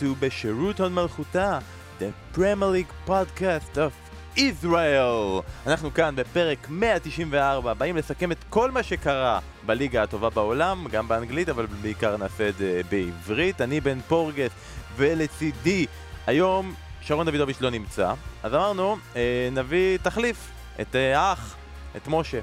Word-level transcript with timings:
to 0.00 0.04
בשירות 0.20 0.80
הון 0.80 0.94
מלכותה, 0.94 1.58
the 2.00 2.36
Premier 2.36 2.72
League 2.74 3.10
podcast 3.10 3.76
of 3.76 4.08
Israel. 4.36 5.42
אנחנו 5.66 5.94
כאן 5.94 6.16
בפרק 6.16 6.66
194, 6.70 7.74
באים 7.74 7.96
לסכם 7.96 8.32
את 8.32 8.44
כל 8.50 8.70
מה 8.70 8.82
שקרה 8.82 9.40
בליגה 9.66 10.02
הטובה 10.02 10.30
בעולם, 10.30 10.86
גם 10.90 11.08
באנגלית, 11.08 11.48
אבל 11.48 11.66
בעיקר 11.66 12.16
נעשה 12.16 12.48
את 12.48 12.56
זה 12.56 12.80
בעברית. 12.90 13.60
אני 13.60 13.80
בן 13.80 14.00
פורגס, 14.00 14.50
ולצידי 14.96 15.86
היום 16.26 16.74
שרון 17.00 17.26
דוידוביץ' 17.26 17.60
לא 17.60 17.70
נמצא, 17.70 18.12
אז 18.42 18.54
אמרנו, 18.54 18.96
אה, 19.16 19.48
נביא 19.52 19.98
תחליף, 20.02 20.50
את 20.80 20.96
אה, 20.96 21.20
האח, 21.20 21.56
את 21.96 22.08
משה. 22.08 22.40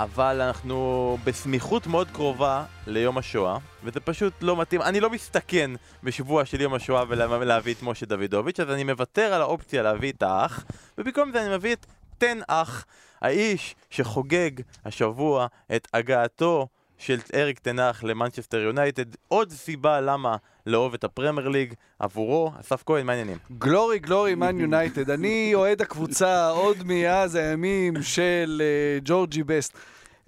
אבל 0.00 0.40
אנחנו 0.40 1.18
בסמיכות 1.24 1.86
מאוד 1.86 2.10
קרובה 2.10 2.64
ליום 2.86 3.18
השואה, 3.18 3.58
וזה 3.84 4.00
פשוט 4.00 4.32
לא 4.40 4.56
מתאים. 4.56 4.82
אני 4.82 5.00
לא 5.00 5.10
מסתכן 5.10 5.70
בשבוע 6.02 6.44
של 6.44 6.60
יום 6.60 6.74
השואה 6.74 7.04
ולהביא 7.08 7.74
את 7.74 7.82
משה 7.82 8.06
דוידוביץ', 8.06 8.60
אז 8.60 8.70
אני 8.70 8.84
מוותר 8.84 9.34
על 9.34 9.40
האופציה 9.40 9.82
להביא 9.82 10.12
את 10.12 10.22
האח, 10.22 10.64
ובמקום 10.98 11.32
זה 11.32 11.42
אני 11.42 11.56
מביא 11.56 11.72
את 11.72 11.86
טן 12.18 12.38
האח, 12.48 12.86
האיש 13.20 13.74
שחוגג 13.90 14.50
השבוע 14.84 15.46
את 15.76 15.88
הגעתו 15.94 16.66
של 16.98 17.18
אריק 17.34 17.58
טן 17.58 17.76
האח 17.76 18.04
למנצ'סטר 18.04 18.58
יונייטד. 18.58 19.04
עוד 19.28 19.50
סיבה 19.50 20.00
למה 20.00 20.36
לאהוב 20.70 20.94
את 20.94 21.04
הפרמייר 21.04 21.48
ליג 21.48 21.74
עבורו. 21.98 22.52
אסף 22.60 22.82
כהן, 22.86 23.06
מה 23.06 23.12
העניינים? 23.12 23.38
Glory, 23.58 23.98
glory, 23.98 24.34
Man 24.34 24.60
United. 24.60 25.10
אני 25.10 25.50
אוהד 25.54 25.82
הקבוצה 25.82 26.48
עוד 26.48 26.76
מאז 26.84 27.34
הימים 27.34 28.02
של 28.02 28.62
uh, 28.62 29.02
ג'ורג' 29.04 29.42
בסט. 29.42 29.76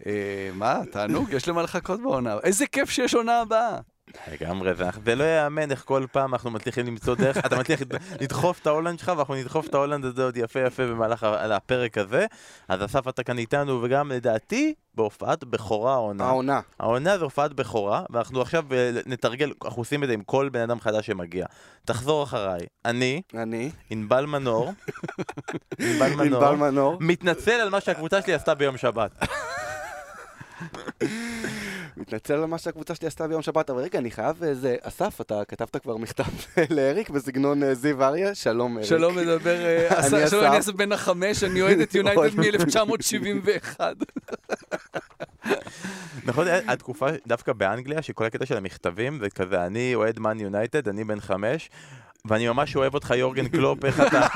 Uh, 0.01 0.05
מה, 0.55 0.81
תענוג, 0.91 1.33
יש 1.33 1.49
למה 1.49 1.63
לחכות 1.63 2.01
בעונה. 2.03 2.37
איזה 2.43 2.67
כיף 2.67 2.91
שיש 2.91 3.15
עונה 3.15 3.41
הבאה. 3.41 3.79
לגמרי, 4.33 4.71
זה 5.05 5.15
לא 5.15 5.25
ייאמן 5.25 5.71
איך 5.71 5.85
כל 5.85 6.07
פעם 6.13 6.35
אנחנו 6.35 6.51
מצליחים 6.51 6.87
למצוא 6.87 7.15
דרך, 7.15 7.39
אתה 7.39 7.59
מצליח 7.59 7.81
לדחוף 8.21 8.61
את 8.61 8.67
ההולנד 8.67 8.99
שלך 8.99 9.13
ואנחנו 9.17 9.35
נדחוף 9.35 9.67
את 9.67 9.75
ההולנד 9.75 10.05
הזה 10.05 10.25
עוד 10.25 10.37
יפה 10.37 10.61
יפה 10.61 10.87
במהלך 10.87 11.23
הפרק 11.23 11.99
הזה. 11.99 12.27
אז 12.69 12.85
אסף 12.85 13.09
אתה 13.09 13.23
כאן 13.23 13.39
איתנו 13.39 13.83
וגם 13.83 14.13
לדעתי 14.13 14.75
בהופעת 14.95 15.45
בכורה 15.45 15.95
העונה. 15.95 16.25
העונה. 16.25 16.61
העונה 16.81 17.19
זה 17.19 17.25
הופעת 17.25 17.53
בכורה 17.53 18.03
ואנחנו 18.11 18.41
עכשיו 18.41 18.65
אה, 18.73 18.91
נתרגל, 19.07 19.53
אנחנו 19.65 19.81
עושים 19.81 20.03
את 20.03 20.09
זה 20.09 20.15
עם 20.15 20.23
כל 20.23 20.49
בן 20.49 20.61
אדם 20.61 20.81
חדש 20.81 21.07
שמגיע. 21.07 21.47
תחזור 21.85 22.23
אחריי. 22.23 22.61
אני, 22.85 23.23
אני, 23.35 23.71
ענבל 23.91 24.27
מנור, 24.27 24.73
ענבל 25.79 26.55
מנור, 26.55 26.97
מתנצל 27.01 27.61
על 27.61 27.69
מה 27.69 27.81
שהקבוצה 27.81 28.23
שלי 28.23 28.35
עשתה 28.35 28.55
ביום 28.55 28.77
שבת. 28.77 29.19
מתנצל 32.03 32.35
על 32.35 32.45
מה 32.45 32.59
שהקבוצה 32.59 32.95
שלי 32.95 33.09
עשתה 33.09 33.29
ביום 33.29 33.43
שבת, 33.43 33.71
אבל 33.71 33.83
רגע, 33.83 33.99
אני 33.99 34.11
חייב 34.11 34.45
איזה... 34.45 34.77
אסף, 34.83 35.21
אתה 35.21 35.43
כתבת 35.49 35.77
כבר 35.77 35.97
מכתב 35.97 36.25
לאריק 36.77 37.11
בסגנון 37.11 37.63
אה, 37.63 37.75
זיו 37.75 38.05
אריה? 38.05 38.35
שלום, 38.35 38.77
אריק. 38.77 38.89
שלום, 38.89 39.17
מדבר... 39.17 39.65
אה, 39.65 40.27
שלום, 40.31 40.45
אני 40.45 40.59
אסף 40.59 40.73
בן 40.73 40.93
החמש, 40.93 41.45
אני 41.45 41.63
אוהד 41.63 41.79
את 41.79 41.95
יונייטד 41.97 42.37
מ-1971. 42.37 43.81
נכון, 46.25 46.47
התקופה 46.67 47.07
דווקא 47.27 47.53
באנגליה, 47.53 48.03
שכל 48.03 48.25
הקטע 48.25 48.47
של 48.47 48.57
המכתבים 48.57 49.19
זה 49.19 49.31
כזה, 49.31 49.67
אני 49.67 49.95
אוהד 49.95 50.19
מן 50.19 50.41
יונייטד, 50.41 50.89
אני 50.89 51.05
בן 51.05 51.21
חמש, 51.21 51.71
ואני 52.27 52.49
ממש 52.49 52.77
אוהב 52.77 52.95
אותך 52.95 53.11
יורגן 53.17 53.49
קלופ, 53.49 53.85
איך 53.85 54.01
אתה... 54.01 54.27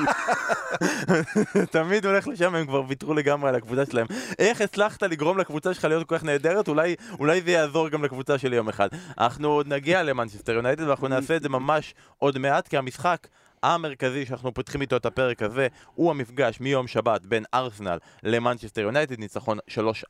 תמיד 1.71 2.07
הולך 2.07 2.29
לשם, 2.29 2.55
הם 2.55 2.67
כבר 2.67 2.83
ויתרו 2.89 3.15
לגמרי 3.15 3.49
על 3.49 3.55
הקבוצה 3.55 3.87
שלהם. 3.87 4.07
איך 4.39 4.61
הצלחת 4.61 5.03
לגרום 5.03 5.39
לקבוצה 5.39 5.75
שלך 5.75 5.85
להיות 5.85 6.09
כל 6.09 6.19
כך 6.19 6.25
נהדרת? 6.25 6.69
אולי, 6.69 6.95
אולי 7.19 7.41
זה 7.41 7.51
יעזור 7.51 7.89
גם 7.89 8.05
לקבוצה 8.05 8.39
שלי 8.39 8.57
יום 8.57 8.69
אחד. 8.69 8.89
אנחנו 9.19 9.49
עוד 9.49 9.69
נגיע 9.69 10.03
למנצ'סטר 10.03 10.53
יונייטד 10.53 10.83
ואנחנו 10.83 11.09
נעשה 11.09 11.37
את 11.37 11.43
זה 11.43 11.49
ממש 11.49 11.95
עוד 12.19 12.39
מעט, 12.39 12.69
כי 12.69 12.77
המשחק 12.77 13.27
המרכזי 13.75 14.27
שאנחנו 14.27 14.55
פותחים 14.55 14.81
איתו 14.81 14.97
את 14.97 15.07
הפרק 15.07 15.43
הזה 15.43 15.69
הוא 15.95 16.11
המפגש 16.11 16.61
מיום 16.61 16.87
שבת 16.87 17.27
בין 17.27 17.45
ארסנל 17.55 17.99
למנצ'סטר 18.23 18.81
יונייטד, 18.81 19.19
ניצחון 19.19 19.59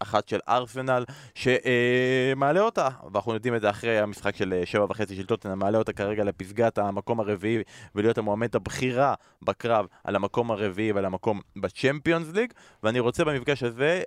3-1 0.04 0.14
של 0.26 0.38
ארסנל 0.48 1.04
שמעלה 1.34 2.60
אותה, 2.60 2.88
ואנחנו 3.12 3.34
יודעים 3.34 3.54
את 3.54 3.60
זה 3.60 3.70
אחרי 3.70 3.98
המשחק 3.98 4.36
של 4.36 4.62
7.5 4.88 5.14
של 5.14 5.26
טוטנאם, 5.26 5.58
מעלה 5.58 5.78
אותה 5.78 5.92
כרגע 5.92 6.24
לפסגת 6.24 6.78
המקום 6.78 7.20
הרביעי 7.20 7.62
ולהיות 7.94 8.18
המועמדת 8.18 8.54
הבכירה 8.54 9.14
בקרב 9.42 9.86
על 10.04 10.16
המקום 10.16 10.50
הרביעי 10.50 10.92
ועל 10.92 11.04
המקום 11.04 11.40
בצ'מפיונס 11.56 12.32
ליג, 12.32 12.52
ואני 12.82 13.00
רוצה 13.00 13.24
במפגש 13.24 13.62
הזה 13.62 14.02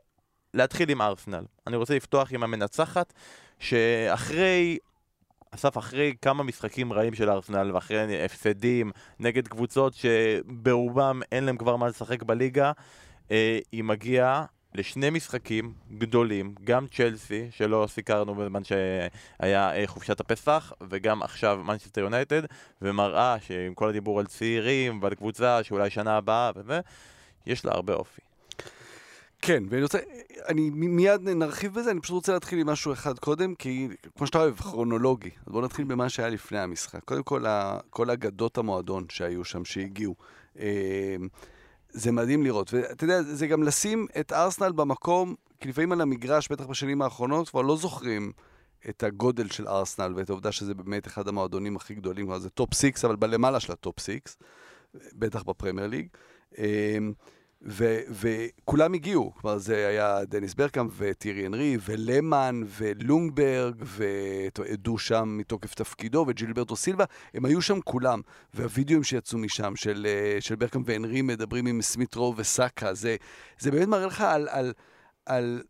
להתחיל 0.53 0.89
עם 0.89 1.01
ארסנל. 1.01 1.43
אני 1.67 1.75
רוצה 1.75 1.95
לפתוח 1.95 2.33
עם 2.33 2.43
המנצחת 2.43 3.13
שאחרי 3.59 4.77
אסף, 5.51 5.77
אחרי 5.77 6.13
כמה 6.21 6.43
משחקים 6.43 6.93
רעים 6.93 7.13
של 7.13 7.29
ארסנל 7.29 7.71
ואחרי 7.73 8.25
הפסדים 8.25 8.91
נגד 9.19 9.47
קבוצות 9.47 9.93
שברובם 9.93 11.21
אין 11.31 11.43
להם 11.43 11.57
כבר 11.57 11.75
מה 11.75 11.87
לשחק 11.87 12.23
בליגה, 12.23 12.71
אה, 13.31 13.59
היא 13.71 13.83
מגיעה 13.83 14.45
לשני 14.75 15.09
משחקים 15.09 15.73
גדולים, 15.97 16.55
גם 16.63 16.87
צ'לסי, 16.87 17.47
שלא 17.51 17.85
סיקרנו 17.89 18.35
בזמן 18.35 18.63
שהיה 18.63 19.75
אה, 19.75 19.87
חופשת 19.87 20.19
הפסח, 20.19 20.73
וגם 20.89 21.23
עכשיו 21.23 21.61
מנצ'סטר 21.63 22.01
יונייטד, 22.01 22.41
ומראה 22.81 23.35
שעם 23.39 23.73
כל 23.73 23.89
הדיבור 23.89 24.19
על 24.19 24.25
צעירים 24.25 24.99
ועל 25.01 25.16
קבוצה 25.16 25.63
שאולי 25.63 25.89
שנה 25.89 26.17
הבאה 26.17 26.51
וזה, 26.55 26.79
יש 27.45 27.66
לה 27.66 27.71
הרבה 27.71 27.93
אופי. 27.93 28.28
כן, 29.41 29.63
ואני 29.69 29.83
רוצה, 29.83 30.00
אני 30.47 30.69
מיד 30.69 31.29
נרחיב 31.29 31.73
בזה, 31.73 31.91
אני 31.91 32.01
פשוט 32.01 32.13
רוצה 32.13 32.33
להתחיל 32.33 32.59
עם 32.59 32.69
משהו 32.69 32.94
אחד 32.94 33.19
קודם, 33.19 33.55
כי 33.55 33.88
כמו 34.17 34.27
שאתה 34.27 34.38
אוהב, 34.38 34.55
כרונולוגי. 34.55 35.29
אז 35.45 35.51
בואו 35.51 35.66
נתחיל 35.66 35.85
במה 35.85 36.09
שהיה 36.09 36.29
לפני 36.29 36.59
המשחק. 36.59 37.03
קודם 37.05 37.23
כל, 37.23 37.45
כל 37.89 38.09
אגדות 38.09 38.57
המועדון 38.57 39.05
שהיו 39.09 39.45
שם, 39.45 39.66
שהגיעו. 39.66 40.16
אמ, 40.59 40.63
זה 41.89 42.11
מדהים 42.11 42.44
לראות. 42.44 42.73
ואתה 42.73 43.03
יודע, 43.03 43.22
זה 43.22 43.47
גם 43.47 43.63
לשים 43.63 44.07
את 44.19 44.33
ארסנל 44.33 44.72
במקום, 44.72 45.35
כי 45.59 45.69
לפעמים 45.69 45.91
על 45.91 46.01
המגרש, 46.01 46.51
בטח 46.51 46.66
בשנים 46.66 47.01
האחרונות, 47.01 47.49
כבר 47.49 47.61
לא 47.61 47.78
זוכרים 47.78 48.31
את 48.89 49.03
הגודל 49.03 49.49
של 49.49 49.67
ארסנל 49.67 50.13
ואת 50.16 50.29
העובדה 50.29 50.51
שזה 50.51 50.73
באמת 50.73 51.07
אחד 51.07 51.28
המועדונים 51.28 51.75
הכי 51.75 51.95
גדולים, 51.95 52.39
זה 52.39 52.49
top 52.50 52.73
six, 52.73 53.06
אבל 53.05 53.16
בלמעלה 53.16 53.59
של 53.59 53.72
ה 53.73 53.80
top 53.80 54.00
six, 54.00 54.38
בטח 55.13 55.44
בפרמייר 55.44 55.88
ליג. 55.88 56.07
ו- 57.62 58.00
וכולם 58.09 58.94
הגיעו, 58.94 59.34
כלומר 59.36 59.58
זה 59.58 59.88
היה 59.88 60.25
דניס 60.25 60.53
ברקאם 60.53 60.88
ותיירי 60.97 61.47
אנרי 61.47 61.78
ולמן 61.81 62.62
וליונגברג 62.66 63.75
ואדו 63.85 64.97
שם 64.97 65.38
מתוקף 65.38 65.74
תפקידו 65.74 66.25
וג'ילברטו 66.28 66.75
סילבה, 66.75 67.06
הם 67.34 67.46
היו 67.46 67.62
שם 67.62 67.81
כולם. 67.81 68.22
והווידאוים 68.53 69.03
שיצאו 69.03 69.38
משם 69.38 69.75
של, 69.75 70.08
אה, 70.09 70.42
של 70.42 70.56
ברקאם 70.56 70.81
ואנרי 70.86 71.22
מדברים 71.22 71.68
עם 71.68 71.81
סמית 71.81 72.16
רו 72.16 72.34
וסאקה, 72.38 72.94
זה, 72.94 73.16
זה 73.59 73.72
באמת 73.72 73.88
מראה 73.88 74.06
לך 74.06 74.22
על, 74.22 74.47
על, 74.50 74.74
על 75.26 75.62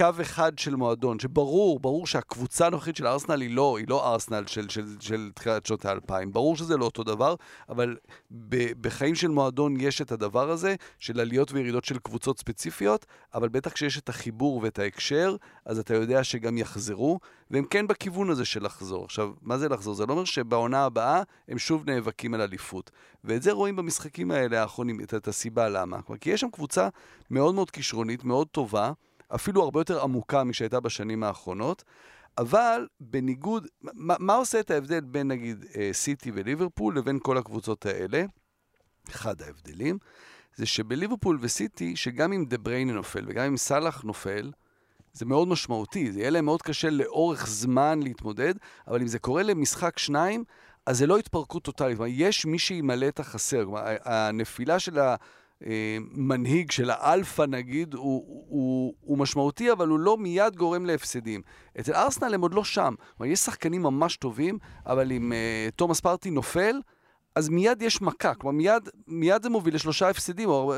קו 0.00 0.22
אחד 0.22 0.58
של 0.58 0.76
מועדון, 0.76 1.18
שברור, 1.18 1.80
ברור 1.80 2.06
שהקבוצה 2.06 2.66
הנוכחית 2.66 2.96
של 2.96 3.06
ארסנל 3.06 3.40
היא 3.40 3.54
לא, 3.54 3.78
היא 3.78 3.86
לא 3.88 4.12
ארסנל 4.12 4.46
של, 4.46 4.68
של, 4.68 4.86
של 5.00 5.30
תחילת 5.34 5.66
שנות 5.66 5.84
האלפיים. 5.84 6.32
ברור 6.32 6.56
שזה 6.56 6.76
לא 6.76 6.84
אותו 6.84 7.04
דבר, 7.04 7.34
אבל 7.68 7.96
ב, 8.30 8.72
בחיים 8.80 9.14
של 9.14 9.28
מועדון 9.28 9.76
יש 9.80 10.00
את 10.02 10.12
הדבר 10.12 10.50
הזה, 10.50 10.74
של 10.98 11.20
עליות 11.20 11.52
וירידות 11.52 11.84
של 11.84 11.98
קבוצות 11.98 12.38
ספציפיות, 12.38 13.06
אבל 13.34 13.48
בטח 13.48 13.72
כשיש 13.72 13.98
את 13.98 14.08
החיבור 14.08 14.60
ואת 14.62 14.78
ההקשר, 14.78 15.36
אז 15.64 15.78
אתה 15.78 15.94
יודע 15.94 16.24
שגם 16.24 16.58
יחזרו, 16.58 17.20
והם 17.50 17.64
כן 17.64 17.86
בכיוון 17.86 18.30
הזה 18.30 18.44
של 18.44 18.64
לחזור. 18.64 19.04
עכשיו, 19.04 19.30
מה 19.42 19.58
זה 19.58 19.68
לחזור? 19.68 19.94
זה 19.94 20.06
לא 20.06 20.12
אומר 20.12 20.24
שבעונה 20.24 20.84
הבאה 20.84 21.22
הם 21.48 21.58
שוב 21.58 21.90
נאבקים 21.90 22.34
על 22.34 22.40
אליפות. 22.40 22.90
ואת 23.24 23.42
זה 23.42 23.52
רואים 23.52 23.76
במשחקים 23.76 24.30
האלה 24.30 24.62
האחרונים, 24.62 25.00
את, 25.00 25.14
את 25.14 25.28
הסיבה 25.28 25.68
למה. 25.68 25.98
כי 26.20 26.30
יש 26.30 26.40
שם 26.40 26.50
קבוצה 26.50 26.88
מאוד 27.30 27.54
מאוד 27.54 27.70
כישרונית, 27.70 28.24
מאוד 28.24 28.46
טובה, 28.46 28.92
אפילו 29.34 29.62
הרבה 29.62 29.80
יותר 29.80 30.02
עמוקה 30.02 30.44
משהייתה 30.44 30.80
בשנים 30.80 31.22
האחרונות, 31.22 31.84
אבל 32.38 32.86
בניגוד, 33.00 33.66
מה, 33.82 34.14
מה 34.18 34.34
עושה 34.34 34.60
את 34.60 34.70
ההבדל 34.70 35.00
בין 35.00 35.28
נגיד 35.28 35.64
אה, 35.76 35.90
סיטי 35.92 36.30
וליברפול 36.34 36.98
לבין 36.98 37.18
כל 37.22 37.38
הקבוצות 37.38 37.86
האלה? 37.86 38.24
אחד 39.10 39.42
ההבדלים 39.42 39.98
זה 40.56 40.66
שבליברפול 40.66 41.38
וסיטי, 41.40 41.96
שגם 41.96 42.32
אם 42.32 42.44
דה 42.44 42.58
בריינה 42.58 42.92
נופל 42.92 43.24
וגם 43.28 43.44
אם 43.44 43.56
סאלח 43.56 44.02
נופל, 44.02 44.50
זה 45.12 45.24
מאוד 45.24 45.48
משמעותי, 45.48 46.12
זה 46.12 46.20
יהיה 46.20 46.30
להם 46.30 46.44
מאוד 46.44 46.62
קשה 46.62 46.90
לאורך 46.90 47.46
זמן 47.46 48.00
להתמודד, 48.02 48.54
אבל 48.88 49.00
אם 49.00 49.06
זה 49.06 49.18
קורה 49.18 49.42
למשחק 49.42 49.98
שניים, 49.98 50.44
אז 50.86 50.98
זה 50.98 51.06
לא 51.06 51.18
התפרקות 51.18 51.62
טוטאלית. 51.62 51.96
כלומר, 51.96 52.12
יש 52.14 52.46
מי 52.46 52.58
שימלא 52.58 53.08
את 53.08 53.20
החסר. 53.20 53.64
כלומר, 53.64 53.96
הנפילה 54.04 54.78
של 54.78 54.98
מנהיג 56.12 56.70
של 56.70 56.90
האלפא 56.90 57.42
נגיד, 57.42 57.94
הוא, 57.94 58.44
הוא, 58.48 58.94
הוא 59.00 59.18
משמעותי, 59.18 59.72
אבל 59.72 59.88
הוא 59.88 59.98
לא 59.98 60.16
מיד 60.16 60.56
גורם 60.56 60.86
להפסדים. 60.86 61.42
אצל 61.80 61.94
ארסנל 61.94 62.34
הם 62.34 62.40
עוד 62.40 62.54
לא 62.54 62.64
שם. 62.64 62.94
כלומר, 63.16 63.32
יש 63.32 63.38
שחקנים 63.38 63.82
ממש 63.82 64.16
טובים, 64.16 64.58
אבל 64.86 65.12
אם 65.12 65.32
uh, 65.32 65.74
תומאס 65.76 66.00
פרטי 66.00 66.30
נופל, 66.30 66.80
אז 67.34 67.48
מיד 67.48 67.82
יש 67.82 68.02
מכה. 68.02 68.34
כלומר, 68.34 68.56
מיד, 68.56 68.88
מיד 69.06 69.42
זה 69.42 69.50
מוביל 69.50 69.74
לשלושה 69.74 70.08
הפסדים, 70.08 70.48
או 70.48 70.74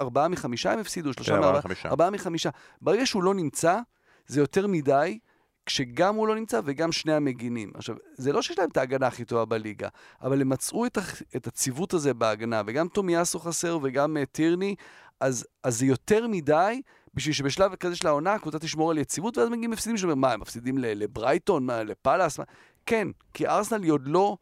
ארבעה 0.00 0.28
מחמישה 0.28 0.72
הם 0.72 0.78
הפסידו, 0.78 1.12
שלושה 1.12 1.34
כן, 1.34 1.40
מארבעה, 1.40 1.62
ארבעה 1.86 2.10
מחמישה. 2.10 2.50
ברגע 2.80 3.06
שהוא 3.06 3.22
לא 3.22 3.34
נמצא, 3.34 3.78
זה 4.26 4.40
יותר 4.40 4.66
מדי, 4.66 5.18
כשגם 5.66 6.14
הוא 6.14 6.28
לא 6.28 6.34
נמצא 6.34 6.60
וגם 6.64 6.92
שני 6.92 7.12
המגינים. 7.12 7.72
עכשיו, 7.74 7.96
זה 8.14 8.32
לא 8.32 8.42
שיש 8.42 8.58
להם 8.58 8.68
את 8.68 8.76
ההגנה 8.76 9.06
הכי 9.06 9.24
טובה 9.24 9.44
בליגה, 9.44 9.88
אבל 10.22 10.40
הם 10.40 10.48
מצאו 10.48 10.86
את, 10.86 10.98
את 11.36 11.46
הציוות 11.46 11.94
הזה 11.94 12.14
בהגנה, 12.14 12.62
וגם 12.66 12.88
טומיאסו 12.88 13.38
חסר 13.38 13.78
וגם 13.82 14.16
uh, 14.16 14.26
טירני, 14.32 14.74
אז, 15.20 15.46
אז 15.62 15.78
זה 15.78 15.86
יותר 15.86 16.26
מדי 16.26 16.82
בשביל 17.14 17.34
שבשלב 17.34 17.74
כזה 17.74 17.96
של 17.96 18.06
העונה 18.06 18.34
הקבוצה 18.34 18.58
תשמור 18.58 18.90
על 18.90 18.98
יציבות, 18.98 19.38
ואז 19.38 19.48
מגיעים 19.48 19.70
מפסידים 19.70 19.96
שאומרים, 19.96 20.20
מה, 20.20 20.32
הם 20.32 20.40
מפסידים 20.40 20.78
לברייטון, 20.78 21.66
מה, 21.66 21.82
לפאלאס? 21.82 22.38
מה? 22.38 22.44
כן, 22.86 23.08
כי 23.34 23.46
ארסנל 23.46 23.82
היא 23.82 23.92
עוד 23.92 24.02
לא... 24.06 24.36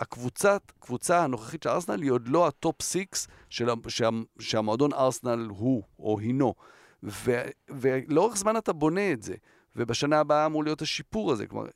הקבוצה, 0.00 0.56
הקבוצה 0.78 1.24
הנוכחית 1.24 1.62
של 1.62 1.68
ארסנל 1.68 2.02
היא 2.02 2.10
עוד 2.10 2.28
לא 2.28 2.46
ה 2.46 2.55
top 2.55 2.82
six 2.82 3.28
של, 3.48 3.68
שה, 3.88 4.08
שהמועדון 4.38 4.92
ארסנל 4.92 5.48
הוא 5.50 5.82
או 5.98 6.18
הינו. 6.20 6.54
ו, 7.02 7.42
ולאורך 7.68 8.36
זמן 8.36 8.56
אתה 8.56 8.72
בונה 8.72 9.12
את 9.12 9.22
זה. 9.22 9.34
ובשנה 9.76 10.20
הבאה 10.20 10.46
אמור 10.46 10.64
להיות 10.64 10.82
השיפור 10.82 11.32
הזה. 11.32 11.46
כלומר, 11.46 11.66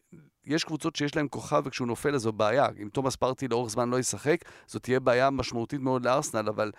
יש 0.47 0.65
קבוצות 0.65 0.97
שיש 0.97 1.17
להן 1.17 1.27
כוכב 1.31 1.63
וכשהוא 1.65 1.89
נופל 1.89 2.15
אז 2.15 2.21
זו 2.21 2.33
בעיה. 2.33 2.67
אם 2.83 2.89
תומאס 2.89 3.17
פרטי 3.17 3.49
לאורך 3.49 3.71
זמן 3.71 3.91
לא 3.91 3.99
ישחק, 3.99 4.45
זאת 4.67 4.83
תהיה 4.83 5.01
בעיה 5.01 5.31
משמעותית 5.31 5.81
מאוד 5.81 6.05
לארסנל, 6.05 6.49
אבל 6.49 6.73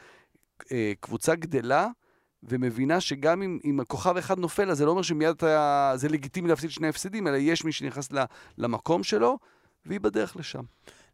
אה, 0.71 0.93
קבוצה 0.99 1.35
גדלה 1.35 1.87
ומבינה 2.43 3.01
שגם 3.01 3.41
אם, 3.41 3.59
אם 3.65 3.79
הכוכב 3.79 4.17
אחד 4.17 4.39
נופל, 4.39 4.69
אז 4.69 4.77
זה 4.77 4.85
לא 4.85 4.91
אומר 4.91 5.01
שמיד 5.01 5.29
אתה, 5.29 5.93
זה 5.95 6.09
לגיטימי 6.09 6.49
להפסיד 6.49 6.71
שני 6.71 6.87
הפסדים, 6.87 7.27
אלא 7.27 7.35
יש 7.35 7.65
מי 7.65 7.71
שנכנס 7.71 8.09
למקום 8.57 9.03
שלו, 9.03 9.37
והיא 9.85 9.99
בדרך 9.99 10.37
לשם. 10.37 10.63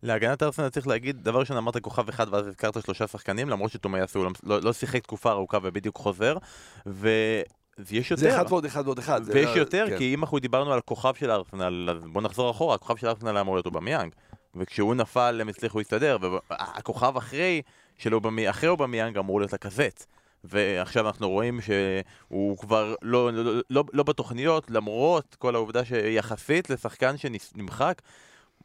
להגנת 0.03 0.44
ארסנל 0.44 0.69
צריך 0.69 0.88
להגיד, 0.88 1.24
דבר 1.24 1.39
ראשון 1.39 1.57
אמרת 1.57 1.77
כוכב 1.77 2.09
אחד 2.09 2.33
ואז 2.33 2.48
הזכרת 2.48 2.83
שלושה 2.83 3.07
שחקנים, 3.07 3.50
למרות 3.50 3.71
שתומאסו 3.71 4.24
לא, 4.24 4.31
לא, 4.44 4.62
לא 4.62 4.74
שיחק 4.74 5.03
תקופה 5.03 5.31
ארוכה 5.31 5.57
ובדיוק 5.63 5.98
חוזר, 5.98 6.38
ו... 6.88 7.09
יש 7.92 8.12
יותר. 8.12 8.22
זה 8.22 8.36
אחד 8.36 8.46
ועוד 8.50 8.66
אחד 8.66 8.86
ועוד 8.86 9.00
אחד. 9.00 9.22
ויש 9.26 9.50
לא, 9.56 9.60
יותר, 9.60 9.86
כן. 9.90 9.98
כי 9.98 10.14
אם 10.14 10.24
אנחנו 10.24 10.40
דיברנו 10.40 10.72
על 10.74 10.78
הכוכב 10.78 11.14
של 11.14 11.32
ארסנל, 11.32 11.90
אז 11.90 12.06
בוא 12.06 12.22
נחזור 12.22 12.52
אחורה, 12.52 12.76
הכוכב 12.76 12.96
של 12.96 13.08
ארסנל 13.08 13.32
היה 13.32 13.42
אמור 13.42 13.56
להיות 13.56 13.66
אובמיאנג. 13.66 14.12
וכשהוא 14.56 14.96
נפל 14.96 15.38
הם 15.42 15.50
הצליחו 15.50 15.78
להסתדר, 15.78 16.18
והכוכב 16.50 17.18
אחרי 17.18 17.62
של 17.98 18.16
אובמיאנג, 18.16 18.50
אחרי 18.50 18.70
אובמיאנג 18.70 19.18
אמור 19.18 19.40
להיות 19.40 19.54
לקזט. 19.54 20.06
ועכשיו 20.44 21.08
אנחנו 21.08 21.30
רואים 21.30 21.60
שהוא 21.62 22.58
כבר 22.58 22.96
לא, 23.02 23.34
לא, 23.34 23.62
לא, 23.70 23.84
לא 23.94 24.04
בתוכניות, 24.04 24.72
למרות 24.72 25.36
כל 25.40 25.56
העובדה 25.56 25.86
שיחסית 25.86 26.70
לשחקן 26.70 27.16
שנמחק, 27.18 28.02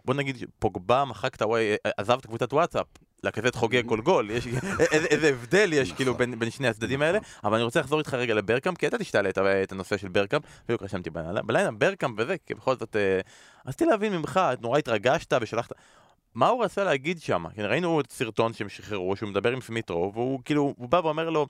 בוא 0.05 0.15
נגיד 0.15 0.45
פוגבה 0.59 1.05
מחק 1.05 1.35
את 1.35 1.43
הוואי, 1.43 1.75
עזב 1.97 2.19
את 2.19 2.27
קבוצת 2.27 2.53
וואטסאפ, 2.53 2.87
לקזט 3.25 3.55
חוגג 3.57 3.89
כל 3.89 4.01
גול, 4.01 4.31
יש, 4.31 4.47
איזה, 4.93 5.07
איזה 5.07 5.29
הבדל 5.29 5.73
יש 5.73 5.93
כאילו 5.93 6.13
נכון. 6.13 6.19
בין, 6.31 6.39
בין 6.39 6.51
שני 6.51 6.69
הצדדים 6.69 7.03
האלה, 7.03 7.19
אבל 7.45 7.55
אני 7.55 7.65
רוצה 7.65 7.81
לחזור 7.81 7.99
איתך 7.99 8.15
רגע 8.15 8.35
לברקאמפ, 8.35 8.79
כי 8.79 8.87
ידעתי 8.87 9.05
שתעלה 9.05 9.29
את, 9.29 9.39
את 9.39 9.73
הנושא 9.73 9.97
של 9.97 10.09
ברקאמפ, 10.09 10.45
בדיוק 10.65 10.83
רשמתי 10.83 11.11
בלילה, 11.11 11.71
ברקאמפ 11.71 12.15
וזה, 12.19 12.37
כי 12.47 12.55
בכל 12.55 12.77
זאת, 12.77 12.97
אה, 12.97 13.21
רציתי 13.67 13.85
להבין 13.85 14.17
ממך, 14.17 14.41
נורא 14.61 14.79
התרגשת 14.79 15.33
ושלחת, 15.41 15.73
מה 16.37 16.49
הוא 16.49 16.65
רצה 16.65 16.85
להגיד 16.85 17.21
שם? 17.21 17.45
כן, 17.55 17.65
ראינו 17.65 18.01
את 18.01 18.13
סרטון 18.13 18.53
שהם 18.53 18.69
שחררו, 18.69 19.17
שהוא 19.17 19.29
מדבר 19.29 19.53
עם 19.53 19.61
סמית' 19.61 19.93
רו, 19.93 20.13
והוא 20.15 20.41
כאילו, 20.45 20.75
הוא 20.77 20.89
בא 20.89 21.01
ואומר 21.05 21.31
לו, 21.31 21.47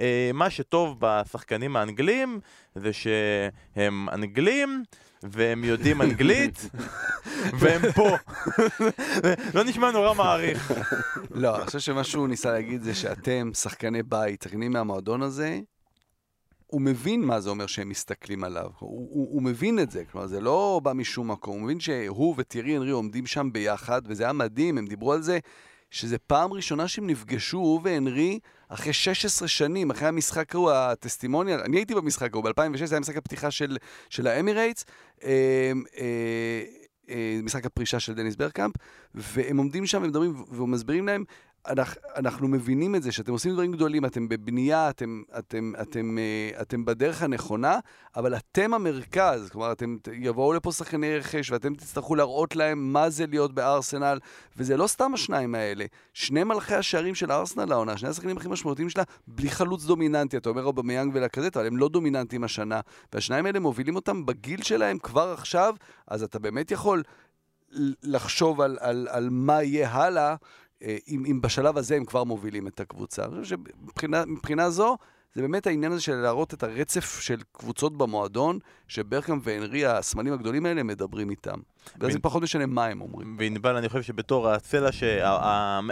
אה, 0.00 0.30
מה 0.34 0.50
שטוב 0.50 0.96
בשחקנים 0.98 1.76
האנגלים 1.76 2.40
זה 2.74 2.92
שהם 2.92 4.08
אנגלים, 4.08 4.82
והם 5.22 5.64
יודעים 5.64 6.02
אנגלית, 6.02 6.70
והם 7.60 7.92
פה. 7.92 8.16
לא 9.54 9.64
נשמע 9.64 9.90
נורא 9.90 10.14
מעריך. 10.14 10.72
לא, 11.30 11.56
אני 11.56 11.66
חושב 11.66 11.78
שמה 11.78 12.04
שהוא 12.04 12.28
ניסה 12.28 12.52
להגיד 12.52 12.82
זה 12.82 12.94
שאתם, 12.94 13.50
שחקני 13.54 14.02
בית, 14.02 14.42
שחקנים 14.42 14.72
מהמועדון 14.72 15.22
הזה, 15.22 15.60
הוא 16.70 16.80
מבין 16.80 17.20
מה 17.20 17.40
זה 17.40 17.50
אומר 17.50 17.66
שהם 17.66 17.88
מסתכלים 17.88 18.44
עליו. 18.44 18.70
הוא, 18.78 19.08
הוא, 19.10 19.28
הוא 19.34 19.42
מבין 19.42 19.78
את 19.78 19.90
זה, 19.90 20.04
כלומר, 20.04 20.26
זה 20.26 20.40
לא 20.40 20.80
בא 20.82 20.92
משום 20.92 21.30
מקום. 21.30 21.56
הוא 21.56 21.64
מבין 21.64 21.80
שהוא 21.80 22.34
וטירי 22.38 22.76
אנרי 22.76 22.90
עומדים 22.90 23.26
שם 23.26 23.52
ביחד, 23.52 24.02
וזה 24.06 24.22
היה 24.22 24.32
מדהים, 24.32 24.78
הם 24.78 24.86
דיברו 24.86 25.12
על 25.12 25.22
זה, 25.22 25.38
שזה 25.90 26.18
פעם 26.18 26.52
ראשונה 26.52 26.88
שהם 26.88 27.06
נפגשו, 27.06 27.58
הוא 27.58 27.80
והנרי, 27.84 28.38
אחרי 28.68 28.92
16 28.92 29.48
שנים, 29.48 29.90
אחרי 29.90 30.08
המשחק 30.08 30.54
ההוא, 30.54 30.70
הטסטימוניאל, 30.70 31.60
אני 31.60 31.76
הייתי 31.76 31.94
במשחק 31.94 32.32
ההוא, 32.32 32.44
ב-2006, 32.44 32.86
זה 32.86 32.94
היה 32.94 33.00
משחק 33.00 33.16
הפתיחה 33.16 33.50
של, 33.50 33.76
של 34.10 34.26
האמירייטס, 34.26 34.84
אה, 35.24 35.72
אה, 35.98 36.62
אה, 37.10 37.40
משחק 37.42 37.66
הפרישה 37.66 38.00
של 38.00 38.14
דניס 38.14 38.36
ברקאמפ, 38.36 38.74
והם 39.14 39.56
עומדים 39.56 39.86
שם 39.86 40.02
ומדברים 40.02 40.44
ומסבירים 40.50 41.06
להם 41.06 41.24
אנחנו 42.16 42.48
מבינים 42.48 42.94
את 42.94 43.02
זה, 43.02 43.12
שאתם 43.12 43.32
עושים 43.32 43.52
דברים 43.52 43.72
גדולים, 43.72 44.04
אתם 44.04 44.28
בבנייה, 44.28 44.90
אתם, 44.90 45.22
אתם, 45.38 45.72
אתם, 45.82 46.18
אה, 46.18 46.62
אתם 46.62 46.84
בדרך 46.84 47.22
הנכונה, 47.22 47.78
אבל 48.16 48.36
אתם 48.36 48.74
המרכז, 48.74 49.48
כלומר, 49.50 49.72
אתם 49.72 49.96
יבואו 50.12 50.52
לפה 50.52 50.72
שחקני 50.72 51.18
רכש, 51.18 51.50
ואתם 51.50 51.74
תצטרכו 51.74 52.14
להראות 52.14 52.56
להם 52.56 52.92
מה 52.92 53.10
זה 53.10 53.26
להיות 53.26 53.54
בארסנל, 53.54 54.18
וזה 54.56 54.76
לא 54.76 54.86
סתם 54.86 55.14
השניים 55.14 55.54
האלה. 55.54 55.84
שני 56.12 56.44
מלכי 56.44 56.74
השערים 56.74 57.14
של 57.14 57.32
ארסנל 57.32 57.72
העונה, 57.72 57.96
שני 57.96 58.08
השחקנים 58.08 58.36
הכי 58.36 58.48
משמעותיים 58.48 58.90
שלה, 58.90 59.02
בלי 59.26 59.50
חלוץ 59.50 59.84
דומיננטי. 59.84 60.36
אתה 60.36 60.48
אומר 60.48 60.64
אובמיאנג 60.64 61.14
ולקזט, 61.14 61.56
אבל 61.56 61.66
הם 61.66 61.76
לא 61.76 61.88
דומיננטיים 61.88 62.44
השנה. 62.44 62.80
והשניים 63.12 63.46
האלה 63.46 63.60
מובילים 63.60 63.96
אותם 63.96 64.26
בגיל 64.26 64.62
שלהם 64.62 64.98
כבר 64.98 65.32
עכשיו, 65.32 65.74
אז 66.06 66.22
אתה 66.22 66.38
באמת 66.38 66.70
יכול 66.70 67.02
לחשוב 68.02 68.60
על, 68.60 68.78
על, 68.80 69.08
על 69.10 69.28
מה 69.30 69.62
יהיה 69.62 69.90
הלאה. 69.90 70.36
אה, 70.82 70.96
אם, 71.08 71.24
אם 71.30 71.40
בשלב 71.40 71.76
הזה 71.76 71.96
הם 71.96 72.04
כבר 72.04 72.24
מובילים 72.24 72.66
את 72.66 72.80
הקבוצה. 72.80 73.24
אני 73.24 73.42
חושב 73.42 73.56
שמבחינה 73.96 74.70
זו, 74.70 74.96
זה 75.38 75.42
באמת 75.42 75.66
העניין 75.66 75.92
הזה 75.92 76.00
של 76.00 76.14
להראות 76.14 76.54
את 76.54 76.62
הרצף 76.62 77.20
של 77.20 77.40
קבוצות 77.52 77.98
במועדון, 77.98 78.58
שברקאם 78.88 79.40
והנרי, 79.42 79.86
הסמלים 79.86 80.32
הגדולים 80.32 80.66
האלה, 80.66 80.82
מדברים 80.82 81.30
איתם. 81.30 81.58
ואז 82.00 82.12
זה 82.12 82.18
פחות 82.18 82.42
משנה 82.42 82.66
מה 82.66 82.86
הם 82.86 83.00
אומרים. 83.00 83.36
וענבל, 83.40 83.76
אני 83.76 83.88
חושב 83.88 84.02
שבתור 84.02 84.48
הצלע 84.48 84.88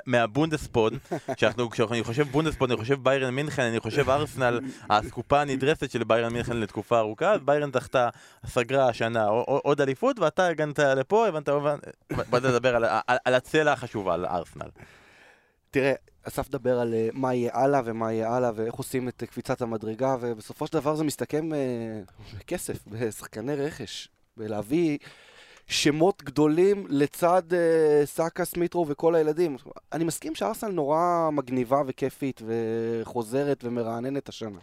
מהבונדספוד, 0.06 0.94
כשאני 1.70 2.04
חושב 2.04 2.26
בונדספוד, 2.30 2.70
אני 2.70 2.80
חושב 2.80 3.02
ביירן 3.02 3.34
מינכן, 3.34 3.62
אני 3.62 3.80
חושב 3.80 4.10
ארסנל, 4.10 4.60
האסקופה 4.90 5.40
הנדרסת 5.40 5.90
של 5.90 6.04
ביירן 6.04 6.32
מינכן 6.32 6.56
לתקופה 6.56 6.98
ארוכה, 6.98 7.32
אז 7.32 7.40
ביירן 7.44 7.70
זכתה, 7.72 8.08
סגרה 8.46 8.88
השנה 8.88 9.26
עוד 9.44 9.80
אליפות, 9.80 10.18
ואתה 10.18 10.46
הגנת 10.46 10.78
לפה, 10.78 11.28
הבנת, 11.28 11.48
בוא 12.30 12.38
נדבר 12.38 12.76
על 13.24 13.34
הצלע 13.34 13.72
החשובה, 13.72 14.14
על 14.14 14.26
ארסנל. 14.26 14.68
תראה, 15.70 15.92
אסף 16.28 16.48
דבר 16.48 16.80
על 16.80 16.94
אה, 16.94 17.08
מה 17.12 17.34
יהיה 17.34 17.50
הלאה 17.54 17.80
ומה 17.84 18.12
יהיה 18.12 18.30
הלאה 18.30 18.50
ואיך 18.54 18.74
עושים 18.74 19.08
את 19.08 19.24
קפיצת 19.24 19.62
המדרגה 19.62 20.16
ובסופו 20.20 20.66
של 20.66 20.72
דבר 20.72 20.94
זה 20.94 21.04
מסתכם 21.04 21.54
אה, 21.54 22.00
בכסף, 22.38 22.86
בשחקני 22.86 23.54
רכש, 23.54 24.08
בלהביא 24.36 24.98
שמות 25.66 26.22
גדולים 26.22 26.86
לצד 26.88 27.42
סאקה, 28.04 28.44
סמיטרו 28.44 28.88
וכל 28.88 29.14
הילדים. 29.14 29.56
אני 29.92 30.04
מסכים 30.04 30.34
שארסנל 30.34 30.72
נורא 30.72 31.30
מגניבה 31.32 31.82
וכיפית 31.86 32.42
וחוזרת 32.46 33.64
ומרעננת 33.64 34.28
השנה. 34.28 34.58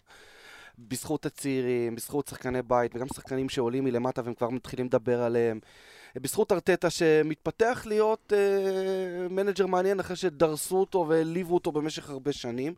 בזכות 0.80 1.26
הצעירים, 1.26 1.96
בזכות 1.96 2.28
שחקני 2.28 2.62
בית 2.62 2.96
וגם 2.96 3.08
שחקנים 3.08 3.50
שעולים 3.50 3.84
מלמטה 3.84 4.22
והם 4.26 4.34
כבר 4.34 4.50
מתחילים 4.50 4.86
לדבר 4.86 5.22
עליהם. 5.22 5.60
בזכות 6.16 6.52
ארטטה 6.52 6.90
שמתפתח 6.90 7.84
להיות 7.86 8.34
אה, 8.36 9.28
מנג'ר 9.30 9.66
מעניין 9.66 10.00
אחרי 10.00 10.16
שדרסו 10.16 10.78
אותו 10.78 11.06
והעליבו 11.10 11.54
אותו 11.54 11.72
במשך 11.72 12.10
הרבה 12.10 12.32
שנים. 12.32 12.74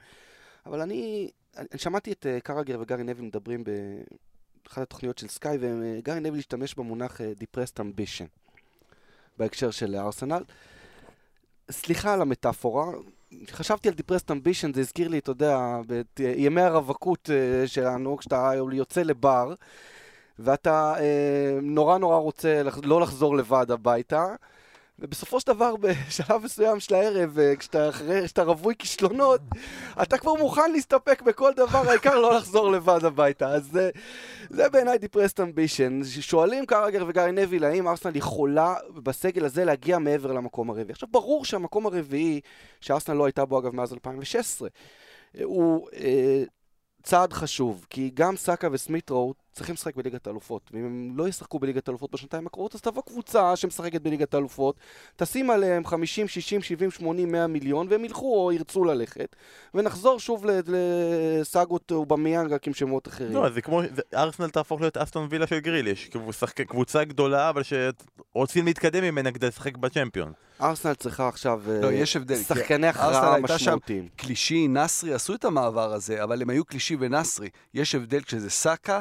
אבל 0.66 0.82
אני, 0.82 1.32
אני 1.58 1.68
שמעתי 1.78 2.12
את 2.12 2.26
אה, 2.26 2.40
קרגר 2.40 2.80
וגארי 2.82 3.04
נביל 3.04 3.26
מדברים 3.26 3.64
באחת 3.64 4.82
התוכניות 4.82 5.18
של 5.18 5.28
סקאי, 5.28 5.58
וגארי 5.62 6.20
נביל 6.20 6.40
השתמש 6.40 6.76
במונח 6.76 7.22
אה, 7.22 7.32
Depressed 7.40 7.80
Ambition 7.80 8.28
בהקשר 9.38 9.72
של 9.72 9.96
ארסנל. 9.96 10.44
סליחה 11.72 12.14
על 12.14 12.22
המטאפורה, 12.22 12.86
חשבתי 13.52 13.90
על 13.90 13.94
Depressed 13.94 14.30
Ambition, 14.30 14.76
זה 14.76 14.82
הזכיר 14.82 15.08
לי, 15.08 15.18
אתה 15.18 15.32
יודע, 15.32 15.78
בימי 16.18 16.62
הרווקות 16.62 17.30
אה, 17.30 17.68
שלנו, 17.68 18.18
כשאתה 18.18 18.52
יוצא 18.72 19.04
לבר. 19.04 19.54
ואתה 20.40 20.94
אה, 21.00 21.60
נורא 21.62 21.98
נורא 21.98 22.18
רוצה 22.18 22.64
לח... 22.64 22.80
לא 22.84 23.02
לחזור 23.02 23.38
לבד 23.38 23.72
הביתה, 23.72 24.36
ובסופו 25.00 25.40
של 25.40 25.48
דבר, 25.48 25.76
בשלב 25.76 26.44
מסוים 26.44 26.80
של 26.80 26.96
הערב, 26.96 27.40
אה, 27.40 27.56
כשאתה, 27.56 27.90
אחרי, 27.90 28.26
כשאתה 28.26 28.44
רווי 28.44 28.76
כישלונות, 28.80 29.42
אתה 30.02 30.18
כבר 30.18 30.34
מוכן 30.34 30.72
להסתפק 30.72 31.22
בכל 31.22 31.52
דבר, 31.56 31.90
העיקר 31.90 32.20
לא 32.20 32.36
לחזור 32.36 32.72
לבד 32.72 33.06
הביתה. 33.06 33.48
אז 33.48 33.68
זה, 33.72 33.90
זה 34.50 34.70
בעיניי 34.70 34.98
דיפרסט 34.98 35.40
אמבישן. 35.40 36.00
שואלים 36.04 36.66
קרגר 36.66 37.06
וגארי 37.08 37.32
נביל, 37.32 37.64
האם 37.64 37.88
ארסנל 37.88 38.16
יכולה 38.16 38.76
בסגל 39.04 39.46
הזה 39.46 39.66
להגיע 39.66 40.00
מעבר 40.00 40.32
למקום 40.32 40.70
הרביעי. 40.70 40.92
עכשיו, 40.92 41.10
ברור 41.12 41.46
שהמקום 41.46 41.86
הרביעי, 41.86 42.42
שארסנל 42.82 43.16
לא 43.16 43.26
הייתה 43.26 43.46
בו 43.46 43.60
אגב 43.60 43.76
מאז 43.76 43.94
2016, 43.94 44.70
הוא 45.44 45.88
אה, 45.94 46.44
צעד 47.04 47.34
חשוב, 47.34 47.86
כי 47.90 48.12
גם 48.14 48.38
סאקה 48.38 48.68
וסמית'רו 48.72 49.34
צריכים 49.56 49.74
לשחק 49.74 49.96
בליגת 49.96 50.28
האלופות. 50.28 50.70
ואם 50.74 50.86
הם 50.86 51.12
לא 51.16 51.28
ישחקו 51.28 51.60
בליגת 51.60 51.88
האלופות 51.88 52.12
בשנתיים 52.12 52.48
הקרובות, 52.48 52.76
אז 52.76 52.82
תבוא 52.82 53.04
קבוצה 53.04 53.56
שמשחקת 53.56 54.02
בליגת 54.02 54.34
האלופות, 54.34 54.76
תשים 55.16 55.50
עליהם 55.50 55.86
50, 55.86 56.28
60, 56.28 56.62
70, 56.62 56.92
80, 56.92 57.32
100 57.32 57.48
מיליון, 57.48 57.88
והם 57.90 58.06
ילכו 58.06 58.46
או 58.46 58.52
ירצו 58.52 58.84
ללכת, 58.84 59.36
ונחזור 59.74 60.20
שוב 60.20 60.46
לסאגות 60.68 61.92
אובמיאנג 61.92 62.54
רק 62.54 62.68
עם 62.68 62.74
שמות 62.74 63.08
אחרים. 63.08 63.34
לא, 63.34 63.50
זה 63.50 63.62
כמו, 63.62 63.82
ארסנל 64.14 64.50
תהפוך 64.50 64.82
להיות 64.82 64.98
אסטון 64.98 65.28
וילה 65.30 65.48
של 65.48 65.60
גריליש, 65.60 66.10
קבוצה 66.68 67.04
גדולה, 67.04 67.50
אבל 67.50 67.62
שרוצים 67.64 68.66
להתקדם 68.66 69.04
ממנה 69.04 69.32
כדי 69.32 69.48
לשחק 69.48 69.78
בצ'מפיון. 69.78 70.34
ארסנל 70.62 70.94
צריכה 70.94 71.28
עכשיו 71.28 71.62
לא, 71.82 71.92
יש 71.92 72.16
הבדל, 72.16 72.36
שחקני 72.36 72.88
הכרעה 72.88 73.40
משמעותיים. 73.40 74.08
קלישי, 74.16 74.68
נסרי 74.68 75.14
עשו 75.14 75.36
את 75.36 75.46
המעבר 75.46 75.94
הזה, 75.94 76.24
אבל 76.24 76.42
הם 76.42 76.50
היו 76.50 76.66
קלישי 76.66 76.98
ונסרי. 77.00 77.50
יש 77.74 77.96
הבדל 77.96 78.22
כשזה 78.22 78.50
סאקה, 78.50 79.00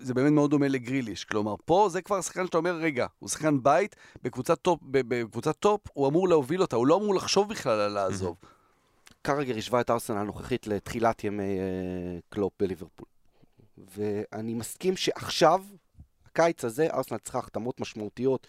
זה 0.00 0.14
באמת 0.14 0.32
מאוד 0.32 0.50
דומה 0.50 0.68
לגריליש. 0.68 1.24
כלומר, 1.24 1.54
פה 1.64 1.88
זה 1.90 2.02
כבר 2.02 2.20
שחקן 2.20 2.46
שאתה 2.46 2.58
אומר, 2.58 2.74
רגע, 2.74 3.06
הוא 3.18 3.28
שחקן 3.28 3.62
בית, 3.62 3.96
בקבוצת 4.22 4.58
טופ, 4.62 4.80
בקבוצת 4.82 5.56
טופ 5.56 5.80
הוא 5.92 6.08
אמור 6.08 6.28
להוביל 6.28 6.62
אותה, 6.62 6.76
הוא 6.76 6.86
לא 6.86 6.96
אמור 6.96 7.14
לחשוב 7.14 7.48
בכלל 7.48 7.80
על 7.80 7.92
לעזוב. 7.92 8.36
קרגר 9.22 9.58
השווה 9.58 9.80
את 9.80 9.90
ארסנל 9.90 10.16
הנוכחית 10.16 10.66
לתחילת 10.66 11.24
ימי 11.24 11.58
אה, 11.58 12.22
קלופ 12.30 12.52
בליברפול. 12.60 13.06
ואני 13.96 14.54
מסכים 14.54 14.96
שעכשיו, 14.96 15.64
הקיץ 16.26 16.64
הזה, 16.64 16.88
ארסנל 16.92 17.18
צריכה 17.18 17.38
החתמות 17.38 17.80
משמעותיות 17.80 18.46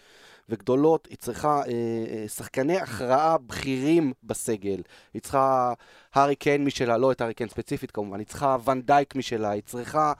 וגדולות, 0.49 1.07
היא 1.09 1.17
צריכה 1.17 1.61
אה, 1.67 2.27
שחקני 2.27 2.77
הכרעה 2.77 3.37
בכירים 3.37 4.13
בסגל, 4.23 4.81
היא 5.13 5.21
צריכה 5.21 5.73
הארי 6.13 6.35
קיין 6.35 6.65
משלה, 6.65 6.97
לא 6.97 7.11
את 7.11 7.21
הארי 7.21 7.33
קיין 7.33 7.49
ספציפית 7.49 7.91
כמובן, 7.91 8.19
היא 8.19 8.27
צריכה 8.27 8.57
ונדייק 8.65 9.15
משלה, 9.15 9.49
היא 9.49 9.63
צריכה 9.65 10.13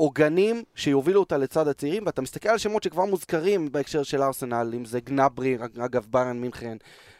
עוגנים 0.00 0.62
שיובילו 0.74 1.20
אותה 1.20 1.38
לצד 1.38 1.68
הצעירים, 1.68 2.02
ואתה 2.06 2.22
מסתכל 2.22 2.48
על 2.48 2.58
שמות 2.58 2.82
שכבר 2.82 3.04
מוזכרים 3.04 3.72
בהקשר 3.72 4.02
של 4.02 4.22
ארסנל, 4.22 4.72
אם 4.76 4.84
זה 4.84 5.00
גנברי, 5.00 5.58
אגב 5.84 6.06
ביירן 6.10 6.40
מינכן, 6.40 6.76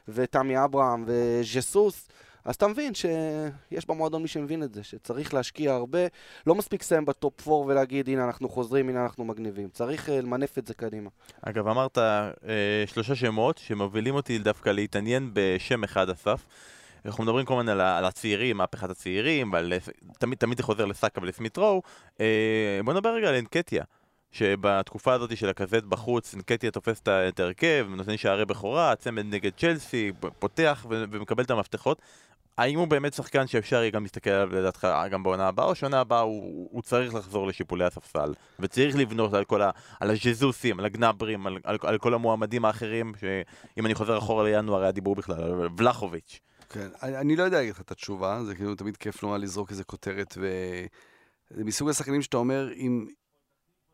ותמי 0.08 0.64
אברהם 0.64 1.04
וז'סוס, 1.06 2.08
אז 2.44 2.54
אתה 2.54 2.66
מבין 2.66 2.92
שיש 2.94 3.86
במועדון 3.86 4.22
מי 4.22 4.28
שמבין 4.28 4.62
את 4.62 4.74
זה, 4.74 4.84
שצריך 4.84 5.34
להשקיע 5.34 5.72
הרבה, 5.72 5.98
לא 6.46 6.54
מספיק 6.54 6.80
לסיים 6.80 7.04
בטופ 7.04 7.48
4 7.48 7.56
ולהגיד 7.56 8.08
הנה 8.08 8.24
אנחנו 8.24 8.48
חוזרים, 8.48 8.88
הנה 8.88 9.02
אנחנו 9.02 9.24
מגניבים, 9.24 9.68
צריך 9.68 10.08
uh, 10.08 10.12
למנף 10.12 10.58
את 10.58 10.66
זה 10.66 10.74
קדימה. 10.74 11.10
אגב, 11.42 11.68
אמרת 11.68 11.98
uh, 11.98 12.00
שלושה 12.86 13.14
שמות 13.14 13.58
שמובילים 13.58 14.14
אותי 14.14 14.38
דווקא 14.38 14.70
להתעניין 14.70 15.30
בשם 15.32 15.84
אחד, 15.84 16.10
אסף. 16.10 16.46
אנחנו 17.04 17.24
מדברים 17.24 17.46
כל 17.46 17.54
הזמן 17.54 17.68
על, 17.68 17.80
על 17.80 18.04
הצעירים, 18.04 18.56
מהפכת 18.56 18.90
הצעירים, 18.90 19.52
ועל, 19.52 19.72
תמיד, 20.18 20.38
תמיד 20.38 20.56
זה 20.56 20.62
חוזר 20.62 20.84
לסאקה 20.84 21.20
ולסמית 21.22 21.56
רואו. 21.56 21.82
אה, 22.20 22.80
בוא 22.84 22.92
נדבר 22.92 23.14
רגע 23.14 23.28
על 23.28 23.34
אנקטיה. 23.34 23.84
שבתקופה 24.32 25.12
הזאת 25.12 25.36
של 25.36 25.48
הכזאת 25.48 25.84
בחוץ, 25.84 26.34
אנקטיה 26.34 26.70
תופס 26.70 27.02
את 27.08 27.40
ההרכב, 27.40 27.86
נותן 27.88 28.16
שערי 28.16 28.44
בכורה, 28.44 28.96
צמד 28.96 29.34
נגד 29.34 29.50
צ'לסי, 29.56 30.12
פותח 30.38 30.86
ומקבל 30.88 31.44
את 31.44 31.50
המפתחות. 31.50 32.02
האם 32.58 32.78
הוא 32.78 32.88
באמת 32.88 33.14
שחקן 33.14 33.46
שאפשר 33.46 33.76
יהיה 33.76 33.90
גם 33.90 34.02
להסתכל 34.02 34.30
עליו 34.30 34.58
לדעתך 34.58 34.88
גם 35.10 35.22
בעונה 35.22 35.48
הבאה, 35.48 35.66
או 35.66 35.74
שנה 35.74 36.00
הבאה 36.00 36.20
הוא, 36.20 36.68
הוא 36.72 36.82
צריך 36.82 37.14
לחזור 37.14 37.46
לשיפולי 37.46 37.84
הספסל, 37.84 38.34
וצריך 38.60 38.96
לבנות 38.96 39.34
על 39.34 39.44
כל 39.44 39.62
ה... 39.62 39.70
על 40.00 40.10
הז'זוסים, 40.10 40.78
על 40.78 40.84
הגנברים, 40.84 41.46
על, 41.46 41.58
על, 41.64 41.78
על 41.82 41.98
כל 41.98 42.14
המועמדים 42.14 42.64
האחרים, 42.64 43.12
שאם 43.20 43.86
אני 43.86 43.94
חוזר 43.94 44.18
אחורה 44.18 44.44
לינואר 44.44 44.82
היה 44.82 44.92
דיבור 44.92 45.16
בכלל, 45.16 45.42
על 45.42 45.68
ולחוביץ'. 45.78 46.40
כן, 46.70 46.88
אני, 47.02 47.18
אני 47.18 47.36
לא 47.36 47.42
יודע 47.42 47.56
להגיד 47.56 47.74
לך 47.74 47.80
את 47.80 47.90
התשובה, 47.90 48.44
זה 48.44 48.54
כאילו 48.54 48.74
תמיד 48.74 48.96
כיף 48.96 49.22
נורא 49.22 49.38
לזרוק 49.38 49.70
איזה 49.70 49.84
כותרת, 49.84 50.38
וזה 50.38 51.64
מסוג 51.64 51.88
השחקנים 51.88 52.22
שאתה 52.22 52.36
אומר, 52.36 52.72
אם, 52.72 53.06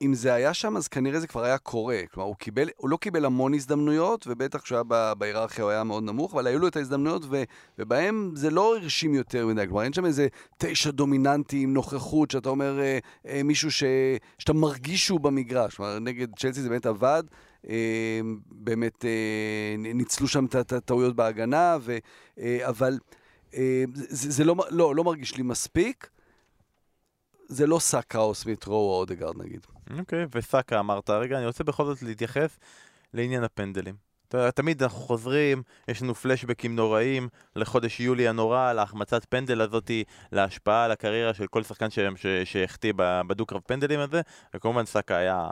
אם 0.02 0.14
זה 0.14 0.35
היה 0.35 0.54
שם, 0.54 0.76
אז 0.76 0.88
כנראה 0.88 1.21
זה 1.21 1.26
כבר 1.26 1.45
היה 1.45 1.59
קורה. 1.59 2.00
כלומר, 2.12 2.28
הוא, 2.28 2.37
קיבל, 2.37 2.68
הוא 2.76 2.90
לא 2.90 2.97
קיבל 2.97 3.25
המון 3.25 3.54
הזדמנויות, 3.54 4.26
ובטח 4.26 4.61
כשהוא 4.61 4.78
היה 4.90 5.14
בהיררכיה 5.14 5.64
הוא 5.64 5.71
היה 5.71 5.85
מאוד 5.85 6.02
נמוך, 6.02 6.35
אבל 6.35 6.47
היו 6.47 6.59
לו 6.59 6.68
את 6.68 6.76
ההזדמנויות, 6.76 7.23
ו, 7.30 7.42
ובהם 7.78 8.33
זה 8.35 8.50
לא 8.50 8.76
הרשים 8.76 9.14
יותר 9.14 9.47
מדי. 9.47 9.66
כלומר, 9.66 9.83
אין 9.83 9.92
שם 9.92 10.04
איזה 10.06 10.28
תשע 10.59 10.90
דומיננטי 10.90 11.62
עם 11.62 11.75
נוכחות, 11.75 12.30
שאתה 12.30 12.49
אומר, 12.49 12.80
אה, 12.80 12.99
אה, 13.26 13.42
מישהו 13.42 13.71
ש, 13.71 13.85
שאתה 14.38 14.52
מרגיש 14.52 15.06
שהוא 15.06 15.21
במגרש. 15.21 15.75
כלומר, 15.75 15.99
נגד 15.99 16.28
צ'לסי 16.38 16.61
זה 16.61 16.68
באמת 16.68 16.87
עבד. 16.87 17.23
אה, 17.68 18.20
באמת 18.50 19.04
אה, 19.04 19.75
ניצלו 19.78 20.28
שם 20.28 20.44
את 20.44 20.73
הטעויות 20.73 21.16
בהגנה, 21.16 21.76
ו, 21.80 21.99
אה, 22.38 22.68
אבל 22.68 22.99
אה, 23.54 23.85
זה, 23.94 24.30
זה 24.30 24.44
לא, 24.44 24.56
לא, 24.70 24.94
לא 24.94 25.04
מרגיש 25.04 25.37
לי 25.37 25.42
מספיק. 25.42 26.08
זה 27.49 27.66
לא 27.66 27.78
סאקה 27.78 28.18
או 28.18 28.35
סמית 28.35 28.64
רו 28.64 28.75
או 28.75 28.99
אודגרד 28.99 29.38
נגיד. 29.38 29.66
אוקיי, 29.99 30.25
okay, 30.25 30.28
וסאקה 30.35 30.80
אמרת, 30.80 31.11
רגע, 31.11 31.38
אני 31.38 31.46
רוצה 31.46 31.64
בכל 31.64 31.85
זאת 31.85 32.02
להתייחס 32.02 32.58
לעניין 33.14 33.44
הפנדלים. 33.44 34.05
תמיד 34.54 34.83
אנחנו 34.83 34.99
חוזרים, 34.99 35.62
יש 35.88 36.02
לנו 36.02 36.14
פלשבקים 36.14 36.76
נוראים 36.76 37.28
לחודש 37.56 38.00
יולי 38.00 38.28
הנורא, 38.28 38.73
להחמצת 38.73 39.26
פנדל 39.28 39.61
הזאתי, 39.61 40.04
להשפעה 40.33 40.85
על 40.85 40.92
הקריירה 40.92 41.35
של 41.35 41.47
כל 41.47 41.62
שחקן 41.62 41.88
שהחטיא 42.45 42.92
בדו-קרב 42.97 43.61
פנדלים 43.66 44.00
הזה, 44.00 44.21
וכמובן 44.54 44.85
סאקה 44.85 45.16
היה, 45.16 45.49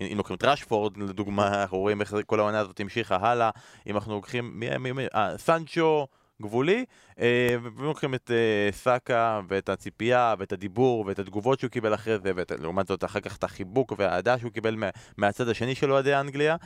אם 0.00 0.16
לוקחים 0.16 0.36
את 0.36 0.44
ראשפורד 0.44 0.96
לדוגמה, 0.96 1.60
אנחנו 1.62 1.78
רואים 1.78 2.00
איך 2.00 2.14
כל 2.26 2.40
העונה 2.40 2.58
הזאת 2.58 2.80
המשיכה 2.80 3.16
הלאה, 3.16 3.50
אם 3.86 3.94
אנחנו 3.94 4.14
לוקחים, 4.14 4.50
מי, 4.54 4.76
מי, 4.78 4.92
מי, 4.92 5.06
אה, 5.14 5.38
סנצ'ו, 5.38 6.06
גבולי, 6.42 6.84
אה, 7.20 7.56
ולוקחים 7.76 8.14
את 8.14 8.30
אה, 8.30 8.72
סאקה 8.72 9.40
ואת 9.48 9.68
הציפייה 9.68 10.34
ואת 10.38 10.52
הדיבור 10.52 11.04
ואת 11.06 11.18
התגובות 11.18 11.60
שהוא 11.60 11.70
קיבל 11.70 11.94
אחרי 11.94 12.18
זה, 12.18 12.32
ולעומת 12.34 12.86
זאת 12.86 13.04
אחר 13.04 13.20
כך 13.20 13.36
את 13.36 13.44
החיבוק 13.44 13.92
והאהדה 13.98 14.38
שהוא 14.38 14.52
קיבל 14.52 14.74
מה, 14.74 14.88
מהצד 15.16 15.48
השני 15.48 15.74
של 15.74 15.92
אוהדי 15.92 16.14
אנגליה. 16.14 16.56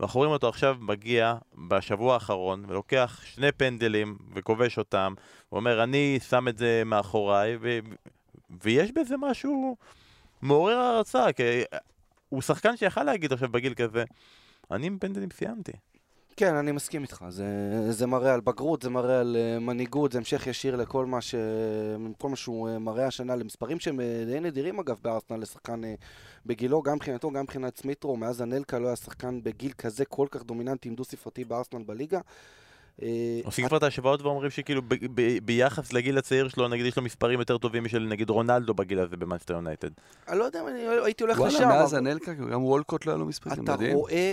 ואנחנו 0.00 0.18
רואים 0.18 0.32
אותו 0.32 0.48
עכשיו 0.48 0.76
מגיע 0.80 1.34
בשבוע 1.68 2.14
האחרון 2.14 2.64
ולוקח 2.68 3.20
שני 3.24 3.52
פנדלים 3.52 4.18
וכובש 4.34 4.78
אותם, 4.78 5.14
הוא 5.48 5.58
אומר 5.58 5.82
אני 5.82 6.18
שם 6.28 6.48
את 6.48 6.58
זה 6.58 6.82
מאחוריי 6.86 7.56
ו... 7.60 7.78
ויש 8.62 8.92
בזה 8.92 9.16
משהו 9.16 9.76
מעורר 10.42 10.76
הערצה, 10.76 11.32
כי 11.32 11.42
הוא 12.28 12.42
שחקן 12.42 12.76
שיכל 12.76 13.02
להגיד 13.02 13.32
עכשיו 13.32 13.48
בגיל 13.48 13.74
כזה 13.74 14.04
אני 14.70 14.86
עם 14.86 14.98
פנדלים 14.98 15.30
סיימתי. 15.30 15.72
כן, 16.40 16.54
אני 16.54 16.72
מסכים 16.72 17.02
איתך. 17.02 17.24
זה, 17.28 17.46
זה 17.92 18.06
מראה 18.06 18.34
על 18.34 18.40
בגרות, 18.40 18.82
זה 18.82 18.90
מראה 18.90 19.20
על 19.20 19.36
uh, 19.36 19.60
מנהיגות, 19.60 20.12
זה 20.12 20.18
המשך 20.18 20.46
ישיר 20.46 20.76
לכל 20.76 21.06
מה, 21.06 21.20
ש... 21.20 21.34
כל 22.18 22.28
מה 22.28 22.36
שהוא 22.36 22.68
uh, 22.68 22.78
מראה 22.78 23.06
השנה, 23.06 23.36
למספרים 23.36 23.80
שהם 23.80 24.00
uh, 24.00 24.02
די 24.26 24.40
נדירים 24.40 24.78
אגב 24.80 24.96
בארסנל 25.02 25.36
לשחקן 25.36 25.84
uh, 25.84 25.86
בגילו, 26.46 26.82
גם 26.82 26.94
מבחינתו, 26.94 27.30
גם 27.30 27.42
מבחינת 27.42 27.76
סמיטרו, 27.78 28.16
מאז 28.16 28.40
הנלקה 28.40 28.78
לא 28.78 28.86
היה 28.86 28.96
שחקן 28.96 29.42
בגיל 29.42 29.72
כזה 29.72 30.04
כל 30.04 30.26
כך 30.30 30.42
דומיננטי 30.42 30.88
עם 30.88 30.94
דו-ספרתי 30.94 31.44
בארסנל 31.44 31.82
בליגה. 31.82 32.20
עושים 33.44 33.68
כבר 33.68 33.76
את 33.76 33.82
ההשוואות 33.82 34.22
ואומרים 34.22 34.50
שכאילו 34.50 34.82
ביחס 35.44 35.92
לגיל 35.92 36.18
הצעיר 36.18 36.48
שלו, 36.48 36.68
נגיד 36.68 36.86
יש 36.86 36.96
לו 36.96 37.02
מספרים 37.02 37.40
יותר 37.40 37.58
טובים 37.58 37.84
משל 37.84 37.98
נגיד 37.98 38.30
רונלדו 38.30 38.74
בגיל 38.74 38.98
הזה 38.98 39.16
במאנסטר 39.16 39.54
יונייטד. 39.54 39.88
אני 40.28 40.38
לא 40.38 40.44
יודע 40.44 40.62
אם 40.62 40.68
אני 40.68 40.82
הייתי 41.04 41.24
הולך 41.24 41.40
לשם. 41.40 41.56
וואלה, 41.56 41.68
מאז 41.68 41.94
הנלקה, 41.94 42.34
גם 42.34 42.64
וולקוט 42.64 43.06
לא 43.06 43.12
היה 43.12 43.18
לו 43.18 43.26
מספרים, 43.26 43.62
מדהים. 43.62 43.90
אתה 43.90 43.96
רואה 43.96 44.32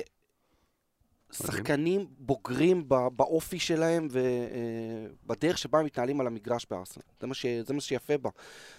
שחקנים 1.32 2.08
בוגרים 2.20 2.90
באופי 2.90 3.60
שלהם 3.60 4.08
ובדרך 4.12 5.52
אה, 5.56 5.58
שבה 5.58 5.80
הם 5.80 5.86
מתנהלים 5.86 6.22
על 6.22 6.28
המגרש 6.28 6.66
בארסנל. 6.70 7.04
זה, 7.22 7.28
זה 7.66 7.74
מה 7.74 7.82
שיפה 7.82 8.18
בה. 8.18 8.30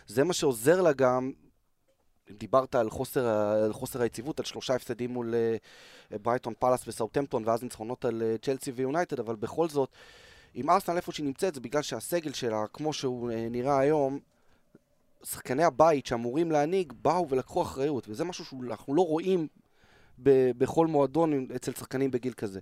זה 0.07 0.25
מה 0.25 0.33
שעוזר 0.33 0.83
לה 0.83 0.93
גם, 0.93 1.33
דיברת 2.31 2.75
על 2.75 2.91
חוסר, 2.91 3.27
על 3.65 3.73
חוסר 3.73 4.03
היציבות, 4.03 4.41
על 4.41 4.47
שלושה 4.47 4.75
הפסדים 4.75 5.11
מול 5.11 5.35
אה, 5.35 5.57
ברייטון 6.19 6.55
פאלאס 6.59 6.89
וסאוטמפטון 6.89 7.43
ואז 7.47 7.63
ניצחונות 7.63 8.05
על 8.05 8.23
אה, 8.23 8.37
צ'לסי 8.43 8.71
ויונייטד, 8.71 9.21
אבל 9.21 9.37
בכל 9.37 9.69
זאת, 9.69 9.89
אם 10.57 10.71
ארסנל 10.71 10.97
איפה 10.97 11.13
שהיא 11.13 11.27
נמצאת 11.27 11.55
זה 11.55 11.61
בגלל 11.61 11.83
שהסגל 11.83 12.33
שלה, 12.33 12.65
כמו 12.73 12.93
שהוא 12.93 13.31
נראה 13.51 13.79
היום, 13.79 14.19
שחקני 15.25 15.65
הבית 15.65 16.07
שאמורים 16.07 16.51
להנהיג 16.51 16.93
באו 17.03 17.29
ולקחו 17.29 17.63
אחריות, 17.63 18.09
וזה 18.09 18.25
משהו 18.25 18.45
שאנחנו 18.45 18.95
לא 18.95 19.03
רואים 19.03 19.49
ב- 20.23 20.51
בכל 20.59 20.87
מועדון 20.87 21.47
אצל 21.57 21.73
שחקנים 21.73 22.11
בגיל 22.11 22.33
כזה. 22.33 22.61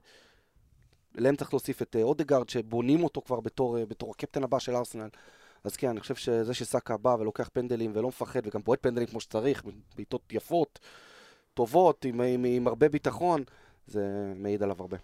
להם 1.15 1.37
צריך 1.37 1.53
להוסיף 1.53 1.83
את 1.83 1.97
אה, 1.97 2.03
אודגרד, 2.03 2.49
שבונים 2.49 3.05
אותו 3.05 3.21
כבר 3.21 3.41
בתור, 3.41 3.79
אה, 3.79 3.87
בתור 3.87 4.11
הקפטן 4.11 4.43
הבא 4.43 4.59
של 4.59 4.77
ארסנל. 4.77 5.09
אז 5.65 5.77
כן, 5.77 5.89
אני 5.89 6.01
חושב 6.01 6.15
שזה 6.15 6.55
שסאקה 6.55 6.97
בא 6.97 7.17
ולוקח 7.21 7.51
פנדלים 7.53 7.93
ולא 7.95 8.09
מפחד, 8.09 8.47
וגם 8.47 8.63
פועט 8.63 8.83
פנדלים 8.83 9.07
כמו 9.07 9.21
שצריך, 9.21 9.63
בעיטות 9.97 10.33
יפות, 10.33 10.79
טובות, 11.55 12.05
עם, 12.05 12.21
עם, 12.21 12.45
עם 12.45 12.67
הרבה 12.67 12.89
ביטחון, 12.89 13.45
זה 13.87 14.33
מעיד 14.37 14.63
עליו 14.63 14.77
הרבה. 14.81 14.97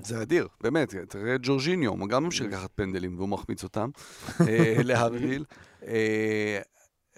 זה 0.00 0.22
אדיר, 0.22 0.48
באמת, 0.60 0.94
תראה 1.08 1.34
את 1.34 1.40
ג'ורג'יניו, 1.42 1.90
הוא 1.90 2.08
גם 2.08 2.24
ממשיך 2.24 2.46
לקחת 2.46 2.70
פנדלים 2.74 3.16
והוא 3.16 3.28
מחמיץ 3.28 3.64
אותם, 3.64 3.90
אה, 4.40 4.74
להבדיל. 4.84 5.44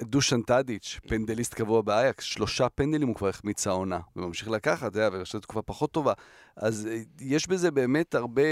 דושן 0.03 0.43
טאדיץ', 0.43 1.01
פנדליסט 1.09 1.55
קבוע 1.55 1.83
באייקס, 1.83 2.25
שלושה 2.25 2.69
פנדלים 2.69 3.09
הוא 3.09 3.17
כבר 3.17 3.29
החמיץ 3.29 3.67
העונה, 3.67 4.01
וממשיך 4.17 4.49
לקחת, 4.49 4.93
זה 4.93 5.01
היה 5.01 5.11
ברשת 5.11 5.43
תקופה 5.43 5.63
פחות 5.63 5.93
טובה. 5.93 6.13
אז 6.57 6.89
אה, 6.91 7.01
יש 7.21 7.49
בזה 7.49 7.71
באמת 7.71 8.15
הרבה 8.15 8.43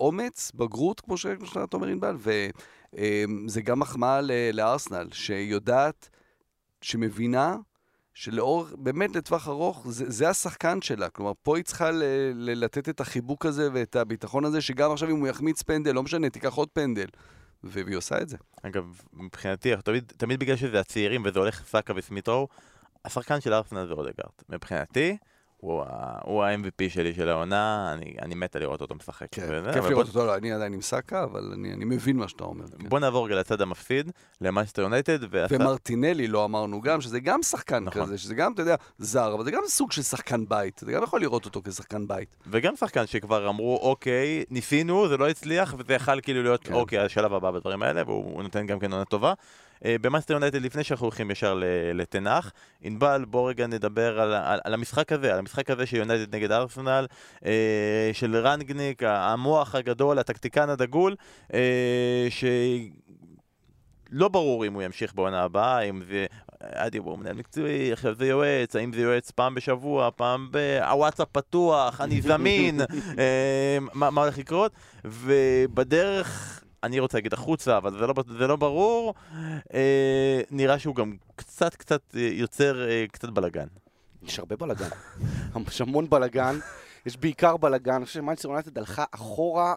אומץ, 0.00 0.52
בגרות, 0.54 1.00
כמו 1.00 1.16
שאתה 1.16 1.76
אומר 1.76 1.88
ענבל, 1.88 2.16
וזה 2.16 3.60
גם 3.62 3.78
מחמאה 3.78 4.20
לארסנל, 4.52 5.08
שיודעת, 5.12 6.08
שמבינה 6.82 7.56
שלאור, 8.14 8.66
באמת 8.78 9.16
לטווח 9.16 9.48
ארוך, 9.48 9.86
זה, 9.88 10.10
זה 10.10 10.28
השחקן 10.28 10.82
שלה. 10.82 11.08
כלומר, 11.08 11.32
פה 11.42 11.56
היא 11.56 11.64
צריכה 11.64 11.90
ל, 11.90 12.02
ל, 12.34 12.64
לתת 12.64 12.88
את 12.88 13.00
החיבוק 13.00 13.46
הזה 13.46 13.68
ואת 13.72 13.96
הביטחון 13.96 14.44
הזה, 14.44 14.60
שגם 14.60 14.92
עכשיו 14.92 15.10
אם 15.10 15.20
הוא 15.20 15.28
יחמיץ 15.28 15.62
פנדל, 15.62 15.92
לא 15.92 16.02
משנה, 16.02 16.30
תיקח 16.30 16.54
עוד 16.54 16.68
פנדל. 16.72 17.06
והיא 17.64 17.96
עושה 17.96 18.20
את 18.22 18.28
זה. 18.28 18.36
אגב, 18.62 19.00
מבחינתי, 19.12 19.76
תמיד, 19.84 20.12
תמיד 20.16 20.40
בגלל 20.40 20.56
שזה 20.56 20.80
הצעירים 20.80 21.22
וזה 21.24 21.38
הולך 21.38 21.64
סאקה 21.66 21.92
וסמיטרו, 21.96 22.48
השחקן 23.04 23.40
של 23.40 23.52
ארסנל 23.52 23.86
זה 23.86 23.92
אודגרד. 23.92 24.30
מבחינתי, 24.48 25.16
הוא, 25.60 25.82
הוא 26.24 26.44
ה-MVP 26.44 26.88
שלי 26.88 27.14
של 27.14 27.28
העונה, 27.28 27.92
אני, 27.92 28.14
אני 28.22 28.34
מת 28.34 28.56
לראות 28.56 28.80
אותו 28.80 28.94
משחק. 28.94 29.26
כן, 29.30 29.46
וזה, 29.50 29.72
כיף 29.72 29.84
לראות 29.84 30.06
בוא... 30.06 30.20
אותו, 30.20 30.26
לא, 30.26 30.36
אני 30.36 30.52
עדיין 30.52 30.72
עם 30.72 30.80
סאקה, 30.80 31.24
אבל 31.24 31.50
אני, 31.54 31.72
אני 31.72 31.84
מבין 31.84 32.16
מה 32.16 32.28
שאתה 32.28 32.44
אומר. 32.44 32.64
כן. 32.78 32.88
בוא 32.88 32.98
נעבור 32.98 33.26
רגע 33.26 33.36
לצד 33.36 33.60
המפסיד, 33.60 34.10
למנצ'סטר 34.40 34.82
יונייטד. 34.82 35.18
ועשה... 35.30 35.56
ומרטינלי 35.56 36.26
לא 36.26 36.44
אמרנו 36.44 36.80
גם, 36.80 37.00
שזה 37.00 37.20
גם 37.20 37.42
שחקן 37.42 37.84
נכון. 37.84 38.02
כזה, 38.02 38.18
שזה 38.18 38.34
גם, 38.34 38.52
אתה 38.52 38.62
יודע, 38.62 38.74
זר, 38.98 39.34
אבל 39.34 39.44
זה 39.44 39.50
גם 39.50 39.62
סוג 39.66 39.92
של 39.92 40.02
שחקן 40.02 40.44
בית, 40.48 40.82
אתה 40.82 40.92
גם 40.92 41.02
יכול 41.02 41.20
לראות 41.20 41.44
אותו 41.44 41.62
כשחקן 41.64 42.08
בית. 42.08 42.28
וגם 42.46 42.76
שחקן 42.76 43.06
שכבר 43.06 43.48
אמרו, 43.48 43.78
אוקיי, 43.82 44.44
ניסינו, 44.50 45.08
זה 45.08 45.16
לא 45.16 45.28
הצליח, 45.28 45.74
וזה 45.78 45.94
יכל 45.94 46.20
כאילו 46.20 46.42
להיות, 46.42 46.64
כן. 46.64 46.74
אוקיי, 46.74 46.98
השלב 46.98 47.34
הבא 47.34 47.50
בדברים 47.50 47.82
האלה, 47.82 48.02
והוא 48.06 48.42
נותן 48.42 48.66
גם 48.66 48.78
כן 48.78 48.92
עונה 48.92 49.04
טובה. 49.04 49.34
אה, 49.84 49.96
במנצ'סטר 50.00 50.34
יונייטד, 50.34 50.62
לפני 50.62 50.84
שאנחנו 50.84 51.06
הולכים 51.06 51.30
ישר 51.30 51.60
לתנח, 51.94 52.52
ענבל, 52.80 53.24
בוא 53.28 53.50
רגע 53.50 53.66
נדבר 53.66 54.20
על, 54.20 54.34
על, 54.34 54.60
על 54.64 54.74
המשחק 54.74 55.12
הזה, 55.12 55.32
על 55.32 55.38
המשחק 55.38 55.70
הזה 55.70 55.86
של 55.86 55.96
יונייטד 55.96 56.34
נגד 56.34 56.52
ארסנל, 56.52 57.06
אה, 57.44 58.10
של 58.12 58.36
רנגניק, 58.36 59.02
המוח 59.02 59.74
הגדול, 59.74 60.18
הטקטיקן 60.18 60.68
הדגול, 60.68 61.16
אה, 61.54 62.26
ש... 62.30 62.44
לא 64.12 64.28
ברור 64.28 64.66
אם 64.66 64.72
הוא 64.72 64.82
ימשיך 64.82 65.14
בעונה 65.14 65.42
הבאה, 65.42 65.80
אם 65.80 66.02
זה... 66.08 66.26
עדי 66.60 66.98
הוא 66.98 67.18
מנהל 67.18 67.34
מקצועי, 67.34 67.92
עכשיו 67.92 68.14
זה 68.14 68.26
יועץ, 68.26 68.76
האם 68.76 68.92
זה 68.92 69.00
יועץ 69.00 69.30
פעם 69.30 69.54
בשבוע, 69.54 70.10
פעם 70.16 70.48
ב... 70.50 70.78
הוואטסאפ 70.82 71.28
פתוח, 71.32 72.00
אני 72.00 72.22
זמין, 72.22 72.80
אה, 73.18 73.78
מה, 73.94 74.10
מה 74.10 74.20
הולך 74.20 74.38
לקרות, 74.38 74.72
ובדרך 75.04 76.60
אני 76.82 77.00
רוצה 77.00 77.18
להגיד 77.18 77.32
החוצה, 77.32 77.76
אבל 77.76 77.98
זה 77.98 78.06
לא, 78.06 78.14
זה 78.38 78.46
לא 78.46 78.56
ברור, 78.56 79.14
אה, 79.74 80.40
נראה 80.50 80.78
שהוא 80.78 80.94
גם 80.94 81.16
קצת 81.36 81.74
קצת 81.74 82.02
אה, 82.16 82.20
יוצר 82.20 82.88
אה, 82.88 83.04
קצת 83.12 83.28
בלאגן. 83.28 83.66
יש 84.22 84.38
הרבה 84.38 84.56
בלאגן. 84.56 84.88
יש 85.68 85.80
המון 85.80 86.10
בלאגן, 86.10 86.58
יש 87.06 87.16
בעיקר 87.16 87.56
בלאגן. 87.56 87.94
אני 87.94 88.04
חושב 88.04 88.20
שמנצ'סטר 88.20 88.48
יונייטד 88.48 88.78
הלכה 88.78 89.04
אחורה 89.10 89.74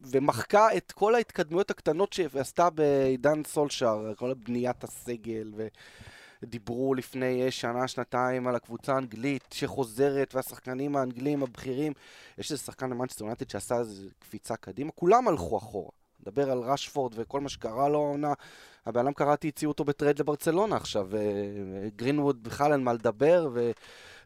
ומחקה 0.00 0.76
את 0.76 0.92
כל 0.92 1.14
ההתקדמויות 1.14 1.70
הקטנות 1.70 2.12
שהיא 2.12 2.28
עשתה 2.34 2.70
בעידן 2.70 3.44
סולשאר, 3.44 4.14
כל 4.14 4.30
הבניית 4.30 4.84
הסגל 4.84 5.52
ו... 5.56 5.66
דיברו 6.44 6.94
לפני 6.94 7.50
שנה, 7.50 7.88
שנתיים 7.88 8.46
על 8.46 8.54
הקבוצה 8.54 8.94
האנגלית 8.94 9.44
שחוזרת, 9.54 10.34
והשחקנים 10.34 10.96
האנגלים 10.96 11.42
הבכירים. 11.42 11.92
יש 12.38 12.52
איזה 12.52 12.62
שחקן 12.62 12.90
במנצ'סטר 12.90 13.24
יונייטד 13.24 13.50
שעשה 13.50 13.78
איזה 13.78 14.08
קפיצה 14.18 14.56
קדימה, 14.56 14.90
כולם 14.92 15.28
הלכו 15.28 15.58
אחורה. 15.58 15.90
נדבר 16.20 16.50
על 16.50 16.58
רשפורד 16.58 17.12
וכל 17.16 17.40
מה 17.40 17.48
שקרה 17.48 17.88
לו 17.88 17.98
העונה. 17.98 18.32
הבן 18.86 19.00
אדם 19.00 19.12
קראתי, 19.12 19.48
הציעו 19.48 19.72
אותו 19.72 19.84
בטרייד 19.84 20.18
לברצלונה 20.18 20.76
עכשיו, 20.76 21.08
גרינווד 21.96 22.42
בכלל 22.42 22.72
אין 22.72 22.84
מה 22.84 22.92
לדבר, 22.92 23.48
ו... 23.52 23.70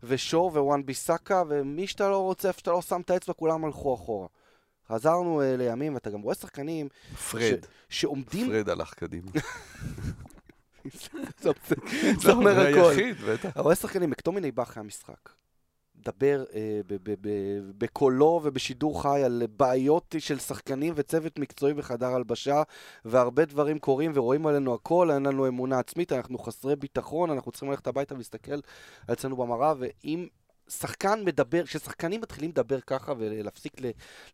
ושואו, 0.03 0.47
וואן 0.47 0.87
ביסאקה, 0.87 1.43
ומי 1.49 1.87
שאתה 1.87 2.09
לא 2.09 2.23
רוצה, 2.23 2.49
איפה 2.49 2.59
שאתה 2.59 2.71
לא 2.71 2.83
שם 2.83 3.01
את 3.01 3.11
האצבע, 3.11 3.35
כולם 3.35 3.65
הלכו 3.65 3.95
אחורה. 3.95 4.27
חזרנו 4.89 5.43
לימים, 5.59 5.95
ואתה 5.95 6.11
גם 6.11 6.21
רואה 6.21 6.35
שחקנים... 6.35 6.89
פרד. 7.31 7.65
ש... 7.89 7.99
שעומדים... 8.01 8.47
פרד 8.47 8.69
הלך 8.69 8.95
קדימה. 8.95 9.31
זה 12.19 12.33
אומר 12.33 12.61
הכל. 12.61 12.93
אתה 13.35 13.61
רואה 13.61 13.75
שחקנים, 13.75 14.11
מקטומיני 14.11 14.53
בא 14.53 14.63
אחרי 14.63 14.81
המשחק. 14.81 15.31
מדבר 16.01 16.45
אה, 16.55 16.81
בקולו 17.79 18.41
ובשידור 18.45 19.03
חי 19.03 19.23
על 19.25 19.43
בעיות 19.57 20.15
של 20.19 20.39
שחקנים 20.39 20.93
וצוות 20.97 21.39
מקצועי 21.39 21.75
בחדר 21.75 22.15
הלבשה, 22.15 22.63
והרבה 23.05 23.45
דברים 23.45 23.79
קורים 23.79 24.13
ורואים 24.15 24.47
עלינו 24.47 24.75
הכל, 24.75 25.11
אין 25.11 25.27
לנו 25.27 25.49
אמונה 25.49 25.79
עצמית, 25.79 26.13
אנחנו 26.13 26.39
חסרי 26.39 26.77
ביטחון, 26.77 27.31
אנחנו 27.31 27.53
צריכים 27.53 27.71
ללכת 27.71 27.87
הביתה 27.87 28.15
ולהסתכל 28.15 28.53
על 28.53 28.61
עצמנו 29.09 29.37
במראה, 29.37 29.75
ואם 29.79 30.27
שחקן 30.69 31.23
מדבר, 31.25 31.65
כששחקנים 31.65 32.21
מתחילים 32.21 32.51
לדבר 32.51 32.81
ככה 32.81 33.13
ולהפסיק 33.19 33.73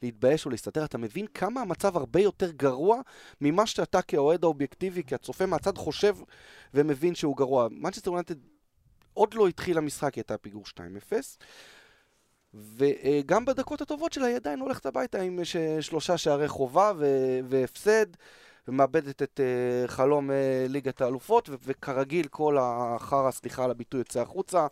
להתבייש 0.02 0.46
או 0.46 0.50
להסתתר, 0.50 0.84
אתה 0.84 0.98
מבין 0.98 1.26
כמה 1.26 1.60
המצב 1.60 1.96
הרבה 1.96 2.20
יותר 2.20 2.50
גרוע 2.50 3.00
ממה 3.40 3.66
שאתה 3.66 4.02
כאוהד 4.02 4.44
האובייקטיבי, 4.44 5.02
כהצופה 5.06 5.46
מהצד 5.46 5.78
חושב 5.78 6.16
ומבין 6.74 7.14
שהוא 7.14 7.36
גרוע. 7.36 7.68
מנצ'סטר 7.70 8.10
יונטד 8.10 8.34
עוד 9.14 9.34
לא 9.34 9.48
התחיל 9.48 9.78
המשחק, 9.78 10.14
היא 10.14 10.22
הייתה 10.22 10.38
פיגור 10.38 10.64
2-0. 10.66 11.12
וגם 12.54 13.44
בדקות 13.44 13.80
הטובות 13.80 14.12
שלה 14.12 14.26
היא 14.26 14.36
עדיין 14.36 14.60
הולכת 14.60 14.86
הביתה 14.86 15.20
עם 15.20 15.38
שלושה 15.80 16.18
שערי 16.18 16.48
חובה 16.48 16.92
והפסד, 17.44 18.06
ומאבדת 18.68 19.22
את 19.22 19.40
uh, 19.40 19.90
חלום 19.90 20.30
uh, 20.30 20.32
ליגת 20.68 21.00
האלופות, 21.00 21.48
וכרגיל 21.64 22.26
כל 22.26 22.56
החרא, 22.60 23.30
סליחה 23.30 23.64
על 23.64 23.70
הביטוי, 23.70 24.00
יוצא 24.00 24.20
החוצה. 24.20 24.66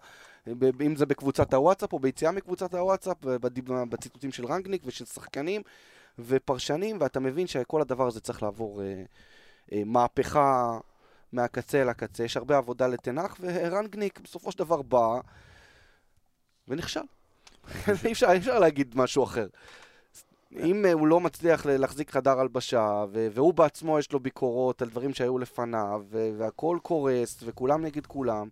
אם 0.87 0.97
זה 0.97 1.07
בקבוצת 1.07 1.55
הוואטסאפ 1.55 1.93
או 1.93 1.99
ביציאה 1.99 2.33
מקבוצת 2.33 2.75
הוואטסאפ, 2.75 3.17
בציטוטים 3.89 4.33
של 4.33 4.47
רנגניק 4.47 4.83
ושל 4.85 5.05
שחקנים 5.05 5.63
ופרשנים, 6.19 6.97
ואתה 7.01 7.21
מבין 7.21 7.47
שכל 7.47 7.81
הדבר 7.81 8.07
הזה 8.07 8.21
צריך 8.21 8.43
לעבור 8.43 8.83
אה, 8.83 9.03
אה, 9.73 9.83
מהפכה 9.87 10.79
מהקצה 11.33 11.83
אל 11.83 11.89
הקצה. 11.89 12.25
יש 12.25 12.37
הרבה 12.37 12.57
עבודה 12.57 12.87
לתנח, 12.87 13.37
ורנגניק 13.41 14.21
בסופו 14.21 14.53
של 14.53 14.59
דבר 14.59 14.83
בא 14.83 15.21
ונכשל. 16.69 17.01
אי 18.05 18.13
אפשר, 18.13 18.37
אפשר 18.37 18.59
להגיד 18.59 18.93
משהו 18.97 19.25
אחר. 19.25 19.47
אם 20.57 20.87
הוא 20.93 21.07
לא 21.07 21.21
מצליח 21.21 21.67
להחזיק 21.67 22.11
חדר 22.11 22.41
הלבשה, 22.41 23.05
והוא 23.13 23.55
בעצמו 23.55 23.99
יש 23.99 24.13
לו 24.13 24.21
ביקורות 24.21 24.83
על 24.83 24.89
דברים 24.89 25.15
שהיו 25.15 25.39
לפניו, 25.39 26.03
והכל 26.11 26.79
קורס, 26.83 27.41
וכולם 27.43 27.83
נגד 27.85 28.07
כולם, 28.07 28.49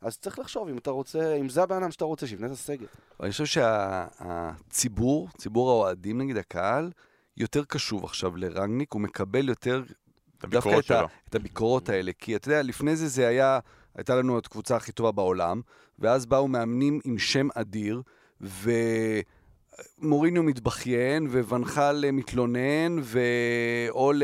אז 0.00 0.18
צריך 0.18 0.38
לחשוב 0.38 0.68
אם 0.68 0.78
אתה 0.78 0.90
רוצה, 0.90 1.36
אם 1.36 1.48
זה 1.48 1.62
הבן 1.62 1.76
אדם 1.76 1.90
שאתה 1.90 2.04
רוצה, 2.04 2.26
שיבנה 2.26 2.46
את 2.46 2.52
הסגל. 2.52 2.86
אני 3.22 3.30
חושב 3.30 3.44
שהציבור, 3.44 5.28
שה, 5.28 5.38
ציבור 5.38 5.70
האוהדים 5.70 6.18
נגיד 6.18 6.36
הקהל, 6.36 6.90
יותר 7.36 7.64
קשוב 7.64 8.04
עכשיו 8.04 8.36
לרנגניק, 8.36 8.92
הוא 8.92 9.00
מקבל 9.00 9.48
יותר 9.48 9.82
דווקא 10.42 10.78
את, 10.78 10.90
ה, 10.90 11.04
את 11.28 11.34
הביקורות 11.34 11.88
האלה. 11.88 12.12
כי 12.18 12.36
אתה 12.36 12.48
יודע, 12.48 12.62
לפני 12.62 12.96
זה 12.96 13.08
זה 13.08 13.28
היה, 13.28 13.58
הייתה 13.94 14.14
לנו 14.14 14.38
את 14.38 14.46
הקבוצה 14.46 14.76
הכי 14.76 14.92
טובה 14.92 15.12
בעולם, 15.12 15.60
ואז 15.98 16.26
באו 16.26 16.48
מאמנים 16.48 17.00
עם 17.04 17.18
שם 17.18 17.48
אדיר, 17.54 18.02
ו... 18.40 18.70
מוריניו 19.98 20.42
מתבכיין, 20.42 21.26
וונחל 21.26 22.04
מתלונן, 22.12 22.96
ואול 23.02 24.22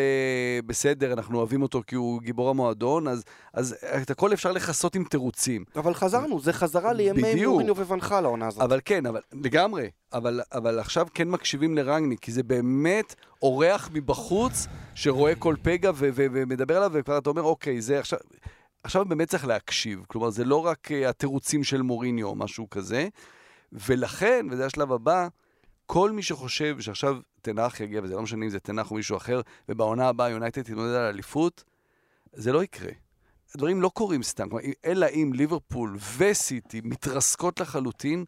בסדר, 0.67 1.13
אנחנו 1.13 1.39
אוהבים 1.39 1.63
אותו 1.63 1.83
כי 1.87 1.95
הוא 1.95 2.23
גיבור 2.23 2.51
המועדון, 2.51 3.09
אז, 3.09 3.25
אז 3.53 3.77
את 4.03 4.11
הכל 4.11 4.33
אפשר 4.33 4.53
לכסות 4.53 4.95
עם 4.95 5.05
תירוצים. 5.05 5.65
אבל 5.77 5.95
חזרנו, 5.95 6.41
זה 6.41 6.53
חזרה 6.53 6.93
לימי 6.93 7.45
מוריניו 7.47 7.77
וונחל 7.77 8.25
העונה 8.25 8.47
הזאת. 8.47 8.63
אבל 8.63 8.81
כן, 8.85 9.07
אבל 9.07 9.21
לגמרי. 9.33 9.91
אבל, 10.13 10.41
אבל 10.53 10.79
עכשיו 10.79 11.07
כן 11.15 11.29
מקשיבים 11.29 11.75
לרנגניק, 11.75 12.21
כי 12.21 12.33
זה 12.33 12.43
באמת 12.43 13.15
אורח 13.43 13.91
מבחוץ 13.93 14.67
שרואה 14.95 15.35
כל 15.35 15.55
פגע 15.63 15.91
ו- 15.91 16.09
ו- 16.15 16.27
ומדבר 16.33 16.77
עליו, 16.77 16.91
וכבר 16.95 17.19
אתה 17.19 17.31
אומר, 17.31 17.43
אוקיי, 17.43 17.81
זה 17.81 17.99
עכשיו... 17.99 18.19
עכשיו 18.85 19.05
באמת 19.05 19.29
צריך 19.29 19.47
להקשיב. 19.47 20.03
כלומר, 20.07 20.31
זה 20.31 20.45
לא 20.45 20.67
רק 20.67 20.89
uh, 20.91 21.09
התירוצים 21.09 21.65
של 21.65 21.83
מוריניו 21.83 22.27
או 22.27 22.35
משהו 22.35 22.71
כזה. 22.71 23.09
ולכן, 23.73 24.47
וזה 24.51 24.67
השלב 24.67 24.93
הבא, 24.93 25.29
כל 25.87 26.11
מי 26.11 26.23
שחושב 26.23 26.81
שעכשיו 26.81 27.17
תנח 27.43 27.81
יגיע, 27.81 28.01
וזה 28.05 28.15
לא 28.15 28.23
משנה 28.23 28.45
אם 28.45 28.51
זה 28.51 28.61
תנח 28.61 28.91
או 28.91 28.97
מישהו 28.97 29.17
אחר, 29.17 29.41
ובעונה 29.69 30.09
הבאה 30.09 30.31
יונייטד 30.31 30.63
תתמודד 30.63 30.95
על 30.95 31.07
אליפות, 31.07 31.65
זה 32.33 32.53
לא 32.53 32.65
יקרה. 32.65 32.93
הדברים 33.55 33.83
לא 33.83 33.89
קורים 33.89 34.23
סתם, 34.23 34.49
אלא 34.85 35.07
אם 35.07 35.31
ליברפול 35.35 35.97
וסיטי 36.17 36.81
מתרסקות 36.85 37.61
לחלוטין, 37.61 38.25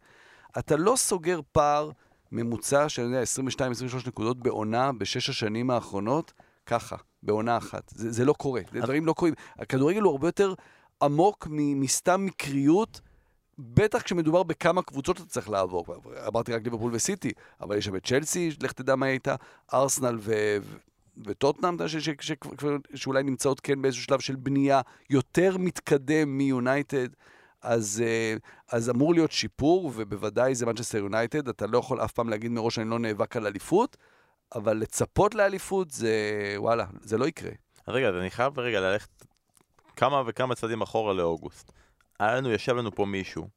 אתה 0.59 0.77
לא 0.77 0.97
סוגר 0.97 1.41
פער 1.53 1.91
ממוצע 2.33 2.89
של 2.89 3.23
22-23 3.59 4.09
נקודות 4.09 4.39
בעונה 4.39 4.93
בשש 4.93 5.29
השנים 5.29 5.71
האחרונות, 5.71 6.33
ככה, 6.67 6.97
בעונה 7.23 7.57
אחת. 7.57 7.93
זה, 7.95 8.13
זה 8.13 8.25
לא 8.25 8.33
קורה, 8.33 8.61
זה 8.73 8.81
דברים 8.81 9.07
לא 9.07 9.13
קורים. 9.13 9.35
הכדורגל 9.59 10.01
הוא 10.01 10.13
הרבה 10.13 10.29
יותר 10.29 10.55
עמוק 11.03 11.47
מסתם 11.51 12.25
מקריות 12.25 13.01
בטח 13.59 14.03
כשמדובר 14.03 14.43
בכמה 14.43 14.83
קבוצות 14.83 15.17
אתה 15.17 15.27
צריך 15.27 15.51
לעבור. 15.51 15.87
אמרתי 16.27 16.53
רק 16.53 16.65
ליברפול 16.65 16.95
וסיטי, 16.95 17.33
אבל 17.61 17.77
יש 17.77 17.85
שם 17.85 17.97
את 17.97 18.07
צ'לסי, 18.07 18.51
לך 18.63 18.73
תדע 18.73 18.97
מה 18.97 19.07
הייתה, 19.07 19.35
ארסנל 19.75 20.19
ו... 20.21 20.33
וטוטנאם, 21.25 21.77
שאולי 22.95 23.23
נמצאות 23.23 23.61
כן 23.61 23.83
באיזשהו 23.83 24.05
שלב 24.05 24.21
של 24.21 24.37
בנייה 24.37 24.81
יותר 25.11 25.59
מתקדם 25.59 26.39
מיונייטד, 26.39 27.09
אז, 27.63 28.03
אה, 28.07 28.35
אז 28.73 28.91
אמור 28.91 29.15
להיות 29.15 29.33
שיפור, 29.33 29.93
ובוודאי 29.95 30.55
זה 30.55 30.67
מנצ'סטר 30.67 30.99
יונייטד, 30.99 31.49
אתה 31.49 31.67
לא 31.67 31.79
יכול 31.79 32.05
אף 32.05 32.13
פעם 32.13 32.29
להגיד 32.29 32.51
מראש 32.51 32.75
שאני 32.75 32.91
לא 32.91 32.99
נאבק 32.99 33.37
על 33.37 33.47
אליפות, 33.47 33.97
אבל 34.55 34.77
לצפות 34.77 35.35
לאליפות 35.35 35.91
זה, 35.91 36.15
וואלה, 36.57 36.87
זה 37.01 37.19
לא 37.19 37.27
יקרה. 37.27 37.51
רגע, 37.89 38.09
אז 38.09 38.15
אני 38.15 38.31
חייב 38.31 38.59
רגע 38.59 38.81
ללכת 38.81 39.09
כמה 39.97 40.23
וכמה 40.27 40.55
צעדים 40.55 40.83
אחורה 40.83 41.15
לאוגוסט. 41.15 41.73
היה 42.21 42.35
לנו, 42.37 42.53
ישב 42.53 42.77
לנו 42.77 42.95
פה 42.95 43.05
מישהו. 43.05 43.49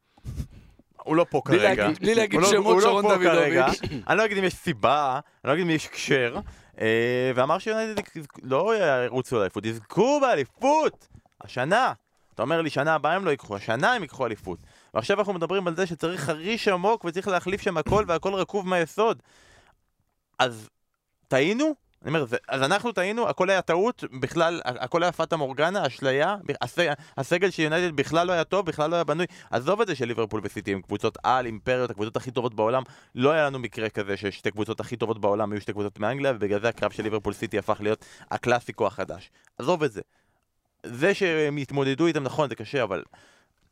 הוא 1.04 1.16
לא 1.16 1.26
פה 1.30 1.42
כרגע. 1.46 1.90
בלי 2.02 2.16
להגיד 2.16 2.40
לא- 2.42 2.50
שמות, 2.52 2.76
לא 2.76 2.82
שרון. 2.82 3.06
דוידוביץ'. 3.08 3.80
אני 4.08 4.18
לא 4.18 4.26
אגיד 4.26 4.38
אם 4.38 4.44
יש 4.44 4.54
סיבה, 4.54 5.20
אני 5.44 5.50
לא 5.50 5.54
אגיד 5.54 5.66
אם 5.66 5.70
יש 5.70 5.86
הקשר, 5.86 6.40
אה, 6.82 7.32
ואמר 7.36 7.58
שיונייטד 7.60 8.02
לא 8.44 8.74
ירוצו 9.06 9.40
לאליפות, 9.40 9.66
יזכו 9.66 10.20
באליפות! 10.22 11.08
השנה! 11.42 11.94
אתה 12.36 12.44
אומר 12.44 12.62
לי, 12.62 12.70
שנה 12.70 12.96
הבאה 12.96 13.14
הם 13.14 13.26
לא 13.26 13.30
ייקחו, 13.30 13.56
השנה 13.56 13.94
הם 13.94 14.02
ייקחו 14.02 14.26
אליפות. 14.26 14.60
ועכשיו 14.94 15.20
אנחנו 15.20 15.34
מדברים 15.34 15.68
על 15.68 15.76
זה 15.76 15.88
שצריך 15.88 16.22
חריש 16.22 16.68
עמוק 16.68 17.06
וצריך 17.06 17.28
להחליף 17.28 17.62
שם 17.62 17.78
הכל 17.78 18.06
והכל 18.08 18.34
רקוב 18.34 18.68
מהיסוד. 18.68 19.22
אז 20.40 20.70
טעינו? 21.28 21.76
אני 22.02 22.10
אומר, 22.10 22.26
זה, 22.26 22.38
אז 22.48 22.62
אנחנו 22.62 22.92
טעינו, 22.92 23.30
הכל 23.30 23.50
היה 23.50 23.62
טעות, 23.62 24.04
בכלל, 24.20 24.62
הכל 24.66 25.04
היה 25.04 25.12
פאטה 25.12 25.38
מורגנה, 25.38 25.88
אשליה, 25.88 26.36
הס, 26.62 26.78
הסגל 27.18 27.50
של 27.50 27.64
יונייטד 27.64 27.96
בכלל 27.96 28.28
לא 28.28 28.32
היה 28.32 28.44
טוב, 28.44 28.66
בכלל 28.66 28.90
לא 28.90 28.96
היה 28.96 29.04
בנוי. 29.04 29.26
עזוב 29.52 29.82
את 29.82 29.88
זה 29.88 29.96
של 29.96 30.06
ליברפול 30.06 30.42
וסיטי 30.44 30.74
הם 30.74 30.82
קבוצות 30.82 31.18
על, 31.24 31.46
אימפריות, 31.46 31.90
הקבוצות 31.90 32.16
הכי 32.16 32.32
טובות 32.32 32.54
בעולם. 32.54 32.84
לא 33.16 33.32
היה 33.32 33.46
לנו 33.46 33.60
מקרה 33.60 33.90
כזה 33.90 34.18
ששתי 34.18 34.52
קבוצות 34.52 34.80
הכי 34.80 34.96
טובות 34.96 35.22
בעולם 35.22 35.52
היו 35.52 35.62
שתי 35.62 35.74
קבוצות 35.74 36.00
מאנגליה, 36.00 36.32
ובגלל 36.36 36.62
זה 36.62 36.70
הקרב 36.70 36.92
של 36.92 37.04
ליברפול 37.04 37.34
סיטי 37.34 37.58
הפך 37.58 37.78
להיות 37.82 38.06
הקלאסיקו 38.32 38.88
החדש. 38.88 39.32
עזוב 39.58 39.84
את 39.84 39.92
זה. 39.92 40.02
זה 40.86 41.14
שהם 41.14 41.58
יתמודדו 41.58 42.08
איתם 42.08 42.24
נכון, 42.24 42.50
זה 42.50 42.56
קשה, 42.56 42.84
אבל 42.84 43.04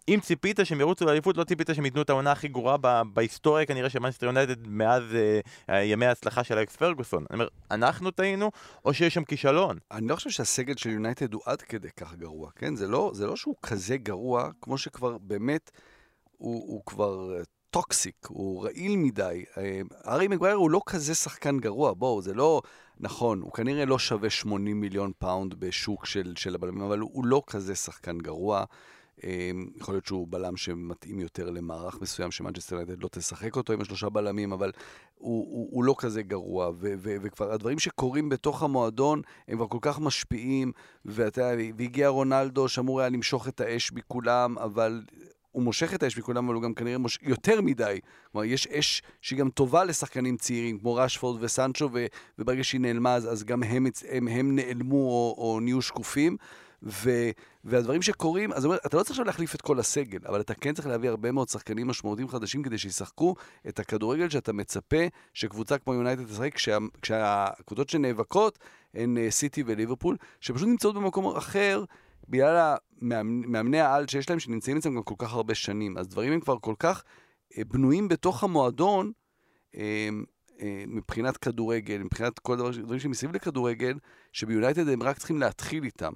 אם 0.10 0.20
ציפית 0.22 0.60
שהם 0.64 0.80
ירוצו 0.80 1.06
לאליפות, 1.06 1.38
לא 1.38 1.44
ציפית 1.44 1.70
שהם 1.74 1.86
ייתנו 1.86 2.02
את 2.02 2.10
העונה 2.10 2.32
הכי 2.32 2.48
גרועה 2.48 3.04
בהיסטוריה 3.14 3.66
כנראה 3.66 3.90
של 3.90 4.00
מנסטר 4.00 4.26
יונייטד 4.26 4.68
מאז 4.68 5.04
אה, 5.70 5.84
ימי 5.84 6.06
ההצלחה 6.06 6.44
של 6.44 6.58
אלכס 6.58 6.76
פרגוסון. 6.76 7.26
אני 7.30 7.36
אומר, 7.36 7.48
אנחנו 7.72 8.12
טעינו, 8.12 8.52
או 8.86 8.94
שיש 8.94 9.14
שם 9.14 9.24
כישלון? 9.24 9.78
אני 9.92 10.08
לא 10.08 10.16
חושב 10.16 10.30
שהסגל 10.30 10.74
של 10.78 10.90
יונייטד 10.90 11.34
הוא 11.34 11.42
עד 11.46 11.62
כדי 11.62 11.88
כך 11.98 12.16
גרוע, 12.16 12.50
כן? 12.56 12.76
זה 12.76 12.88
לא, 12.88 13.12
זה 13.14 13.28
לא 13.28 13.36
שהוא 13.36 13.56
כזה 13.62 13.98
גרוע, 13.98 14.50
כמו 14.62 14.78
שכבר 14.78 15.18
באמת, 15.18 15.72
הוא, 16.38 16.64
הוא 16.68 16.82
כבר 16.86 17.38
אה, 17.38 17.42
טוקסיק, 17.70 18.16
הוא 18.28 18.64
רעיל 18.64 18.96
מדי. 18.96 19.44
אה, 19.58 19.82
הארי 20.08 20.28
מגווייר 20.28 20.56
הוא 20.56 20.72
לא 20.72 20.82
כזה 20.86 21.16
שחקן 21.16 21.60
גרוע, 21.60 21.94
בואו, 21.94 22.22
זה 22.22 22.34
לא... 22.34 22.62
נכון, 23.02 23.42
הוא 23.42 23.52
כנראה 23.52 23.86
לא 23.86 24.00
שווה 24.00 24.30
80 24.30 24.82
מיליון 24.82 25.12
פאונד 25.20 25.54
בשוק 25.54 26.06
של, 26.06 26.34
של 26.38 26.56
הבלמים, 26.56 26.82
אבל 26.82 27.00
הוא, 27.00 27.10
הוא 27.14 27.26
לא 27.26 27.42
כזה 27.48 27.76
שחקן 27.76 28.18
גרוע. 28.18 28.64
אה, 29.24 29.52
יכול 29.76 29.94
להיות 29.94 30.06
שהוא 30.06 30.28
בלם 30.30 30.58
שמתאים 30.58 31.20
יותר 31.20 31.50
למערך 31.50 32.02
מסוים 32.02 32.32
שמנצ'סטר 32.32 32.76
יונייטד 32.76 33.04
לא 33.04 33.10
תשחק 33.12 33.56
אותו 33.56 33.74
עם 33.74 33.82
השלושה 33.82 34.10
בלמים, 34.10 34.52
אבל 34.54 34.72
הוא, 35.16 35.48
הוא, 35.52 35.70
הוא 35.72 35.84
לא 35.84 35.96
כזה 35.98 36.22
גרוע, 36.22 36.70
ו, 36.70 36.94
ו, 36.98 37.16
וכבר 37.22 37.54
הדברים 37.54 37.80
שקורים 37.80 38.30
בתוך 38.30 38.64
המועדון 38.64 39.22
הם 39.48 39.58
כבר 39.58 39.68
כל 39.68 39.78
כך 39.82 40.00
משפיעים, 40.00 40.72
ואתה 41.06 41.42
יודע, 41.42 41.64
והגיע 41.78 42.08
רונלדו 42.08 42.68
שאמור 42.68 43.00
היה 43.00 43.10
למשוך 43.10 43.48
את 43.48 43.62
האש 43.62 43.92
מכולם, 43.92 44.58
אבל 44.58 45.02
הוא 45.52 45.64
מושך 45.64 45.94
את 45.94 46.04
האש 46.04 46.18
מכולם, 46.18 46.46
אבל 46.46 46.54
הוא 46.54 46.64
גם 46.64 46.74
כנראה 46.74 46.98
מוש... 46.98 47.20
יותר 47.22 47.62
מדי. 47.62 48.00
כלומר, 48.32 48.46
יש 48.46 48.68
אש 48.68 49.02
שהיא 49.22 49.40
גם 49.40 49.50
טובה 49.50 49.84
לשחקנים 49.84 50.38
צעירים, 50.38 50.80
כמו 50.80 50.96
רשפורד 50.96 51.44
וסנצ'ו, 51.44 51.90
וברגע 52.38 52.64
שהיא 52.64 52.82
נעלמה, 52.82 53.16
אז, 53.16 53.32
אז 53.32 53.44
גם 53.44 53.64
הם, 53.64 53.86
הם, 54.10 54.28
הם 54.28 54.56
נעלמו 54.56 54.98
או, 54.98 55.36
או 55.38 55.60
נהיו 55.60 55.82
שקופים. 55.82 56.38
ו, 56.84 57.10
והדברים 57.64 58.02
שקורים, 58.02 58.54
אז 58.54 58.66
אתה 58.66 58.98
לא 58.98 59.04
צריך 59.04 59.10
עכשיו 59.10 59.26
להחליף 59.26 59.56
את 59.56 59.62
כל 59.62 59.80
הסגל, 59.80 60.20
אבל 60.26 60.42
אתה 60.42 60.54
כן 60.54 60.74
צריך 60.74 60.88
להביא 60.88 61.10
הרבה 61.10 61.32
מאוד 61.32 61.50
שחקנים 61.50 61.88
משמעותיים 61.88 62.28
חדשים 62.28 62.64
כדי 62.64 62.78
שישחקו 62.78 63.36
את 63.68 63.80
הכדורגל 63.80 64.30
שאתה 64.30 64.54
מצפה 64.54 65.08
שקבוצה 65.34 65.78
כמו 65.78 65.94
יונייטד 65.94 66.26
תשחק, 66.26 66.54
כשה, 66.54 66.78
כשהקבוצות 67.02 67.90
שנאבקות 67.90 68.60
הן 68.94 69.18
אה, 69.18 69.32
סיטי 69.32 69.64
וליברפול, 69.66 70.18
שפשוט 70.40 70.68
נמצאות 70.68 70.96
במקום 70.96 71.38
אחר. 71.38 71.84
בגלל 72.30 72.76
המאמני 73.02 73.80
העל 73.80 74.08
שיש 74.08 74.30
להם, 74.30 74.40
שנמצאים 74.40 74.78
אצלם 74.78 74.96
גם 74.96 75.04
כל 75.04 75.16
כך 75.18 75.34
הרבה 75.34 75.56
שנים. 75.56 75.98
אז 75.98 76.08
דברים 76.08 76.34
הם 76.34 76.40
כבר 76.40 76.58
כל 76.62 76.76
כך 76.80 77.04
אה, 77.58 77.64
בנויים 77.66 78.08
בתוך 78.08 78.44
המועדון, 78.44 79.12
אה, 79.76 80.10
אה, 80.62 80.84
מבחינת 80.88 81.38
כדורגל, 81.38 81.98
מבחינת 81.98 82.40
כל 82.40 82.58
דבר, 82.58 82.72
דברים 82.72 83.00
שמסביב 83.00 83.36
לכדורגל, 83.36 83.98
שביונייטד 84.34 84.90
הם 84.90 85.04
רק 85.04 85.18
צריכים 85.18 85.40
להתחיל 85.40 85.84
איתם. 85.84 86.14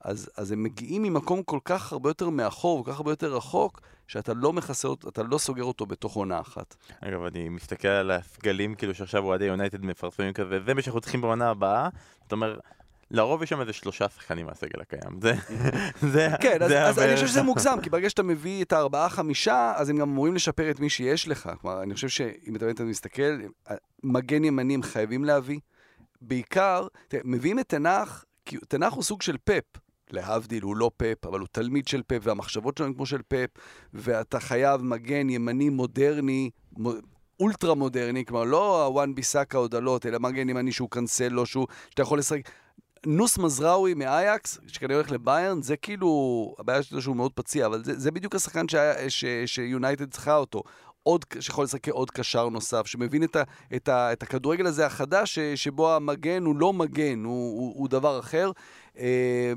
אז, 0.00 0.30
אז 0.36 0.52
הם 0.52 0.62
מגיעים 0.62 1.02
ממקום 1.02 1.42
כל 1.42 1.58
כך 1.64 1.92
הרבה 1.92 2.10
יותר 2.10 2.28
מאחור, 2.30 2.84
כל 2.84 2.90
כך 2.92 2.96
הרבה 2.96 3.12
יותר 3.12 3.34
רחוק, 3.36 3.80
שאתה 4.08 4.34
לא 4.34 4.52
מכסה 4.52 4.88
אותו, 4.88 5.08
אתה 5.08 5.22
לא 5.22 5.38
סוגר 5.38 5.64
אותו 5.64 5.86
בתוך 5.86 6.14
עונה 6.14 6.40
אחת. 6.40 6.76
אגב, 7.00 7.22
אני 7.22 7.48
מסתכל 7.48 7.88
על 7.88 8.10
הסגלים, 8.10 8.74
כאילו 8.74 8.94
שעכשיו 8.94 9.24
אוהדי 9.24 9.44
יונייטד 9.44 9.84
מפרסמים 9.84 10.32
כזה, 10.32 10.58
זה 10.66 10.74
מה 10.74 10.82
שאנחנו 10.82 11.00
צריכים 11.00 11.20
בעונה 11.20 11.50
הבאה. 11.50 11.88
אתה 12.26 12.34
אומר, 12.34 12.58
לרוב 13.10 13.42
יש 13.42 13.50
שם 13.50 13.60
איזה 13.60 13.72
שלושה 13.72 14.08
שחקנים 14.08 14.46
מהסגל 14.46 14.80
הקיים. 14.80 15.20
זה, 15.20 15.34
זה, 16.12 16.28
כן, 16.40 16.62
אז, 16.62 16.68
זה 16.68 16.84
אז 16.84 16.98
אני 16.98 17.04
הבערך. 17.04 17.14
חושב 17.14 17.26
שזה 17.26 17.42
מוגזם, 17.42 17.78
כי 17.82 17.90
ברגע 17.90 18.10
שאתה 18.10 18.22
מביא 18.22 18.64
את 18.64 18.72
הארבעה-חמישה, 18.72 19.72
אז 19.76 19.88
הם 19.90 19.96
גם 19.96 20.08
אמורים 20.10 20.34
לשפר 20.34 20.70
את 20.70 20.80
מי 20.80 20.90
שיש 20.90 21.28
לך. 21.28 21.50
כלומר, 21.60 21.82
אני 21.82 21.94
חושב 21.94 22.08
שאם 22.08 22.56
אתה 22.56 22.84
מסתכל, 22.84 23.38
מגן 24.02 24.44
ימני 24.44 24.74
הם 24.74 24.82
חייבים 24.82 25.24
להביא. 25.24 25.58
בעיקר, 26.20 26.86
תראה, 27.08 27.22
מביאים 27.24 27.58
את 27.58 27.68
טן 27.68 27.87
האח, 27.87 28.24
כי 28.44 28.56
טן 28.68 28.78
האח 28.78 28.92
הוא 28.92 29.02
סוג 29.02 29.22
של 29.22 29.36
פפ. 29.44 29.64
להבדיל, 30.10 30.62
הוא 30.62 30.76
לא 30.76 30.90
פפ, 30.96 31.26
אבל 31.26 31.40
הוא 31.40 31.48
תלמיד 31.52 31.88
של 31.88 32.02
פפ, 32.06 32.22
והמחשבות 32.24 32.78
שלו 32.78 32.86
הן 32.86 32.94
כמו 32.94 33.06
של 33.06 33.22
פפ, 33.28 33.50
ואתה 33.94 34.40
חייב 34.40 34.82
מגן 34.82 35.30
ימני 35.30 35.68
מודרני, 35.68 36.50
מו- 36.76 36.92
אולטרה 37.40 37.74
מודרני, 37.74 38.24
כלומר 38.24 38.44
לא 38.44 38.86
הוואן 38.86 39.14
ביסאקה 39.14 39.58
או 39.58 39.68
דלות, 39.68 40.06
אלא 40.06 40.18
מגן 40.18 40.48
ימני 40.48 40.72
שהוא 40.72 40.90
קנסלו, 40.90 41.46
שהוא, 41.46 41.66
שאתה 41.90 42.02
יכול 42.02 42.18
לשחק. 42.18 42.40
נוס 43.06 43.38
מזראוי 43.38 43.94
מאייקס, 43.94 44.58
שכנראה 44.66 44.96
הולך 44.96 45.10
לביירן, 45.10 45.62
זה 45.62 45.76
כאילו, 45.76 46.54
הבעיה 46.58 46.82
שלו 46.82 47.02
שהוא 47.02 47.16
מאוד 47.16 47.32
פציע, 47.32 47.66
אבל 47.66 47.84
זה, 47.84 47.98
זה 47.98 48.10
בדיוק 48.10 48.34
השחקן 48.34 48.66
שיונייטד 49.46 50.10
צריכה 50.10 50.36
אותו. 50.36 50.62
עוד, 51.02 51.24
שיכול 51.40 51.64
לשחק 51.64 51.84
כעוד 51.84 52.10
קשר 52.10 52.48
נוסף, 52.48 52.86
שמבין 52.86 53.22
את, 53.24 53.36
ה, 53.36 53.42
את, 53.76 53.88
ה, 53.88 54.12
את 54.12 54.22
הכדורגל 54.22 54.66
הזה 54.66 54.86
החדש, 54.86 55.34
ש, 55.34 55.38
שבו 55.38 55.94
המגן 55.94 56.44
הוא 56.44 56.56
לא 56.56 56.72
מגן, 56.72 57.24
הוא, 57.24 57.58
הוא, 57.58 57.74
הוא 57.76 57.88
דבר 57.88 58.18
אחר. 58.18 58.50
אה, 58.98 59.52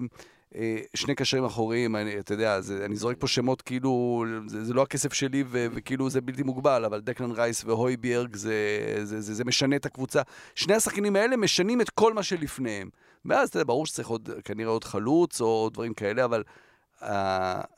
שני 0.95 1.15
קשרים 1.15 1.45
אחוריים, 1.45 1.95
אני, 1.95 2.19
אתה 2.19 2.33
יודע, 2.33 2.61
זה, 2.61 2.85
אני 2.85 2.95
זורק 2.95 3.17
פה 3.19 3.27
שמות 3.27 3.61
כאילו, 3.61 4.23
זה, 4.47 4.65
זה 4.65 4.73
לא 4.73 4.81
הכסף 4.81 5.13
שלי 5.13 5.43
ו, 5.47 5.67
וכאילו 5.71 6.09
זה 6.09 6.21
בלתי 6.21 6.43
מוגבל, 6.43 6.85
אבל 6.85 7.01
דקלן 7.01 7.31
רייס 7.31 7.63
והוי 7.65 7.97
בירג 7.97 8.35
זה, 8.35 8.55
זה, 9.03 9.21
זה, 9.21 9.33
זה 9.33 9.45
משנה 9.45 9.75
את 9.75 9.85
הקבוצה. 9.85 10.21
שני 10.55 10.73
השחקנים 10.73 11.15
האלה 11.15 11.37
משנים 11.37 11.81
את 11.81 11.89
כל 11.89 12.13
מה 12.13 12.23
שלפניהם. 12.23 12.89
ואז, 13.25 13.49
אתה 13.49 13.57
יודע, 13.57 13.67
ברור 13.67 13.85
שצריך 13.85 14.07
עוד, 14.07 14.29
כנראה 14.45 14.71
עוד 14.71 14.83
חלוץ 14.83 15.41
או 15.41 15.69
דברים 15.73 15.93
כאלה, 15.93 16.25
אבל 16.25 16.43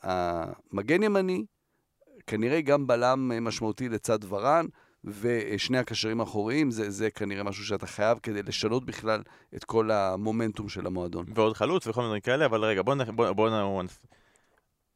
המגן 0.02 1.02
ימני, 1.02 1.44
כנראה 2.26 2.60
גם 2.60 2.86
בלם 2.86 3.44
משמעותי 3.44 3.88
לצד 3.88 4.18
ורן, 4.28 4.66
ושני 5.04 5.78
הקשרים 5.78 6.20
האחוריים, 6.20 6.70
זה, 6.70 6.90
זה 6.90 7.10
כנראה 7.10 7.42
משהו 7.42 7.64
שאתה 7.64 7.86
חייב 7.86 8.18
כדי 8.22 8.42
לשנות 8.42 8.84
בכלל 8.84 9.22
את 9.56 9.64
כל 9.64 9.90
המומנטום 9.90 10.68
של 10.68 10.86
המועדון. 10.86 11.26
ועוד 11.34 11.56
חלוץ 11.56 11.86
וכל 11.86 12.02
מיני 12.02 12.20
כאלה, 12.20 12.46
אבל 12.46 12.64
רגע, 12.64 12.82
בוא 12.82 12.94
נ... 12.94 13.16
בוא, 13.16 13.32
בוא 13.32 13.50
נ... 13.50 13.86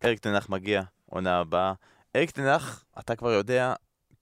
אריק 0.05 0.19
תנח 0.19 0.49
מגיע, 0.49 0.83
עונה 1.07 1.39
הבאה. 1.39 1.73
אריק 2.17 2.31
תנח, 2.31 2.85
אתה 2.99 3.17
כבר 3.17 3.31
יודע, 3.31 3.75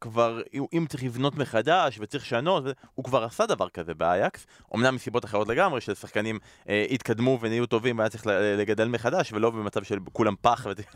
כבר, 0.05 0.41
אם 0.73 0.87
צריך 0.89 1.05
לבנות 1.05 1.37
מחדש 1.37 1.99
וצריך 2.01 2.25
לשנות, 2.25 2.65
הוא 2.95 3.05
כבר 3.05 3.25
עשה 3.25 3.47
דבר 3.47 3.69
כזה 3.69 3.95
באייקס, 3.95 4.47
אמנם 4.75 4.95
מסיבות 4.95 5.25
אחרות 5.25 5.49
לגמרי, 5.49 5.81
ששחקנים 5.81 6.39
אה, 6.69 6.87
התקדמו 6.91 7.39
ונהיו 7.41 7.67
טובים 7.67 7.99
והיה 7.99 8.11
צריך 8.11 8.27
לגדל 8.59 8.89
מחדש, 8.89 9.33
ולא 9.33 9.51
במצב 9.51 9.83
של 9.83 9.99
כולם 10.13 10.35
פח 10.41 10.67
וצריך 10.71 10.95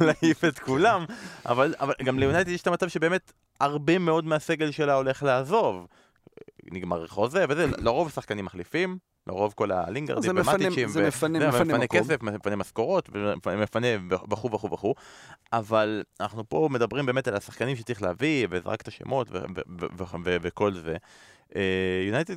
להעיף 0.00 0.44
את 0.44 0.58
כולם, 0.58 1.04
אבל, 1.46 1.74
אבל 1.80 1.94
גם 2.04 2.18
ליונייטד 2.18 2.50
יש 2.50 2.62
את 2.62 2.66
המצב 2.66 2.88
שבאמת 2.88 3.32
הרבה 3.60 3.98
מאוד 3.98 4.24
מהסגל 4.24 4.70
שלה 4.70 4.94
הולך 4.94 5.22
לעזוב. 5.22 5.86
נגמר 6.72 7.06
חוזה 7.06 7.44
וזה, 7.48 7.66
לרוב 7.78 8.10
שחקנים 8.10 8.44
מחליפים, 8.44 8.98
לרוב 9.26 9.52
כל 9.56 9.72
הלינגרדים 9.72 10.22
זה 10.22 10.32
מפנה- 10.32 10.52
ומטיצ'ים, 10.66 10.88
זה 10.88 11.04
ו- 11.04 11.08
מפנה- 11.08 11.38
זה, 11.40 11.48
מפנה 11.48 11.78
מקום. 11.78 12.00
כסף, 12.00 12.22
מפנה 12.22 12.56
משכורות, 12.56 13.08
ומפנה 13.46 13.86
וכו' 14.30 14.50
וכו' 14.52 14.70
וכו', 14.72 14.94
אבל 15.52 16.02
אנחנו 16.20 16.48
פה 16.48 16.68
מדברים 16.72 17.06
באמת 17.06 17.28
על 17.28 17.34
השחקנים 17.36 17.76
שצריך 17.76 18.02
להביא, 18.02 18.46
וזרק 18.50 18.80
את 18.80 18.88
השמות 18.88 19.28
ו- 19.30 19.38
ו- 19.56 19.86
ו- 19.98 20.16
ו- 20.24 20.36
וכל 20.42 20.72
זה. 20.74 20.96
אה, 21.56 21.62
יונייטד 22.06 22.34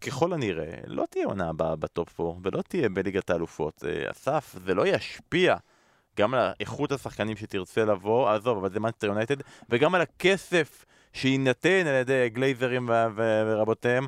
ככל 0.00 0.32
הנראה 0.32 0.74
לא 0.86 1.04
תהיה 1.10 1.26
עונה 1.26 1.50
בטופ 1.56 2.20
4, 2.20 2.40
ולא 2.42 2.62
תהיה 2.62 2.88
בליגת 2.88 3.30
האלופות. 3.30 3.84
אה, 3.86 4.10
אסף, 4.10 4.56
זה 4.66 4.74
לא 4.74 4.86
ישפיע. 4.86 5.56
גם 6.18 6.34
על 6.34 6.50
איכות 6.60 6.92
השחקנים 6.92 7.36
שתרצה 7.36 7.84
לבוא, 7.84 8.30
עזוב, 8.30 8.58
אבל 8.58 8.70
זה 8.72 8.80
מנצ'סטר 8.80 9.06
יונייטד, 9.06 9.36
וגם 9.70 9.94
על 9.94 10.00
הכסף 10.00 10.84
שיינתן 11.12 11.86
על 11.86 11.94
ידי 11.94 12.28
גלייזרים 12.28 12.88
ו- 12.88 13.06
ו- 13.16 13.42
ורבותיהם 13.46 14.06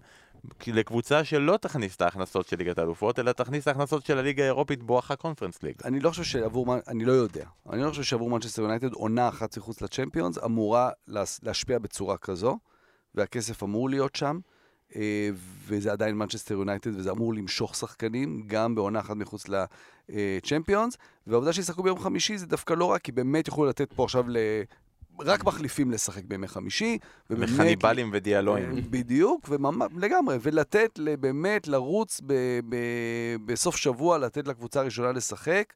לקבוצה 0.66 1.24
שלא 1.24 1.57
תכניס 1.57 1.96
את 1.96 2.03
ההכנסות 2.03 2.48
של 2.48 2.57
ליגת 2.57 2.79
האלופות, 2.79 3.18
אלא 3.18 3.33
תכניס 3.33 3.62
את 3.62 3.68
ההכנסות 3.68 4.07
של 4.07 4.18
הליגה 4.18 4.42
האירופית 4.42 4.83
בואכה 4.83 5.16
קונפרנס 5.16 5.62
ליג. 5.62 5.74
אני 5.85 6.00
לא 6.00 6.11
חושב 6.11 6.22
שעבור, 6.22 6.76
אני 6.88 7.05
לא 7.05 7.12
יודע, 7.12 7.44
אני 7.72 7.83
לא 7.83 7.90
חושב 7.90 8.03
שעבור 8.03 8.31
מנצ'סטר 8.31 8.62
יונייטד 8.62 8.92
עונה 8.92 9.29
אחת 9.29 9.59
מחוץ 9.59 9.83
לצ'מפיונס 9.83 10.38
אמורה 10.44 10.90
להשפיע 11.42 11.79
בצורה 11.79 12.16
כזו, 12.16 12.59
והכסף 13.14 13.62
אמור 13.62 13.90
להיות 13.90 14.16
שם. 14.16 14.38
וזה 15.66 15.92
עדיין 15.92 16.14
מנצ'סטר 16.14 16.55
יונייטד, 16.55 16.96
וזה 16.96 17.11
אמור 17.11 17.35
למשוך 17.35 17.76
שחקנים, 17.76 18.42
גם 18.46 18.74
בעונה 18.74 19.00
אחת 19.00 19.16
מחוץ 19.16 19.44
לצ'מפיונס, 20.09 20.96
והעובדה 21.26 21.53
שישחקו 21.53 21.83
ביום 21.83 21.98
חמישי 21.98 22.38
זה 22.38 22.46
דווקא 22.46 22.74
לא 22.74 22.85
רק, 22.85 23.03
כי 23.03 23.12
באמת 23.12 23.48
יוכלו 23.48 23.66
לתת 23.66 23.92
פה 23.92 24.05
עכשיו. 24.05 24.24
רק 25.24 25.44
מחליפים 25.44 25.90
לשחק 25.90 26.24
בימי 26.24 26.48
חמישי. 26.48 26.98
וחניבעלים 27.30 28.11
ודיאלואים. 28.12 28.70
בדיוק, 28.90 29.48
וממש, 29.48 29.88
לגמרי, 29.96 30.37
ולתת 30.42 30.98
באמת 31.20 31.68
לרוץ 31.68 32.20
ב, 32.26 32.33
ב, 32.68 32.76
בסוף 33.44 33.76
שבוע, 33.76 34.18
לתת 34.18 34.48
לקבוצה 34.48 34.80
הראשונה 34.80 35.12
לשחק. 35.12 35.72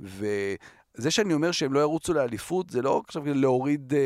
וזה 0.00 1.10
שאני 1.10 1.34
אומר 1.34 1.52
שהם 1.52 1.72
לא 1.72 1.80
ירוצו 1.80 2.12
לאליפות, 2.14 2.70
זה 2.70 2.82
לא 2.82 3.02
עכשיו 3.06 3.22
להוריד 3.26 3.92
uh, 3.92 3.96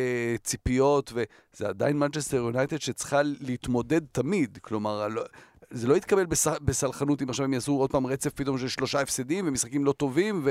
ציפיות, 0.43 1.13
וזה 1.15 1.69
עדיין 1.69 1.99
מנצ'סטר 1.99 2.37
יונייטד 2.37 2.81
שצריכה 2.81 3.21
להתמודד 3.23 4.01
תמיד. 4.13 4.59
כלומר, 4.63 5.09
לא, 5.09 5.23
זה 5.71 5.89
לא 5.89 5.97
יתקבל 5.97 6.27
בס, 6.27 6.47
בסלחנות 6.47 7.23
אם 7.23 7.29
עכשיו 7.29 7.45
הם 7.45 7.53
יעשו 7.53 7.73
עוד 7.73 7.91
פעם 7.91 8.07
רצף 8.07 8.31
פתאום 8.35 8.59
של 8.59 8.69
שלושה 8.69 9.01
הפסדים 9.01 9.49
ומשחקים 9.49 9.85
לא 9.85 9.93
טובים, 9.93 10.49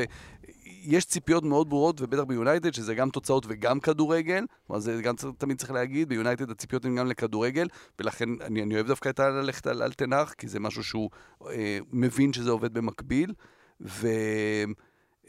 יש 0.82 1.06
ציפיות 1.06 1.44
מאוד 1.44 1.70
ברורות, 1.70 2.02
ובטח 2.02 2.24
ביונייטד, 2.24 2.74
שזה 2.74 2.96
גם 2.96 3.10
תוצאות 3.10 3.46
וגם 3.48 3.80
כדורגל, 3.80 4.46
כלומר 4.68 4.80
זה 4.80 5.02
גם 5.02 5.16
תמיד 5.38 5.58
צריך 5.58 5.72
להגיד, 5.72 6.10
ביונייטד 6.10 6.52
הציפיות 6.52 6.86
הן 6.86 6.96
גם 6.96 7.08
לכדורגל, 7.08 7.68
ולכן 8.00 8.30
אני, 8.42 8.64
אני 8.64 8.76
אוהב 8.76 8.88
דווקא 8.88 9.10
את 9.10 9.20
ללכת 9.20 9.68
על 9.68 9.84
אלטנח, 9.84 10.34
כי 10.34 10.48
זה 10.48 10.60
משהו 10.60 10.84
שהוא 10.84 11.10
אה, 11.50 11.80
מבין 11.92 12.34
שזה 12.34 12.52
עובד 12.52 12.74
במקביל, 12.74 13.34
ו... 13.82 14.08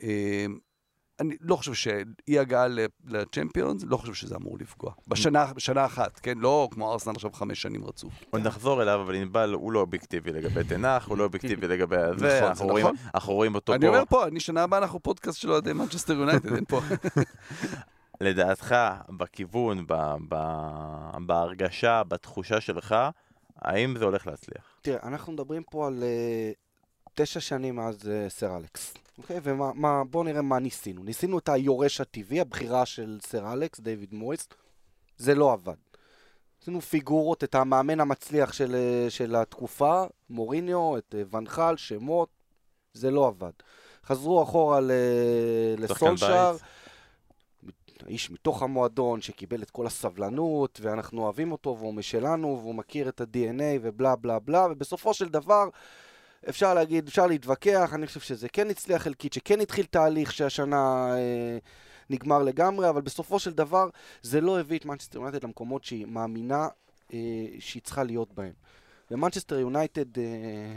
אה, 0.03 0.47
אני 1.21 1.37
לא 1.41 1.57
חושב 1.57 1.75
שאי 1.75 2.39
הגעה 2.39 2.67
לצ'מפיונס, 3.05 3.85
לא 3.87 3.97
חושב 3.97 4.15
שזה 4.15 4.37
אמור 4.37 4.59
לפגוע. 4.61 4.93
בשנה, 5.09 5.53
בשנה 5.55 5.87
אחת, 5.87 6.19
כן? 6.19 6.39
לא 6.39 6.69
כמו 6.71 6.93
ארסנל 6.93 7.15
עכשיו 7.15 7.33
חמש 7.33 7.63
שנים 7.63 7.85
רצוף. 7.85 8.13
עוד 8.31 8.47
נחזור 8.47 8.83
אליו, 8.83 9.01
אבל 9.03 9.15
ענבל 9.15 9.53
הוא 9.53 9.73
לא 9.73 9.81
אובייקטיבי 9.81 10.33
לגבי 10.33 10.65
תנח, 10.65 11.09
הוא 11.09 11.19
לא 11.19 11.25
אובייקטיבי 11.25 11.69
לגבי 11.69 11.97
הזה, 11.97 12.41
נכון, 12.51 12.79
נכון. 12.81 12.97
אנחנו 13.15 13.33
רואים 13.33 13.55
אותו 13.55 13.73
פה. 13.73 13.77
אני 13.77 13.89
אומר 13.89 14.03
פה, 14.09 14.27
אני 14.27 14.41
שנה 14.41 14.63
הבאה 14.63 14.79
אנחנו 14.79 15.01
פודקאסט 15.01 15.39
של 15.39 15.51
אוהדי 15.51 15.73
מנצ'סטר 15.73 16.13
יונייטד, 16.13 16.55
אין 16.55 16.65
פה. 16.65 16.81
לדעתך, 18.21 18.75
בכיוון, 19.09 19.87
בהרגשה, 21.27 22.03
בתחושה 22.09 22.61
שלך, 22.61 22.95
האם 23.57 23.99
זה 23.99 24.05
הולך 24.05 24.27
להצליח? 24.27 24.79
תראה, 24.83 24.99
אנחנו 25.03 25.33
מדברים 25.33 25.63
פה 25.71 25.87
על 25.87 26.03
אה, 26.03 26.53
תשע 27.15 27.41
שנים 27.41 27.77
מאז 27.77 28.09
אה, 28.09 28.29
סר 28.29 28.57
אלכס. 28.57 28.95
אוקיי? 29.23 29.41
ובואו 29.45 30.25
נראה 30.25 30.43
מה 30.43 30.59
ניסינו. 30.59 31.03
ניסינו 31.03 31.39
את 31.39 31.49
היורש 31.49 32.01
הטבעי, 32.01 32.41
הבחירה 32.41 32.87
של 32.87 33.19
סר 33.23 33.53
אלכס, 33.53 33.81
דיוויד 33.81 34.15
מויס, 34.15 34.49
זה 35.17 35.35
לא 35.35 35.53
עבד. 35.53 35.75
עשינו 36.63 36.81
פיגורות, 36.81 37.45
את 37.45 37.55
המאמן 37.55 38.01
המצליח 38.01 38.53
של, 38.53 38.77
של 39.09 39.37
התקופה, 39.37 40.03
מוריניו, 40.31 40.99
את 40.99 41.15
אה, 41.19 41.39
ונחל, 41.39 41.77
שמות, 41.77 42.29
זה 42.95 43.11
לא 43.11 43.27
עבד. 43.27 43.51
חזרו 44.07 44.43
אחורה 44.43 44.81
לסולשאר, 45.79 46.57
האיש 48.07 48.31
מתוך 48.31 48.63
המועדון 48.63 49.21
שקיבל 49.21 49.63
את 49.63 49.71
כל 49.71 49.87
הסבלנות, 49.87 50.81
ואנחנו 50.83 51.23
אוהבים 51.23 51.53
אותו, 51.53 51.77
והוא 51.79 51.95
משלנו, 51.95 52.59
והוא 52.63 52.75
מכיר 52.75 53.09
את 53.09 53.21
ה-DNA 53.21 53.79
ובלה 53.83 54.17
בלה 54.17 54.39
בלה, 54.39 54.67
ובסופו 54.71 55.15
של 55.15 55.29
דבר... 55.29 55.69
אפשר 56.49 56.75
להגיד, 56.75 57.09
אפשר 57.09 57.27
להתווכח, 57.27 57.91
אני 57.95 58.07
חושב 58.07 58.21
שזה 58.21 58.49
כן 58.49 58.71
הצליח 58.71 59.03
חלקית, 59.03 59.33
שכן 59.33 59.61
התחיל 59.61 59.87
תהליך 59.87 60.33
שהשנה 60.33 61.15
אה, 61.17 61.59
נגמר 62.11 62.43
לגמרי, 62.43 62.89
אבל 62.89 63.01
בסופו 63.01 63.39
של 63.39 63.53
דבר 63.53 63.89
זה 64.23 64.41
לא 64.41 64.61
הביא 64.61 64.79
את 64.79 64.85
מנצ'סטר 64.85 65.19
יונייטד 65.19 65.45
למקומות 65.45 65.85
שהיא 65.85 66.07
מאמינה 66.07 66.69
אה, 67.13 67.19
שהיא 67.59 67.83
צריכה 67.83 68.05
להיות 68.05 68.33
בהם. 68.33 68.53
ומנצ'סטר 69.11 69.59
יונייטד, 69.59 70.19
אה, 70.19 70.25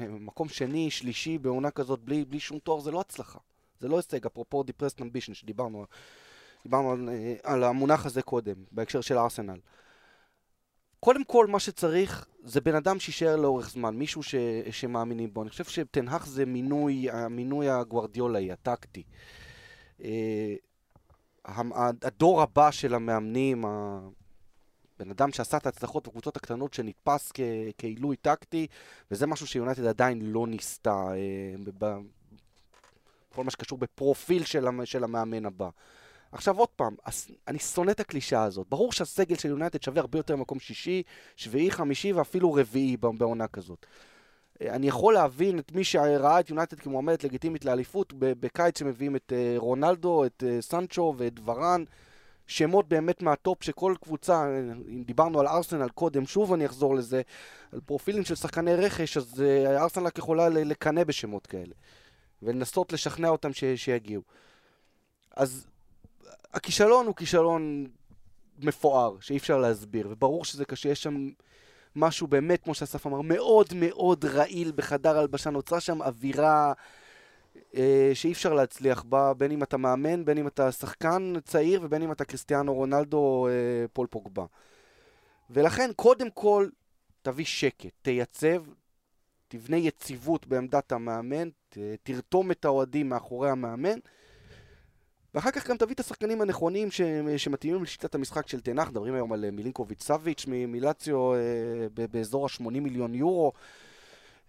מקום 0.09 0.49
שני, 0.49 0.91
שלישי 0.91 1.37
בעונה 1.37 1.71
כזאת 1.71 1.99
בלי, 1.99 2.25
בלי 2.25 2.39
שום 2.39 2.59
תואר, 2.59 2.79
זה 2.79 2.91
לא 2.91 2.99
הצלחה. 2.99 3.39
זה 3.79 3.87
לא 3.87 3.97
הישג, 3.97 4.25
אפרופו 4.25 4.63
דיפרסט 4.63 5.01
אמבישן 5.01 5.33
שדיברנו 5.33 5.85
דיברנו 6.63 6.91
על, 6.91 7.09
אה, 7.09 7.35
על 7.43 7.63
המונח 7.63 8.05
הזה 8.05 8.21
קודם, 8.21 8.55
בהקשר 8.71 9.01
של 9.01 9.17
ארסנל. 9.17 9.59
קודם 11.03 11.23
כל, 11.23 11.47
מה 11.47 11.59
שצריך 11.59 12.25
זה 12.43 12.61
בן 12.61 12.75
אדם 12.75 12.99
שיישאר 12.99 13.35
לאורך 13.35 13.69
זמן, 13.69 13.95
מישהו 13.95 14.23
ש, 14.23 14.35
שמאמינים 14.71 15.33
בו. 15.33 15.41
אני 15.41 15.49
חושב 15.49 15.63
שתנהך 15.63 16.27
זה 16.27 16.45
מינוי, 16.45 17.09
המינוי 17.11 17.69
הגוורדיולאי, 17.69 18.51
הטקטי. 18.51 19.03
אה, 20.03 20.55
הדור 22.01 22.41
הבא 22.41 22.71
של 22.71 22.93
המאמנים, 22.93 23.65
הבן 23.65 25.11
אדם 25.11 25.31
שעשה 25.31 25.57
את 25.57 25.65
ההצלחות 25.65 26.07
בקבוצות 26.07 26.37
הקטנות 26.37 26.73
שנתפס 26.73 27.31
כ, 27.33 27.39
כעילוי 27.77 28.15
טקטי, 28.15 28.67
וזה 29.11 29.27
משהו 29.27 29.47
שיונייטד 29.47 29.85
עדיין 29.85 30.21
לא 30.21 30.47
ניסתה 30.47 31.05
אה, 31.11 31.55
בכל 33.31 33.43
מה 33.43 33.51
שקשור 33.51 33.77
בפרופיל 33.77 34.43
של, 34.43 34.65
של 34.85 35.03
המאמן 35.03 35.45
הבא. 35.45 35.69
עכשיו 36.33 36.57
עוד 36.57 36.69
פעם, 36.69 36.95
אני 37.47 37.59
שונא 37.59 37.91
את 37.91 37.99
הקלישה 37.99 38.43
הזאת. 38.43 38.67
ברור 38.69 38.91
שהסגל 38.91 39.35
של 39.35 39.49
יונייטד 39.49 39.81
שווה 39.83 40.01
הרבה 40.01 40.19
יותר 40.19 40.35
מקום 40.35 40.59
שישי, 40.59 41.03
שביעי, 41.35 41.71
חמישי 41.71 42.13
ואפילו 42.13 42.53
רביעי 42.53 42.97
בעונה 42.97 43.47
כזאת. 43.47 43.85
אה, 44.61 44.75
אני 44.75 44.87
יכול 44.87 45.13
להבין 45.13 45.59
את 45.59 45.71
מי 45.71 45.83
שראה 45.83 46.39
את 46.39 46.49
יונייטד 46.49 46.79
כמועמדת 46.79 47.23
לגיטימית 47.23 47.65
לאליפות 47.65 48.13
בקיץ 48.17 48.79
שמביאים 48.79 49.15
את 49.15 49.33
אה, 49.35 49.53
רונלדו, 49.57 50.25
את 50.25 50.43
אה, 50.47 50.61
סנצ'ו 50.61 51.13
ואת 51.17 51.33
ורן. 51.45 51.83
שמות 52.47 52.87
באמת 52.87 53.21
מהטופ 53.21 53.63
שכל 53.63 53.95
קבוצה, 54.01 54.45
אם 54.89 55.03
דיברנו 55.03 55.39
על 55.39 55.47
ארסנל 55.47 55.89
קודם, 55.89 56.25
שוב 56.25 56.53
אני 56.53 56.65
אחזור 56.65 56.95
לזה, 56.95 57.21
על 57.71 57.79
פרופילים 57.85 58.25
של 58.25 58.35
שחקני 58.35 58.75
רכש, 58.75 59.17
אז 59.17 59.43
ארסנל 59.65 60.05
רק 60.05 60.17
יכולה 60.17 60.49
לקנא 60.49 61.03
בשמות 61.03 61.47
כאלה, 61.47 61.73
ולנסות 62.41 62.93
לשכנע 62.93 63.29
אותם 63.29 63.53
ש, 63.53 63.63
שיגיעו. 63.63 64.21
אז 65.35 65.67
הכישלון 66.53 67.05
הוא 67.05 67.15
כישלון 67.15 67.87
מפואר, 68.59 69.19
שאי 69.19 69.37
אפשר 69.37 69.57
להסביר, 69.57 70.07
וברור 70.11 70.45
שזה 70.45 70.65
קשה, 70.65 70.89
יש 70.89 71.03
שם 71.03 71.29
משהו 71.95 72.27
באמת, 72.27 72.63
כמו 72.63 72.73
שאסף 72.73 73.07
אמר, 73.07 73.21
מאוד 73.21 73.67
מאוד 73.75 74.25
רעיל 74.25 74.71
בחדר 74.75 75.17
הלבשה, 75.17 75.49
נוצרה 75.49 75.79
שם 75.79 76.01
אווירה 76.01 76.73
אה, 77.75 78.11
שאי 78.13 78.31
אפשר 78.31 78.53
להצליח 78.53 79.03
בה, 79.03 79.33
בין 79.33 79.51
אם 79.51 79.63
אתה 79.63 79.77
מאמן, 79.77 80.25
בין 80.25 80.37
אם 80.37 80.47
אתה 80.47 80.71
שחקן 80.71 81.33
צעיר, 81.45 81.79
ובין 81.83 82.01
אם 82.01 82.11
אתה 82.11 82.25
קריסטיאנו 82.25 82.73
רונלדו 82.73 83.47
אה, 83.47 83.87
פול 83.93 84.07
פוגבה. 84.07 84.45
ולכן, 85.49 85.91
קודם 85.95 86.29
כל, 86.29 86.67
תביא 87.21 87.45
שקט, 87.45 87.91
תייצב, 88.01 88.63
תבנה 89.47 89.77
יציבות 89.77 90.47
בעמדת 90.47 90.91
המאמן, 90.91 91.49
תרתום 92.03 92.51
את 92.51 92.65
האוהדים 92.65 93.09
מאחורי 93.09 93.49
המאמן, 93.49 93.99
ואחר 95.35 95.51
כך 95.51 95.69
גם 95.69 95.77
תביא 95.77 95.95
את 95.95 95.99
השחקנים 95.99 96.41
הנכונים 96.41 96.91
ש... 96.91 97.01
שמתאימים 97.37 97.83
לשיטת 97.83 98.15
המשחק 98.15 98.47
של 98.47 98.59
תנח, 98.59 98.87
מדברים 98.87 99.13
היום 99.13 99.33
על 99.33 99.45
אה, 99.45 99.51
מילינקוביץ' 99.51 100.03
סאביץ' 100.03 100.45
ממילציו 100.47 101.33
אה, 101.33 101.39
באזור 102.11 102.45
ה-80 102.45 102.63
מיליון 102.63 103.15
יורו. 103.15 103.51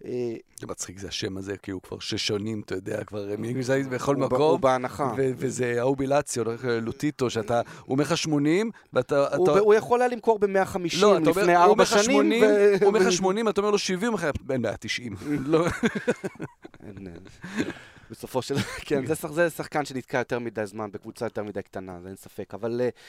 אה, 0.05 0.33
זה 0.59 0.67
מצחיק, 0.67 0.99
זה 0.99 1.07
השם 1.07 1.37
הזה, 1.37 1.57
כי 1.57 1.71
הוא 1.71 1.81
כבר 1.81 1.99
שש 1.99 2.27
שנים, 2.27 2.61
אתה 2.65 2.75
יודע, 2.75 3.03
כבר 3.03 3.35
מילינקוביץ' 3.37 3.85
בכל 3.85 4.15
מקום. 4.15 4.41
הוא 4.41 4.59
בהנחה. 4.59 5.13
וזה 5.17 5.75
ההוא 5.79 5.97
בילציו, 5.97 6.43
לוטיטו, 6.81 7.29
שאתה, 7.29 7.61
הוא 7.85 7.93
אומר 7.93 8.03
לך 8.03 8.17
80, 8.17 8.71
ואתה... 8.93 9.35
הוא 9.35 9.73
יכול 9.73 10.01
היה 10.01 10.09
למכור 10.09 10.39
ב-150 10.39 11.01
לא, 11.01 11.19
לפני 11.19 11.55
ארבע 11.55 11.85
שנים. 11.85 12.43
הוא 12.81 12.87
אומר 12.87 12.99
לך 12.99 13.11
80, 13.11 13.49
אתה 13.49 13.61
אומר 13.61 13.71
לו 13.71 13.77
70, 13.77 14.11
הוא 14.11 14.17
אומר 14.17 14.29
לך, 14.29 14.35
אין 14.49 14.61
בעיה, 14.61 14.77
90. 14.77 15.15
בסופו 18.11 18.41
של... 18.41 18.55
כן, 18.87 19.05
זה, 19.05 19.13
זה 19.31 19.49
שחקן 19.49 19.85
שנתקע 19.85 20.17
יותר 20.17 20.39
מדי 20.39 20.65
זמן 20.65 20.91
בקבוצה 20.91 21.25
יותר 21.25 21.43
מדי 21.43 21.61
קטנה, 21.61 22.01
זה 22.01 22.07
אין 22.07 22.15
ספק. 22.15 22.53
אבל 22.53 22.81
uh, 22.81 22.99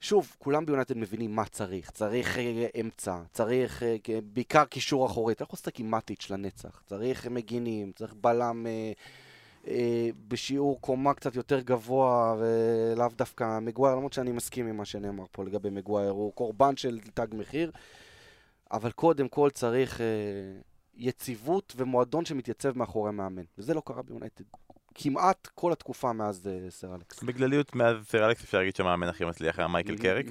שוב, 0.00 0.36
כולם 0.38 0.66
ביונטד 0.66 0.96
מבינים 0.96 1.34
מה 1.34 1.44
צריך. 1.44 1.90
צריך 1.90 2.36
uh, 2.36 2.80
אמצע, 2.80 3.18
צריך 3.32 3.82
uh, 3.82 4.10
בעיקר 4.24 4.64
קישור 4.64 5.06
אחורי. 5.06 5.32
אתה 5.32 5.44
לא 5.44 5.46
יכול 5.46 5.56
לשחק 5.56 5.80
עם 5.80 5.90
מאטיץ' 5.90 6.30
לנצח. 6.30 6.82
צריך 6.86 7.26
מגינים, 7.26 7.92
צריך 7.92 8.14
בלם 8.20 8.66
בשיעור 10.28 10.80
קומה 10.80 11.14
קצת 11.14 11.36
יותר 11.36 11.60
גבוה, 11.60 12.36
ולאו 12.38 13.08
דווקא 13.16 13.58
מגווייר, 13.58 13.94
למרות 13.94 14.12
שאני 14.12 14.32
מסכים 14.32 14.66
עם 14.66 14.76
מה 14.76 14.84
שנאמר 14.84 15.24
פה 15.32 15.44
לגבי 15.44 15.70
מגווייר, 15.70 16.10
הוא 16.10 16.32
קורבן 16.32 16.76
של 16.76 16.98
תג 17.14 17.26
מחיר. 17.32 17.70
אבל 18.72 18.90
קודם 18.90 19.28
כל 19.28 19.50
צריך... 19.50 20.00
יציבות 20.96 21.74
ומועדון 21.76 22.24
שמתייצב 22.24 22.78
מאחורי 22.78 23.12
מאמן. 23.12 23.42
וזה 23.58 23.74
לא 23.74 23.82
קרה 23.84 24.02
ביונייטד. 24.02 24.44
כמעט 24.98 25.48
כל 25.54 25.72
התקופה 25.72 26.12
מאז 26.12 26.46
uh, 26.46 26.70
סר 26.70 26.94
אלכס. 26.94 27.22
בגלליות 27.22 27.74
מאז 27.74 27.96
סר 28.08 28.26
אלכס 28.26 28.44
אפשר 28.44 28.58
להגיד 28.58 28.76
שהמאמן 28.76 29.08
הכי 29.08 29.24
מצליח 29.24 29.58
היה 29.58 29.68
מייקל 29.68 29.96
קאריק. 29.96 30.26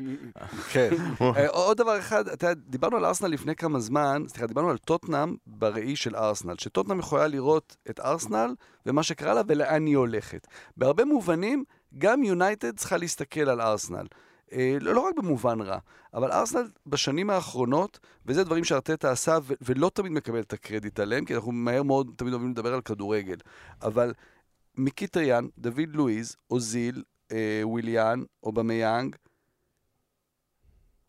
כן. 0.72 0.90
אה, 1.22 1.50
עוד 1.50 1.78
דבר 1.78 2.00
אחד, 2.00 2.28
אתה 2.28 2.48
יודע, 2.48 2.62
דיברנו 2.68 2.98
על 2.98 3.06
ארסנל 3.06 3.28
לפני 3.28 3.56
כמה 3.56 3.80
זמן, 3.80 4.24
סליחה, 4.28 4.48
דיברנו 4.48 4.70
על 4.70 4.78
טוטנאם 4.78 5.36
בראי 5.48 5.96
של 5.96 6.16
ארסנל, 6.16 6.56
שטוטנאם 6.58 7.00
יכולה 7.00 7.28
לראות 7.28 7.78
את 7.90 8.00
ארסנל 8.00 8.56
ומה 8.86 9.04
שקרה 9.04 9.34
לה 9.34 9.42
ולאן 9.48 9.86
היא 9.86 9.98
הולכת. 9.98 10.48
בהרבה 10.78 11.06
מובנים, 11.06 11.64
גם 11.98 12.24
יונייטד 12.24 12.78
צריכה 12.78 12.98
להסתכל 12.98 13.50
על 13.50 13.62
ארסנל. 13.62 14.06
אה, 14.54 14.78
לא, 14.82 14.96
לא 14.96 15.00
רק 15.00 15.16
במובן 15.18 15.62
רע, 15.62 15.78
אבל 16.14 16.32
ארסנל 16.32 16.70
בשנים 16.88 17.30
האחרונות, 17.30 18.00
וזה 18.26 18.44
דברים 18.44 18.64
שארטטה 18.64 19.12
עשה 19.12 19.38
ו- 19.44 19.54
ולא 19.62 19.92
תמיד 19.94 20.12
מקבל 20.12 20.40
את 20.40 20.54
הקרדיט 20.54 21.00
עליהם, 21.00 21.26
כי 21.26 21.36
אנחנו 21.36 21.52
מהר 21.52 21.84
מאוד 21.84 22.12
תמיד 22.16 22.34
אוהבים 22.34 22.52
לדבר 22.52 22.74
על 22.74 22.82
כדורגל, 22.82 23.38
אבל 23.82 24.14
מחיטריאן, 24.78 25.48
דוד 25.58 25.90
לואיז, 25.94 26.36
אוזיל, 26.52 27.04
אה, 27.32 27.62
וויליאן, 27.64 28.24
אובמיאנג, 28.44 29.16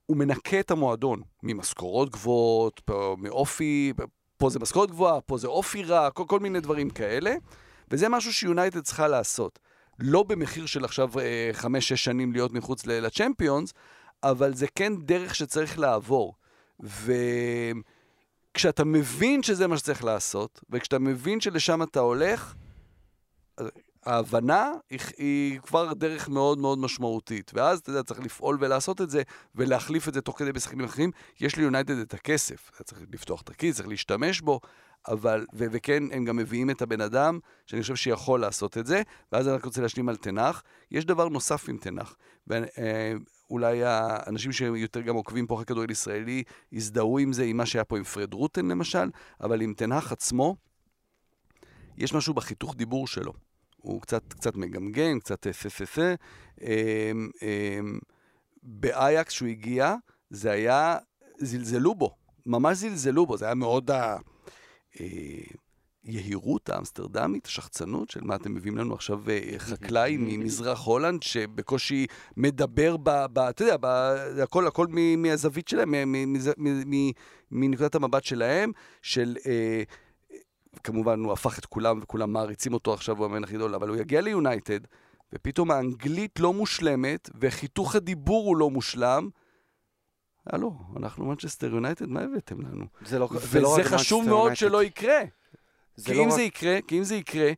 הוא 0.06 0.16
מנקה 0.16 0.60
את 0.60 0.70
המועדון 0.70 1.22
ממשכורות 1.42 2.10
גבוהות, 2.10 2.80
מאופי, 3.18 3.92
פה 4.36 4.50
זה 4.50 4.58
משכורת 4.58 4.90
גבוהה, 4.90 5.20
פה 5.20 5.38
זה 5.38 5.48
אופי 5.48 5.82
רע, 5.82 6.10
כל, 6.10 6.24
כל 6.28 6.40
מיני 6.40 6.60
דברים 6.60 6.90
כאלה, 6.90 7.34
וזה 7.90 8.08
משהו 8.08 8.32
שיונייטד 8.32 8.80
צריכה 8.80 9.08
לעשות. 9.08 9.58
לא 9.98 10.22
במחיר 10.22 10.66
של 10.66 10.84
עכשיו 10.84 11.18
אה, 11.18 11.50
חמש-שש 11.52 12.04
שנים 12.04 12.32
להיות 12.32 12.52
מחוץ 12.52 12.86
לצ'מפיונס, 12.86 13.72
אבל 14.22 14.54
זה 14.54 14.66
כן 14.74 14.96
דרך 14.96 15.34
שצריך 15.34 15.78
לעבור. 15.78 16.34
וכשאתה 18.54 18.84
מבין 18.84 19.42
שזה 19.42 19.66
מה 19.66 19.78
שצריך 19.78 20.04
לעשות, 20.04 20.60
וכשאתה 20.70 20.98
מבין 20.98 21.40
שלשם 21.40 21.82
אתה 21.82 22.00
הולך, 22.00 22.54
ההבנה 24.06 24.72
היא, 24.90 25.00
היא 25.16 25.60
כבר 25.60 25.92
דרך 25.92 26.28
מאוד 26.28 26.58
מאוד 26.58 26.78
משמעותית. 26.78 27.50
ואז, 27.54 27.78
אתה 27.78 27.90
יודע, 27.90 28.02
צריך 28.02 28.20
לפעול 28.20 28.58
ולעשות 28.60 29.00
את 29.00 29.10
זה, 29.10 29.22
ולהחליף 29.54 30.08
את 30.08 30.14
זה 30.14 30.20
תוך 30.20 30.38
כדי 30.38 30.52
בשחקנים 30.52 30.84
אחרים. 30.84 31.10
יש 31.40 31.56
ליונייטד 31.56 31.98
את 31.98 32.14
הכסף, 32.14 32.70
צריך 32.84 33.02
לפתוח 33.12 33.42
את 33.42 33.48
הכיס, 33.48 33.76
צריך 33.76 33.88
להשתמש 33.88 34.40
בו, 34.40 34.60
אבל, 35.08 35.46
ו- 35.54 35.64
וכן, 35.70 36.02
הם 36.12 36.24
גם 36.24 36.36
מביאים 36.36 36.70
את 36.70 36.82
הבן 36.82 37.00
אדם, 37.00 37.38
שאני 37.66 37.82
חושב 37.82 37.96
שיכול 37.96 38.40
לעשות 38.40 38.78
את 38.78 38.86
זה, 38.86 39.02
ואז 39.32 39.48
אני 39.48 39.56
רק 39.56 39.64
רוצה 39.64 39.82
להשלים 39.82 40.08
על 40.08 40.16
תנח. 40.16 40.62
יש 40.90 41.04
דבר 41.04 41.28
נוסף 41.28 41.68
עם 41.68 41.76
תנח, 41.76 42.16
ואולי 42.46 43.84
האנשים 43.84 44.52
שיותר 44.52 45.00
גם 45.00 45.14
עוקבים 45.14 45.46
פה 45.46 45.54
אחרי 45.54 45.64
כדורגל 45.64 45.90
ישראלי, 45.90 46.42
יזדהו 46.72 47.18
עם 47.18 47.32
זה, 47.32 47.44
עם 47.44 47.56
מה 47.56 47.66
שהיה 47.66 47.84
פה 47.84 47.96
עם 47.96 48.04
פרד 48.04 48.34
רוטן 48.34 48.66
למשל, 48.66 49.10
אבל 49.40 49.60
עם 49.60 49.74
תנח 49.74 50.12
עצמו, 50.12 50.56
יש 51.96 52.14
משהו 52.14 52.34
בחיתוך 52.34 52.74
דיבור 52.74 53.06
שלו. 53.06 53.32
הוא 53.76 54.00
קצת, 54.00 54.32
קצת 54.32 54.56
מגמגם, 54.56 55.20
קצת 55.20 55.46
פפפה. 55.46 56.14
אמ, 56.60 57.30
אמ, 57.42 57.98
באייקס, 58.62 59.32
שהוא 59.32 59.48
הגיע, 59.48 59.94
זה 60.30 60.50
היה, 60.50 60.98
זלזלו 61.38 61.94
בו, 61.94 62.16
ממש 62.46 62.78
זלזלו 62.78 63.26
בו, 63.26 63.36
זה 63.36 63.44
היה 63.44 63.54
מאוד 63.54 63.90
היהירות 66.04 66.68
האמסטרדמית, 66.68 67.46
השחצנות 67.46 68.10
של 68.10 68.20
מה 68.24 68.34
אתם 68.34 68.54
מביאים 68.54 68.76
לנו 68.76 68.94
עכשיו 68.94 69.30
אה, 69.30 69.58
חקלאי 69.58 70.16
ממזרח 70.20 70.84
הולנד, 70.84 71.22
שבקושי 71.22 72.06
מדבר 72.36 72.96
ב... 72.96 73.10
ב 73.32 73.38
אתה 73.38 73.64
יודע, 73.64 73.76
ב, 73.80 73.86
הכל, 74.42 74.66
הכל 74.66 74.86
מהזווית 75.16 75.68
שלהם, 75.68 75.94
מנקודת 77.50 77.94
המבט 77.94 78.24
שלהם, 78.24 78.72
של... 79.02 79.36
אה, 79.46 79.82
כמובן, 80.82 81.20
הוא 81.20 81.32
הפך 81.32 81.58
את 81.58 81.66
כולם, 81.66 81.98
וכולם 82.02 82.32
מעריצים 82.32 82.74
אותו 82.74 82.94
עכשיו, 82.94 83.16
הוא 83.16 83.26
המאמן 83.26 83.44
הכי 83.44 83.54
גדול, 83.54 83.74
אבל 83.74 83.88
הוא 83.88 83.96
יגיע 83.96 84.20
ליונייטד, 84.20 84.80
ופתאום 85.34 85.70
האנגלית 85.70 86.40
לא 86.40 86.52
מושלמת, 86.52 87.30
וחיתוך 87.40 87.94
הדיבור 87.94 88.46
הוא 88.46 88.56
לא 88.56 88.70
מושלם. 88.70 89.28
הלו, 90.52 90.72
אנחנו 90.96 91.24
מנצ'סטר 91.24 91.66
יונייטד, 91.66 92.06
מה 92.08 92.20
הבאתם 92.20 92.60
לנו? 92.60 92.84
זה 93.04 93.18
לא, 93.18 93.28
זה 93.34 93.60
לא 93.60 93.68
וזה 93.68 93.84
חשוב 93.84 94.28
מאוד 94.28 94.56
שלא 94.56 94.82
יקרה. 94.82 95.20
כי 96.04 96.14
לא 96.14 96.22
אם 96.22 96.28
רק... 96.28 96.34
זה 96.34 96.42
יקרה, 96.42 96.78
כי 96.86 96.98
אם 96.98 97.04
זה 97.04 97.14
יקרה, 97.14 97.50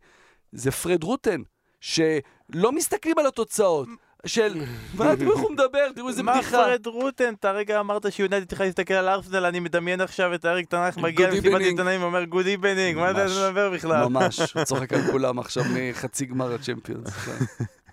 זה 0.53 0.71
פרד 0.71 1.03
רוטן, 1.03 1.43
שלא 1.81 2.73
מסתכלים 2.73 3.19
על 3.19 3.27
התוצאות. 3.27 3.89
של, 4.27 4.63
מה 4.95 5.13
אתם 5.13 5.29
יכולים 5.29 5.53
לדבר, 5.53 5.93
תראו 5.95 6.09
איזה 6.09 6.23
בדיחה. 6.23 6.57
מה 6.57 6.65
פרד 6.65 6.87
רוטן? 6.87 7.35
אתה 7.35 7.51
רגע 7.51 7.81
אמרת 7.81 8.13
שיונייטד 8.13 8.49
צריכה 8.49 8.65
להסתכל 8.65 8.95
על 8.95 9.09
ארסנל, 9.09 9.45
אני 9.45 9.61
מדמיין 9.61 10.01
עכשיו 10.01 10.35
את 10.35 10.45
אריק 10.45 10.69
טן 10.71 10.81
האח 10.81 10.97
מגיע 10.97 11.31
למסיבת 11.31 11.61
עיתונאים 11.61 12.03
ואומר 12.03 12.25
good 12.25 12.47
evening, 12.47 12.99
מה 12.99 13.11
אתה 13.11 13.25
מדבר 13.25 13.71
בכלל? 13.71 14.09
ממש, 14.09 14.41
צוחק 14.69 14.93
על 14.93 15.03
כולם 15.11 15.39
עכשיו 15.39 15.65
מחצי 15.75 16.27
גמר 16.27 16.55
הצ'מפיונס. 16.55 17.29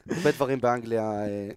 הרבה 0.10 0.32
דברים 0.32 0.62
באנגליה 0.62 1.02
אה, 1.02 1.50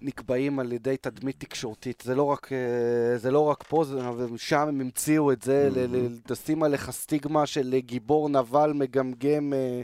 נקבעים 0.00 0.58
על 0.58 0.72
ידי 0.72 0.96
תדמית 0.96 1.40
תקשורתית. 1.40 2.02
זה 2.06 2.14
לא 2.14 2.22
רק, 2.22 2.52
אה, 2.52 3.18
זה 3.18 3.30
לא 3.30 3.40
רק 3.40 3.64
פה, 3.68 3.84
זה, 3.84 3.98
שם 4.36 4.68
הם 4.68 4.80
המציאו 4.80 5.32
את 5.32 5.42
זה, 5.42 5.68
mm-hmm. 5.72 6.30
לשים 6.30 6.62
עליך 6.62 6.90
סטיגמה 6.90 7.46
של 7.46 7.76
גיבור 7.78 8.28
נבל 8.28 8.72
מגמגם. 8.74 9.52
אה, 9.52 9.80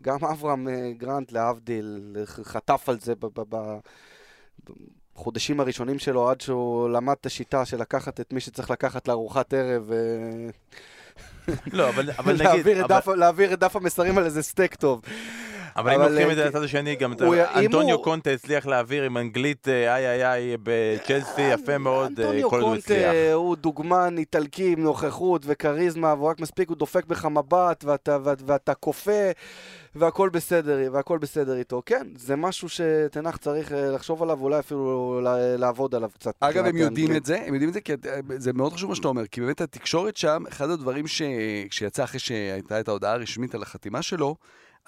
גם 0.00 0.24
אברהם 0.24 0.68
אה, 0.68 0.92
גרנט, 0.98 1.32
להבדיל, 1.32 2.16
חטף 2.24 2.88
על 2.88 3.00
זה 3.00 3.14
בחודשים 5.14 5.60
הראשונים 5.60 5.98
שלו, 5.98 6.30
עד 6.30 6.40
שהוא 6.40 6.88
למד 6.88 7.14
את 7.20 7.26
השיטה 7.26 7.64
של 7.64 7.80
לקחת 7.80 8.20
את 8.20 8.32
מי 8.32 8.40
שצריך 8.40 8.70
לקחת 8.70 9.08
לארוחת 9.08 9.54
ערב. 9.54 9.90
לא, 11.72 11.88
אבל, 11.88 12.10
אבל 12.10 12.32
נגיד... 12.34 12.46
להעביר, 12.46 12.84
אבל... 12.84 12.88
דף, 12.88 13.08
להעביר 13.08 13.54
את 13.54 13.58
דף 13.58 13.76
המסרים 13.76 14.18
על 14.18 14.24
איזה 14.24 14.42
סטייק 14.42 14.74
טוב. 14.74 15.02
אבל 15.78 15.92
אם 15.92 16.00
לוקחים 16.00 16.30
את 16.30 16.36
זה 16.36 16.44
לצד 16.44 16.62
השני, 16.62 16.96
גם 16.96 17.12
אנטוניו 17.54 18.02
קונטה 18.02 18.30
הצליח 18.30 18.66
להעביר 18.66 19.02
עם 19.02 19.16
אנגלית 19.16 19.68
אה, 19.68 19.94
איי 19.96 20.06
איי 20.06 20.32
איי 20.32 20.56
בצ'לסי, 20.62 21.42
יפה 21.42 21.78
מאוד, 21.78 22.20
אה, 22.20 22.26
כל 22.50 22.60
זה 22.60 22.66
הצליח. 22.66 22.98
אנטוניו 23.04 23.10
קונטה 23.10 23.32
הוא 23.32 23.56
דוגמן 23.56 24.18
איטלקי 24.18 24.72
עם 24.72 24.82
נוכחות 24.82 25.42
וכריזמה, 25.46 26.14
והוא 26.14 26.28
רק 26.28 26.40
מספיק, 26.40 26.68
הוא 26.68 26.76
דופק 26.76 27.06
בך 27.06 27.24
מבט, 27.24 27.84
ואתה 28.46 28.74
כופה. 28.74 29.30
והכל 29.94 30.28
בסדר, 30.28 30.92
והכל 30.92 31.18
בסדר 31.18 31.58
איתו. 31.58 31.82
כן, 31.86 32.06
זה 32.16 32.36
משהו 32.36 32.68
שתנח 32.68 33.36
צריך 33.36 33.72
אה, 33.72 33.90
לחשוב 33.90 34.22
עליו, 34.22 34.38
ואולי 34.38 34.58
אפילו 34.58 35.20
לעבוד 35.58 35.94
עליו 35.94 36.10
קצת. 36.14 36.34
אגב, 36.40 36.64
הם 36.64 36.76
יודעים 36.76 37.16
את 37.16 37.24
זה, 37.24 37.38
הם 37.46 37.54
יודעים 37.54 37.68
את 37.68 37.74
זה, 37.74 37.80
כי 37.80 37.92
זה 38.36 38.52
מאוד 38.52 38.72
חשוב 38.72 38.88
מה 38.88 38.96
שאתה 38.96 39.08
אומר, 39.08 39.26
כי 39.26 39.40
באמת 39.40 39.60
התקשורת 39.60 40.16
שם, 40.16 40.44
אחד 40.48 40.70
הדברים 40.70 41.04
שיצא 41.70 42.04
אחרי 42.04 42.20
שהייתה 42.20 42.80
את 42.80 42.88
ההודעה 42.88 43.12
הרשמית 43.12 43.54
על 43.54 43.62
החתימה 43.62 44.02
שלו, 44.02 44.36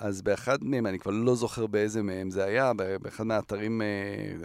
אז 0.01 0.23
באחד 0.23 0.65
מהם, 0.65 0.87
אני 0.87 0.99
כבר 0.99 1.13
לא 1.13 1.35
זוכר 1.35 1.67
באיזה 1.67 2.03
מהם 2.03 2.31
זה 2.31 2.45
היה, 2.45 2.73
באחד 3.03 3.25
מהאתרים 3.25 3.83
אה, 3.83 3.87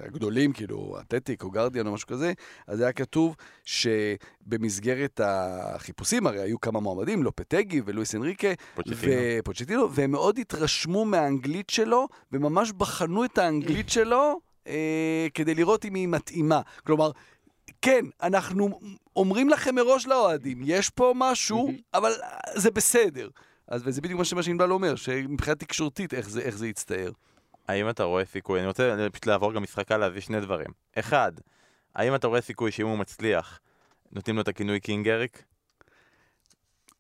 הגדולים, 0.06 0.54
כאילו, 0.54 0.98
אתטיק 1.02 1.44
או 1.44 1.52
גרדיאן 1.52 1.88
או 1.88 1.94
משהו 1.94 2.08
כזה, 2.08 2.34
אז 2.68 2.82
היה 2.82 2.91
כתוב 2.91 3.36
שבמסגרת 3.65 5.22
החיפושים, 5.24 6.28
הרי 6.28 6.39
היו 6.39 6.60
כמה 6.60 6.80
מועמדים, 6.80 7.24
לופטגי 7.24 7.82
ולואיס 7.86 8.15
אנריקה, 8.15 8.48
ופוצ'טינו, 8.78 9.94
והם 9.94 10.12
מאוד 10.12 10.39
התרשמו 10.39 11.06
מהאנגלית 11.06 11.70
שלו, 11.70 12.08
וממש 12.32 12.72
בחנו 12.72 13.26
את 13.26 13.38
האנגלית 13.38 13.89
שלו 13.89 14.39
אה, 14.68 15.28
כדי 15.34 15.56
לראות 15.56 15.86
אם 15.86 15.96
היא 15.96 16.08
מתאימה. 16.08 16.62
כלומר, 16.86 17.12
כן, 17.82 18.06
אנחנו 18.24 18.80
אומרים 19.15 19.50
לכם 19.50 19.76
מראש 19.76 20.08
לאוהדים, 20.08 20.62
יש 20.65 20.89
פה 20.89 21.13
משהו, 21.15 21.72
אבל 21.94 22.12
זה 22.56 22.72
בסדר. 22.72 23.30
אז 23.67 23.82
וזה 23.86 24.01
בדיוק 24.01 24.19
מה 24.36 24.43
שענבל 24.43 24.71
אומר, 24.71 24.95
שמבחינה 24.95 25.56
תקשורתית 25.56 26.13
איך 26.13 26.30
זה, 26.30 26.41
איך 26.41 26.58
זה 26.58 26.67
יצטער. 26.67 27.12
האם 27.67 27.89
אתה 27.89 28.04
רואה 28.04 28.25
סיכוי, 28.25 28.60
אני 28.60 28.67
רוצה 28.67 28.95
פשוט 29.12 29.25
לעבור 29.25 29.54
גם 29.54 29.63
משחקה 29.63 29.97
להביא 29.97 30.21
שני 30.21 30.41
דברים. 30.41 30.67
אחד, 30.95 31.32
האם 31.95 32.15
אתה 32.15 32.28
רואה 32.28 32.41
סיכוי 32.41 32.71
שאם 32.71 32.88
הוא 32.88 32.97
מצליח, 32.97 33.60
נותנים 34.12 34.36
לו 34.36 34.41
את 34.41 34.47
הכינוי 34.47 34.80
קינג 34.80 35.10
אריק? 35.10 35.43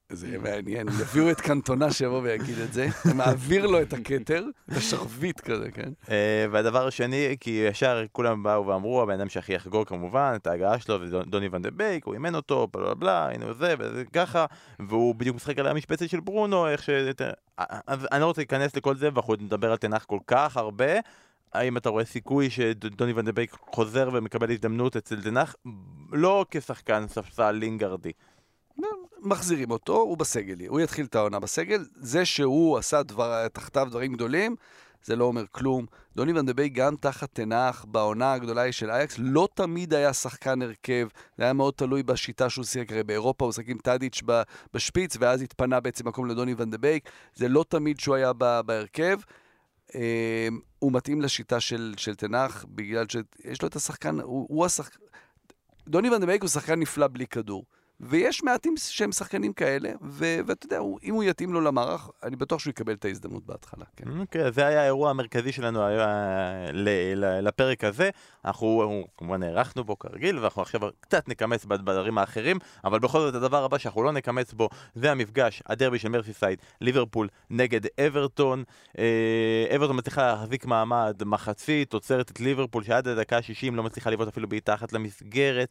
זה 0.09 0.37
מעניין, 0.37 0.87
יביאו 0.87 1.31
את 1.31 1.41
קנטונה 1.41 1.91
שיבוא 1.91 2.21
ויגיד 2.23 2.57
את 2.59 2.73
זה, 2.73 2.87
מעביר 3.15 3.65
לו 3.65 3.81
את 3.81 3.93
הכתר, 3.93 4.43
את 4.71 4.77
השרביט 4.77 5.39
כזה, 5.39 5.71
כן? 5.71 5.89
אה, 6.09 6.45
והדבר 6.51 6.87
השני, 6.87 7.35
כי 7.39 7.49
ישר 7.69 8.03
כולם 8.11 8.43
באו 8.43 8.67
ואמרו, 8.67 9.01
הבן 9.01 9.13
אדם 9.13 9.29
שהכי 9.29 9.53
יחגוג 9.53 9.87
כמובן, 9.87 10.33
את 10.35 10.47
ההגעה 10.47 10.79
שלו, 10.79 11.07
זה 11.07 11.19
דוני 11.27 11.49
ון 11.51 11.61
דה 11.61 11.71
בייק, 11.71 12.05
הוא 12.05 12.13
אימן 12.13 12.35
אותו, 12.35 12.67
בלה 12.73 12.93
בלה, 12.93 13.29
הנה 13.31 13.53
זה 13.53 13.75
וזה 13.79 14.03
ככה, 14.13 14.45
והוא 14.79 15.15
בדיוק 15.15 15.35
משחק 15.35 15.59
על 15.59 15.67
המשבצת 15.67 16.09
של 16.09 16.19
ברונו, 16.19 16.67
איך 16.67 16.83
ש... 16.83 16.89
אז 17.87 18.07
אני 18.11 18.21
לא 18.21 18.25
רוצה 18.25 18.41
להיכנס 18.41 18.75
לכל 18.75 18.95
זה, 18.95 19.09
ואנחנו 19.13 19.35
נדבר 19.39 19.71
על 19.71 19.77
טן 19.77 19.88
האח 19.88 20.03
כל 20.03 20.19
כך 20.27 20.57
הרבה. 20.57 20.93
האם 21.53 21.77
אתה 21.77 21.89
רואה 21.89 22.05
סיכוי 22.05 22.49
שדוני 22.49 23.13
ון 23.15 23.25
דה 23.25 23.31
בייק 23.31 23.57
חוזר 23.71 24.09
ומקבל 24.13 24.51
הזדמנות 24.51 24.95
אצל 24.95 25.21
טן 25.21 25.32
האח? 25.32 25.55
לא 26.11 26.45
כשחקן 26.51 27.07
ספסל 27.07 27.51
לינגרדי. 27.51 28.11
מחזירים 29.21 29.71
אותו, 29.71 29.95
הוא 29.95 30.17
בסגל, 30.17 30.67
הוא 30.67 30.81
יתחיל 30.81 31.05
את 31.05 31.15
העונה 31.15 31.39
בסגל. 31.39 31.85
זה 31.95 32.25
שהוא 32.25 32.77
עשה 32.77 33.03
דבר, 33.03 33.47
תחתיו 33.47 33.87
דברים 33.89 34.13
גדולים, 34.13 34.55
זה 35.03 35.15
לא 35.15 35.25
אומר 35.25 35.43
כלום. 35.51 35.85
דוני 36.15 36.39
ון 36.39 36.45
דבי 36.45 36.69
גם 36.69 36.95
תחת 36.95 37.29
תנח 37.33 37.85
בעונה 37.87 38.33
הגדולה 38.33 38.71
של 38.71 38.91
אייקס, 38.91 39.15
לא 39.19 39.47
תמיד 39.53 39.93
היה 39.93 40.13
שחקן 40.13 40.61
הרכב, 40.61 41.07
זה 41.37 41.43
היה 41.43 41.53
מאוד 41.53 41.73
תלוי 41.73 42.03
בשיטה 42.03 42.49
שהוא 42.49 42.65
שיחק, 42.65 42.91
הרי 42.91 43.03
באירופה 43.03 43.45
הוא 43.45 43.51
שיחק 43.51 43.69
עם 43.69 43.77
טאדיץ' 43.77 44.21
בשפיץ, 44.73 45.17
ואז 45.19 45.41
התפנה 45.41 45.79
בעצם 45.79 46.07
מקום 46.07 46.29
לדוני 46.29 46.55
ון 46.57 46.71
דבי, 46.71 46.99
זה 47.35 47.47
לא 47.47 47.65
תמיד 47.69 47.99
שהוא 47.99 48.15
היה 48.15 48.33
בהרכב. 48.65 49.19
אמ, 49.95 50.59
הוא 50.79 50.91
מתאים 50.91 51.21
לשיטה 51.21 51.59
של, 51.59 51.93
של 51.97 52.15
תנח, 52.15 52.65
בגלל 52.69 53.05
שיש 53.09 53.61
לו 53.61 53.67
את 53.67 53.75
השחקן, 53.75 54.19
הוא, 54.19 54.47
הוא 54.49 54.65
השחקן... 54.65 54.99
דוני 55.87 56.09
ון 56.09 56.21
דבייק 56.21 56.41
הוא 56.41 56.49
שחקן 56.49 56.79
נפלא 56.79 57.07
בלי 57.07 57.27
כדור. 57.27 57.65
ויש 57.99 58.43
מעטים 58.43 58.75
שהם 58.77 59.11
שחקנים 59.11 59.53
כאלה, 59.53 59.89
ואתה 60.01 60.65
יודע, 60.65 60.79
אם 61.03 61.13
הוא 61.13 61.23
יתאים 61.23 61.53
לו 61.53 61.61
למערך, 61.61 62.09
אני 62.23 62.35
בטוח 62.35 62.59
שהוא 62.59 62.71
יקבל 62.71 62.93
את 62.93 63.05
ההזדמנות 63.05 63.45
בהתחלה. 63.45 63.85
כן. 63.95 64.19
אוקיי, 64.19 64.47
okay, 64.47 64.51
זה 64.51 64.65
היה 64.65 64.81
האירוע 64.81 65.09
המרכזי 65.09 65.51
שלנו 65.51 65.85
היה, 65.85 66.07
ל, 66.73 66.89
ל, 67.15 67.47
לפרק 67.47 67.83
הזה. 67.83 68.09
אנחנו 68.45 69.03
כמובן 69.17 69.39
נערכנו 69.43 69.83
בו 69.83 69.99
כרגיל, 69.99 70.39
ואנחנו 70.39 70.61
עכשיו 70.61 70.81
קצת 70.99 71.27
נקמץ 71.27 71.65
בדברים 71.65 72.17
האחרים, 72.17 72.59
אבל 72.83 72.99
בכל 72.99 73.19
זאת 73.19 73.35
הדבר 73.35 73.63
הבא 73.63 73.77
שאנחנו 73.77 74.03
לא 74.03 74.11
נקמץ 74.11 74.53
בו, 74.53 74.69
זה 74.95 75.11
המפגש, 75.11 75.63
הדרבי 75.65 75.99
של 75.99 76.09
מרסיסייד, 76.09 76.59
ליברפול 76.81 77.27
נגד 77.49 77.81
אברטון. 78.07 78.63
אה, 78.97 79.75
אברטון 79.75 79.97
מצליחה 79.97 80.27
להחזיק 80.27 80.65
מעמד 80.65 81.21
מחצית, 81.25 81.93
עוצרת 81.93 82.31
את 82.31 82.39
ליברפול 82.39 82.83
שעד 82.83 83.07
הדקה 83.07 83.37
ה-60 83.37 83.71
לא 83.73 83.83
מצליחה 83.83 84.09
לבעוט 84.09 84.27
אפילו 84.27 84.47
מתחת 84.51 84.93
למסגרת. 84.93 85.69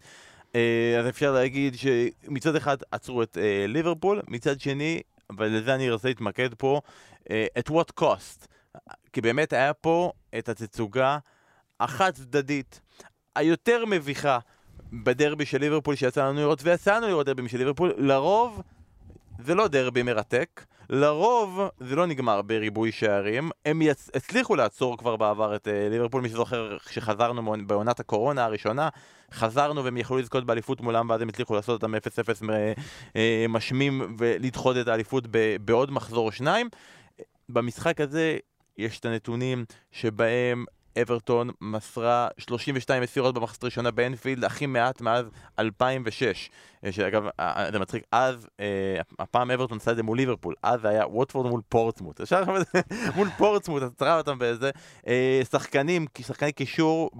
אה, 0.54 0.96
אז 1.00 1.08
אפשר 1.08 1.32
להגיד 1.32 1.76
שמצד 1.76 2.56
אחד 2.56 2.76
עצרו 2.90 3.22
את 3.22 3.38
אה, 3.38 3.66
ליברפול, 3.68 4.22
מצד 4.28 4.60
שני, 4.60 5.00
ולזה 5.38 5.74
אני 5.74 5.90
רוצה 5.90 6.08
להתמקד 6.08 6.54
פה, 6.54 6.80
אה, 7.30 7.46
את 7.58 7.68
what 7.68 8.00
cost. 8.00 8.46
כי 9.12 9.20
באמת 9.20 9.52
היה 9.52 9.74
פה 9.74 10.12
את 10.38 10.48
התצוגה 10.48 11.18
החד 11.80 12.10
צדדית, 12.10 12.80
היותר 13.36 13.84
מביכה 13.86 14.38
בדרבי 14.92 15.46
של 15.46 15.58
ליברפול 15.58 15.94
שיצא 15.94 16.28
לנו 16.28 16.40
לראות, 16.40 16.60
ויצא 16.62 16.96
לנו 16.96 17.08
לראות 17.08 17.26
דרבי 17.26 17.48
של 17.48 17.58
ליברפול, 17.58 17.94
לרוב 17.96 18.62
זה 19.38 19.54
לא 19.54 19.68
דרבי 19.68 20.02
מרתק, 20.02 20.64
לרוב 20.90 21.60
זה 21.80 21.96
לא 21.96 22.06
נגמר 22.06 22.42
בריבוי 22.42 22.92
שערים, 22.92 23.50
הם 23.66 23.82
יצ... 23.82 24.10
הצליחו 24.14 24.56
לעצור 24.56 24.98
כבר 24.98 25.16
בעבר 25.16 25.56
את 25.56 25.66
uh, 25.66 25.70
ליברפול, 25.90 26.22
מי 26.22 26.28
שזוכר 26.28 26.78
כשחזרנו 26.78 27.54
בעונת 27.66 28.00
הקורונה 28.00 28.44
הראשונה, 28.44 28.88
חזרנו 29.32 29.84
והם 29.84 29.96
יכלו 29.96 30.18
לזכות 30.18 30.46
באליפות 30.46 30.80
מולם 30.80 31.10
ואז 31.10 31.22
הם 31.22 31.28
הצליחו 31.28 31.54
לעשות 31.54 31.82
אותם 31.82 31.94
0-0 31.94 31.98
אה, 33.16 33.46
משמים 33.48 34.16
ולדחות 34.18 34.76
את 34.76 34.88
האליפות 34.88 35.24
בעוד 35.64 35.90
מחזור 35.90 36.32
שניים. 36.32 36.68
במשחק 37.48 38.00
הזה 38.00 38.36
יש 38.78 39.00
את 39.00 39.04
הנתונים 39.04 39.64
שבהם 39.92 40.64
אברטון 41.02 41.50
מסרה 41.60 42.28
32 42.38 43.02
מסירות 43.02 43.34
במחצית 43.34 43.62
הראשונה 43.62 43.90
באנפילד, 43.90 44.44
הכי 44.44 44.66
מעט 44.66 45.00
מאז 45.00 45.26
2006. 45.58 46.50
אה, 46.84 46.92
שאגב, 46.92 47.26
אה, 47.26 47.30
אה, 47.40 47.72
זה 47.72 47.78
מצחיק, 47.78 48.04
אז, 48.12 48.48
הפעם 49.18 49.50
אברטון 49.50 49.78
עשה 49.78 49.90
את 49.90 49.96
זה 49.96 50.02
מול 50.02 50.18
ליברפול, 50.18 50.54
אז 50.62 50.80
זה 50.80 50.88
היה 50.88 51.06
ווטפורד 51.06 51.50
מול 51.50 51.60
פורטסמוט. 51.68 52.20
אפשר 52.20 52.40
לחשוב 52.40 52.56
את 52.56 52.66
זה 52.72 52.80
מול 53.16 53.28
פורטסמוט, 53.38 53.82
עצרה 53.82 54.18
אותם 54.18 54.38
באיזה. 54.38 54.70
שחקנים, 55.50 56.06
שחקני 56.20 56.52
קישור 56.52 57.10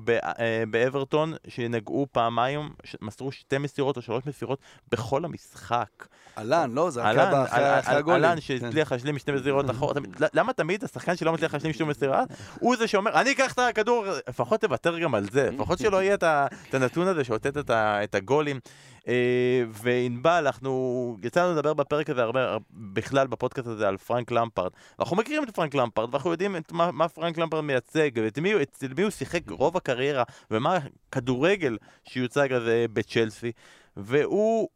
באברטון, 0.71 1.35
שנגעו 1.49 2.07
פעמיים, 2.12 2.71
מסרו 3.03 3.33
שתי 3.33 3.59
מסירות 3.59 3.97
או 3.97 4.03
שלוש 4.03 4.23
מסירות 4.27 4.59
בכל 4.93 5.25
המשחק. 5.25 6.07
אהלן, 6.39 6.71
לא? 6.71 6.91
זה 6.91 7.09
היה 7.09 7.81
אחרי 7.81 7.97
הגולים. 7.97 8.25
אהלן, 8.25 8.41
שהצליח 8.41 8.93
להשלים 8.93 9.19
שתי 9.19 9.33
מסירות 9.33 9.71
אחרות. 9.71 9.97
למה 10.35 10.53
תמיד 10.53 10.85
השחקן 10.85 11.17
שלא 11.17 11.33
מצליח 11.33 11.55
להשלים 11.55 11.73
שום 11.73 11.89
מסירה, 11.89 12.25
הוא 12.61 12.77
זה 12.77 12.87
שאומר, 12.87 13.21
אני 13.21 13.33
אקח 13.33 13.53
את 13.53 13.59
הכדור, 13.59 14.05
לפחות 14.29 14.61
תוותר 14.61 14.99
גם 14.99 15.15
על 15.15 15.27
זה, 15.31 15.51
לפחות 15.55 15.79
שלא 15.79 16.03
יהיה 16.03 16.15
את 16.15 16.75
הנתון 16.75 17.07
הזה 17.09 17.25
שאותת 17.25 17.71
את 17.71 18.15
הגולים. 18.15 18.61
אה, 19.09 19.65
וענבל, 19.69 20.47
אנחנו 20.47 21.17
יצא 21.23 21.45
לנו 21.45 21.53
לדבר 21.53 21.75
בפרק 21.75 22.11
הזה 22.11 22.23
הרבה, 22.23 22.57
בכלל 22.71 23.27
בפודקאסט 23.27 23.69
הזה 23.69 23.89
על 23.89 23.97
פרנק 23.97 24.31
למפרד. 24.31 24.71
אנחנו 24.99 25.17
מכירים 25.17 25.45
את 25.45 25.51
פרנק 25.51 25.75
למפרד, 25.75 26.15
ואנחנו 26.15 26.31
יודעים 26.31 26.57
את 26.57 26.73
מה, 26.73 26.93
מה 26.93 27.09
פרנק 27.09 27.39
למפרד 27.39 27.65
מייצג, 27.65 28.11
ואת 28.15 28.39
מי, 28.39 28.63
את 28.63 28.85
מי 28.97 29.03
הוא 29.03 29.11
שיחק 29.11 29.51
רוב 29.51 29.77
הקריירה, 29.77 30.23
ומה 30.51 30.79
הכדורגל 31.09 31.77
שיוצג 32.05 32.53
הזה 32.53 32.87
בצ'לסי. 32.93 33.53
והוא, 33.97 34.69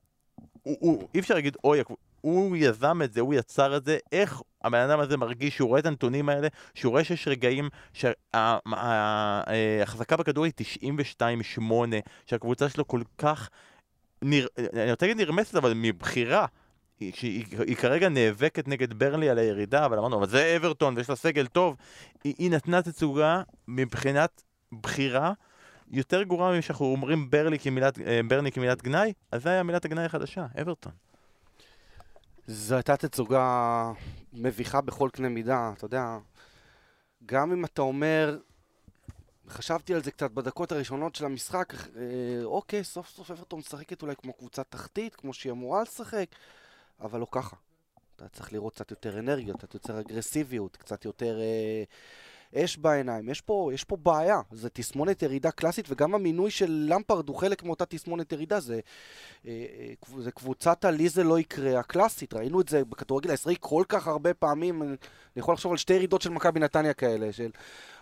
הוא, 0.63 0.77
הוא, 0.81 1.09
אי 1.15 1.21
אפשר 1.21 1.35
להגיד, 1.35 1.57
אוי, 1.65 1.83
הוא 2.21 2.57
יזם 2.57 3.03
את 3.05 3.13
זה, 3.13 3.21
הוא 3.21 3.35
יצר 3.35 3.77
את 3.77 3.85
זה, 3.85 3.99
איך 4.13 4.43
הבן 4.65 4.79
אדם 4.79 5.01
הזה 5.01 5.17
מרגיש 5.17 5.57
שהוא 5.57 5.69
רואה 5.69 5.81
את 5.81 5.87
הנתונים 5.87 6.29
האלה, 6.29 6.49
שהוא 6.75 6.91
רואה 6.91 7.05
שיש 7.05 7.29
רגעים 7.29 7.69
שההחזקה 7.93 10.17
בכדור 10.17 10.45
היא 10.45 10.53
92-8, 11.59 11.63
שהקבוצה 12.27 12.69
שלו 12.69 12.89
כל 12.89 13.03
כך 13.19 13.51
נר... 14.23 14.47
אני 14.73 14.91
רוצה 14.91 15.07
להגיד 15.07 15.27
נרמסת, 15.27 15.55
אבל 15.55 15.73
מבחירה. 15.77 16.47
היא, 17.01 17.13
היא, 17.23 17.45
היא 17.67 17.77
כרגע 17.77 18.09
נאבקת 18.09 18.69
נגד 18.69 18.95
ברלי 18.95 19.31
על 19.31 19.39
הירידה, 19.39 19.87
אבל 19.87 19.99
אמרנו, 19.99 20.19
אבל 20.19 20.29
זה 20.29 20.57
אברטון 20.57 20.97
ויש 20.97 21.11
לה 21.11 21.17
סגל 21.17 21.47
טוב. 21.47 21.77
היא, 22.25 22.35
היא 22.39 22.51
נתנה 22.51 22.83
תצוגה 22.83 23.43
מבחינת 23.69 24.43
בחירה 24.83 25.33
יותר 25.91 26.23
גרועה 26.23 26.53
ממה 26.53 26.63
שאנחנו 26.63 26.87
אומרים 26.87 27.31
ברלי 27.31 27.59
כמילת, 27.59 27.99
אה, 28.01 28.21
ברני 28.29 28.53
כמילת 28.53 28.83
גנאי, 28.83 29.13
אז 29.33 29.43
זה 29.43 29.51
היה 29.51 29.63
מילת 29.63 29.85
הגנאי 29.85 30.05
החדשה, 30.05 30.47
אברטון. 30.61 30.93
זו 32.47 32.75
הייתה 32.75 32.97
תצוגה 32.97 33.93
מביכה 34.33 34.81
בכל 34.81 35.09
קנה 35.13 35.29
מידה, 35.29 35.73
אתה 35.77 35.85
יודע. 35.85 36.19
גם 37.27 37.53
אם 37.53 37.65
אתה 37.65 37.83
אומר, 37.83 38.39
חשבתי 39.49 39.95
על 39.95 40.03
זה 40.03 40.11
קצת 40.11 40.31
בדקות 40.31 40.73
הראשונות 40.73 41.15
של 41.15 41.25
המשחק, 41.25 41.75
אה, 41.75 42.45
אוקיי, 42.45 42.85
סוף 42.85 43.09
סוף 43.09 43.31
אברטון 43.31 43.59
משחקת 43.59 44.03
אולי 44.03 44.17
כמו 44.17 44.33
קבוצה 44.33 44.65
תחתית, 44.65 45.15
כמו 45.15 45.33
שהיא 45.33 45.53
אמורה 45.53 45.83
לשחק, 45.83 46.27
אבל 47.01 47.21
לא 47.21 47.27
ככה. 47.31 47.57
אתה 48.17 48.29
צריך 48.29 48.53
לראות 48.53 48.75
קצת 48.75 48.91
יותר 48.91 49.19
אנרגיות, 49.19 49.57
קצת 49.57 49.75
יותר 49.75 50.01
אגרסיביות, 50.01 50.77
קצת 50.77 51.05
יותר 51.05 51.41
אה, 51.41 51.85
אש 52.55 52.77
בעיניים. 52.77 53.29
יש 53.29 53.41
פה, 53.41 53.71
יש 53.75 53.85
פה 53.85 53.97
בעיה, 53.97 54.41
זה 54.53 54.69
תסמונת 54.71 55.23
ירידה 55.23 55.51
קלאסית, 55.51 55.87
וגם 55.89 56.15
המינוי 56.15 56.51
של 56.51 56.87
למפרד 56.89 57.29
הוא 57.29 57.37
חלק 57.37 57.63
מאותה 57.63 57.87
תסמונת 57.87 58.33
ירידה. 58.33 58.61
זה, 58.61 58.81
אה, 59.47 59.67
אה, 59.79 60.23
זה 60.23 60.31
קבוצת 60.31 60.85
ה"לי 60.85 61.09
זה 61.09 61.25
לא 61.25 61.39
יקרה" 61.39 61.79
הקלאסית, 61.79 62.35
ראינו 62.35 62.61
את 62.61 62.69
זה 62.69 62.85
בכדורגל 62.85 63.31
הישראלי 63.31 63.57
כל 63.61 63.85
כך 63.89 64.07
הרבה 64.07 64.35
פעמים. 64.35 64.83
אני 64.83 64.97
יכול 65.37 65.55
לחשוב 65.55 65.73
על 65.73 65.79
שתי 65.79 65.93
ירידות 65.95 66.23
של 66.23 66.31
מכבי 66.31 66.61
נתניה 66.61 66.95
כאלה, 66.95 67.33
של 67.33 67.51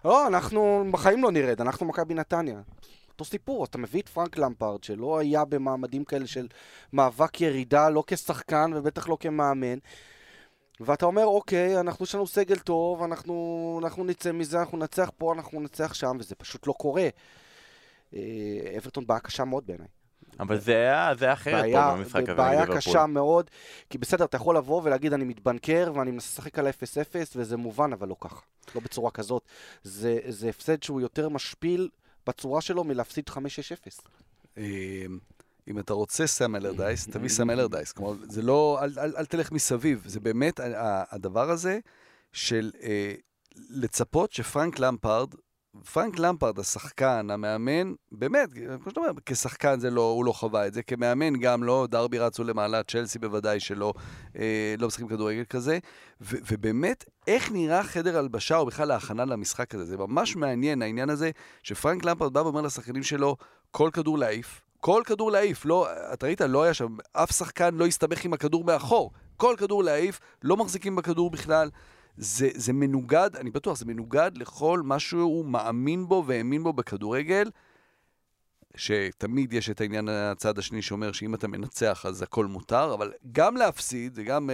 לא, 0.05 0.27
אנחנו 0.27 0.85
בחיים 0.91 1.23
לא 1.23 1.33
נרד, 1.33 1.61
אנחנו 1.61 1.87
מכבי 1.87 2.15
נתניה. 2.15 2.61
אותו 3.09 3.25
סיפור, 3.25 3.65
אתה 3.65 3.79
מביא 3.79 4.03
את 4.03 4.09
פרנק 4.09 4.39
למפרד, 4.39 4.85
שלא 4.85 5.19
היה 5.19 5.45
במעמדים 5.45 6.05
כאלה 6.05 6.27
של 6.27 6.47
מאבק 6.93 7.41
ירידה, 7.41 7.89
לא 7.89 8.05
כשחקן 8.07 8.71
ובטח 8.75 9.09
לא 9.09 9.17
כמאמן. 9.21 9.79
ואתה 10.81 11.07
אומר, 11.07 11.25
אוקיי, 11.25 11.81
אנחנו, 11.81 12.05
יש 12.05 12.15
לנו 12.15 12.27
סגל 12.27 12.59
טוב, 12.59 13.03
אנחנו, 13.03 13.81
אנחנו 13.83 14.05
נצא 14.05 14.33
מזה, 14.33 14.61
אנחנו 14.61 14.79
ננצח 14.79 15.11
פה, 15.19 15.33
אנחנו 15.33 15.61
ננצח 15.61 15.95
שם, 15.95 16.17
וזה 16.21 16.35
פשוט 16.35 16.67
לא 16.67 16.73
קורה. 16.73 17.09
אה, 18.15 18.21
אברטון 18.79 19.07
בעיה 19.07 19.21
קשה 19.21 19.45
מאוד 19.45 19.67
בעיניי. 19.67 19.89
אבל 20.41 20.59
זה 20.59 20.73
היה, 20.75 21.13
זה 21.19 21.25
היה 21.25 21.35
אחרת 21.35 21.63
בעיה, 21.63 21.91
פה 21.91 21.97
במשחק 21.97 22.23
הזה 22.23 22.35
בעיה 22.35 22.67
קשה 22.67 23.07
מאוד, 23.07 23.51
כי 23.91 23.99
בסדר, 23.99 24.25
אתה 24.25 24.37
יכול 24.37 24.57
לבוא 24.57 24.83
ולהגיד, 24.85 25.13
אני 25.13 25.25
מתבנקר 25.25 25.93
ואני 25.95 26.11
משחק 26.11 26.59
על 26.59 26.69
0-0, 26.69 26.71
וזה 27.37 27.57
מובן, 27.57 27.93
אבל 27.93 28.09
לא 28.09 28.17
ככה. 28.21 28.41
לא 28.75 28.81
בצורה 28.81 29.11
כזאת. 29.11 29.43
זה, 29.83 30.19
זה 30.29 30.49
הפסד 30.49 30.83
שהוא 30.83 31.01
יותר 31.01 31.29
משפיל 31.29 31.89
בצורה 32.27 32.61
שלו 32.61 32.85
מלהפסיד 32.85 33.31
5-6-0. 34.57 34.61
אם 35.69 35.79
אתה 35.79 35.93
רוצה 35.93 36.27
סם 36.27 36.57
אלרדייס, 36.57 37.07
תביא 37.13 37.29
סם 37.29 37.51
אלרדייס. 37.51 37.93
כלומר, 37.93 38.13
זה 38.23 38.43
לא, 38.43 38.79
אל, 38.83 38.93
אל, 38.99 39.17
אל 39.17 39.25
תלך 39.27 39.53
מסביב. 39.53 40.03
זה 40.07 40.21
באמת 40.21 40.61
הדבר 41.11 41.51
הזה 41.51 41.79
של 42.33 42.71
אה, 42.83 43.15
לצפות 43.71 44.33
שפרנק 44.33 44.79
למפרד, 44.79 45.35
פרנק 45.93 46.19
למפרד, 46.19 46.59
השחקן, 46.59 47.31
המאמן, 47.31 47.93
באמת, 48.13 48.53
כמו 48.53 48.91
שאתה 48.91 49.01
אומר, 49.01 49.13
כשחקן 49.27 49.81
זה 49.81 49.91
לא, 49.91 50.11
הוא 50.11 50.25
לא 50.25 50.33
חווה 50.33 50.67
את 50.67 50.75
זה, 50.75 50.83
כמאמן 50.83 51.37
גם 51.37 51.65
לא, 51.65 51.87
דרבי 51.91 52.19
רצו 52.19 52.45
למעלה, 52.45 52.83
צ'לסי 52.83 53.19
בוודאי 53.19 53.61
שלא, 53.61 53.95
אה, 54.39 54.75
לא 54.79 54.87
משחקים 54.87 55.09
כדורגל 55.09 55.45
כזה, 55.45 55.79
ו, 56.21 56.37
ובאמת, 56.51 57.05
איך 57.27 57.53
נראה 57.53 57.85
חדר 57.85 58.19
הלבשה 58.19 58.57
או 58.57 58.67
בכלל 58.67 58.91
ההכנה 58.91 59.25
למשחק 59.25 59.75
הזה, 59.75 59.85
זה 59.85 59.97
ממש 59.97 60.37
מעניין 60.37 60.83
העניין 60.83 61.11
הזה, 61.11 61.31
שפרנק 61.63 62.05
למפרד 62.05 62.33
בא 62.33 62.41
ואומר 62.41 62.61
לשחקנים 62.61 63.03
שלו, 63.03 63.37
כל 63.71 63.91
כדור 63.93 64.19
להעיף, 64.19 64.66
כל 64.81 65.03
כדור 65.07 65.31
להעיף, 65.31 65.65
לא, 65.65 65.89
אתה 66.13 66.27
ראית, 66.27 66.41
לא 66.41 66.63
היה 66.63 66.75
שם, 66.75 66.97
אף 67.13 67.33
שחקן 67.33 67.75
לא 67.75 67.87
הסתבך 67.87 68.25
עם 68.25 68.33
הכדור 68.33 68.65
מאחור. 68.65 69.11
כל 69.37 69.55
כדור 69.59 69.85
להעיף, 69.85 70.21
לא 70.43 70.57
מחזיקים 70.57 70.97
בכדור 70.97 71.31
בכלל. 71.31 71.71
זה, 72.17 72.49
זה 72.55 72.73
מנוגד, 72.73 73.31
אני 73.37 73.51
בטוח, 73.51 73.79
זה 73.79 73.85
מנוגד 73.85 74.31
לכל 74.35 74.83
מה 74.85 74.99
שהוא 74.99 75.45
מאמין 75.45 76.09
בו 76.09 76.25
והאמין 76.27 76.63
בו 76.63 76.73
בכדורגל, 76.73 77.51
שתמיד 78.77 79.53
יש 79.53 79.71
את 79.71 79.81
העניין 79.81 80.09
הצד 80.09 80.59
השני 80.59 80.83
שאומר 80.83 81.13
שאם 81.13 81.35
אתה 81.35 81.49
מנצח 81.49 82.07
אז 82.07 82.23
הכל 82.23 82.47
מותר, 82.47 82.95
אבל 82.95 83.13
גם 83.33 83.57
להפסיד, 83.57 84.15
זה 84.15 84.23
גם, 84.23 84.51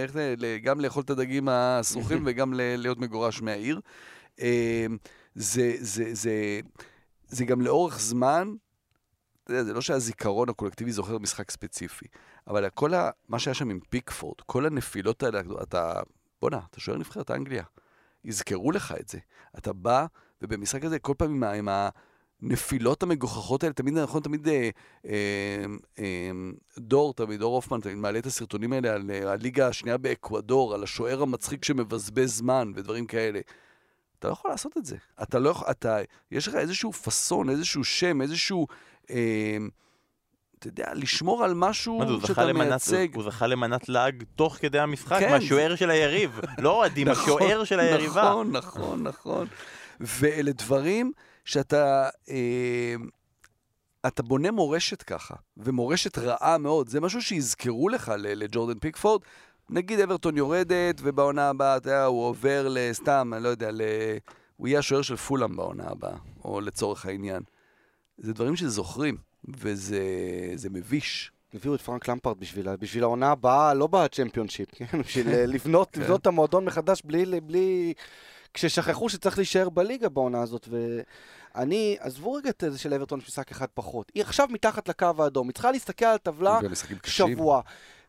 גם 0.63 0.79
לאכול 0.79 1.03
את 1.03 1.09
הדגים 1.09 1.47
הסרוכים 1.51 2.23
וגם 2.25 2.53
להיות 2.53 2.97
מגורש 2.97 3.41
מהעיר. 3.41 3.79
אה, 4.41 4.85
זה, 5.35 5.73
זה, 5.79 6.13
זה, 6.13 6.59
זה 7.27 7.45
גם 7.45 7.61
לאורך 7.61 7.99
זמן, 7.99 8.53
זה 9.49 9.73
לא 9.73 9.81
שהזיכרון 9.81 10.49
הקולקטיבי 10.49 10.91
זוכר 10.91 11.17
משחק 11.17 11.51
ספציפי, 11.51 12.05
אבל 12.47 12.69
כל 12.69 12.93
ה... 12.93 13.09
מה 13.29 13.39
שהיה 13.39 13.53
שם 13.53 13.69
עם 13.69 13.79
פיקפורד, 13.89 14.41
כל 14.45 14.65
הנפילות 14.65 15.23
האלה, 15.23 15.41
אתה... 15.61 16.01
בואנה, 16.41 16.59
אתה 16.69 16.79
שוער 16.79 16.97
נבחרת 16.97 17.31
אנגליה. 17.31 17.63
יזכרו 18.25 18.71
לך 18.71 18.93
את 18.99 19.09
זה. 19.09 19.19
אתה 19.57 19.73
בא, 19.73 20.05
ובמשחק 20.41 20.83
הזה 20.83 20.99
כל 20.99 21.13
פעם 21.17 21.43
עם, 21.43 21.43
עם 21.43 21.89
הנפילות 22.41 23.03
המגוחכות 23.03 23.63
האלה, 23.63 23.73
תמיד, 23.73 23.97
נכון, 23.97 24.21
תמיד 24.21 24.47
אה, 24.47 24.69
אה, 25.05 25.65
אה, 25.99 26.31
דור, 26.77 27.13
תמיד, 27.13 27.39
דור 27.39 27.55
הופמן, 27.55 27.79
תמיד 27.79 27.95
מעלה 27.95 28.19
את 28.19 28.25
הסרטונים 28.25 28.73
האלה 28.73 28.93
על 28.93 29.11
אה, 29.11 29.31
הליגה 29.31 29.67
השנייה 29.67 29.97
באקוודור, 29.97 30.73
על 30.73 30.83
השוער 30.83 31.21
המצחיק 31.21 31.65
שמבזבז 31.65 32.37
זמן 32.37 32.71
ודברים 32.75 33.05
כאלה. 33.05 33.39
אתה 34.23 34.29
לא 34.29 34.33
יכול 34.33 34.51
לעשות 34.51 34.77
את 34.77 34.85
זה. 34.85 34.95
אתה 35.23 35.39
לא 35.39 35.49
יכול, 35.49 35.67
אתה, 35.71 35.97
יש 36.31 36.47
לך 36.47 36.55
איזשהו 36.55 36.93
פאסון, 36.93 37.49
איזשהו 37.49 37.83
שם, 37.83 38.21
איזשהו... 38.21 38.67
אה, 39.09 39.57
אתה 40.59 40.67
יודע, 40.67 40.93
לשמור 40.93 41.43
על 41.43 41.53
משהו 41.53 41.97
מה 41.99 42.05
הוא 42.05 42.27
שאתה 42.27 42.45
למנת- 42.45 42.67
מייצג. 42.67 43.07
הוא 43.15 43.23
זכה 43.23 43.47
למנת 43.47 43.89
לעג 43.89 44.23
תוך 44.35 44.55
כדי 44.55 44.79
המשחק, 44.79 45.19
כן. 45.19 45.31
מהשוער 45.31 45.75
של 45.75 45.89
היריב. 45.89 46.39
לא 46.57 46.69
אוהדים, 46.71 47.07
השוער 47.07 47.63
של 47.63 47.79
היריבה. 47.79 48.21
נכון, 48.23 48.51
נכון, 48.51 49.03
נכון. 49.03 49.47
ואלה 49.99 50.51
דברים 50.51 51.11
שאתה... 51.45 52.09
אה, 52.29 52.95
אתה 54.07 54.23
בונה 54.23 54.51
מורשת 54.51 55.01
ככה, 55.03 55.35
ומורשת 55.57 56.17
רעה 56.17 56.57
מאוד. 56.57 56.89
זה 56.89 57.01
משהו 57.01 57.21
שיזכרו 57.21 57.89
לך 57.89 58.11
לג'ורדן 58.17 58.79
פיקפורד. 58.79 59.21
נגיד 59.69 59.99
אברטון 59.99 60.37
יורדת, 60.37 61.01
ובעונה 61.03 61.49
הבאה, 61.49 61.77
אתה 61.77 61.89
יודע, 61.89 62.05
הוא 62.05 62.25
עובר 62.25 62.67
לסתם, 62.69 63.31
אני 63.35 63.43
לא 63.43 63.49
יודע, 63.49 63.71
ל... 63.71 63.81
הוא 64.57 64.67
יהיה 64.67 64.79
השוער 64.79 65.01
של 65.01 65.15
פולאם 65.15 65.55
בעונה 65.55 65.83
הבאה, 65.87 66.15
או 66.45 66.61
לצורך 66.61 67.05
העניין. 67.05 67.43
זה 68.17 68.33
דברים 68.33 68.55
שזוכרים, 68.55 69.17
וזה 69.45 70.01
זה 70.55 70.69
מביש. 70.69 71.31
הביאו 71.53 71.75
את 71.75 71.81
פרנק 71.81 72.07
למפרד 72.07 72.39
בשביל, 72.39 72.75
בשביל 72.75 73.03
העונה 73.03 73.31
הבאה, 73.31 73.73
לא 73.73 73.87
בצ'מפיונשיפ, 73.87 74.69
כן? 74.75 74.99
בשביל 74.99 75.29
אה, 75.29 75.45
לבנות, 75.45 75.89
כן. 75.91 76.01
לבנות 76.01 76.21
את 76.21 76.27
המועדון 76.27 76.65
מחדש 76.65 77.01
בלי, 77.05 77.41
בלי... 77.41 77.93
כששכחו 78.53 79.09
שצריך 79.09 79.37
להישאר 79.37 79.69
בליגה 79.69 80.09
בעונה 80.09 80.41
הזאת, 80.41 80.67
ואני, 81.55 81.97
עזבו 81.99 82.33
רגע 82.33 82.49
את 82.49 82.63
זה 82.69 82.79
של 82.79 82.93
אברטון 82.93 83.19
יש 83.19 83.27
משחק 83.27 83.51
אחד 83.51 83.67
פחות. 83.73 84.11
היא 84.15 84.23
עכשיו 84.23 84.47
מתחת 84.51 84.89
לקו 84.89 85.07
האדום, 85.19 85.47
היא 85.47 85.53
צריכה 85.53 85.71
להסתכל 85.71 86.05
על 86.05 86.15
הטבלה 86.15 86.59
ומשחקים 86.63 86.97
קשים. 86.97 87.37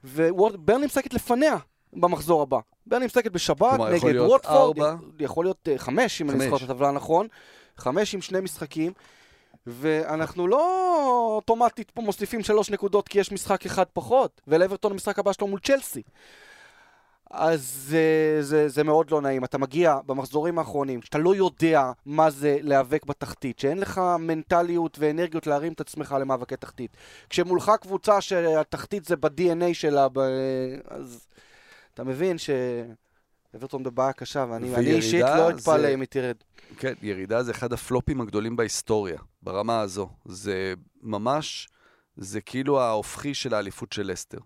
וברני 0.05 0.87
משחקת 0.87 1.15
לפניה 1.15 1.57
במחזור 1.93 2.43
הבא. 2.43 2.59
ברני 2.87 3.07
משחקת 3.07 3.33
בשבת 3.33 3.81
נגד 3.81 4.21
ווטפורד. 4.21 4.77
יכול 5.19 5.45
להיות 5.45 5.69
אה, 5.69 5.79
חמש, 5.79 6.21
אם 6.21 6.31
אני. 6.31 6.45
זוכר 6.45 6.65
את 6.65 6.71
הטבלה 6.71 6.91
נכון. 6.91 7.27
חמש 7.77 8.15
עם 8.15 8.21
שני 8.21 8.41
משחקים. 8.41 8.93
ואנחנו 9.67 10.49
לא 10.49 11.37
אוטומטית 11.37 11.91
פה 11.91 12.03
מוסיפים 12.03 12.43
שלוש 12.43 12.71
נקודות 12.71 13.09
כי 13.09 13.21
יש 13.21 13.33
משחק 13.33 13.67
אחד 13.67 13.85
פחות, 13.93 14.41
ולאברטון 14.47 14.93
המשחק 14.93 15.19
הבא 15.19 15.33
שלו 15.33 15.47
מול 15.47 15.61
צ'לסי. 15.61 16.03
אז 17.37 17.85
זה, 17.89 18.03
זה, 18.41 18.68
זה 18.68 18.85
מאוד 18.85 19.11
לא 19.11 19.20
נעים. 19.20 19.45
אתה 19.45 19.59
מגיע 19.59 19.99
במחזורים 20.07 20.59
האחרונים, 20.59 21.03
שאתה 21.03 21.18
לא 21.18 21.35
יודע 21.35 21.91
מה 22.07 22.30
זה 22.30 22.59
להיאבק 22.61 23.05
בתחתית, 23.07 23.59
שאין 23.59 23.78
לך 23.78 24.01
מנטליות 24.18 24.97
ואנרגיות 25.01 25.47
להרים 25.47 25.72
את 25.72 25.80
עצמך 25.80 26.16
למאבקי 26.20 26.57
תחתית. 26.57 26.97
כשמולך 27.30 27.72
קבוצה 27.80 28.20
שהתחתית 28.20 29.05
זה 29.05 29.16
ב-DNA 29.16 29.64
שלה, 29.74 30.09
ב... 30.12 30.18
אז 30.89 31.26
אתה 31.95 32.05
מבין 32.05 32.37
שאברטון 32.39 33.82
בבעיה 33.82 34.12
קשה, 34.12 34.47
ואני 34.51 34.93
אישית 34.95 35.22
לא 35.22 35.51
אתפלא 35.51 35.78
זה- 35.80 35.95
אם 35.95 36.01
היא 36.01 36.09
תרד. 36.11 36.37
כן, 36.78 36.93
ירידה 37.03 37.43
זה 37.43 37.51
אחד 37.51 37.72
הפלופים 37.72 38.20
הגדולים 38.20 38.57
בהיסטוריה, 38.57 39.18
ברמה 39.43 39.80
הזו. 39.80 40.09
זה 40.24 40.74
ממש, 41.03 41.68
זה 42.16 42.41
כאילו 42.41 42.80
ההופכי 42.80 43.35
של 43.35 43.55
האליפות 43.55 43.93
של 43.93 44.11
לסטר. 44.12 44.39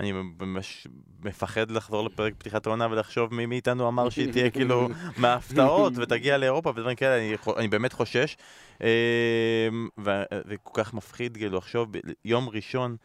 אני 0.00 0.12
ממש 0.12 0.86
מפחד 1.24 1.70
לחזור 1.70 2.04
לפרק 2.04 2.34
פתיחת 2.38 2.66
העונה 2.66 2.86
ולחשוב 2.90 3.34
מי 3.34 3.46
מאיתנו 3.46 3.88
אמר 3.88 4.08
שהיא 4.10 4.32
תהיה 4.32 4.50
כאילו 4.56 4.88
מההפתעות 5.16 5.92
ותגיע 5.96 6.38
לאירופה 6.38 6.70
ודברים 6.70 6.96
כאלה, 6.96 7.16
אני, 7.18 7.34
אני 7.56 7.68
באמת 7.68 7.92
חושש. 7.92 8.36
אמ, 8.80 8.86
וזה 9.98 10.56
כל 10.62 10.82
כך 10.84 10.94
מפחיד 10.94 11.36
כאילו 11.36 11.58
לחשוב, 11.58 11.88
יום 12.24 12.48
ראשון 12.48 12.96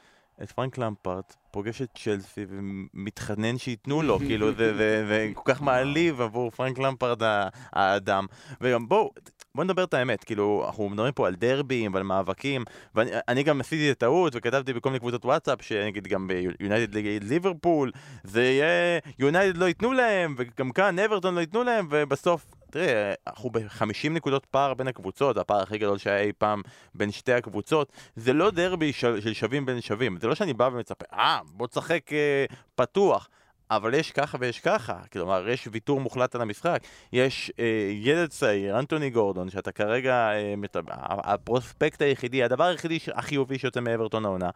את 0.43 0.51
פרנק 0.51 0.77
למפרט 0.77 1.35
פוגש 1.51 1.81
את 1.81 1.89
צ'לסי 1.97 2.45
ומתחנן 2.49 3.57
שייתנו 3.57 4.01
לו, 4.01 4.19
כאילו 4.19 4.53
זה, 4.53 4.77
זה, 4.77 5.05
זה 5.07 5.31
כל 5.33 5.53
כך 5.53 5.61
מעליב 5.61 6.21
עבור 6.21 6.51
פרנק 6.51 6.79
למפרד 6.79 7.23
ה- 7.23 7.47
האדם. 7.73 8.25
וגם 8.61 8.87
בואו, 8.87 9.11
בואו 9.55 9.63
נדבר 9.63 9.83
את 9.83 9.93
האמת, 9.93 10.23
כאילו, 10.23 10.63
אנחנו 10.67 10.89
מדברים 10.89 11.13
פה 11.13 11.27
על 11.27 11.35
דרבים 11.35 11.93
ועל 11.93 12.03
מאבקים, 12.03 12.63
ואני 12.95 13.11
אני 13.27 13.43
גם 13.43 13.59
עשיתי 13.59 13.91
את 13.91 13.97
טעות 13.97 14.33
וכתבתי 14.35 14.73
בכל 14.73 14.89
מיני 14.89 14.99
קבוצות 14.99 15.25
וואטסאפ, 15.25 15.61
שנגיד 15.61 16.07
גם 16.07 16.27
ביונייטד 16.27 16.97
נגד 16.97 17.23
ליברפול, 17.23 17.91
זה 18.23 18.43
יהיה, 18.43 18.99
יונייטד 19.19 19.57
לא 19.57 19.65
ייתנו 19.65 19.93
להם, 19.93 20.35
וגם 20.37 20.71
כאן 20.71 20.99
אברטון 20.99 21.35
לא 21.35 21.39
ייתנו 21.39 21.63
להם, 21.63 21.87
ובסוף, 21.91 22.45
תראה, 22.71 23.13
אנחנו 23.27 23.49
ב-50 23.49 24.09
נקודות 24.09 24.45
פער 24.45 24.73
בין 24.73 24.87
הקבוצות, 24.87 25.37
הפער 25.37 25.61
הכי 25.61 25.77
גדול 25.77 25.97
שהיה 25.97 26.19
אי 26.19 26.31
פעם 26.37 26.61
בין 26.95 27.11
שתי 27.11 27.33
הקבוצות, 27.33 27.91
זה 28.15 28.33
לא 28.33 28.51
דרבי 28.51 28.93
של, 28.93 29.21
של 29.21 29.33
שווים 29.33 29.65
בין 29.65 29.81
שווים, 29.81 30.17
זה 30.17 30.27
לא 30.27 30.35
שאני 30.35 30.53
בא 30.53 30.69
ומצפה, 30.73 31.05
אה, 31.13 31.39
בוא 31.45 31.67
תשחק 31.67 32.13
אה, 32.13 32.45
פתוח. 32.75 33.29
אבל 33.71 33.93
יש 33.93 34.11
ככה 34.11 34.37
ויש 34.41 34.59
ככה, 34.59 34.99
כלומר 35.11 35.49
יש 35.49 35.67
ויתור 35.71 35.99
מוחלט 36.01 36.35
על 36.35 36.41
המשחק, 36.41 36.79
יש 37.13 37.51
אה, 37.59 37.89
ילד 37.91 38.29
צעיר, 38.29 38.79
אנטוני 38.79 39.09
גורדון, 39.09 39.49
שאתה 39.49 39.71
כרגע, 39.71 40.31
אה, 40.33 40.55
מת... 40.57 40.77
הפרוספקט 41.07 42.01
היחידי, 42.01 42.43
הדבר 42.43 42.63
היחידי 42.63 42.99
החיובי 43.13 43.59
שיוצא 43.59 43.79
מאברטון 43.79 44.25
העונה, 44.25 44.49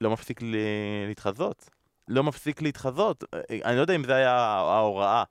לא 0.00 0.10
מפסיק 0.10 0.42
ל... 0.42 0.56
להתחזות, 1.08 1.70
לא 2.08 2.22
מפסיק 2.22 2.62
להתחזות, 2.62 3.24
אה, 3.34 3.58
אני 3.64 3.76
לא 3.76 3.80
יודע 3.80 3.94
אם 3.94 4.04
זה 4.04 4.14
היה 4.14 4.34
ההוראה. 4.34 5.24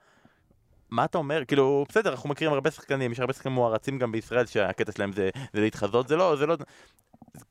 מה 0.89 1.06
אתה 1.06 1.18
אומר? 1.18 1.45
כאילו, 1.45 1.86
בסדר, 1.89 2.12
אנחנו 2.12 2.30
מכירים 2.30 2.54
הרבה 2.54 2.72
שחקנים, 2.72 3.12
יש 3.12 3.20
הרבה 3.20 3.34
שחקנים 3.34 3.56
מוערצים 3.56 4.00
גם 4.00 4.12
בישראל 4.12 4.45
שהקטע 4.45 4.91
שלהם 4.91 5.12
זה, 5.12 5.30
זה 5.54 5.62
להתחזות, 5.62 6.08
זה 6.08 6.16
לא, 6.16 6.36
זה 6.36 6.45
לא, 6.45 6.58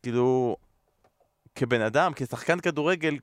כאילו, 0.03 0.57
כבן 1.55 1.81
אדם, 1.81 2.13
כשחקן 2.17 2.61
כדורגל, 2.61 3.17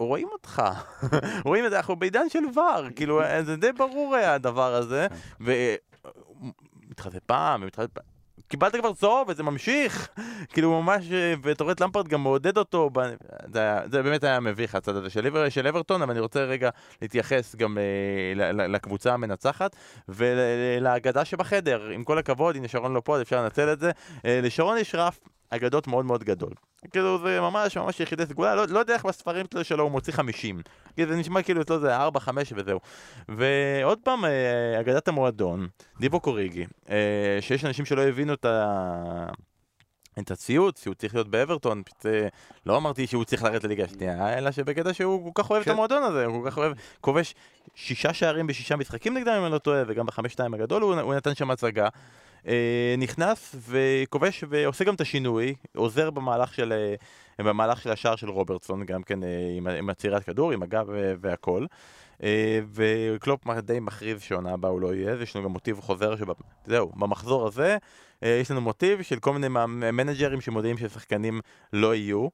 רואים 0.00 0.28
אותך, 0.32 0.62
רואים 1.46 1.64
את 1.64 1.70
זה, 1.70 1.76
אנחנו 1.76 1.96
בעידן 1.96 2.28
של 2.28 2.44
ור, 2.54 2.90
כאילו, 2.96 3.20
זה 3.44 3.56
די 3.56 3.72
ברור 3.72 4.14
היה 4.14 4.34
הדבר 4.34 4.74
הזה, 4.74 5.06
ומתחזה 5.40 7.20
פעם, 7.26 7.62
ומתחזה 7.62 7.88
פעם. 7.88 8.16
קיבלת 8.48 8.76
כבר 8.76 8.92
צהוב 8.92 9.28
וזה 9.28 9.42
ממשיך, 9.42 10.08
כאילו 10.52 10.82
ממש, 10.82 11.04
ואתה 11.42 11.64
רואה 11.64 11.72
את 11.72 11.80
למפרד 11.80 12.08
גם 12.08 12.22
מעודד 12.22 12.58
אותו, 12.58 12.90
ב- 12.92 13.14
זה, 13.52 13.58
היה, 13.58 13.80
זה 13.90 14.02
באמת 14.02 14.24
היה 14.24 14.40
מביך 14.40 14.74
הצד 14.74 14.96
הזה 14.96 15.10
של, 15.10 15.48
של 15.48 15.66
אברטון, 15.66 16.02
אבל 16.02 16.10
אני 16.10 16.20
רוצה 16.20 16.44
רגע 16.44 16.70
להתייחס 17.02 17.54
גם 17.54 17.78
אה, 17.78 18.54
לקבוצה 18.68 19.14
המנצחת 19.14 19.76
ולאגדה 20.08 21.24
שבחדר, 21.24 21.88
עם 21.94 22.04
כל 22.04 22.18
הכבוד, 22.18 22.56
הנה 22.56 22.68
שרון 22.68 22.94
לא 22.94 23.02
פה, 23.04 23.16
אז 23.16 23.22
אפשר 23.22 23.42
לנצל 23.42 23.72
את 23.72 23.80
זה, 23.80 23.90
אה, 24.24 24.40
לשרון 24.42 24.78
יש 24.78 24.94
רף 24.94 25.18
אגדות 25.50 25.86
מאוד 25.86 26.04
מאוד 26.04 26.24
גדול. 26.24 26.52
כאילו 26.90 27.18
זה 27.18 27.40
ממש 27.40 27.76
ממש 27.76 28.00
יחידי 28.00 28.26
סגולה, 28.26 28.54
לא, 28.54 28.66
לא 28.68 28.78
יודע 28.78 28.94
איך 28.94 29.04
בספרים 29.04 29.46
שלו 29.62 29.82
הוא 29.82 29.90
מוציא 29.90 30.12
50. 30.12 30.60
כאילו 30.94 31.12
זה 31.12 31.16
נשמע 31.16 31.42
כאילו 31.42 31.62
אצלו 31.62 31.80
זה 31.80 31.96
4, 31.96 32.20
5 32.20 32.52
וזהו. 32.56 32.80
ועוד 33.28 33.98
פעם, 34.04 34.24
אה, 34.24 34.80
אגדת 34.80 35.08
המועדון, 35.08 35.68
דיבו 36.00 36.20
קוריגי, 36.20 36.66
אה, 36.90 37.38
שיש 37.40 37.64
אנשים 37.64 37.84
שלא 37.84 38.02
הבינו 38.02 38.34
את 38.34 38.44
ה... 38.44 39.26
את 40.18 40.30
הציוץ, 40.30 40.82
שהוא 40.82 40.94
צריך 40.94 41.14
להיות 41.14 41.28
באברטון, 41.28 41.82
פשוט, 41.82 42.06
אה, 42.06 42.28
לא 42.66 42.76
אמרתי 42.76 43.06
שהוא 43.06 43.24
צריך 43.24 43.42
לרדת 43.42 43.64
לליגה 43.64 43.84
השנייה, 43.84 44.38
אלא 44.38 44.50
שבקטע 44.50 44.94
שהוא 44.94 45.34
כל 45.34 45.42
כך 45.42 45.50
אוהב 45.50 45.60
את 45.60 45.64
כן. 45.64 45.72
המועדון 45.72 46.02
הזה, 46.02 46.24
הוא 46.24 46.42
כל 46.42 46.50
כך 46.50 46.58
אוהב, 46.58 46.72
כובש 47.00 47.34
שישה 47.74 48.12
שערים 48.12 48.46
בשישה 48.46 48.76
משחקים 48.76 49.16
נגדם 49.16 49.32
אם 49.32 49.44
אני 49.44 49.52
לא 49.52 49.58
טועה, 49.58 49.82
וגם 49.86 50.06
בחמש 50.06 50.32
שתיים 50.32 50.54
הגדול 50.54 50.82
הוא, 50.82 50.94
הוא 50.94 51.14
נתן 51.14 51.34
שם 51.34 51.50
הצגה. 51.50 51.88
אה, 52.46 52.94
נכנס 52.98 53.56
וכובש 53.68 54.44
ועושה 54.48 54.84
גם 54.84 54.94
את 54.94 55.00
השינוי, 55.00 55.54
עוזר 55.76 56.10
במהלך 56.10 56.54
של, 56.54 56.72
אה, 56.72 57.44
במהלך 57.44 57.80
של 57.80 57.90
השער 57.90 58.16
של 58.16 58.30
רוברטסון, 58.30 58.84
גם 58.84 59.02
כן 59.02 59.22
אה, 59.22 59.28
עם, 59.78 59.90
עצירת 59.90 60.24
כדור, 60.24 60.52
עם 60.52 60.62
הגב 60.62 60.86
והכל. 61.20 61.66
וקלופ 62.72 63.48
די 63.50 63.80
מכריז 63.80 64.20
שעונה 64.20 64.52
הבאה 64.52 64.70
הוא 64.70 64.80
לא 64.80 64.94
יהיה, 64.94 65.22
יש 65.22 65.36
לנו 65.36 65.44
גם 65.44 65.50
מוטיב 65.50 65.80
חוזר 65.80 66.14
שזהו, 66.16 66.92
במחזור 66.96 67.46
הזה 67.46 67.76
יש 68.22 68.50
לנו 68.50 68.60
מוטיב 68.60 69.02
של 69.02 69.18
כל 69.18 69.32
מיני 69.32 69.48
מנג'רים 69.92 70.40
שמודיעים 70.40 70.78
ששחקנים 70.78 71.40
לא 71.72 71.94
יהיו. 71.94 72.28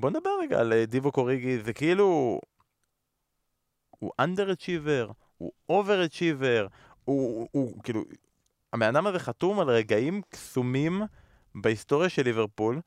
בוא 0.00 0.10
נדבר 0.10 0.30
רגע 0.42 0.60
על 0.60 0.84
דיבו 0.84 1.12
קוריגי, 1.12 1.58
זה 1.58 1.72
כאילו... 1.72 2.40
הוא 3.98 4.12
underachiever, 4.22 5.12
הוא 5.38 5.52
overachiever, 5.72 6.68
הוא, 7.04 7.38
הוא, 7.38 7.48
הוא 7.52 7.82
כאילו... 7.82 8.04
הבן 8.72 8.96
אדם 8.96 9.06
הזה 9.06 9.18
חתום 9.18 9.60
על 9.60 9.70
רגעים 9.70 10.22
קסומים 10.28 11.02
בהיסטוריה 11.54 12.08
של 12.08 12.22
ליברפול, 12.22 12.80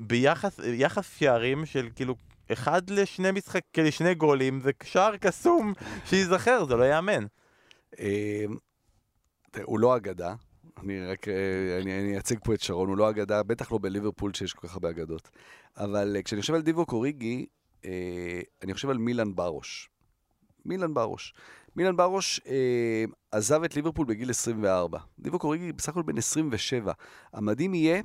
ביחס 0.00 0.60
יחס 0.64 1.16
שערים 1.18 1.66
של 1.66 1.88
כאילו 1.94 2.14
אחד 2.52 2.90
לשני 2.90 3.30
משחק, 3.30 3.62
כאילו 3.72 3.92
שני 3.92 4.14
גולים, 4.14 4.60
זה 4.60 4.70
שער 4.82 5.16
קסום 5.16 5.72
שייזכר, 6.04 6.64
זה 6.64 6.76
לא 6.76 6.84
ייאמן. 6.84 7.26
תראה, 9.50 9.64
הוא 9.64 9.80
לא 9.80 9.96
אגדה. 9.96 10.34
אני 10.82 11.06
רק, 11.06 11.28
אה, 11.28 11.78
אני 11.82 12.12
אייצג 12.14 12.36
פה 12.44 12.54
את 12.54 12.60
שרון, 12.60 12.88
הוא 12.88 12.96
לא 12.96 13.10
אגדה, 13.10 13.42
בטח 13.42 13.72
לא 13.72 13.78
בליברפול 13.82 14.34
שיש 14.34 14.52
כל 14.52 14.68
כך 14.68 14.74
הרבה 14.74 14.90
אגדות. 14.90 15.30
אבל 15.76 16.16
אה, 16.16 16.22
כשאני 16.22 16.40
חושב 16.40 16.54
על 16.54 16.62
דיבו 16.62 16.86
קוריגי, 16.86 17.46
אה, 17.84 18.40
אני 18.62 18.74
חושב 18.74 18.90
על 18.90 18.98
מילן 18.98 19.34
ברוש. 19.34 19.90
מילן 20.64 20.94
ברוש. 20.94 21.34
מילן 21.76 21.96
ברוש 21.96 22.40
אה, 22.48 23.04
עזב 23.30 23.64
את 23.64 23.76
ליברפול 23.76 24.06
בגיל 24.06 24.30
24. 24.30 24.98
דיבו 25.18 25.38
קוריגי 25.38 25.72
בסך 25.72 25.88
הכל 25.88 26.02
בן 26.02 26.18
27. 26.18 26.92
המדהים 27.32 27.74
יהיה 27.74 28.02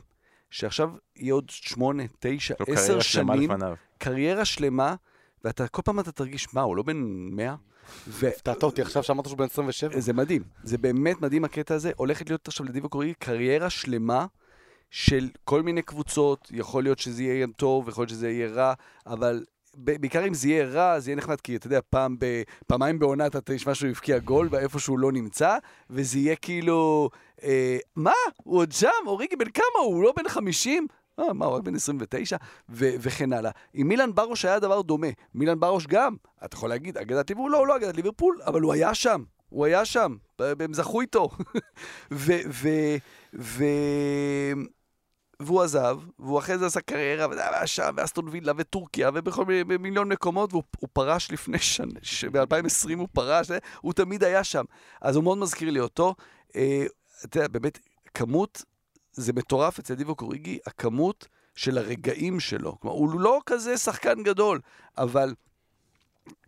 שעכשיו 0.50 0.92
יהיה 1.16 1.34
עוד 1.34 1.50
8, 1.50 2.04
9, 2.20 2.56
10 2.68 3.00
שנים, 3.00 3.50
קריירה 3.98 4.46
שלמה, 4.46 4.96
ואתה 5.44 5.68
כל 5.68 5.82
פעם 5.82 6.00
אתה 6.00 6.12
תרגיש, 6.12 6.54
מה, 6.54 6.62
הוא 6.62 6.76
לא 6.76 6.84
בן 6.84 6.98
100? 7.32 7.56
הפתעת 8.08 8.64
אותי 8.64 8.82
עכשיו 8.82 9.04
שאמרת 9.04 9.26
שהוא 9.26 9.38
בן 9.38 9.46
27. 9.46 10.00
זה 10.00 10.14
מדהים, 10.14 10.44
זה 10.64 10.78
באמת 10.78 11.22
מדהים 11.22 11.46
הקטע 11.46 11.76
הזה. 11.76 11.92
הולכת 11.96 12.30
להיות 12.30 12.48
עכשיו 12.48 12.66
לדיבו 12.66 12.90
קוריגי 12.90 13.14
קריירה 13.14 13.70
שלמה 13.70 14.26
של 14.90 15.30
כל 15.44 15.62
מיני 15.62 15.82
קבוצות, 15.82 16.52
יכול 16.52 16.84
להיות 16.84 17.00
שזה 17.00 17.24
יהיה 17.24 17.48
טוב, 17.56 17.90
יכול 17.90 18.02
להיות 18.02 18.10
שזה 18.10 18.30
יהיה 18.30 18.48
רע, 18.48 18.74
אבל 19.06 19.44
בעיקר 19.78 20.28
אם 20.28 20.34
זה 20.34 20.48
יהיה 20.48 20.66
רע, 20.66 21.00
זה 21.00 21.10
יהיה 21.10 21.18
נחמד, 21.18 21.42
כי 21.42 21.56
אתה 21.56 21.68
יודע, 21.68 21.80
פעם 21.90 22.16
ב, 22.20 22.42
פעמיים 22.68 23.00
בעונה 23.00 23.28
אתה 23.28 23.40
תשמע 23.44 23.76
שהוא 23.76 23.90
הבקיע 23.90 24.20
גול 24.20 24.48
ואיפה 24.52 24.80
שהוא 24.80 25.00
לא 25.00 25.12
נמצא, 25.12 25.58
וזה 25.90 26.20
יהיה 26.20 26.36
כאילו, 26.36 27.10
אה, 27.44 27.78
מה? 27.96 28.12
הוא 28.44 28.58
עוד 28.58 28.72
שם? 28.72 28.88
אוריגי 29.06 29.36
בן 29.36 29.50
כמה 29.50 29.82
הוא? 29.84 30.04
לא 30.04 30.14
בן 30.18 30.30
50? 30.30 30.88
אה, 31.20 31.34
מה, 31.34 31.46
הוא 31.46 31.56
רק 31.56 31.64
בן 31.64 31.76
29? 31.76 32.38
ו- 32.70 32.90
וכן 33.00 33.34
הלאה. 33.34 33.52
עם 33.74 33.88
מילן 33.88 34.16
ברוש 34.16 34.46
היה 34.46 34.60
דבר 34.60 34.82
דומה. 34.82 35.08
מילן 35.34 35.60
ברוש 35.60 35.88
גם, 35.88 36.16
אתה 36.46 36.56
יכול 36.56 36.70
להגיד, 36.70 36.98
אגדת 36.98 37.30
ליברפול? 37.30 37.52
לא, 37.52 37.58
הוא 37.58 37.68
לא 37.68 37.76
אגדת 37.76 37.96
ליברפול, 37.96 38.40
אבל 38.46 38.62
הוא 38.62 38.74
היה 38.74 38.94
שם. 38.94 39.24
הוא 39.50 39.66
היה 39.66 39.86
שם, 39.86 40.16
הם 40.40 40.74
זכו 40.74 41.02
איתו. 41.02 41.30
ו- 42.12 42.42
ו- 42.50 42.96
ו- 43.34 43.66
והוא 45.40 45.62
עזב, 45.62 46.00
והוא 46.20 46.40
אחרי 46.40 46.58
זה 46.58 46.66
עשה 46.66 46.82
קריירה, 46.82 47.28
והיה 47.28 47.68
שם, 47.68 47.94
ואסטון 47.98 48.28
וילה 48.28 48.54
וטורקיה, 48.58 49.10
ובכל 49.14 49.46
מיליון 49.80 50.10
מקומות, 50.10 50.54
והוא 50.54 50.64
פרש 50.94 51.32
לפני 51.32 51.60
שנה, 51.60 52.00
ב-2020 52.32 52.98
הוא 52.98 53.08
פרש, 53.14 53.48
הוא 53.82 53.94
תמיד 53.94 54.24
היה 54.24 54.44
שם. 54.44 54.64
אז 55.02 55.16
הוא 55.16 55.24
מאוד 55.24 55.38
מזכיר 55.38 55.70
לי 55.70 55.80
אותו. 55.80 56.16
אה, 56.56 56.86
אתה 57.26 57.38
יודע, 57.38 57.48
באמת, 57.48 57.80
כמות, 58.14 58.64
זה 59.12 59.34
מטורף 59.34 59.80
אצל 59.80 59.94
דיבו 59.94 60.16
קוריגי, 60.16 60.60
הכמות 60.66 61.28
של 61.56 61.78
הרגעים 61.78 62.40
שלו. 62.40 62.80
כלומר, 62.80 62.98
הוא 62.98 63.20
לא 63.20 63.42
כזה 63.46 63.78
שחקן 63.78 64.24
גדול, 64.24 64.60
אבל 64.98 65.34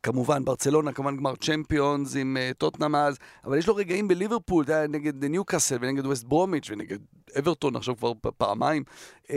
כמובן, 0.04 0.46
ברצלונה, 0.46 0.92
כמובן 0.92 1.18
גמר 1.18 1.36
צ'מפיונס 1.36 2.16
עם 2.16 2.38
uh, 2.38 2.54
טוטנאם 2.54 2.96
אז, 2.96 3.18
אבל 3.46 3.58
יש 3.58 3.68
לו 3.68 3.76
רגעים 3.76 4.08
בליברפול, 4.08 4.64
אתה 4.64 4.74
יודע, 4.74 4.88
נגד 4.88 5.26
ניוקאסל 5.26 5.78
ונגד 5.82 6.06
ווסט 6.06 6.24
ברומיץ' 6.24 6.70
ונגד 6.70 6.98
אברטון 7.40 7.76
עכשיו 7.76 7.98
כבר 7.98 8.14
פעמיים. 8.38 8.84
Uh, 9.24 9.32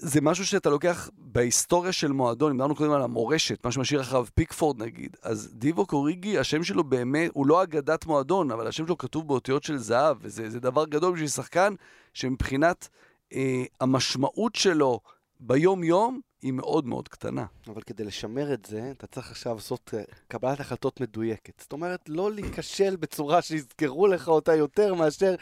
זה 0.00 0.20
משהו 0.20 0.46
שאתה 0.46 0.70
לוקח 0.70 1.10
בהיסטוריה 1.18 1.92
של 1.92 2.12
מועדון, 2.12 2.52
דיברנו 2.52 2.76
קודם 2.76 2.92
על 2.92 3.02
המורשת, 3.02 3.64
מה 3.64 3.72
שמשאיר 3.72 4.00
אחריו 4.00 4.26
פיקפורד 4.34 4.82
נגיד, 4.82 5.16
אז 5.22 5.50
דיבו 5.54 5.86
קוריגי, 5.86 6.38
השם 6.38 6.64
שלו 6.64 6.84
באמת, 6.84 7.30
הוא 7.34 7.46
לא 7.46 7.62
אגדת 7.62 8.06
מועדון, 8.06 8.50
אבל 8.50 8.66
השם 8.66 8.86
שלו 8.86 8.98
כתוב 8.98 9.28
באותיות 9.28 9.62
של 9.62 9.76
זהב, 9.76 10.16
וזה 10.20 10.60
דבר 10.60 10.84
גדול 10.86 11.12
בשביל 11.12 11.28
שחקן 11.28 11.74
שמבחינת 12.14 12.88
אה, 13.32 13.64
המשמעות 13.80 14.54
שלו 14.54 15.00
ביום-יום, 15.40 16.20
היא 16.42 16.52
מאוד 16.52 16.86
מאוד 16.86 17.08
קטנה. 17.08 17.44
אבל 17.68 17.82
כדי 17.82 18.04
לשמר 18.04 18.54
את 18.54 18.64
זה, 18.64 18.90
אתה 18.90 19.06
צריך 19.06 19.30
עכשיו 19.30 19.54
לעשות 19.54 19.94
uh, 19.94 20.14
קבלת 20.28 20.60
החלטות 20.60 21.00
מדויקת. 21.00 21.60
זאת 21.60 21.72
אומרת, 21.72 22.08
לא 22.08 22.32
להיכשל 22.32 22.96
בצורה 22.96 23.42
שיזכרו 23.42 24.06
לך 24.06 24.28
אותה 24.28 24.54
יותר 24.54 24.94
מאשר 24.94 25.34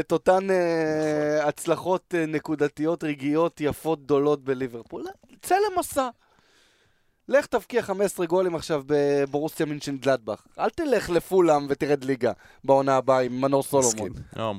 את 0.00 0.12
אותן 0.12 0.48
uh, 0.50 1.46
הצלחות 1.46 2.14
uh, 2.14 2.30
נקודתיות, 2.30 3.04
רגעיות, 3.04 3.60
יפות, 3.60 4.04
גדולות 4.04 4.44
בליברפול. 4.44 5.04
צא 5.42 5.54
למסע. 5.72 6.08
לך 7.28 7.46
תבקיע 7.46 7.82
15 7.82 8.26
גולים 8.26 8.54
עכשיו 8.54 8.82
בבורוסיה 8.86 9.66
מינשן 9.66 9.96
גלדבך. 9.96 10.42
אל 10.58 10.70
תלך 10.70 11.10
לפולאם 11.10 11.66
ותרד 11.68 12.04
ליגה 12.04 12.32
בעונה 12.64 12.96
הבאה 12.96 13.20
עם 13.20 13.40
מנור 13.40 13.62
סולומון. 13.62 14.10
לא, 14.36 14.54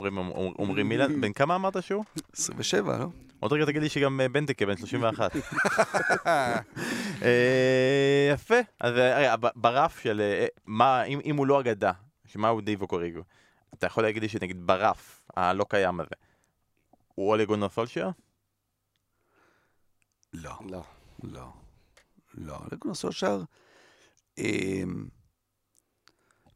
אומרים 0.60 0.90
מילן, 0.90 1.22
בן 1.22 1.34
כמה 1.34 1.56
אמרת 1.56 1.84
שהוא? 1.84 2.04
27, 2.34 2.98
לא? 2.98 3.08
עוד 3.44 3.54
רגע 3.54 3.66
תגיד 3.66 3.82
לי 3.82 3.90
שגם 3.90 4.22
אה, 4.22 4.30
בנטקה 4.30 4.66
בן 4.66 4.78
31. 4.78 5.32
אה, 7.24 8.32
יפה. 8.34 8.56
אז 8.80 8.98
אה, 8.98 9.36
ברף 9.56 10.00
של 10.00 10.22
מה, 10.66 11.04
אם 11.04 11.36
הוא 11.36 11.48
לא 11.48 11.60
אגדה, 11.60 11.92
שמה 12.26 12.50
הוא 12.50 12.62
דיבו 12.62 12.88
קוריגו, 12.88 13.22
אתה 13.74 13.88
יכול 13.88 14.04
להגיד 14.04 14.22
לי 14.22 14.30
שנגיד 14.30 14.68
ברף 14.68 15.26
הלא 15.36 15.66
קיים 15.70 16.00
הזה, 16.00 16.16
הוא 17.16 17.30
אוליגונו 17.30 17.70
סולשייר? 17.70 18.10
לא. 20.34 20.54
לא. 20.70 20.84
לא. 21.24 21.48
לא. 22.34 22.58
אוליגונו 22.58 22.96
סולשייר... 22.96 23.44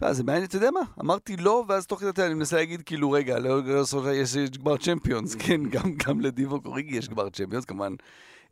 לא, 0.02 0.14
זה 0.14 0.24
מעניין, 0.24 0.45
אתה 0.45 0.56
יודע 0.56 0.72
מה? 0.72 0.80
אמרתי 1.00 1.38
לא, 1.38 1.64
ואז 1.68 1.88
תוך 1.88 2.00
כדי 2.00 2.26
אני 2.26 2.34
מנסה 2.34 2.56
להגיד, 2.56 2.82
כאילו, 2.82 3.12
רגע, 3.12 3.39
לא, 3.39 3.64
לא, 3.64 3.84
לא 4.04 4.14
יש 4.14 4.36
גמר 4.36 4.78
צ'מפיונס, 4.78 5.36
כן, 5.45 5.64
גם, 5.70 5.93
גם 6.08 6.22
לדיבו 6.22 6.62
קוריגי 6.62 6.98
יש 6.98 7.10
גמר 7.10 7.30
צ'מפיונס, 7.30 7.66
כמובן, 7.66 7.95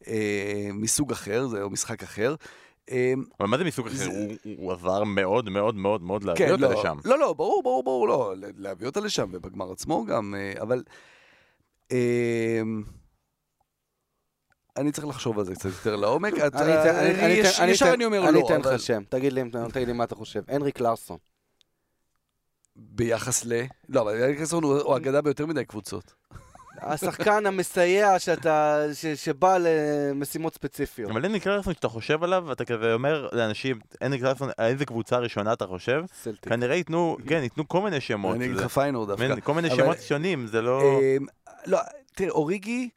אה, 0.08 0.70
מסוג 0.74 1.12
אחר, 1.12 1.48
זה 1.48 1.62
או 1.62 1.70
משחק 1.70 2.04
אחר. 2.04 2.36
אה, 2.92 3.14
אבל 3.40 3.48
מה 3.50 3.58
זה 3.58 3.64
מסוג 3.64 3.88
אחר? 3.88 4.10
הוא 4.58 4.72
עזר 4.72 5.04
מאוד 5.04 5.50
מאוד 5.50 5.76
מאוד 5.76 6.02
מאוד 6.02 6.24
להביא 6.24 6.46
כן, 6.46 6.52
אותה 6.52 6.70
לא, 6.70 6.80
לשם. 6.80 6.98
לא, 7.06 7.20
לא, 7.20 7.34
ברור, 7.34 7.64
ברור, 7.64 7.84
ברור, 7.84 8.08
לא, 8.08 8.34
להביא 8.58 8.88
אותה 8.88 9.00
לשם, 9.00 9.30
ובגמר 9.32 9.72
עצמו 9.72 10.06
גם, 10.06 10.36
אה, 10.38 10.62
אבל... 10.62 10.84
אה, 11.92 12.62
אני 14.78 14.92
צריך 14.92 15.08
לחשוב 15.08 15.40
על 15.40 15.46
זה 15.46 15.56
קצת 15.56 15.70
יותר 15.70 15.96
לעומק. 15.96 16.34
ישר 17.68 17.94
אני 17.94 18.06
אומר 18.06 18.20
לא. 18.20 18.30
אני 18.30 18.42
אתן 18.46 18.60
לך 18.62 18.80
שם, 18.80 19.04
תגיד 19.10 19.34
לי 19.34 19.94
מה 19.94 20.04
אתה 20.04 20.16
חושב. 20.16 20.42
הנריק 20.48 20.80
לארסון. 20.80 21.18
ביחס 22.76 23.46
ל... 23.46 23.62
לא, 23.90 24.02
אבל 24.02 24.24
אריק 24.24 24.38
קלסון 24.38 24.64
הוא 24.64 24.98
אגדה 24.98 25.22
ביותר 25.22 25.46
מדי 25.46 25.66
קבוצות. 25.66 26.14
השחקן 26.82 27.46
המסייע 27.46 28.20
שאתה, 28.20 28.86
ש, 28.94 29.06
שבא 29.06 29.58
למשימות 29.58 30.54
ספציפיות. 30.54 31.12
אבל 31.12 31.26
אין 31.26 31.40
קלרסון, 31.40 31.74
כשאתה 31.74 31.90
חושב 31.90 32.24
עליו, 32.24 32.52
אתה 32.52 32.66
כזה 32.66 32.94
אומר 32.94 33.30
לאנשים, 33.32 33.80
אין 34.02 34.18
קלרסון, 34.18 34.50
איזה 34.60 34.86
קבוצה 34.86 35.18
ראשונה 35.18 35.54
אתה 35.54 35.68
חושב? 35.68 36.04
סלטיק. 36.24 36.50
כנראה 36.50 36.76
ייתנו, 36.76 37.18
כן, 37.28 37.44
ייתנו 37.44 37.68
כל 37.68 37.82
מיני 37.82 38.02
שמות. 38.02 38.36
אני 38.36 38.46
אגיד 38.46 38.58
לך 38.58 38.68
פיינור 38.68 39.06
דווקא. 39.06 39.40
כל 39.40 39.54
מיני 39.54 39.70
שמות 39.70 39.98
שונים, 40.02 40.48
זה 40.48 40.62
לא... 40.62 40.82
אמ, 40.82 41.26
לא, 41.66 41.80
תראה, 42.16 42.30
אוריגי, 42.30 42.90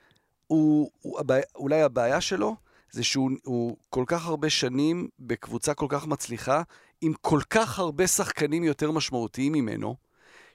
אולי 1.56 1.82
הבעיה 1.82 2.20
שלו, 2.20 2.56
זה 2.90 3.04
שהוא 3.04 3.76
כל 3.90 4.04
כך 4.06 4.26
הרבה 4.26 4.50
שנים 4.50 5.08
בקבוצה 5.18 5.74
כל 5.74 5.86
כך 5.88 6.06
מצליחה, 6.06 6.62
עם 7.00 7.12
כל 7.20 7.40
כך 7.50 7.78
הרבה 7.78 8.06
שחקנים 8.06 8.64
יותר 8.64 8.90
משמעותיים 8.90 9.52
ממנו, 9.52 9.96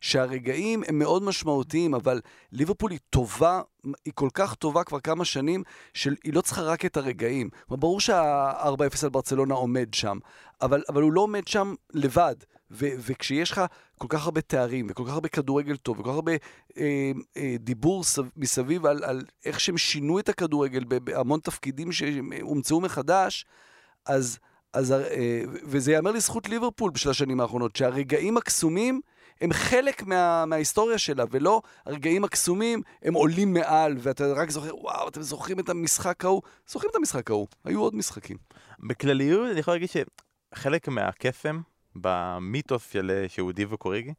שהרגעים 0.04 0.84
הם 0.88 1.00
מאוד 1.00 1.24
משמעותיים, 1.24 1.94
אבל 1.94 2.22
ליברפול 2.52 2.92
היא 2.92 3.00
טובה, 3.10 3.62
היא 4.06 4.14
כל 4.16 4.30
כך 4.34 4.56
טובה 4.56 4.84
כבר 4.84 5.00
כמה 5.00 5.26
שנים, 5.26 5.64
שהיא 5.94 6.34
לא 6.34 6.42
צריכה 6.42 6.62
רק 6.62 6.86
את 6.86 6.98
הרגעים. 6.98 7.50
ברור 7.70 8.00
שה-4-0 8.00 9.04
על 9.04 9.10
ברצלונה 9.10 9.54
עומד 9.54 9.94
שם, 9.94 10.18
אבל, 10.62 10.84
אבל 10.90 11.02
הוא 11.02 11.14
לא 11.14 11.22
עומד 11.22 11.48
שם 11.48 11.74
לבד. 11.94 12.36
ו- 12.72 12.96
וכשיש 13.00 13.52
לך 13.52 13.62
כל 13.98 14.08
כך 14.10 14.26
הרבה 14.26 14.42
תארים, 14.42 14.88
וכל 14.90 15.04
כך 15.08 15.14
הרבה 15.14 15.30
כדורגל 15.30 15.76
טוב, 15.76 16.00
וכל 16.00 16.10
כך 16.10 16.16
הרבה 16.16 16.32
אה, 16.78 17.12
אה, 17.38 17.56
דיבור 17.60 18.04
סב- 18.04 18.30
מסביב 18.38 18.86
על, 18.86 19.04
על 19.04 19.26
איך 19.46 19.60
שהם 19.60 19.78
שינו 19.78 20.20
את 20.20 20.30
הכדורגל 20.30 20.84
בהמון 20.84 21.40
תפקידים 21.40 21.92
שהומצאו 21.92 22.82
מחדש, 22.82 23.46
אז... 24.06 24.38
אז, 24.74 24.92
אה, 24.92 25.44
וזה 25.64 25.92
ייאמר 25.92 26.12
לזכות 26.12 26.50
ליברפול 26.50 26.92
בשל 26.92 27.10
השנים 27.10 27.40
האחרונות, 27.40 27.76
שהרגעים 27.76 28.38
הקסומים 28.38 29.02
הם 29.44 29.54
חלק 29.54 30.04
מה, 30.04 30.46
מההיסטוריה 30.46 30.98
שלה, 30.98 31.24
ולא 31.32 31.62
הרגעים 31.86 32.24
הקסומים 32.24 32.82
הם 33.04 33.14
עולים 33.14 33.54
מעל, 33.54 33.96
ואתה 34.00 34.34
רק 34.34 34.50
זוכר, 34.50 34.76
וואו, 34.76 35.08
אתם 35.08 35.22
זוכרים 35.22 35.60
את 35.60 35.70
המשחק 35.70 36.26
ההוא? 36.26 36.42
זוכרים 36.68 36.92
את 36.92 36.96
המשחק 36.96 37.32
ההוא, 37.32 37.48
היו 37.66 37.82
עוד 37.82 37.96
משחקים. 37.96 38.38
בכלליות, 38.80 39.52
אני 39.52 39.60
יכול 39.60 39.74
להגיד 39.74 39.90
שחלק 40.56 40.88
מהקסם 40.88 41.62
במיתוס 41.96 42.92
של 42.92 43.26
שהוא 43.28 43.52
דיבו 43.52 43.78
קוריגי, 43.78 44.14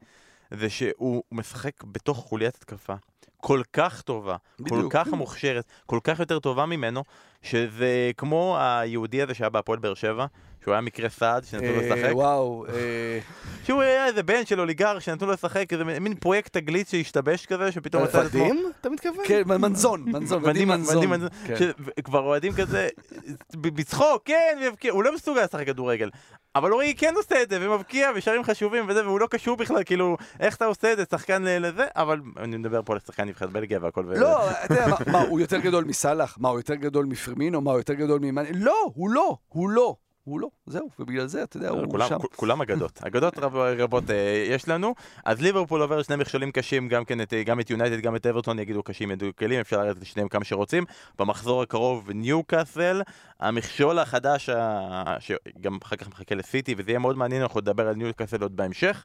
זה 0.50 0.70
שהוא 0.70 1.22
משחק 1.32 1.84
בתוך 1.84 2.18
חוליית 2.18 2.54
התקפה. 2.54 2.94
כל 3.36 3.62
כך 3.72 4.02
טובה, 4.02 4.36
בדיוק. 4.60 4.80
כל 4.80 4.86
כך 4.90 5.08
מוכשרת, 5.08 5.64
כל 5.86 5.98
כך 6.04 6.20
יותר 6.20 6.38
טובה 6.38 6.66
ממנו, 6.66 7.04
שזה 7.42 8.10
כמו 8.16 8.56
היהודי 8.60 9.22
הזה 9.22 9.34
שהיה 9.34 9.50
בהפועל 9.50 9.78
באר 9.78 9.94
שבע, 9.94 10.26
שהוא 10.64 10.74
היה 10.74 10.80
מקרה 10.80 11.08
סעד, 11.08 11.44
שנתנו 11.44 11.72
לו 11.72 11.80
לשחק. 11.80 12.04
אה, 12.04 12.16
וואו. 12.16 12.66
אה. 12.68 13.18
שהוא 13.64 13.82
היה 13.82 14.06
איזה 14.06 14.22
בן 14.22 14.46
של 14.46 14.60
אוליגר 14.60 14.98
שנתנו 14.98 15.26
לו 15.26 15.32
לשחק, 15.32 15.72
איזה 15.72 15.84
מין 15.84 16.14
פרויקט 16.14 16.52
תגלית 16.52 16.88
שהשתבש 16.88 17.46
כזה, 17.46 17.72
שפתאום 17.72 18.02
מצא 18.02 18.20
את 18.20 18.26
עצמו... 18.26 18.44
ודים? 18.44 18.72
אתה 18.80 18.90
מתכוון? 18.90 19.24
כן, 19.28 19.42
מנזון, 19.46 20.04
מנזון, 20.06 20.42
ודים 20.44 20.68
מנזון. 20.68 21.28
כן. 21.46 21.70
כבר 22.04 22.20
אוהדים 22.20 22.52
כזה, 22.52 22.88
בצחוק, 23.62 24.22
כן, 24.24 24.58
הוא 24.90 25.04
לא 25.04 25.14
מסוגל 25.14 25.44
לשחק 25.44 25.66
כדורגל. 25.66 26.10
אבל 26.56 26.72
אורי 26.72 26.94
כן 26.98 27.14
עושה 27.16 27.42
את 27.42 27.50
זה, 27.50 27.58
ומבקיע, 27.60 28.10
ושערים 28.16 28.44
חשובים 28.44 28.84
וזה, 28.88 29.06
והוא 29.06 29.20
לא 29.20 29.26
קשור 29.30 29.56
בכלל, 29.56 29.84
כאילו, 29.84 30.16
איך 30.40 30.56
אתה 30.56 30.64
עושה 30.64 30.92
את 30.92 30.96
זה, 30.96 31.04
שחקן 31.10 31.42
לזה, 31.42 31.86
אבל 31.96 32.20
אני 32.36 32.56
מדבר 32.56 32.80
פה 32.84 32.92
על 32.92 32.98
שחקן 33.06 33.28
נבחרת 33.28 33.50
בלגיה 33.50 33.78
והכל. 33.82 34.04
לא, 34.16 34.50
אתה 34.50 34.74
יודע, 34.74 34.86
מה, 35.12 35.20
הוא 35.20 35.40
יותר 35.40 35.58
גדול 35.58 35.84
מסאלח? 35.84 36.36
מה, 36.40 36.48
הוא 36.48 36.58
יותר 36.58 36.74
גדול 36.74 37.06
מפרמינו? 37.06 37.60
מה, 37.60 37.70
הוא 37.70 37.80
יותר 37.80 37.94
גדול 37.94 38.20
ממאני? 38.22 38.48
לא, 38.54 38.76
הוא 38.94 39.10
לא, 39.10 39.36
הוא 39.48 39.70
לא. 39.70 39.96
הוא 40.24 40.40
לא, 40.40 40.48
זהו, 40.66 40.88
ובגלל 40.98 41.26
זה, 41.26 41.42
אתה 41.42 41.56
יודע, 41.56 41.68
הוא 41.68 41.90
כולם, 41.90 42.08
שם. 42.08 42.18
כולם 42.36 42.60
אגדות, 42.60 43.00
אגדות 43.06 43.38
רב, 43.38 43.56
רבות 43.56 44.10
אה, 44.10 44.46
יש 44.48 44.68
לנו. 44.68 44.94
אז 45.24 45.40
ליברפול 45.40 45.82
עובר 45.82 46.02
שני 46.02 46.16
מכשולים 46.16 46.50
קשים, 46.52 46.88
גם 46.88 47.04
כן 47.04 47.20
את, 47.20 47.32
גם 47.46 47.60
את 47.60 47.70
יונייטד, 47.70 48.00
גם 48.00 48.16
את 48.16 48.26
אברטון, 48.26 48.58
יגידו 48.58 48.82
קשים, 48.82 49.10
ידעו 49.10 49.28
כלים, 49.38 49.60
אפשר 49.60 49.80
לרדת 49.80 49.98
את 49.98 50.06
שניהם 50.06 50.28
כמה 50.28 50.44
שרוצים. 50.44 50.84
במחזור 51.18 51.62
הקרוב 51.62 52.10
ניוקאסל, 52.10 53.02
המכשול 53.40 53.98
החדש, 53.98 54.48
ה... 54.48 55.16
שגם 55.20 55.78
אחר 55.82 55.96
כך 55.96 56.08
מחכה 56.08 56.34
לסיטי, 56.34 56.74
וזה 56.78 56.90
יהיה 56.90 56.98
מאוד 56.98 57.16
מעניין, 57.16 57.42
אנחנו 57.42 57.60
נדבר 57.60 57.88
על 57.88 57.94
ניוקאסל 57.94 58.42
עוד 58.42 58.56
בהמשך. 58.56 59.04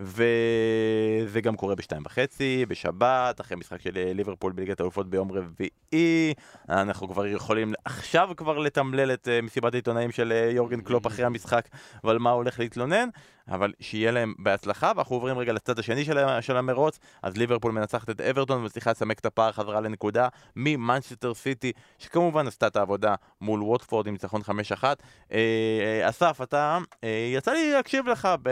וזה 0.00 1.40
גם 1.40 1.56
קורה 1.56 1.74
בשתיים 1.74 2.02
וחצי, 2.06 2.66
בשבת, 2.68 3.40
אחרי 3.40 3.56
משחק 3.56 3.80
של 3.80 3.96
אה, 3.96 4.12
ליברפול 4.12 4.52
בליגת 4.52 4.80
האלופות 4.80 5.10
ביום 5.10 5.32
רביעי. 5.32 6.34
אנחנו 6.68 7.08
כבר 7.08 7.26
יכולים 7.26 7.74
עכשיו 7.84 8.30
כבר 8.36 8.58
לתמלל 8.58 9.12
את 9.12 9.28
אה, 9.28 9.42
מסיבת 9.42 9.74
העיתונאים 9.74 10.10
של 10.10 10.32
אה, 10.32 10.50
יורגן 10.50 10.80
קלופ 10.80 11.06
אחרי 11.06 11.24
המשחק 11.24 11.68
ועל 12.04 12.18
מה 12.18 12.30
הולך 12.30 12.60
להתלונן. 12.60 13.08
אבל 13.50 13.72
שיהיה 13.80 14.10
להם 14.10 14.34
בהצלחה, 14.38 14.92
ואנחנו 14.96 15.16
עוברים 15.16 15.38
רגע 15.38 15.52
לצד 15.52 15.78
השני 15.78 16.04
של, 16.04 16.40
של 16.40 16.56
המרוץ, 16.56 16.98
אז 17.22 17.36
ליברפול 17.36 17.72
מנצחת 17.72 18.10
את 18.10 18.20
אברטון 18.20 18.60
ומצליחה 18.60 18.90
לסמק 18.90 19.18
את 19.18 19.26
הפער 19.26 19.52
חזרה 19.52 19.80
לנקודה 19.80 20.28
ממנצ'סטר 20.56 21.34
סיטי, 21.34 21.72
שכמובן 21.98 22.46
עשתה 22.46 22.66
את 22.66 22.76
העבודה 22.76 23.14
מול 23.40 23.62
ווטפורד 23.62 24.06
עם 24.06 24.12
ניצחון 24.12 24.40
5-1. 24.40 24.48
אה, 24.82 24.94
אה, 25.32 26.08
אסף, 26.08 26.40
אתה, 26.42 26.78
אה, 27.04 27.30
יצא 27.34 27.52
לי 27.52 27.72
להקשיב 27.72 28.06
לך 28.08 28.28
ב, 28.42 28.48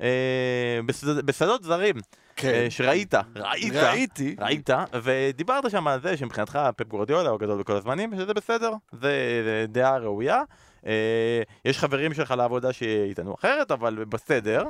אה, 0.00 0.80
בשד, 0.86 1.26
בשדות 1.26 1.62
זרים. 1.62 1.96
כן. 2.36 2.48
אה, 2.48 2.66
שראית, 2.70 3.14
ראית, 3.36 3.74
ראיתי, 3.74 4.36
ראית, 4.38 4.70
ודיברת 5.02 5.70
שם 5.70 5.88
על 5.88 6.00
זה 6.00 6.16
שמבחינתך 6.16 6.58
פפ 6.76 6.88
גורדיאלה 6.88 7.28
הוא 7.28 7.34
הגדול 7.34 7.60
בכל 7.60 7.76
הזמנים, 7.76 8.14
שזה 8.16 8.34
בסדר, 8.34 8.72
זה 8.92 9.12
דעה 9.68 9.98
ראויה. 9.98 10.42
אה, 10.86 11.42
יש 11.64 11.78
חברים 11.78 12.14
שלך 12.14 12.30
לעבודה 12.30 12.72
שיטענו 12.72 13.34
אחרת, 13.34 13.70
אבל 13.70 14.04
בסדר. 14.04 14.64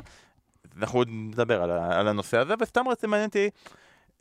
אנחנו 0.76 0.98
עוד 0.98 1.08
נדבר 1.11 1.62
על, 1.62 1.70
על 1.70 2.08
הנושא 2.08 2.38
הזה, 2.38 2.54
וסתם 2.61 2.88
רציתי 2.88 3.06
מעניין 3.06 3.28
אותי, 3.28 3.50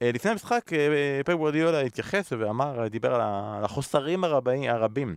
אה, 0.01 0.11
לפני 0.13 0.31
המשחק 0.31 0.73
אה, 0.73 1.21
פפ 1.25 1.33
גורדיולה 1.33 1.81
התייחס 1.81 2.33
ואמר, 2.33 2.87
דיבר 2.87 3.15
על 3.15 3.63
החוסרים 3.63 4.23
הרבים, 4.23 4.69
הרבים 4.69 5.15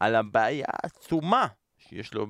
על 0.00 0.14
הבעיה 0.14 0.66
העצומה 0.68 1.46
שיש 1.78 2.14
לו 2.14 2.26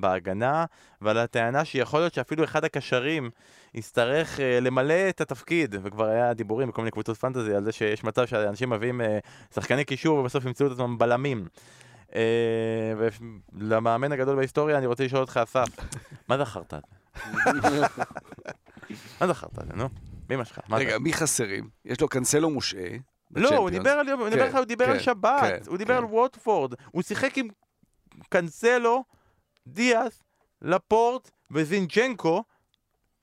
בהגנה, 0.00 0.64
ועל 1.00 1.18
הטענה 1.18 1.64
שיכול 1.64 2.00
להיות 2.00 2.14
שאפילו 2.14 2.44
אחד 2.44 2.64
הקשרים 2.64 3.30
יצטרך 3.74 4.40
למלא 4.60 5.08
את 5.08 5.20
התפקיד, 5.20 5.74
וכבר 5.82 6.04
היה 6.04 6.34
דיבורים 6.34 6.68
בכל 6.68 6.82
מיני 6.82 6.90
קבוצות 6.90 7.16
פנטזי 7.16 7.54
על 7.54 7.64
זה 7.64 7.72
שיש 7.72 8.04
מצב 8.04 8.26
שאנשים 8.26 8.70
מביאים 8.70 9.00
שחקני 9.54 9.84
קישור 9.84 10.18
ובסוף 10.18 10.44
ימצאו 10.44 10.66
את 10.66 10.72
עצמם 10.72 10.98
בלמים. 10.98 11.44
אה, 12.18 13.08
ולמאמן 13.52 14.12
הגדול 14.12 14.36
בהיסטוריה 14.36 14.78
אני 14.78 14.86
רוצה 14.86 15.04
לשאול 15.04 15.20
אותך, 15.20 15.40
אסף, 15.42 15.66
מה 16.28 16.38
זכרת? 16.38 16.74
מה 19.20 19.26
זכרת? 19.26 19.58
נו, 19.74 19.88
מי 20.30 20.44
שלך. 20.44 20.60
רגע, 20.70 20.98
מי 20.98 21.12
חסרים? 21.12 21.68
יש 21.84 22.00
לו 22.00 22.08
קנסלו 22.08 22.50
מושעה. 22.50 22.90
לא, 23.30 23.56
הוא 23.56 23.70
דיבר 23.70 23.90
על 23.90 24.08
הוא 24.08 24.28
דיבר 24.64 24.84
על 24.90 24.98
כן, 24.98 25.02
שבת, 25.02 25.40
כן, 25.40 25.58
הוא 25.66 25.78
דיבר 25.78 25.96
על 25.96 26.06
כן. 26.06 26.12
ווטפורד, 26.12 26.74
הוא 26.92 27.02
שיחק 27.02 27.38
עם 27.38 27.48
קנסלו, 28.28 29.04
דיאס, 29.66 30.22
לפורט 30.62 31.30
וזינצ'נקו, 31.50 32.44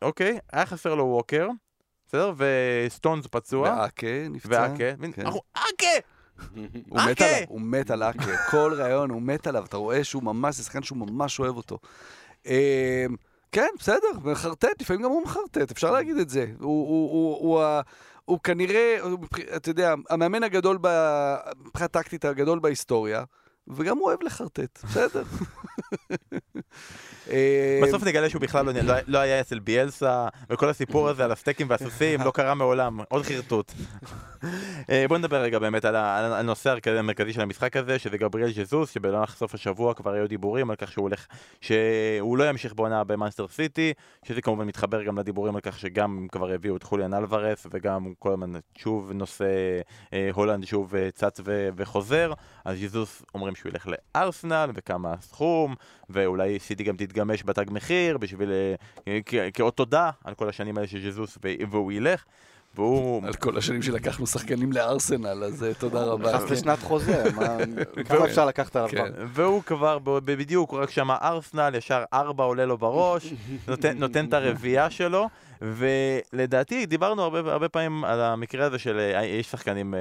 אוקיי? 0.02 0.40
היה 0.52 0.66
חסר 0.66 0.96
לו 0.96 1.06
ווקר, 1.06 1.48
בסדר? 2.08 2.34
וסטונס 2.38 3.28
פצוע. 3.28 3.76
ואקה 3.80 4.08
נפצע. 4.30 4.68
ואקה. 4.72 4.92
אקה! 5.54 6.15
הוא 6.90 7.00
מת 7.02 7.22
עליו, 7.22 7.46
הוא 7.48 7.62
מת 7.62 7.92
על 7.92 8.04
אקה, 8.04 8.38
כל 8.52 8.74
ראיון 8.78 9.10
הוא 9.10 9.22
מת 9.22 9.48
עליו, 9.48 9.66
אתה 9.66 9.78
רואה 9.78 10.04
שהוא 10.04 10.24
ממש, 10.24 10.56
זה 10.56 10.64
שחקן 10.64 10.84
שהוא 10.84 10.98
ממש 10.98 11.40
אוהב 11.40 11.58
אותו. 11.58 11.80
אמ, 12.46 12.52
כן, 13.52 13.68
בסדר, 13.80 14.08
מחרטט, 14.24 14.82
לפעמים 14.82 15.02
גם 15.02 15.10
הוא 15.10 15.24
מחרטט, 15.24 15.72
אפשר 15.72 15.92
להגיד 15.92 16.18
את 16.18 16.30
זה. 16.30 16.46
הוא 16.60 18.40
כנראה, 18.44 18.98
אתה 19.56 19.70
יודע, 19.70 19.94
המאמן 20.10 20.44
הגדול, 20.44 20.78
מבחינה 21.66 21.88
טקטית 21.88 22.26
הגדול 22.26 22.60
בהיסטוריה, 22.60 23.24
וגם 23.68 23.98
הוא 23.98 24.06
אוהב 24.06 24.24
לחרטט, 24.24 24.80
בסדר. 24.84 25.24
אה, 27.32 27.80
בסוף 27.84 28.04
נגלה 28.04 28.30
שהוא 28.30 28.42
בכלל 28.42 28.66
לא, 28.66 28.72
לא, 28.72 28.94
לא 29.08 29.18
היה 29.18 29.40
אצל 29.40 29.60
ביאלסה, 29.60 30.28
וכל 30.50 30.70
הסיפור 30.70 31.10
הזה 31.10 31.26
על 31.26 31.32
הסטייקים 31.32 31.68
והסוסים 31.70 32.22
לא 32.22 32.32
קרה 32.32 32.54
מעולם, 32.54 33.00
עוד 33.10 33.24
חרטוט. 33.24 33.72
אה, 34.90 35.06
בוא 35.10 35.18
נדבר 35.18 35.42
רגע 35.42 35.60
באמת 35.60 35.86
על 35.86 35.96
הנושא 35.96 36.76
המרכזי 36.86 37.34
של 37.34 37.42
המשחק 37.42 37.78
הזה, 37.78 38.00
שזה 38.00 38.18
גבריאל 38.18 38.52
ז'זוס, 38.52 38.90
שבמהלך 38.90 39.36
סוף 39.36 39.54
השבוע 39.54 39.94
כבר 39.94 40.12
היו 40.12 40.28
דיבורים 40.28 40.70
על 40.70 40.76
כך 40.76 40.92
שהוא 40.92 41.04
הולך, 41.04 41.28
שהוא 41.62 42.38
לא 42.38 42.50
ימשיך 42.50 42.74
בעונה 42.74 43.04
במאנסטר 43.04 43.48
סיטי, 43.48 43.94
שזה 44.24 44.42
כמובן 44.42 44.68
מתחבר 44.68 45.04
גם 45.04 45.20
לדיבורים 45.20 45.56
על 45.56 45.62
כך 45.62 45.80
שגם 45.80 46.28
כבר 46.32 46.52
הביאו 46.52 46.78
את 46.78 46.84
חוליאן 46.84 47.14
אלוורס, 47.14 47.68
וגם 47.72 48.14
כל 48.20 48.34
הזמן 48.34 48.52
שוב 48.78 49.12
נושא 49.12 49.46
אה, 50.14 50.30
הולנד 50.34 50.66
שוב 50.66 50.94
צץ 51.14 51.40
וחוזר, 51.76 52.34
אז 52.66 52.78
ז'זוס 52.80 53.24
אומרים 53.34 53.56
שהוא 53.56 53.70
ילך 53.70 53.88
לארסנל, 54.16 54.70
וכמה 54.74 55.14
הסכום, 55.14 55.76
ואולי 56.10 56.60
סיטי 56.60 56.84
גם. 56.84 56.96
להתגמש 57.00 57.44
בתג 57.46 57.66
מחיר, 57.72 58.18
בשביל, 58.18 58.52
אה, 59.08 59.20
כאות 59.54 59.78
תודה 59.78 60.10
על 60.24 60.34
כל 60.34 60.50
השנים 60.50 60.78
האלה 60.78 60.88
של 60.88 61.12
ז'זוס, 61.12 61.38
והוא 61.70 61.92
ילך. 61.92 62.24
והוא... 62.76 63.28
על 63.28 63.34
כל 63.34 63.58
השנים 63.58 63.82
שלקחנו 63.82 64.28
שחקנים 64.28 64.72
לארסנל, 64.72 65.44
אז 65.44 65.64
אה, 65.64 65.74
תודה 65.74 66.04
רבה. 66.04 66.36
נכנס 66.36 66.52
לשנת 66.52 66.80
חוזה, 66.80 67.24
כמה 68.08 68.26
אפשר 68.26 68.46
לקחת 68.46 68.76
עליו 68.76 68.90
כן. 68.90 69.12
והוא 69.28 69.64
כבר, 69.64 70.00
בדיוק, 70.04 70.72
הוא 70.72 70.80
רק 70.80 70.90
שמע 70.90 71.16
ארסנל, 71.22 71.76
ישר 71.76 72.04
ארבע 72.14 72.44
עולה 72.44 72.66
לו 72.66 72.78
בראש, 72.78 73.34
נותן 73.96 74.26
את 74.26 74.34
הרביעייה 74.34 74.90
שלו, 74.90 75.30
ולדעתי 75.62 76.86
דיברנו 76.86 77.24
הרבה 77.24 77.70
פעמים 77.70 78.04
על 78.04 78.22
המקרה 78.22 78.66
הזה 78.66 78.80
של 78.80 79.00
אה, 79.00 79.26
יש 79.26 79.52
שחקנים, 79.52 79.94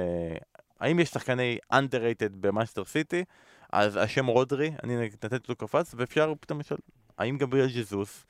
האם 0.79 0.99
יש 0.99 1.09
שחקני 1.09 1.57
underrated 1.73 2.35
במנצ'סטר 2.39 2.85
סיטי, 2.85 3.23
אז 3.71 3.95
השם 3.95 4.25
רודרי, 4.25 4.71
אני 4.83 4.97
נתתי 4.97 5.35
אותו 5.35 5.55
קפץ, 5.55 5.95
ואפשר 5.97 6.33
פתאום 6.39 6.59
לשאול, 6.59 6.79
האם 7.17 7.37
גבריאל 7.37 7.69
ז'זוס 7.69 8.25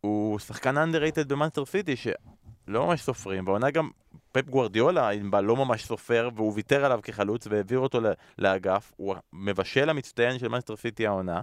הוא 0.00 0.38
שחקן 0.38 0.76
underrated 0.76 1.24
במאנסטר 1.28 1.64
סיטי 1.64 1.96
שלא 1.96 2.86
ממש 2.86 3.02
סופרים, 3.02 3.46
והעונה 3.46 3.70
גם 3.70 3.90
פפ 4.32 4.48
גוורדיולה, 4.48 5.10
אם 5.10 5.30
בא, 5.30 5.40
לא 5.40 5.56
ממש 5.56 5.84
סופר, 5.84 6.28
והוא 6.34 6.52
ויתר 6.54 6.84
עליו 6.84 7.00
כחלוץ 7.02 7.46
והעביר 7.46 7.78
אותו 7.78 8.00
לאגף, 8.38 8.92
הוא 8.96 9.14
המבשל 9.32 9.90
המצטיין 9.90 10.38
של 10.38 10.48
מאנסטר 10.48 10.76
סיטי 10.76 11.06
העונה. 11.06 11.40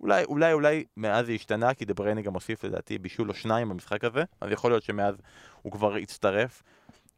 אולי, 0.00 0.24
אולי, 0.24 0.52
אולי 0.52 0.84
מאז 0.96 1.26
זה 1.26 1.32
השתנה, 1.32 1.74
כי 1.74 1.84
דה 1.84 1.94
בריינה 1.94 2.20
גם 2.20 2.34
הוסיף 2.34 2.64
לדעתי 2.64 2.98
בישול 2.98 3.28
או 3.28 3.34
שניים 3.34 3.68
במשחק 3.68 4.04
הזה, 4.04 4.24
אז 4.40 4.50
יכול 4.52 4.70
להיות 4.70 4.82
שמאז 4.82 5.14
הוא 5.62 5.72
כבר 5.72 5.94
הצטרף. 5.94 6.62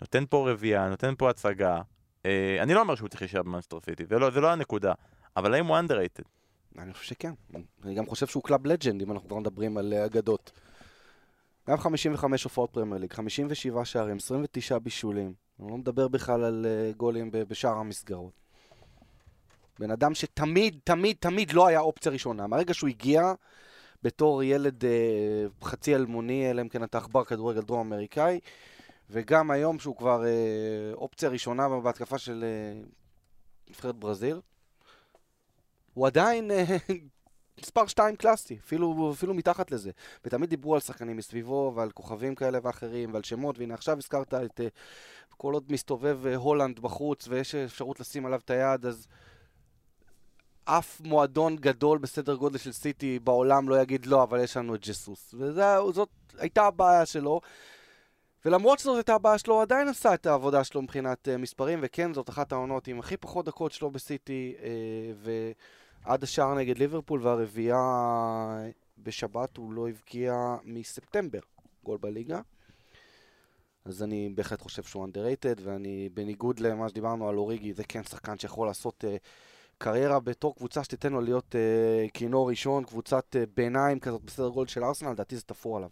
נותן 0.01 0.25
פה 0.31 0.51
רביעייה, 0.51 0.89
נותן 0.89 1.15
פה 1.19 1.31
הצגה. 1.31 1.81
אה, 2.27 2.57
אני 2.63 2.75
לא 2.75 2.81
אומר 2.81 2.95
שהוא 2.95 3.09
צריך 3.09 3.23
להישאר 3.23 3.43
במאנסטר 3.43 3.81
סיטי, 3.81 4.07
זה 4.07 4.19
לא, 4.19 4.31
זה 4.31 4.41
לא 4.41 4.53
הנקודה, 4.53 4.93
אבל 5.37 5.55
האם 5.55 5.67
הוא 5.67 5.77
underrated? 5.79 6.25
אני 6.79 6.93
חושב 6.93 7.05
שכן. 7.05 7.33
אני 7.85 7.95
גם 7.95 8.07
חושב 8.07 8.27
שהוא 8.27 8.43
club 8.43 8.67
legend, 8.67 9.03
אם 9.03 9.13
אנחנו 9.13 9.29
כבר 9.29 9.39
מדברים 9.39 9.77
על 9.77 9.93
אה, 9.93 10.05
אגדות. 10.05 10.53
גם 11.69 11.79
55 11.79 12.45
הופעות 12.45 12.71
פרמייר 12.71 13.01
ליג, 13.01 13.13
57 13.13 13.85
שערים, 13.85 14.17
29 14.17 14.79
בישולים. 14.79 15.33
אני 15.61 15.71
לא 15.71 15.77
מדבר 15.77 16.09
בכלל 16.09 16.45
על 16.45 16.67
uh, 16.67 16.97
גולים 16.97 17.31
בשאר 17.33 17.75
המסגרות. 17.75 18.33
בן 19.79 19.91
אדם 19.91 20.15
שתמיד, 20.15 20.79
תמיד, 20.85 21.17
תמיד 21.21 21.53
לא 21.53 21.67
היה 21.67 21.81
אופציה 21.81 22.13
ראשונה. 22.13 22.47
מהרגע 22.47 22.75
שהוא 22.75 22.89
הגיע 22.89 23.33
בתור 24.03 24.43
ילד 24.43 24.85
uh, 24.85 25.65
חצי 25.65 25.95
אלמוני, 25.95 26.51
אלא 26.51 26.63
אם 26.63 26.69
כן 26.69 26.85
אתה 26.85 26.99
עכבר 26.99 27.25
כדורגל 27.25 27.61
דרום 27.61 27.93
אמריקאי, 27.93 28.41
וגם 29.11 29.51
היום 29.51 29.79
שהוא 29.79 29.97
כבר 29.97 30.23
uh, 30.23 30.95
אופציה 30.95 31.29
ראשונה 31.29 31.69
בהתקפה 31.69 32.19
של 32.19 32.45
uh, 32.45 33.71
נבחרת 33.71 33.97
ברזיל, 33.97 34.41
הוא 35.99 36.07
עדיין 36.07 36.51
אה, 36.51 36.65
מספר 37.63 37.87
2 37.87 38.17
קלאסי, 38.17 38.59
אפילו, 38.65 39.13
אפילו 39.15 39.35
מתחת 39.35 39.71
לזה. 39.71 39.91
ותמיד 40.25 40.51
דיברו 40.51 40.75
על 40.75 40.81
שחקנים 40.81 41.17
מסביבו 41.17 41.73
ועל 41.77 41.91
כוכבים 41.91 42.35
כאלה 42.35 42.59
ואחרים 42.63 43.13
ועל 43.15 43.23
שמות, 43.23 43.59
והנה 43.59 43.75
עכשיו 43.75 43.99
הזכרת 43.99 44.35
את... 44.35 44.61
אה, 44.61 44.69
כל 45.37 45.55
עוד 45.55 45.65
מסתובב 45.69 46.27
אה, 46.27 46.37
הולנד 46.37 46.81
בחוץ 46.81 47.29
ויש 47.29 47.55
אפשרות 47.55 48.01
לשים 48.01 48.27
עליו 48.27 48.41
את 48.45 48.51
היד, 48.51 48.87
אז 48.87 49.07
אף 50.65 51.01
מועדון 51.01 51.57
גדול 51.57 51.99
בסדר 51.99 52.35
גודל 52.35 52.59
של 52.59 52.73
סיטי 52.73 53.19
בעולם 53.19 53.69
לא 53.69 53.83
יגיד 53.83 54.07
לא, 54.07 54.23
אבל 54.23 54.41
יש 54.41 54.57
לנו 54.57 54.75
את 54.75 54.87
ג'סוס. 54.87 55.35
וזאת 55.39 56.09
הייתה 56.39 56.63
הבעיה 56.63 57.07
שלו. 57.07 57.41
ולמרות 58.45 58.79
שזאת 58.79 58.97
הייתה 58.97 59.15
הבעיה 59.15 59.39
שלו, 59.39 59.55
הוא 59.55 59.63
עדיין 59.63 59.89
עשה 59.89 60.15
את 60.15 60.27
העבודה 60.27 60.65
שלו 60.65 60.83
מבחינת 60.83 61.29
uh, 61.29 61.37
מספרים, 61.37 61.79
וכן, 61.83 62.15
זאת 62.15 62.29
אחת 62.29 62.53
העונות 62.53 62.89
עם 62.89 62.99
הכי 62.99 63.17
פחות 63.17 63.47
דקות 63.47 63.73
שלו 63.73 63.91
בסיטי, 63.91 64.55
uh, 64.59 64.63
ועד 66.05 66.23
השער 66.23 66.55
נגד 66.55 66.79
ליברפול 66.79 67.27
והרביעייה 67.27 67.79
בשבת 68.99 69.57
הוא 69.57 69.73
לא 69.73 69.89
הבקיע 69.89 70.57
מספטמבר 70.65 71.41
גול 71.85 71.99
בליגה. 71.99 72.41
אז 73.85 74.03
אני 74.03 74.33
בהחלט 74.35 74.61
חושב 74.61 74.83
שהוא 74.83 75.07
underrated, 75.07 75.61
ואני, 75.63 76.09
בניגוד 76.15 76.61
למה 76.61 76.89
שדיברנו 76.89 77.29
על 77.29 77.37
אוריגי, 77.37 77.73
זה 77.73 77.85
כן 77.85 78.03
שחקן 78.03 78.39
שיכול 78.39 78.67
לעשות 78.67 79.05
uh, 79.05 79.19
קריירה 79.79 80.21
בתור 80.21 80.57
קבוצה 80.57 80.85
שתיתן 80.85 81.13
לו 81.13 81.21
להיות 81.21 81.55
אה, 81.57 82.07
כינור 82.15 82.51
ראשון, 82.51 82.85
קבוצת 82.85 83.37
אה, 83.37 83.45
ביניים 83.55 84.01
כזאת 84.01 84.23
בסדר 84.23 84.49
גודל 84.49 84.71
של 84.71 84.85
ארסנל, 84.85 85.11
לדעתי 85.11 85.37
זה 85.37 85.43
תפור 85.43 85.77
עליו. 85.77 85.91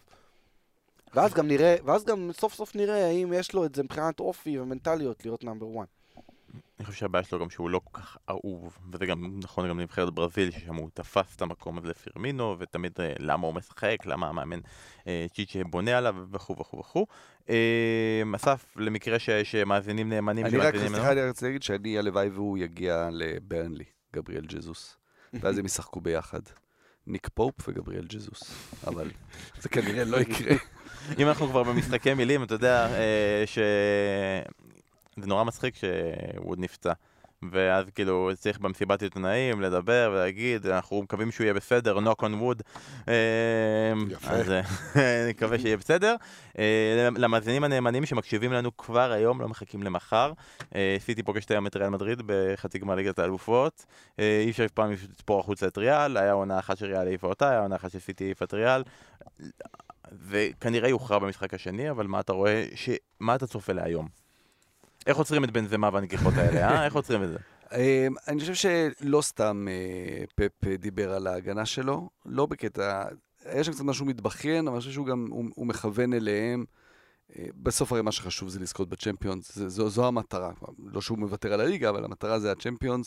ואז 1.14 1.34
גם 1.34 1.48
נראה, 1.48 1.76
ואז 1.84 2.04
גם 2.04 2.30
סוף 2.32 2.54
סוף 2.54 2.76
נראה 2.76 3.06
האם 3.06 3.32
יש 3.32 3.52
לו 3.54 3.64
את 3.64 3.74
זה 3.74 3.82
מבחינת 3.82 4.20
אופי 4.20 4.58
ומנטליות 4.58 5.24
להיות 5.24 5.44
נאמבר 5.44 5.66
1. 5.80 5.88
אני 6.78 6.86
חושב 6.86 6.98
שהבעיה 6.98 7.24
שלו 7.24 7.38
גם 7.38 7.50
שהוא 7.50 7.70
לא 7.70 7.80
כל 7.84 8.00
כך 8.00 8.16
אהוב, 8.30 8.78
וזה 8.92 9.06
גם 9.06 9.40
נכון 9.42 9.68
גם 9.68 9.78
לנבחרת 9.78 10.14
ברזיל, 10.14 10.50
ששם 10.50 10.74
הוא 10.74 10.90
תפס 10.94 11.36
את 11.36 11.42
המקום 11.42 11.78
הזה 11.78 11.88
לפירמינו, 11.88 12.56
ותמיד 12.58 12.92
אה, 13.00 13.12
למה 13.18 13.46
הוא 13.46 13.54
משחק, 13.54 13.96
למה 14.04 14.28
המאמן 14.28 14.60
אה, 15.06 15.26
צ'יצ'ה 15.34 15.64
בונה 15.64 15.98
עליו, 15.98 16.16
וכו' 16.32 16.56
וכו' 16.60 16.78
וכו'. 16.78 17.06
אה, 17.50 18.22
אסף, 18.36 18.76
למקרה 18.76 19.18
ש, 19.18 19.30
שמאזינים 19.30 20.08
נאמנים 20.08 20.46
אני 20.46 20.58
רק, 20.58 20.76
סליחה, 20.76 21.12
אני 21.12 21.28
רוצה 21.28 21.46
להגיד 21.46 21.62
שאני, 21.62 21.98
הלוואי 21.98 22.28
והוא 22.28 22.58
יגיע 22.58 23.08
לברנלי, 23.12 23.84
גבריאל 24.16 24.46
ג'זוס, 24.46 24.96
ואז 25.34 25.58
הם 25.58 25.66
ישחקו 25.66 26.00
ביחד. 26.00 26.40
ניק 27.06 27.28
פופ 27.34 27.68
וגבריאל 27.68 28.06
ג'זוס, 28.08 28.42
אבל 28.86 29.10
זה 29.60 29.68
כנראה 29.68 30.04
לא 30.04 30.16
יקרה. 30.16 30.56
אם 31.18 31.28
אנחנו 31.28 31.48
כבר 31.48 31.62
במשחקי 31.62 32.14
מילים, 32.14 32.42
אתה 32.42 32.54
יודע 32.54 32.88
ש... 33.46 33.58
זה 35.16 35.26
נורא 35.26 35.44
מצחיק 35.44 35.74
שהוא 35.76 36.56
נפצע. 36.58 36.92
ואז 37.50 37.84
כאילו 37.94 38.30
צריך 38.34 38.58
במסיבת 38.58 39.02
עיתונאים 39.02 39.60
לדבר 39.60 40.10
ולהגיד, 40.12 40.66
אנחנו 40.66 41.02
מקווים 41.02 41.30
שהוא 41.30 41.44
יהיה 41.44 41.54
בסדר, 41.54 41.98
knock 41.98 42.22
on 42.22 42.32
wood. 42.40 42.62
יפה. 44.10 44.30
אז 44.30 44.50
אה, 44.50 44.60
אני 45.22 45.30
מקווה 45.30 45.58
שיהיה 45.58 45.76
בסדר. 45.76 46.14
אה, 46.58 47.08
למאזינים 47.16 47.64
הנאמנים 47.64 48.06
שמקשיבים 48.06 48.52
לנו 48.52 48.76
כבר 48.76 49.12
היום, 49.12 49.40
לא 49.40 49.48
מחכים 49.48 49.82
למחר. 49.82 50.32
אה, 50.74 50.96
סיטי 50.98 51.22
פוגשת 51.22 51.50
היום 51.50 51.66
את 51.66 51.76
ריאל 51.76 51.88
מדריד 51.88 52.22
בחצי 52.26 52.78
גמר 52.78 52.94
ליגת 52.94 53.18
האלופות. 53.18 53.84
אי 54.18 54.50
אפשר 54.50 54.64
אף 54.64 54.70
פעם 54.70 54.92
לספור 54.92 55.40
החוצה 55.40 55.66
את 55.66 55.78
ריאל, 55.78 56.16
היה 56.16 56.32
עונה 56.32 56.58
אחת 56.58 56.78
של 56.78 56.86
ריאל 56.86 57.06
העיפה 57.06 57.26
אותה, 57.26 57.50
היה 57.50 57.60
עונה 57.60 57.76
אחת 57.76 57.90
של 57.90 57.98
סיטי 57.98 58.24
העיפה 58.24 58.44
את 58.44 58.54
ריאל. 58.54 58.82
וכנראה 60.28 60.88
יוכרע 60.88 61.18
במשחק 61.18 61.54
השני, 61.54 61.90
אבל 61.90 62.06
מה 62.06 62.20
אתה 62.20 62.32
רואה, 62.32 62.64
מה 63.20 63.34
אתה 63.34 63.46
צופה 63.46 63.72
להיום? 63.72 64.25
איך 65.06 65.16
עוצרים 65.16 65.44
את 65.44 65.50
בן 65.50 65.66
זמה 65.66 65.90
והנגיחות 65.92 66.34
האלה, 66.34 66.68
אה? 66.68 66.84
איך 66.84 66.94
עוצרים 66.94 67.22
את 67.22 67.28
זה? 67.28 67.38
אמ, 67.72 68.14
אני 68.28 68.40
חושב 68.40 68.54
שלא 68.54 69.22
סתם 69.22 69.66
אה, 69.70 70.24
פפ 70.34 70.68
דיבר 70.78 71.12
על 71.12 71.26
ההגנה 71.26 71.66
שלו, 71.66 72.08
לא 72.26 72.46
בקטע, 72.46 73.04
היה 73.44 73.64
שם 73.64 73.72
קצת 73.72 73.84
משהו 73.84 74.06
מתבכיין, 74.06 74.68
אבל 74.68 74.74
אני 74.74 74.80
חושב 74.80 74.92
שהוא 74.92 75.06
גם, 75.06 75.26
הוא, 75.30 75.44
הוא 75.54 75.66
מכוון 75.66 76.12
אליהם. 76.12 76.64
אה, 77.38 77.46
בסוף 77.56 77.92
הרי 77.92 78.02
מה 78.02 78.12
שחשוב 78.12 78.48
זה 78.48 78.60
לזכות 78.60 78.88
בצ'מפיונס, 78.88 79.58
זו, 79.58 79.88
זו 79.88 80.06
המטרה. 80.06 80.52
לא 80.78 81.00
שהוא 81.00 81.18
מוותר 81.18 81.52
על 81.52 81.60
הליגה, 81.60 81.90
אבל 81.90 82.04
המטרה 82.04 82.38
זה 82.38 82.52
הצ'מפיונס. 82.52 83.06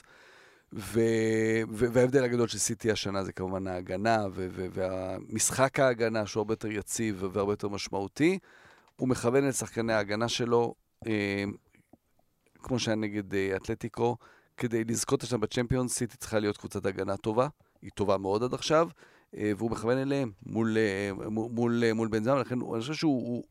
ו... 0.74 1.00
וההבדל 1.70 2.24
הגדול 2.24 2.48
של 2.48 2.58
סיטי 2.58 2.92
השנה 2.92 3.24
זה 3.24 3.32
כמובן 3.32 3.68
ההגנה, 3.68 4.26
ו... 4.32 4.48
והמשחק 4.74 5.80
ההגנה 5.80 6.26
שהוא 6.26 6.42
הרבה 6.42 6.54
יותר 6.54 6.72
יציב 6.72 7.24
והרבה 7.32 7.54
יותר 7.54 7.68
משמעותי. 7.68 8.40
הוא 8.96 9.08
מכוון 9.08 9.50
את 9.50 9.54
שחקני 9.54 9.94
ההגנה 9.94 10.28
שלו 10.28 10.76
אה, 11.08 11.44
כמו 12.64 12.80
שהיה 12.80 12.96
נגד 12.96 13.34
uh, 13.34 13.36
אתלטיקו, 13.56 14.18
כדי 14.58 14.84
לזכות 14.84 15.24
עכשיו 15.24 15.40
בצ'מפיונס, 15.40 15.94
סיטי 15.94 16.18
צריכה 16.18 16.40
להיות 16.40 16.58
קבוצת 16.58 16.86
הגנה 16.86 17.18
טובה, 17.18 17.48
היא 17.82 17.92
טובה 17.96 18.18
מאוד 18.18 18.44
עד 18.44 18.54
עכשיו, 18.54 18.90
uh, 19.36 19.38
והוא 19.58 19.72
מכוון 19.72 19.98
אליהם 19.98 20.32
מול, 20.46 20.78
uh, 20.78 21.30
מול, 21.30 21.50
מול, 21.52 21.84
מול 21.94 22.08
בן 22.08 22.24
זמן, 22.24 22.38
לכן 22.38 22.56
אני 22.56 22.82
חושב 22.82 22.94
שהוא... 22.94 23.28
הוא, 23.28 23.44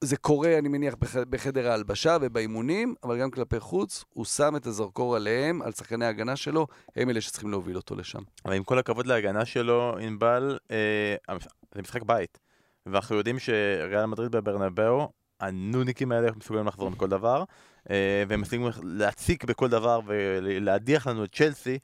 זה 0.00 0.16
קורה, 0.16 0.58
אני 0.58 0.68
מניח, 0.68 0.94
בח, 0.94 1.16
בחדר 1.16 1.70
ההלבשה 1.70 2.16
ובאימונים, 2.20 2.94
אבל 3.04 3.20
גם 3.20 3.30
כלפי 3.30 3.60
חוץ, 3.60 4.04
הוא 4.08 4.24
שם 4.24 4.56
את 4.56 4.66
הזרקור 4.66 5.16
עליהם, 5.16 5.62
על 5.62 5.72
שחקני 5.72 6.04
ההגנה 6.04 6.36
שלו, 6.36 6.66
הם 6.96 7.10
אלה 7.10 7.20
שצריכים 7.20 7.50
להוביל 7.50 7.76
אותו 7.76 7.94
לשם. 7.94 8.22
אבל 8.44 8.54
עם 8.54 8.64
כל 8.64 8.78
הכבוד 8.78 9.06
להגנה 9.06 9.44
שלו, 9.44 9.96
ענבל, 10.00 10.58
אה, 10.70 11.36
זה 11.74 11.82
משחק 11.82 12.02
בית. 12.02 12.38
ואנחנו 12.86 13.16
יודעים 13.16 13.38
שריאל 13.38 14.06
מדריד 14.06 14.30
בברנבאו, 14.30 15.08
הנוניקים 15.40 16.12
האלה 16.12 16.28
מסוגלים 16.36 16.66
לחזור 16.66 16.90
מכל 16.90 17.08
דבר. 17.08 17.44
אה, 17.90 18.24
והם 18.28 18.40
מסוגלים 18.40 18.70
להציק 18.82 19.44
בכל 19.44 19.68
דבר 19.68 20.00
ולהדיח 20.06 21.06
לנו 21.06 21.24
את 21.24 21.34
צ'לסי 21.34 21.78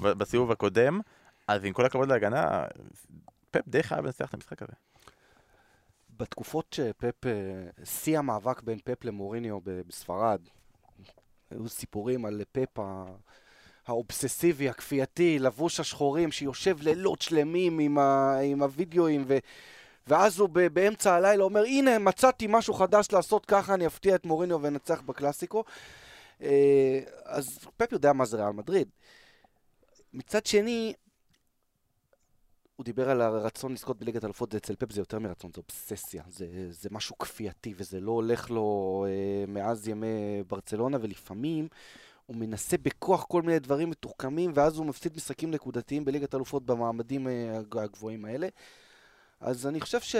בסיבוב 0.00 0.50
הקודם, 0.50 1.00
אז 1.48 1.64
עם 1.64 1.72
כל 1.72 1.86
הכבוד 1.86 2.08
להגנה, 2.08 2.64
פפ 3.50 3.68
די 3.68 3.82
חייב 3.82 4.04
לנצח 4.04 4.28
את 4.28 4.34
המשחק 4.34 4.62
הזה. 4.62 4.72
בתקופות 6.16 6.72
שפפ, 6.72 7.26
אה, 7.26 7.84
שיא 7.84 8.18
המאבק 8.18 8.62
בין 8.62 8.78
פפ 8.84 9.04
למוריניו 9.04 9.58
בספרד, 9.64 10.40
היו 11.50 11.68
סיפורים 11.68 12.24
על 12.24 12.42
פפ 12.52 12.78
האובססיבי, 13.86 14.68
הכפייתי, 14.68 15.38
לבוש 15.38 15.80
השחורים, 15.80 16.32
שיושב 16.32 16.76
לילות 16.82 17.22
שלמים 17.22 17.78
עם, 17.78 17.98
ה, 17.98 18.38
עם 18.38 18.62
הווידאוים, 18.62 19.24
ו, 19.26 19.38
ואז 20.06 20.38
הוא 20.38 20.48
באמצע 20.48 21.14
הלילה 21.14 21.44
אומר, 21.44 21.64
הנה, 21.64 21.98
מצאתי 21.98 22.46
משהו 22.48 22.74
חדש 22.74 23.12
לעשות 23.12 23.46
ככה, 23.46 23.74
אני 23.74 23.86
אפתיע 23.86 24.14
את 24.14 24.26
מוריניו 24.26 24.62
ואנצח 24.62 25.00
בקלאסיקו. 25.00 25.64
אה, 26.42 27.00
אז 27.24 27.58
פפ 27.76 27.92
יודע 27.92 28.12
מה 28.12 28.24
זה 28.24 28.36
ריאל 28.36 28.52
מדריד. 28.52 28.88
מצד 30.12 30.46
שני, 30.46 30.92
הוא 32.76 32.84
דיבר 32.84 33.10
על 33.10 33.20
הרצון 33.20 33.72
לזכות 33.72 33.98
בליגת 33.98 34.24
אלופות, 34.24 34.52
זה 34.52 34.58
אצל 34.58 34.76
פפ 34.76 34.92
זה 34.92 35.00
יותר 35.00 35.18
מרצון, 35.18 35.50
זה 35.54 35.60
אובססיה, 35.60 36.22
זה, 36.28 36.46
זה 36.70 36.88
משהו 36.92 37.18
כפייתי 37.18 37.74
וזה 37.76 38.00
לא 38.00 38.12
הולך 38.12 38.50
לו 38.50 39.06
אה, 39.08 39.44
מאז 39.48 39.88
ימי 39.88 40.42
ברצלונה, 40.48 40.98
ולפעמים 41.00 41.68
הוא 42.26 42.36
מנסה 42.36 42.76
בכוח 42.82 43.24
כל 43.24 43.42
מיני 43.42 43.58
דברים 43.58 43.90
מתוחכמים, 43.90 44.52
ואז 44.54 44.78
הוא 44.78 44.86
מפסיד 44.86 45.16
משחקים 45.16 45.50
נקודתיים 45.50 46.04
בליגת 46.04 46.34
אלופות 46.34 46.66
במעמדים 46.66 47.28
אה, 47.28 47.58
הגבוהים 47.72 48.24
האלה. 48.24 48.48
אז 49.40 49.66
אני 49.66 49.80
חושב 49.80 50.00
ש... 50.00 50.16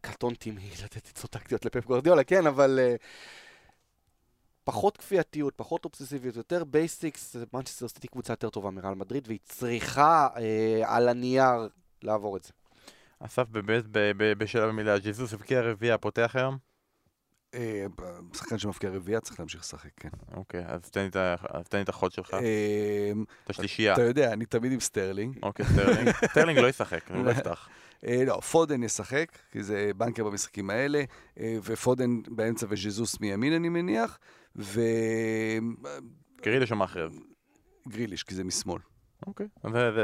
קטונתי 0.00 0.50
מלתת 0.50 1.06
עצות 1.08 1.30
טקטיות 1.30 1.64
לפפ 1.64 1.86
גורדיולה, 1.86 2.24
כן, 2.24 2.46
אבל 2.46 2.78
uh, 2.78 3.02
פחות 4.64 4.96
כפייתיות, 4.96 5.54
פחות 5.56 5.84
אובססיביות, 5.84 6.36
יותר 6.36 6.64
basics, 6.64 7.36
מנצ'סטר 7.52 7.88
סיטי 7.88 8.08
קבוצה 8.08 8.32
יותר 8.32 8.50
טובה 8.50 8.70
מרעל 8.70 8.94
מדריד, 8.94 9.24
והיא 9.28 9.38
צריכה 9.44 10.28
uh, 10.34 10.38
על 10.84 11.08
הנייר 11.08 11.68
לעבור 12.02 12.36
את 12.36 12.42
זה. 12.42 12.52
אסף, 13.20 13.48
באמת, 13.48 13.84
בשלב 14.38 14.68
המילה, 14.68 14.98
ג'זוס 14.98 15.32
הבקיע 15.32 15.60
רביעייה, 15.60 15.98
פותח 15.98 16.32
היום? 16.34 16.71
אה, 17.54 17.86
שחקן 18.34 18.58
שמבקיע 18.58 18.90
רביעייה 18.90 19.20
צריך 19.20 19.40
להמשיך 19.40 19.60
לשחק, 19.60 19.90
כן. 19.96 20.08
אוקיי, 20.34 20.64
אז 20.66 20.90
תן 20.90 21.08
לי 21.72 21.82
את 21.82 21.88
החוד 21.88 22.12
שלך. 22.12 22.36
את 23.44 23.50
השלישייה. 23.50 23.92
אתה 23.92 24.02
יודע, 24.02 24.32
אני 24.32 24.46
תמיד 24.46 24.72
עם 24.72 24.80
סטרלינג. 24.80 25.38
אוקיי, 25.42 25.66
סטרלינג. 25.66 26.10
סטרלינג 26.32 26.58
לא 26.58 26.68
ישחק, 26.68 27.10
הוא 27.10 27.24
לא 27.24 27.30
יפתח. 27.30 27.68
אה, 28.06 28.24
לא, 28.26 28.40
פודן 28.40 28.82
ישחק, 28.82 29.38
כי 29.52 29.62
זה 29.62 29.90
בנקר 29.96 30.24
במשחקים 30.24 30.70
האלה, 30.70 31.04
אה, 31.40 31.56
ופודן 31.64 32.20
באמצע 32.28 32.66
וז'זוס 32.68 33.20
מימין 33.20 33.52
אני 33.52 33.68
מניח, 33.68 34.18
ו... 34.56 34.80
גריליש 36.42 36.72
או 36.72 36.76
מאחרז? 36.76 37.08
גריליש, 37.88 38.22
כי 38.22 38.34
זה 38.34 38.44
משמאל. 38.44 38.91
אוקיי, 39.26 39.46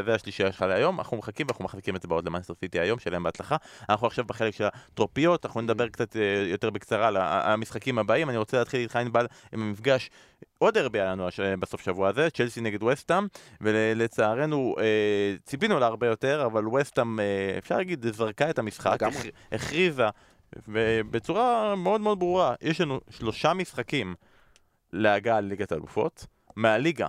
והשלישייה 0.05 0.53
שלך 0.53 0.63
להיום, 0.63 0.99
אנחנו 0.99 1.17
מחכים 1.17 1.47
ואנחנו 1.47 1.65
מחכים 1.65 1.97
את 1.97 2.03
זה 2.03 2.09
בעוד 2.09 2.27
למאנסטר 2.27 2.55
סיטי 2.55 2.81
היום, 2.81 2.99
שלהם 2.99 3.23
בהצלחה. 3.23 3.57
אנחנו 3.89 4.07
עכשיו 4.07 4.25
בחלק 4.25 4.55
של 4.55 4.65
הטרופיות, 4.65 5.47
אנחנו 5.47 5.61
נדבר 5.61 5.89
קצת 5.89 6.17
אה, 6.17 6.45
יותר 6.51 6.71
בקצרה 6.71 7.09
על 7.09 7.17
המשחקים 7.21 7.99
הבאים. 7.99 8.31
אני 8.31 8.39
רוצה 8.39 8.59
להתחיל 8.59 8.81
איתך 8.81 8.97
ענבל 8.97 9.27
עם 9.53 9.63
המפגש, 9.63 10.11
עוד 10.59 10.79
הרבה 10.79 11.03
היה 11.03 11.13
לנו 11.13 11.29
בסוף 11.59 11.81
שבוע 11.81 12.09
הזה, 12.09 12.31
צ'לסי 12.31 12.61
נגד 12.61 12.83
וסטאם, 12.83 13.27
ולצערנו 13.61 14.75
אה, 14.79 15.35
ציפינו 15.45 15.79
לה 15.79 15.87
הרבה 15.87 16.07
יותר, 16.07 16.47
אבל 16.47 16.69
וסטאם, 16.69 17.21
אה, 17.21 17.55
אפשר 17.59 17.77
להגיד, 17.77 18.07
זרקה 18.07 18.51
את 18.51 18.59
המשחק, 18.59 18.99
הכריזה 19.53 20.09
בצורה 21.11 21.75
מאוד 21.77 22.01
מאוד 22.01 22.19
ברורה, 22.19 22.55
יש 22.61 22.81
לנו 22.81 23.01
שלושה 23.11 23.55
משחקים 23.55 24.15
להגעה 24.93 25.41
לליגת 25.41 25.73
האלופות. 25.73 26.27
מהליגה 26.57 27.09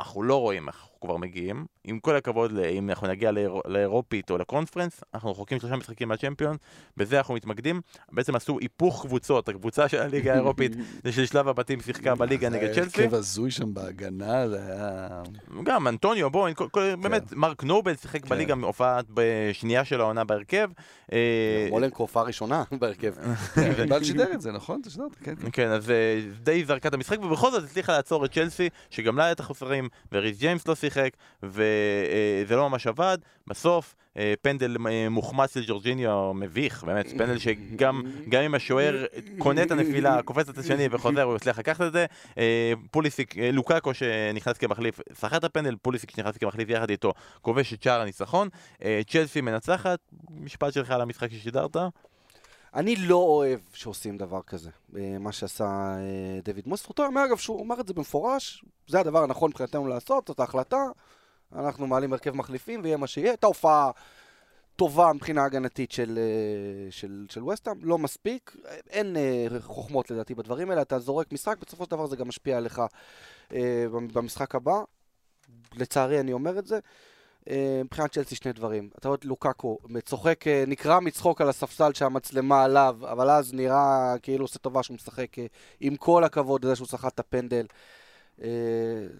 אנחנו 0.00 0.22
לא 0.22 0.40
רואים 0.40 0.68
איך 0.68 0.87
אנחנו 0.98 1.08
כבר 1.08 1.16
מגיעים. 1.16 1.66
עם 1.88 1.98
כל 1.98 2.16
הכבוד, 2.16 2.58
אם 2.58 2.90
אנחנו 2.90 3.06
נגיע 3.06 3.30
לאירופית 3.64 4.30
או 4.30 4.38
לקונפרנס, 4.38 5.00
אנחנו 5.14 5.30
רחוקים 5.30 5.60
שלושה 5.60 5.76
משחקים 5.76 6.08
מהצ'מפיון, 6.08 6.56
בזה 6.96 7.18
אנחנו 7.18 7.34
מתמקדים. 7.34 7.80
בעצם 8.12 8.36
עשו 8.36 8.58
היפוך 8.58 9.06
קבוצות, 9.06 9.48
הקבוצה 9.48 9.88
של 9.88 9.98
הליגה 9.98 10.32
האירופית 10.32 10.72
זה 11.04 11.12
של 11.12 11.26
שלב 11.26 11.48
הבתים 11.48 11.80
שיחקה 11.80 12.14
בליגה 12.14 12.48
נגד 12.48 12.74
צ'לסי. 12.74 12.96
זה 12.96 13.02
הרכב 13.02 13.14
הזוי 13.14 13.50
שם 13.50 13.74
בהגנה, 13.74 14.48
זה 14.48 14.58
היה... 14.66 15.22
גם 15.62 15.88
אנטוניו, 15.88 16.30
בוא, 16.30 16.48
כן. 16.72 17.00
באמת, 17.00 17.32
מרק 17.32 17.64
נובל 17.64 17.96
שיחק 17.96 18.22
כן. 18.22 18.28
בליגה, 18.28 18.54
הופעת 18.62 19.06
בשנייה 19.14 19.84
של 19.84 20.00
העונה 20.00 20.24
בהרכב. 20.24 20.70
אה, 21.12 21.66
מולנקו 21.70 22.02
הופעה 22.02 22.22
ראשונה 22.22 22.64
בהרכב. 22.80 23.14
בל 23.88 24.04
שידר 24.04 24.32
את 24.32 24.40
זה, 24.40 24.52
נכון? 24.52 24.80
אתה 24.80 24.90
שידרת, 24.90 25.14
כן. 25.22 25.34
כן, 25.52 25.68
אז 25.68 25.90
אה, 25.90 26.20
די 26.42 26.64
זרקה 26.64 26.88
את 26.88 26.94
המשחק, 26.94 27.18
ובכל 27.20 27.50
זאת 27.50 27.64
הצליחה 27.64 27.92
לעצור 27.92 28.24
את 28.24 28.32
צ'לסי, 28.32 28.68
שגם 28.90 29.16
לה 29.16 29.24
היה 29.24 29.32
את 29.32 29.40
החוסרים, 29.40 29.88
וריס 30.12 30.38
ג'יימס 30.38 30.68
לא 30.68 30.74
שיחק, 30.74 31.10
ו... 31.42 31.62
זה 32.48 32.56
לא 32.56 32.70
ממש 32.70 32.86
עבד, 32.86 33.18
בסוף 33.46 33.94
פנדל 34.42 34.76
מוחמץ 35.10 35.56
לג'ורג'יניו 35.56 36.32
מביך, 36.34 36.84
באמת, 36.84 37.08
פנדל 37.08 37.38
שגם 37.38 38.02
אם 38.46 38.54
השוער 38.54 39.04
קונה 39.38 39.62
את 39.62 39.70
הנפילה, 39.70 40.22
קופץ 40.22 40.48
את 40.48 40.58
השני 40.58 40.88
וחוזר, 40.90 41.22
הוא 41.22 41.36
יצליח 41.36 41.58
לקחת 41.58 41.80
את 41.80 41.92
זה. 41.92 42.06
פוליסיק, 42.90 43.34
לוקאקו 43.52 43.94
שנכנס 43.94 44.58
כמחליף, 44.58 45.00
את 45.36 45.44
הפנדל, 45.44 45.76
פוליסיק 45.82 46.10
שנכנס 46.10 46.36
כמחליף 46.36 46.68
יחד 46.68 46.90
איתו, 46.90 47.12
כובש 47.42 47.74
את 47.74 47.82
שער 47.82 48.00
הניצחון. 48.00 48.48
צ'לסי 49.06 49.40
מנצחת, 49.40 49.98
משפט 50.30 50.72
שלך 50.72 50.90
על 50.90 51.00
המשחק 51.00 51.30
ששידרת? 51.32 51.76
אני 52.74 52.96
לא 52.96 53.16
אוהב 53.16 53.60
שעושים 53.72 54.18
דבר 54.18 54.42
כזה, 54.42 54.70
אה, 54.96 55.16
מה 55.20 55.32
שעשה 55.32 55.64
אה, 55.64 56.40
דויד 56.44 56.68
מוס. 56.68 56.82
זכותו 56.82 57.06
אומר, 57.06 57.24
אגב, 57.24 57.36
שהוא 57.36 57.64
אמר 57.64 57.80
את 57.80 57.86
זה 57.86 57.94
במפורש, 57.94 58.64
זה 58.88 59.00
הדבר 59.00 59.22
הנכון 59.22 59.50
מבחינתנו 59.50 59.86
לעשות, 59.86 60.26
זאת 60.28 60.40
ההחלטה. 60.40 60.82
אנחנו 61.56 61.86
מעלים 61.86 62.12
הרכב 62.12 62.36
מחליפים 62.36 62.80
ויהיה 62.82 62.96
מה 62.96 63.06
שיהיה. 63.06 63.30
הייתה 63.30 63.46
הופעה 63.46 63.90
טובה 64.76 65.12
מבחינה 65.12 65.44
הגנתית 65.44 65.92
של, 65.92 66.18
אה, 66.18 66.90
של, 66.90 67.26
של 67.30 67.44
וסטהאם, 67.44 67.76
לא 67.82 67.98
מספיק. 67.98 68.56
אין 68.90 69.16
חוכמות 69.60 70.10
לדעתי 70.10 70.34
בדברים 70.34 70.70
האלה, 70.70 70.82
אתה 70.82 70.98
זורק 70.98 71.32
משחק, 71.32 71.56
בסופו 71.66 71.84
של 71.84 71.90
דבר 71.90 72.06
זה 72.06 72.16
גם 72.16 72.28
משפיע 72.28 72.56
עליך 72.56 72.82
במשחק 73.90 74.54
הבא. 74.54 74.80
לצערי 75.76 76.20
אני 76.20 76.32
אומר 76.32 76.58
את 76.58 76.66
זה. 76.66 76.78
אה, 77.50 77.80
מבחינת 77.84 78.12
צ'לסי 78.12 78.34
שני 78.34 78.52
דברים. 78.52 78.90
אתה 78.98 79.08
רואה 79.08 79.18
את 79.18 79.24
לוקקו 79.24 79.78
צוחק, 80.04 80.46
אה, 80.46 80.64
נקרע 80.66 81.00
מצחוק 81.00 81.40
על 81.40 81.48
הספסל 81.48 81.92
שהמצלמה 81.94 82.64
עליו, 82.64 82.96
אבל 83.02 83.30
אז 83.30 83.54
נראה 83.54 84.14
כאילו 84.22 84.44
עושה 84.44 84.58
טובה 84.58 84.82
שהוא 84.82 84.94
משחק 84.94 85.38
אה, 85.38 85.46
עם 85.80 85.96
כל 85.96 86.24
הכבוד 86.24 86.64
לזה 86.64 86.76
שהוא 86.76 86.88
שחט 86.88 87.14
את 87.14 87.20
הפנדל. 87.20 87.66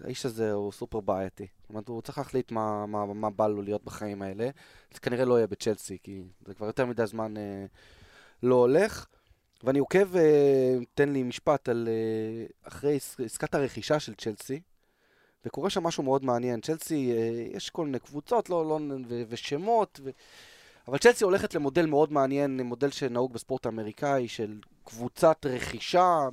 האיש 0.03 0.25
הזה 0.25 0.51
הוא 0.51 0.71
סופר 0.71 0.99
בעייתי. 0.99 1.47
זאת 1.61 1.69
אומרת, 1.69 1.87
הוא 1.87 2.01
צריך 2.01 2.17
להחליט 2.17 2.51
מה, 2.51 2.85
מה, 2.85 3.05
מה 3.05 3.29
בא 3.29 3.47
לו 3.47 3.61
להיות 3.61 3.83
בחיים 3.83 4.21
האלה. 4.21 4.49
זה 4.93 4.99
כנראה 4.99 5.25
לא 5.25 5.37
יהיה 5.37 5.47
בצ'לסי, 5.47 5.97
כי 6.03 6.23
זה 6.45 6.53
כבר 6.53 6.67
יותר 6.67 6.85
מדי 6.85 7.05
זמן 7.05 7.33
לא 8.43 8.55
הולך. 8.55 9.05
ואני 9.63 9.79
עוקב, 9.79 10.07
תן 10.93 11.09
לי 11.09 11.23
משפט 11.23 11.69
על 11.69 11.89
אחרי 12.63 12.97
עסקת 13.25 13.55
הרכישה 13.55 13.99
של 13.99 14.15
צ'לסי, 14.15 14.61
וקורה 15.45 15.69
שם 15.69 15.83
משהו 15.83 16.03
מאוד 16.03 16.25
מעניין. 16.25 16.61
צ'לסי, 16.61 17.11
אה, 17.11 17.57
יש 17.57 17.69
כל 17.69 17.85
מיני 17.85 17.99
קבוצות 17.99 18.49
לא, 18.49 18.69
לא, 18.69 18.79
ו, 19.07 19.23
ושמות, 19.29 19.99
ו... 20.03 20.09
אבל 20.87 20.97
צ'לסי 20.97 21.23
הולכת 21.23 21.55
למודל 21.55 21.85
מאוד 21.85 22.11
מעניין, 22.11 22.61
מודל 22.61 22.89
שנהוג 22.89 23.33
בספורט 23.33 23.65
האמריקאי, 23.65 24.27
של 24.27 24.59
קבוצת 24.83 25.45
רכישה, 25.45 26.27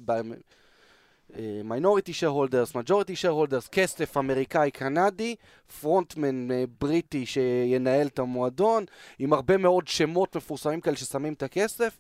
minority 1.64 2.12
shareholders, 2.12 2.74
majority 2.74 3.16
shareholders, 3.16 3.68
כסף 3.68 4.16
אמריקאי 4.16 4.70
קנדי, 4.70 5.34
frontman 5.80 6.50
אה, 6.50 6.64
בריטי 6.80 7.26
שינהל 7.26 8.06
את 8.06 8.18
המועדון, 8.18 8.84
עם 9.18 9.32
הרבה 9.32 9.56
מאוד 9.56 9.88
שמות 9.88 10.36
מפורסמים 10.36 10.80
כאלה 10.80 10.96
ששמים 10.96 11.32
את 11.32 11.42
הכסף. 11.42 11.96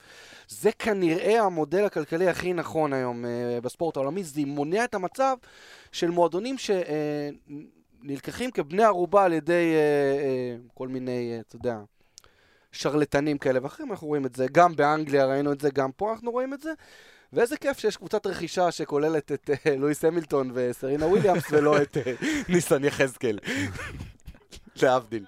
זה 0.48 0.70
כנראה 0.72 1.42
המודל 1.42 1.84
הכלכלי 1.84 2.28
הכי 2.28 2.52
נכון 2.52 2.92
היום 2.92 3.24
uh, 3.24 3.28
בספורט 3.60 3.96
העולמי, 3.96 4.24
זה 4.24 4.40
מונע 4.46 4.84
את 4.84 4.94
המצב 4.94 5.36
של 5.92 6.10
מועדונים 6.10 6.56
שנלקחים 6.58 8.50
uh, 8.50 8.52
כבני 8.52 8.84
ערובה 8.84 9.24
על 9.24 9.32
ידי 9.32 9.74
uh, 9.74 10.68
uh, 10.68 10.72
כל 10.74 10.88
מיני, 10.88 11.36
uh, 11.38 11.48
אתה 11.48 11.56
יודע, 11.56 11.78
שרלטנים 12.72 13.38
כאלה 13.38 13.60
ואחרים, 13.62 13.90
אנחנו 13.90 14.06
רואים 14.06 14.26
את 14.26 14.34
זה 14.34 14.46
גם 14.52 14.76
באנגליה, 14.76 15.26
ראינו 15.26 15.52
את 15.52 15.60
זה, 15.60 15.70
גם 15.70 15.92
פה 15.92 16.12
אנחנו 16.12 16.30
רואים 16.30 16.54
את 16.54 16.60
זה. 16.60 16.70
ואיזה 17.32 17.56
כיף 17.56 17.78
שיש 17.78 17.96
קבוצת 17.96 18.26
רכישה 18.26 18.70
שכוללת 18.70 19.32
את 19.32 19.50
uh, 19.50 19.70
לואיס 19.78 20.04
המילטון 20.04 20.50
וסרינה 20.54 21.06
וויליאמס 21.06 21.44
ולא 21.50 21.82
את 21.82 21.96
uh, 21.96 22.24
ניסן 22.52 22.84
יחזקאל. 22.84 23.38
להבדיל. 24.82 25.24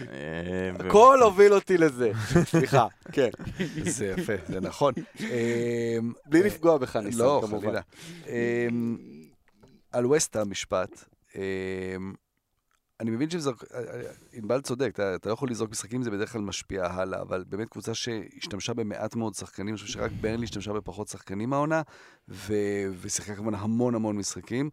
אה, 0.00 0.86
הכל 0.88 1.18
הוביל 1.22 1.54
אותי 1.54 1.78
לזה. 1.78 2.12
סליחה, 2.50 2.86
כן. 3.12 3.30
זה 3.82 4.06
יפה, 4.06 4.32
זה 4.48 4.60
נכון. 4.60 4.94
בלי 6.26 6.42
לפגוע 6.42 6.78
בך, 6.78 6.96
ניסן, 6.96 7.18
לא, 7.18 7.42
כמובן. 7.46 7.74
על 9.92 10.06
ווסטה 10.06 10.44
משפט. 10.44 11.04
אני 13.00 13.10
מבין 13.10 13.30
שזרק... 13.30 13.64
ענבל 14.32 14.60
צודק, 14.60 14.90
אתה, 14.94 15.14
אתה 15.14 15.28
לא 15.28 15.34
יכול 15.34 15.50
לזרוק 15.50 15.70
משחקים, 15.70 16.02
זה 16.02 16.10
בדרך 16.10 16.32
כלל 16.32 16.40
משפיע 16.40 16.86
הלאה, 16.86 17.22
אבל 17.22 17.44
באמת 17.48 17.68
קבוצה 17.68 17.94
שהשתמשה 17.94 18.74
במעט 18.74 19.16
מאוד 19.16 19.34
שחקנים, 19.34 19.68
אני 19.68 19.76
חושב 19.76 19.92
שרק 19.92 20.12
ברנלי 20.20 20.44
השתמשה 20.44 20.72
בפחות 20.72 21.08
שחקנים 21.08 21.52
העונה, 21.52 21.82
ו... 22.28 22.54
ושיחקה 23.00 23.34
כמובן 23.34 23.54
המון 23.54 23.94
המון 23.94 24.16
משחקים. 24.16 24.70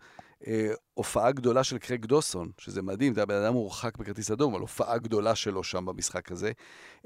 אה, 0.47 0.71
הופעה 0.93 1.31
גדולה 1.31 1.63
של 1.63 1.77
קרק 1.77 2.05
דוסון, 2.05 2.51
שזה 2.57 2.81
מדהים, 2.81 3.13
אתה 3.13 3.25
בן 3.25 3.35
אדם 3.35 3.53
מורחק 3.53 3.97
בכרטיס 3.97 4.31
אדום, 4.31 4.53
אבל 4.53 4.61
הופעה 4.61 4.97
גדולה 4.97 5.35
שלו 5.35 5.63
שם 5.63 5.85
במשחק 5.85 6.31
הזה. 6.31 6.51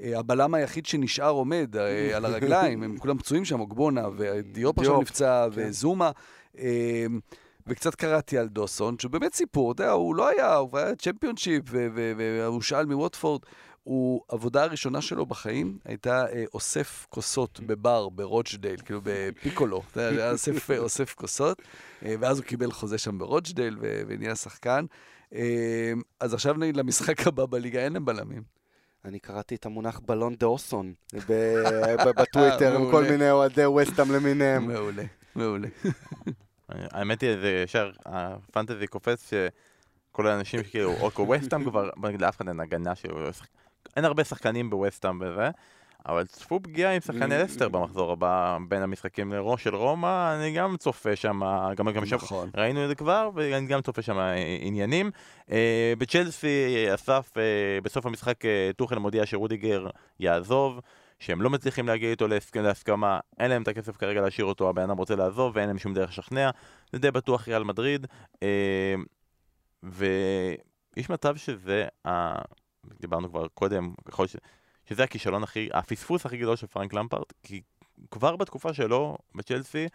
אה, 0.00 0.18
הבלם 0.18 0.54
היחיד 0.54 0.86
שנשאר 0.86 1.30
עומד 1.30 1.76
אה, 1.76 2.16
על 2.16 2.24
הרגליים, 2.24 2.82
הם 2.82 2.98
כולם 2.98 3.18
פצועים 3.18 3.44
שם, 3.44 3.60
אוגבונה, 3.60 4.08
ודיופ 4.16 4.78
עכשיו 4.78 5.00
נפצע, 5.00 5.46
כן. 5.54 5.60
וזומה. 5.68 6.10
אה, 6.58 7.06
וקצת 7.66 7.94
קראתי 7.94 8.38
על 8.38 8.48
דוסון, 8.48 8.98
שהוא 8.98 9.10
באמת 9.10 9.34
סיפור, 9.34 9.72
אתה 9.72 9.82
יודע, 9.82 9.92
הוא 9.92 10.14
לא 10.14 10.28
היה, 10.28 10.54
הוא 10.54 10.78
היה 10.78 10.96
צ'מפיונשיפ, 10.96 11.62
והוא 12.16 12.62
שאל 12.62 12.86
מווטפורד. 12.86 13.42
הוא, 13.86 14.22
עבודה 14.28 14.62
הראשונה 14.62 15.00
שלו 15.00 15.26
בחיים 15.26 15.78
הייתה 15.84 16.26
אה, 16.32 16.44
אוסף 16.54 17.06
כוסות 17.10 17.60
בבר 17.60 18.08
ברוצ'דייל, 18.08 18.80
כאילו 18.84 19.00
בפיקולו, 19.02 19.82
אתה 19.92 20.00
יודע, 20.00 20.22
היה 20.22 20.32
אוסף, 20.32 20.70
אוסף 20.70 21.14
כוסות, 21.14 21.62
אה, 22.04 22.14
ואז 22.20 22.38
הוא 22.38 22.44
קיבל 22.44 22.72
חוזה 22.72 22.98
שם 22.98 23.18
ברוצ'דייל 23.18 23.78
ונהיה 23.80 24.34
שחקן. 24.34 24.84
אה, 25.34 25.92
אז 26.20 26.34
עכשיו 26.34 26.54
נגיד 26.54 26.76
למשחק 26.76 27.26
הבא 27.26 27.46
בליגה 27.46 27.80
אין 27.84 27.92
להם 27.92 28.04
בלמים. 28.04 28.42
אני 29.04 29.18
קראתי 29.18 29.54
את 29.54 29.66
המונח 29.66 30.00
בלון 30.06 30.34
דה 30.34 30.46
אוסון 30.46 30.94
בטוויטר, 32.16 32.76
עם 32.76 32.90
כל 32.90 33.04
מיני 33.04 33.30
אוהדי 33.30 33.66
ווסטאם 33.66 34.12
למיניהם. 34.12 34.66
מעולה, 34.66 35.04
מעולה. 35.34 35.68
האמת 36.68 37.20
היא, 37.20 37.36
זה 37.40 37.62
ישר, 37.64 37.90
הפנטזי 38.06 38.86
קופץ 38.86 39.30
שכל 39.30 40.26
האנשים 40.26 40.64
שכאילו, 40.64 40.92
או 41.00 41.26
ווסטאם 41.26 41.64
כבר, 41.64 41.90
לאף 42.18 42.36
אחד 42.36 42.48
אין 42.48 42.60
הגנה 42.60 42.94
שלו, 42.94 43.18
אין 43.96 44.04
הרבה 44.04 44.24
שחקנים 44.24 44.70
בווסטאם 44.70 45.20
וזה, 45.20 45.50
אבל 46.08 46.26
צפו 46.26 46.60
פגיעה 46.62 46.92
עם 46.92 47.00
שחקני 47.00 47.38
לסטר 47.38 47.68
במחזור 47.68 48.12
הבא 48.12 48.58
בין 48.68 48.82
המשחקים 48.82 49.32
לראש 49.32 49.64
של 49.64 49.74
רומא, 49.74 50.34
אני 50.34 50.52
גם 50.52 50.76
צופה 50.76 51.16
שם, 51.16 51.40
גם, 51.76 51.90
גם 51.90 52.06
שם, 52.06 52.16
נכון. 52.16 52.50
ראינו 52.56 52.82
את 52.82 52.88
זה 52.88 52.94
כבר, 52.94 53.30
ואני 53.34 53.66
גם 53.66 53.82
צופה 53.82 54.02
שם 54.02 54.18
אה, 54.18 54.34
עניינים. 54.60 55.10
אה, 55.50 55.92
בצ'לסי, 55.98 56.86
אסף, 56.94 57.32
אה, 57.36 57.42
בסוף 57.82 58.06
המשחק 58.06 58.40
טוחל 58.76 58.98
מודיע 58.98 59.26
שרודיגר 59.26 59.86
יעזוב. 60.20 60.80
שהם 61.18 61.42
לא 61.42 61.50
מצליחים 61.50 61.86
להגיע 61.86 62.10
איתו 62.10 62.26
להסכמה, 62.54 63.20
אין 63.38 63.50
להם 63.50 63.62
את 63.62 63.68
הכסף 63.68 63.96
כרגע 63.96 64.20
להשאיר 64.20 64.46
אותו, 64.46 64.68
הבן 64.68 64.82
אדם 64.82 64.98
רוצה 64.98 65.16
לעזוב 65.16 65.56
ואין 65.56 65.68
להם 65.68 65.78
שום 65.78 65.94
דרך 65.94 66.10
לשכנע, 66.10 66.50
זה 66.92 66.98
די 66.98 67.10
בטוח 67.10 67.48
ריאל 67.48 67.64
מדריד, 67.64 68.06
אה, 68.42 68.94
ויש 69.82 71.10
מצב 71.10 71.36
שזה, 71.36 71.86
ה... 72.06 72.34
דיברנו 73.00 73.30
כבר 73.30 73.46
קודם, 73.48 73.94
ש... 74.26 74.36
שזה 74.88 75.04
הכישלון 75.04 75.42
הכי, 75.42 75.68
הפספוס 75.72 76.26
הכי 76.26 76.36
גדול 76.36 76.56
של 76.56 76.66
פרנק 76.66 76.94
למפרט, 76.94 77.32
כי 77.42 77.62
כבר 78.10 78.36
בתקופה 78.36 78.74
שלו 78.74 79.18
בצ'לסי, 79.34 79.88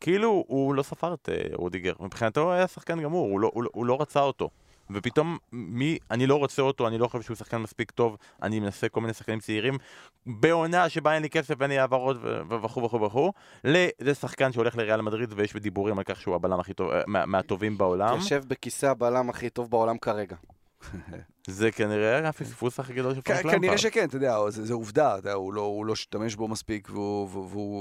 כאילו 0.00 0.44
הוא 0.48 0.74
לא 0.74 0.82
ספר 0.82 1.14
את 1.14 1.28
אה, 1.28 1.42
רודיגר, 1.52 1.92
מבחינתו 2.00 2.40
הוא 2.40 2.52
היה 2.52 2.66
שחקן 2.68 3.02
גמור, 3.02 3.30
הוא 3.30 3.40
לא, 3.40 3.50
הוא, 3.54 3.62
לא, 3.62 3.70
הוא 3.72 3.86
לא 3.86 4.00
רצה 4.00 4.20
אותו. 4.20 4.50
ופתאום 4.94 5.38
מי, 5.52 5.98
אני 6.10 6.26
לא 6.26 6.36
רוצה 6.36 6.62
אותו, 6.62 6.88
אני 6.88 6.98
לא 6.98 7.08
חושב 7.08 7.22
שהוא 7.24 7.36
שחקן 7.36 7.56
מספיק 7.56 7.90
טוב, 7.90 8.16
אני 8.42 8.60
מנסה 8.60 8.88
כל 8.88 9.00
מיני 9.00 9.14
שחקנים 9.14 9.40
צעירים, 9.40 9.78
בעונה 10.26 10.88
שבה 10.88 11.14
אין 11.14 11.22
לי 11.22 11.30
כסף 11.30 11.54
ואין 11.58 11.70
לי 11.70 11.78
העברות 11.78 12.16
וכו' 12.62 12.82
וכו' 12.82 13.02
וכו', 13.02 13.32
לזה 13.64 14.14
שחקן 14.14 14.52
שהולך 14.52 14.76
לריאל 14.76 15.00
מדריד 15.00 15.32
ויש 15.36 15.54
בדיבורים 15.54 15.98
על 15.98 16.04
כך 16.04 16.20
שהוא 16.20 16.34
הבלם 16.34 16.60
הכי 16.60 16.74
טוב, 16.74 16.90
מה, 17.06 17.26
מהטובים 17.26 17.78
בעולם. 17.78 18.16
יושב 18.16 18.42
בכיסא 18.48 18.86
הבלם 18.86 19.30
הכי 19.30 19.50
טוב 19.50 19.70
בעולם 19.70 19.98
כרגע. 19.98 20.36
זה 21.46 21.70
כנראה 21.70 22.28
הפספוס 22.28 22.80
הכי 22.80 22.92
גדול 22.92 23.14
של 23.14 23.20
פרנק 23.20 23.44
למפרד. 23.44 23.58
כנראה 23.58 23.78
שכן, 23.78 24.04
אתה 24.04 24.16
יודע, 24.16 24.50
זה 24.50 24.74
עובדה, 24.74 25.16
הוא 25.34 25.52
לא, 25.54 25.82
לא 25.86 25.92
השתמש 25.92 26.34
בו 26.34 26.48
מספיק 26.48 26.90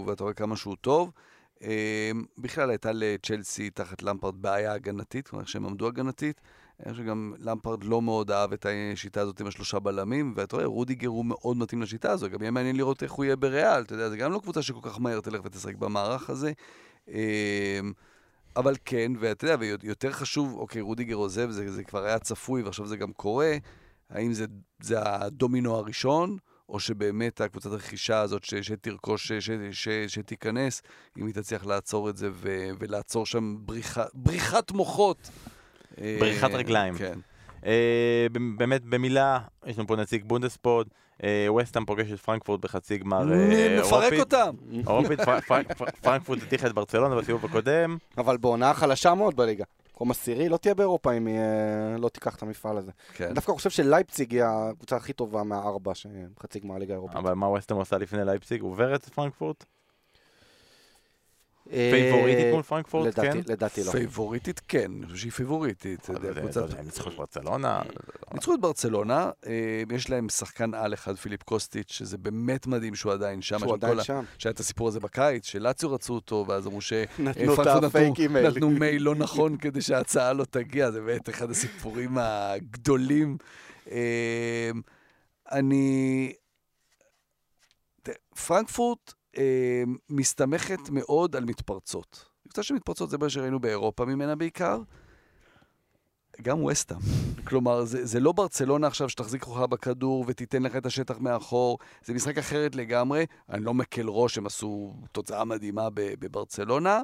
ואתה 0.06 0.24
רואה 0.24 0.34
כמה 0.34 0.56
שהוא 0.56 0.76
טוב. 0.82 1.12
אמ, 1.62 2.26
בכלל 2.38 2.70
הייתה 2.70 2.92
לצ'לסי 2.94 3.70
תחת 3.70 4.04
למפרד 4.04 4.42
בעיה 4.42 4.74
הגנתית, 4.74 5.28
כלומר 5.28 5.46
שהם 5.46 5.66
עמדו 5.66 5.88
הגנתית. 5.88 6.42
אני 6.86 6.92
חושב 6.92 7.04
שגם 7.04 7.34
למפרד 7.40 7.84
לא 7.84 8.02
מאוד 8.02 8.32
אהב 8.32 8.54
את 8.54 8.66
השיטה 8.94 9.22
הזאת 9.22 9.40
עם 9.42 9.48
השלושה 9.48 9.80
בלמים, 9.80 10.34
ואתה 10.36 10.56
רואה, 10.56 10.68
רודיגר 10.68 11.08
הוא 11.08 11.26
מאוד 11.26 11.58
מתאים 11.58 11.82
לשיטה 11.82 12.12
הזו, 12.12 12.30
גם 12.30 12.42
יהיה 12.42 12.52
מעניין 12.52 12.76
לראות 12.76 13.04
איך 13.04 13.12
הוא 13.12 13.26
יהיה 13.26 13.36
בריאל, 13.36 13.82
אתה 13.82 13.94
יודע, 13.94 14.10
זה 14.10 14.18
גם 14.18 14.32
לא 14.32 14.40
קבוצה 14.40 14.62
שכל 14.62 14.90
כך 14.90 15.00
מהר 15.00 15.22
תלך 15.22 15.42
ותשחק 15.44 15.76
במערך 15.76 16.30
הזה. 16.30 16.52
אמ, 17.08 17.14
אבל 18.56 18.76
כן, 18.86 19.12
ואתה 19.20 19.46
יודע, 19.46 19.56
ויותר 19.60 20.12
חשוב, 20.12 20.54
אוקיי, 20.54 20.82
רודיגר 20.82 21.16
עוזב, 21.16 21.50
זה, 21.50 21.72
זה 21.72 21.84
כבר 21.84 22.04
היה 22.04 22.20
צפוי 22.20 22.62
ועכשיו 22.62 22.88
זה 22.88 22.98
גם 22.98 23.14
קורה, 23.14 23.58
האם 24.10 24.34
זה, 24.34 24.46
זה 24.82 24.96
הדומינו 25.02 25.76
הראשון, 25.76 26.38
או 26.70 26.80
שבאמת 26.80 27.42
הקבוצת 27.42 27.72
הרכישה 27.72 28.20
הזאת 28.20 28.44
ש, 28.44 28.56
שתרכוש, 28.56 29.28
ש, 29.28 29.32
ש, 29.32 29.52
ש, 29.72 29.90
שתיכנס, 29.90 30.82
אם 31.18 31.26
היא 31.26 31.36
תצליח 31.36 31.66
לעצור 31.66 32.10
את 32.10 32.18
זה 32.18 32.30
ו, 32.34 32.70
ולעצור 32.80 33.26
שם 33.26 33.56
בריחה, 33.60 34.04
בריחת 34.14 34.72
מוחות. 34.72 35.30
בריחת 36.20 36.52
רגליים. 36.52 36.98
כן. 36.98 37.20
אה, 37.66 38.28
באמת 38.58 38.86
במילה, 38.86 39.40
יש 39.66 39.78
לנו 39.78 39.88
פה 39.88 39.96
נציג 39.96 40.24
בונדספורט, 40.26 40.88
ווסטהאם 41.48 41.86
פוגש 41.86 42.12
את 42.12 42.20
פרנקפורט 42.20 42.60
בחצי 42.60 42.98
גמר 42.98 43.34
אירופית. 43.34 43.86
נפרק 43.86 44.14
אותם! 44.20 44.56
אירופית, 44.72 45.20
פרנקפורט 46.02 46.40
הטיחה 46.44 46.68
את 46.68 46.74
ברצלונה 46.74 47.16
בסיבוב 47.16 47.46
הקודם. 47.46 47.98
אבל 48.18 48.38
בעונה 48.38 48.74
חלשה 48.74 49.14
מאוד 49.14 49.36
בליגה. 49.36 49.64
מקום 49.94 50.12
עשירי 50.12 50.50
לא 50.50 50.58
תהיה 50.58 50.74
באירופה 50.76 51.14
אם 51.14 51.28
היא 51.28 51.40
לא 51.98 52.10
תיקח 52.10 52.36
את 52.36 52.44
המפעל 52.44 52.78
הזה. 52.78 52.92
כן. 53.14 53.26
אני 53.26 53.34
דווקא 53.34 53.52
חושב 53.52 53.70
שלייפציג 53.70 54.32
היא 54.34 54.44
הקבוצה 54.44 54.96
הכי 54.96 55.14
טובה 55.14 55.44
מהארבע 55.44 55.92
שבחצי 55.96 56.60
גמר 56.60 56.78
ליגה 56.78 56.94
האירופית. 56.94 57.18
אבל 57.18 57.34
מה 57.34 57.48
ווסטהאם 57.48 57.80
עושה 57.80 57.98
לפני 57.98 58.26
לייפציג? 58.26 58.62
עוברת 58.62 59.04
את 59.04 59.10
פרנקפורט? 59.10 59.66
פייבוריטית 61.70 62.54
מול 62.54 62.64
פרנקפורט, 62.64 63.20
כן? 63.20 63.38
לדעתי 63.48 63.84
לא. 63.84 63.92
פייבוריטית 63.92 64.62
כן, 64.68 64.92
אני 64.98 65.06
חושב 65.06 65.18
שהיא 65.18 65.32
פייבוריטית. 65.32 66.10
ניצחו 66.84 67.10
את 67.10 67.16
ברצלונה. 67.16 67.82
ניצחו 68.34 68.54
את 68.54 68.62
ברצלונה, 68.62 69.32
יש 69.92 70.10
להם 70.10 70.30
שחקן 70.30 70.74
על 70.74 70.94
אחד, 70.94 71.16
פיליפ 71.16 71.44
קוסטיץ', 71.44 71.92
שזה 71.92 72.18
באמת 72.18 72.68
מדהים 72.68 72.96
שהוא 72.96 73.12
עדיין 73.12 73.42
שם. 73.42 73.60
שהוא 73.60 73.74
עדיין 73.74 74.04
שם. 74.04 74.24
שהיה 74.38 74.54
את 74.54 74.60
הסיפור 74.60 74.88
הזה 74.88 75.00
בקיץ, 75.00 75.46
שלאציו 75.46 75.94
רצו 75.94 76.14
אותו, 76.14 76.46
ואז 76.48 76.68
אמרו 76.68 76.82
שפרנקפורט 76.82 78.20
נתנו 78.30 78.70
מייל 78.70 79.04
לא 79.04 79.16
נכון 79.16 79.58
כדי 79.58 79.82
שההצעה 79.82 80.34
לא 80.34 80.46
תגיע, 80.46 80.92
זה 80.92 81.02
באמת 81.02 81.30
אחד 81.30 81.52
הסיפורים 81.52 82.18
הגדולים. 82.18 83.38
אני... 85.52 86.34
פרנקפורט 88.48 89.14
אה, 89.38 89.84
מסתמכת 90.10 90.90
מאוד 90.92 91.36
על 91.36 91.46
מתפרצות. 91.46 92.26
קבוצה 92.44 92.64
של 92.64 92.74
מתפרצות 92.74 93.10
זה 93.10 93.18
מה 93.18 93.30
שראינו 93.30 93.60
באירופה 93.60 94.06
ממנה 94.06 94.36
בעיקר. 94.36 94.82
גם 96.42 96.64
וסטאם. 96.64 96.98
כלומר, 97.44 97.86
זה, 97.86 98.06
זה 98.06 98.20
לא 98.20 98.32
ברצלונה 98.32 98.88
עכשיו 98.88 99.10
שתחזיק 99.10 99.44
כוחה 99.44 99.68
בכדור 99.68 100.26
ותיתן 100.28 100.64
לך 100.64 100.76
את 100.76 100.86
השטח 100.86 101.20
מאחור, 101.20 101.78
זה 102.04 102.14
משחק 102.14 102.38
אחרת 102.38 102.76
לגמרי. 102.76 103.26
אני 103.50 103.66
לא 103.66 103.74
מקל 103.74 104.08
ראש, 104.08 104.38
הם 104.38 104.46
עשו 104.46 104.94
תוצאה 105.12 105.46
מדהימה 105.46 105.88
בברצלונה, 105.94 107.02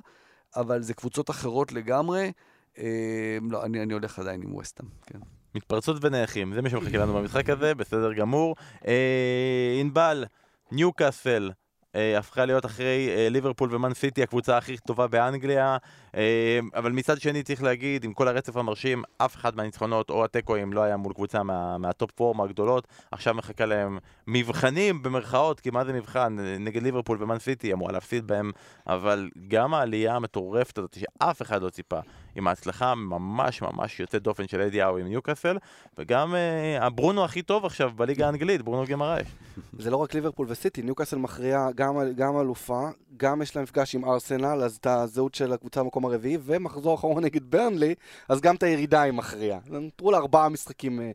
אבל 0.56 0.82
זה 0.82 0.94
קבוצות 0.94 1.30
אחרות 1.30 1.72
לגמרי. 1.72 2.32
אה, 2.78 3.38
לא, 3.50 3.66
אני, 3.66 3.84
אני 3.84 3.94
הולך 3.94 4.20
עדיין 4.20 4.42
עם 4.42 4.56
וסטאם, 4.56 4.88
כן. 5.06 5.20
מתפרצות 5.56 5.98
ונייחים, 6.02 6.54
זה 6.54 6.62
מה 6.62 6.70
שמחכה 6.70 6.98
לנו 6.98 7.14
במשחק 7.14 7.50
הזה, 7.50 7.76
בסדר 7.76 8.14
גמור. 8.14 8.56
אה, 8.88 9.78
ענבל, 9.80 10.26
ניוקאסל. 10.72 11.52
אה, 11.96 12.18
הפכה 12.18 12.46
להיות 12.46 12.66
אחרי 12.66 13.10
אה, 13.10 13.30
ליברפול 13.30 13.76
ומן 13.76 13.94
סיטי 13.94 14.24
הקבוצה 14.24 14.58
הכי 14.58 14.78
טובה 14.78 15.08
באנגליה, 15.08 15.78
אה, 16.16 16.60
אבל 16.76 16.92
מצד 16.92 17.22
שני 17.22 17.44
צריך 17.44 17.64
להגיד, 17.64 18.04
עם 18.04 18.14
כל 18.14 18.28
הרצף 18.28 18.58
המרשים, 18.58 19.04
אף 19.18 19.36
אחד 19.36 19.56
מהניצחונות 19.56 20.10
או 20.10 20.26
התיקואים 20.26 20.74
לא 20.74 20.82
היה 20.82 20.98
מול 20.98 21.14
קבוצה 21.14 21.44
מה, 21.44 21.78
מהטופ 21.78 22.12
פורם 22.12 22.42
הגדולות, 22.42 22.88
עכשיו 23.12 23.34
מחכה 23.34 23.66
להם 23.66 23.98
מבחנים 24.28 25.04
במרכאות, 25.04 25.60
כי 25.60 25.70
מה 25.70 25.86
זה 25.86 25.94
מבחן? 25.94 26.38
נגד 26.60 26.84
ליברפול 26.84 27.24
ומן 27.24 27.40
סיטי 27.40 27.74
אמורה 27.74 27.92
להפסיד 27.92 28.28
בהם, 28.28 28.52
אבל 28.88 29.30
גם 29.48 29.74
העלייה 29.74 30.16
המטורפת 30.16 30.78
הזאת 30.78 30.98
שאף 31.00 31.42
אחד 31.42 31.62
לא 31.62 31.70
ציפה, 31.70 32.00
עם 32.36 32.48
ההצלחה 32.48 32.96
ממש 32.96 33.62
ממש 33.62 34.00
יוצאת 34.00 34.24
דופן 34.24 34.48
של 34.48 34.62
אדי 34.62 34.82
האו 34.82 34.98
עם 34.98 35.08
ניוקאסל, 35.08 35.58
וגם 35.98 36.36
אה, 36.36 36.86
הברונו 36.86 37.26
הכי 37.26 37.42
טוב 37.42 37.66
עכשיו 37.66 37.92
בליגה 37.96 38.26
האנגלית, 38.26 38.62
ברונו 38.62 38.84
גמרייש. 38.88 39.28
זה 39.80 39.92
לא 39.92 39.98
רק 39.98 40.14
ליברפול 40.14 40.48
וסיטי, 40.50 40.82
ניוקאסל 40.82 41.18
מכריע 41.18 41.68
גם, 41.76 41.96
גם 42.16 42.40
אלופה, 42.40 42.90
גם 43.18 43.42
יש 43.42 43.56
לה 43.56 43.62
מפגש 43.62 43.96
עם 43.96 44.06
ארסנל, 44.06 44.64
אז 44.64 44.76
את 44.76 44.86
הזהות 44.86 45.36
של 45.36 45.54
הקבוצה 45.54 45.84
במקום 45.84 46.06
הרביעי, 46.06 46.38
ומחזור 46.44 46.96
אחרון 46.96 47.24
נגד 47.24 47.52
ברנלי, 47.52 47.96
אז 48.30 48.42
גם 48.42 48.56
את 48.56 48.64
הירידה 48.64 49.02
היא 49.02 49.14
מכריעה. 49.14 49.60
נותרו 49.68 50.12
לה 50.12 50.18
ארבעה 50.18 50.50
משחקים 50.50 51.02
אה, 51.02 51.12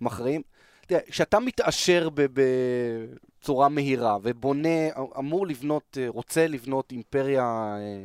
מכריעים. 0.00 0.42
כשאתה 1.06 1.38
מתעשר 1.40 2.08
בצורה 2.14 3.68
מהירה 3.68 4.18
ובונה, 4.22 4.68
אמור 5.18 5.46
לבנות, 5.46 5.98
אה, 6.00 6.08
רוצה 6.08 6.46
לבנות 6.46 6.92
אימפריה 6.92 7.42
אה, 7.78 8.04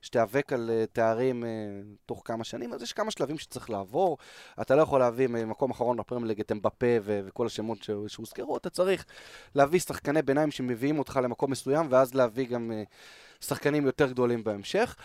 שתיאבק 0.00 0.52
על 0.52 0.70
uh, 0.70 0.86
תארים 0.92 1.42
uh, 1.42 1.46
תוך 2.06 2.22
כמה 2.24 2.44
שנים, 2.44 2.72
אז 2.72 2.82
יש 2.82 2.92
כמה 2.92 3.10
שלבים 3.10 3.38
שצריך 3.38 3.70
לעבור. 3.70 4.18
אתה 4.60 4.76
לא 4.76 4.82
יכול 4.82 5.00
להביא 5.00 5.26
ממקום 5.26 5.70
אחרון 5.70 5.96
בפרמייליג 5.96 6.40
את 6.40 6.52
אמבפה 6.52 6.86
וכל 7.04 7.46
השמות 7.46 7.78
שהוזכרו, 8.06 8.56
אתה 8.56 8.70
צריך 8.70 9.04
להביא 9.54 9.80
שחקני 9.80 10.22
ביניים 10.22 10.50
שמביאים 10.50 10.98
אותך 10.98 11.20
למקום 11.22 11.50
מסוים, 11.50 11.86
ואז 11.90 12.14
להביא 12.14 12.46
גם 12.46 12.72
שחקנים 13.40 13.86
יותר 13.86 14.06
גדולים 14.06 14.44
בהמשך. 14.44 14.96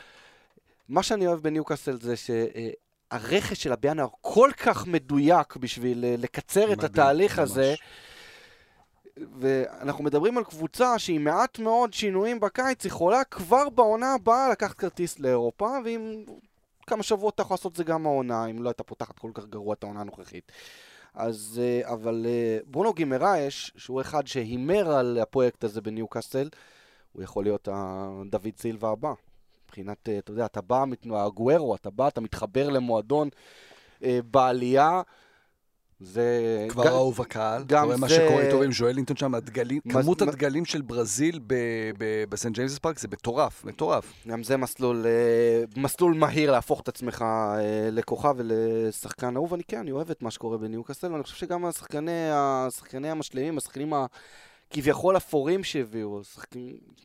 מה 0.90 1.04
שאני 1.04 1.28
אוהב 1.28 1.40
בניוקאסל 1.40 2.00
זה 2.02 2.16
ש... 2.16 2.32
הרכש 3.12 3.64
של 3.64 3.72
הביאנר 3.72 4.08
כל 4.22 4.50
כך 4.58 4.88
מדויק 4.88 5.56
בשביל 5.56 6.06
לקצר 6.18 6.62
מדהים, 6.62 6.80
את 6.80 6.84
התהליך 6.84 7.40
ממש. 7.40 7.50
הזה, 7.50 7.76
ואנחנו 9.18 10.04
מדברים 10.04 10.38
על 10.38 10.44
קבוצה 10.44 11.00
שהיא 11.00 11.20
מעט 11.20 11.60
מאוד 11.60 11.94
שינויים 11.94 12.40
בקיץ, 12.40 12.86
יכולה 12.86 13.24
כבר 13.24 13.70
בעונה 13.70 14.14
הבאה 14.14 14.50
לקחת 14.50 14.78
כרטיס 14.78 15.20
לאירופה, 15.20 15.78
ועם 15.86 16.24
כמה 16.88 17.04
שבועות 17.04 17.34
אתה 17.34 17.42
יכול 17.42 17.54
לעשות 17.54 17.72
את 17.72 17.78
זה 17.78 17.84
גם 17.84 18.06
העונה, 18.06 18.46
אם 18.46 18.64
לא 18.64 18.70
הייתה 18.70 18.84
פותחת 18.84 19.20
כל 19.20 19.32
כך 19.34 19.46
גרוע 19.46 19.74
את 19.74 19.84
העונה 19.84 20.02
הנוכחית. 20.02 20.52
אז, 21.14 21.62
אה, 21.64 21.94
אבל 21.94 22.26
אה, 22.30 22.58
ברונו 22.66 22.94
גימרייש, 22.94 23.72
שהוא 23.78 24.02
אחד 24.02 24.28
שהימר 24.28 24.92
על 24.92 25.20
הפרויקט 25.22 25.64
הזה 25.64 25.82
בניוקאסל, 25.82 26.50
הוא 27.14 27.24
יכול 27.24 27.44
להיות 27.44 27.68
הדוד 27.72 28.58
סילבה 28.58 28.90
הבא. 28.90 29.14
מבחינת, 29.66 30.10
אה, 30.10 30.18
אתה 30.18 30.32
יודע, 30.32 30.46
אתה 30.46 30.62
בא, 30.62 30.84
הגוארו, 31.12 31.76
אתה 31.76 31.90
בא, 31.90 32.08
אתה 32.08 32.22
מתחבר 32.22 32.70
למועדון 32.70 33.30
בעלייה. 34.02 35.02
זה... 36.04 36.66
כבר 36.70 36.88
אהוב 36.88 37.22
הקהל. 37.22 37.64
גם 37.68 37.92
זה... 37.92 37.98
מה 37.98 38.10
שקורה 38.10 38.42
איתו 38.42 38.64
עם 38.64 38.72
ז'ואלינטון 38.72 39.18
שם, 39.18 39.36
הדגלים, 39.36 39.82
מס... 39.86 39.96
כמות 39.96 40.22
מ... 40.22 40.30
הדגלים 40.30 40.66
של 40.66 40.82
ברזיל 40.82 41.40
בסנט 42.30 42.56
ג'יימס 42.56 42.80
פארק 42.80 43.00
זה 43.00 43.08
מטורף, 43.12 43.66
מטורף. 43.66 44.14
גם 44.28 44.44
זה 44.44 44.58
מסלול, 44.58 45.06
אה, 45.06 45.82
מסלול 45.82 46.14
מהיר 46.14 46.52
להפוך 46.52 46.82
את 46.82 46.88
עצמך 46.88 47.22
אה, 47.22 47.90
לכוכב 47.92 48.34
ולשחקן 48.38 49.36
אהוב. 49.36 49.54
אני 49.54 49.64
כן, 49.64 49.78
אני 49.78 49.92
אוהב 49.92 50.12
את 50.12 50.22
מה 50.22 50.32
שקורה 50.32 50.58
בניוקאסל, 50.58 51.12
ואני 51.12 51.24
חושב 51.24 51.36
שגם 51.36 51.66
השחקני, 51.66 52.30
השחקני 52.32 53.10
המשלימים, 53.10 53.58
השחקנים 53.58 53.94
ה... 53.94 54.06
כביכול 54.74 55.18
אפורים 55.18 55.64
שהביאו, 55.64 56.22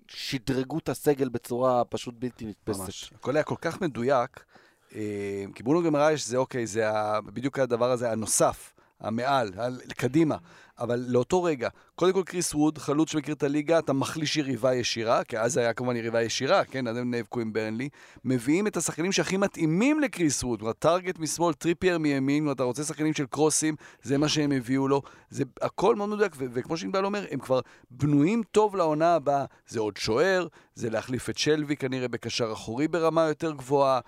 שדרגו 0.08 0.78
את 0.78 0.88
הסגל 0.88 1.28
בצורה 1.28 1.84
פשוט 1.84 2.14
בלתי 2.18 2.44
נתפסת. 2.44 2.80
ממש. 2.80 3.12
הכל 3.14 3.36
היה 3.36 3.42
כל 3.42 3.54
כך 3.60 3.80
מדויק. 3.80 4.44
אה, 4.94 5.44
כי 5.54 5.62
ברונו 5.62 5.82
גימארייש 5.82 6.26
זה 6.26 6.36
אוקיי, 6.36 6.66
זה 6.66 6.84
בדיוק 7.26 7.58
הדבר 7.58 7.90
הזה 7.90 8.12
הנוסף. 8.12 8.74
המעל, 9.00 9.52
קדימה. 9.96 10.36
אבל 10.80 11.04
לאותו 11.08 11.42
רגע, 11.42 11.68
קודם 11.94 12.12
כל 12.12 12.22
קריס 12.26 12.54
ווד, 12.54 12.78
חלוץ 12.78 13.10
שמכיר 13.10 13.34
את 13.34 13.42
הליגה, 13.42 13.78
אתה 13.78 13.92
מחליש 13.92 14.36
יריבה 14.36 14.74
ישירה, 14.74 15.24
כי 15.24 15.38
אז 15.38 15.56
היה 15.56 15.72
כמובן 15.72 15.96
יריבה 15.96 16.22
ישירה, 16.22 16.64
כן, 16.64 16.86
אז 16.86 16.96
הם 16.96 17.10
נאבקו 17.10 17.40
עם 17.40 17.52
ברנלי. 17.52 17.88
מביאים 18.24 18.66
את 18.66 18.76
השחקנים 18.76 19.12
שהכי 19.12 19.36
מתאימים 19.36 20.00
לקריס 20.00 20.44
ווד, 20.44 20.62
טארגט 20.78 21.18
משמאל, 21.18 21.54
טריפייר 21.54 21.98
מימין, 21.98 22.50
אתה 22.50 22.62
רוצה 22.62 22.84
שחקנים 22.84 23.14
של 23.14 23.26
קרוסים, 23.26 23.76
זה 24.02 24.18
מה 24.18 24.28
שהם 24.28 24.52
הביאו 24.52 24.88
לו. 24.88 25.02
זה 25.30 25.44
הכל 25.60 25.96
מאוד 25.96 26.08
מדויק, 26.08 26.36
וכמו 26.38 26.76
שענבל 26.76 27.04
אומר, 27.04 27.24
הם 27.30 27.38
כבר 27.38 27.60
בנויים 27.90 28.42
טוב 28.50 28.76
לעונה 28.76 29.14
הבאה. 29.14 29.44
זה 29.68 29.80
עוד 29.80 29.96
שוער, 29.96 30.46
זה 30.74 30.90
להחליף 30.90 31.30
את 31.30 31.38
שלוי 31.38 31.76
כנראה 31.76 32.08
בקשר 32.08 32.52
אחורי 32.52 32.88
ברמה 32.88 33.22
יותר 33.22 33.52
גבוהה. 33.52 34.00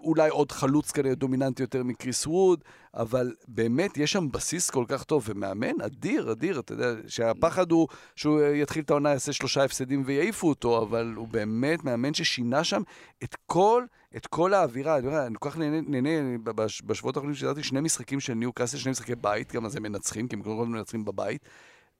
אולי 0.00 0.30
עוד 0.30 0.52
חלוץ 0.52 0.90
כנראה 0.90 1.14
דומיננטי 1.14 1.62
יותר 1.62 1.82
מקריס 1.82 2.26
ווד, 2.26 2.64
אבל 2.94 3.34
באמת 3.48 3.96
יש 3.96 4.12
שם 4.12 4.28
בסיס 4.32 4.70
כל 4.70 4.84
כך 4.88 5.04
טוב, 5.04 5.24
ומאמן 5.28 5.80
אדיר, 5.80 6.32
אדיר, 6.32 6.60
אתה 6.60 6.72
יודע, 6.72 6.92
שהפחד 7.06 7.72
הוא 7.72 7.88
שהוא 8.16 8.40
יתחיל 8.40 8.82
את 8.82 8.90
העונה, 8.90 9.10
יעשה 9.10 9.32
שלושה 9.32 9.64
הפסדים 9.64 10.02
ויעיפו 10.06 10.48
אותו, 10.48 10.82
אבל 10.82 11.12
הוא 11.16 11.28
באמת 11.28 11.84
מאמן 11.84 12.14
ששינה 12.14 12.64
שם 12.64 12.82
את 13.24 13.36
כל, 13.46 13.84
את 14.16 14.26
כל 14.26 14.54
האווירה. 14.54 14.96
אני 15.26 15.34
כל 15.38 15.50
כך 15.50 15.58
נהנה, 15.58 15.80
נהנה 15.86 16.38
בשבועות 16.86 17.16
האחרונים 17.16 17.36
שידעתי 17.36 17.62
שני 17.62 17.80
משחקים 17.80 18.20
של 18.20 18.34
ניו 18.34 18.52
קאסל, 18.52 18.78
שני 18.78 18.90
משחקי 18.90 19.14
בית, 19.14 19.52
גם 19.52 19.66
אז 19.66 19.76
הם 19.76 19.82
מנצחים, 19.82 20.28
כי 20.28 20.36
הם 20.36 20.42
קודם 20.42 20.56
כל 20.56 20.66
מנצחים 20.66 21.04
בבית. 21.04 21.48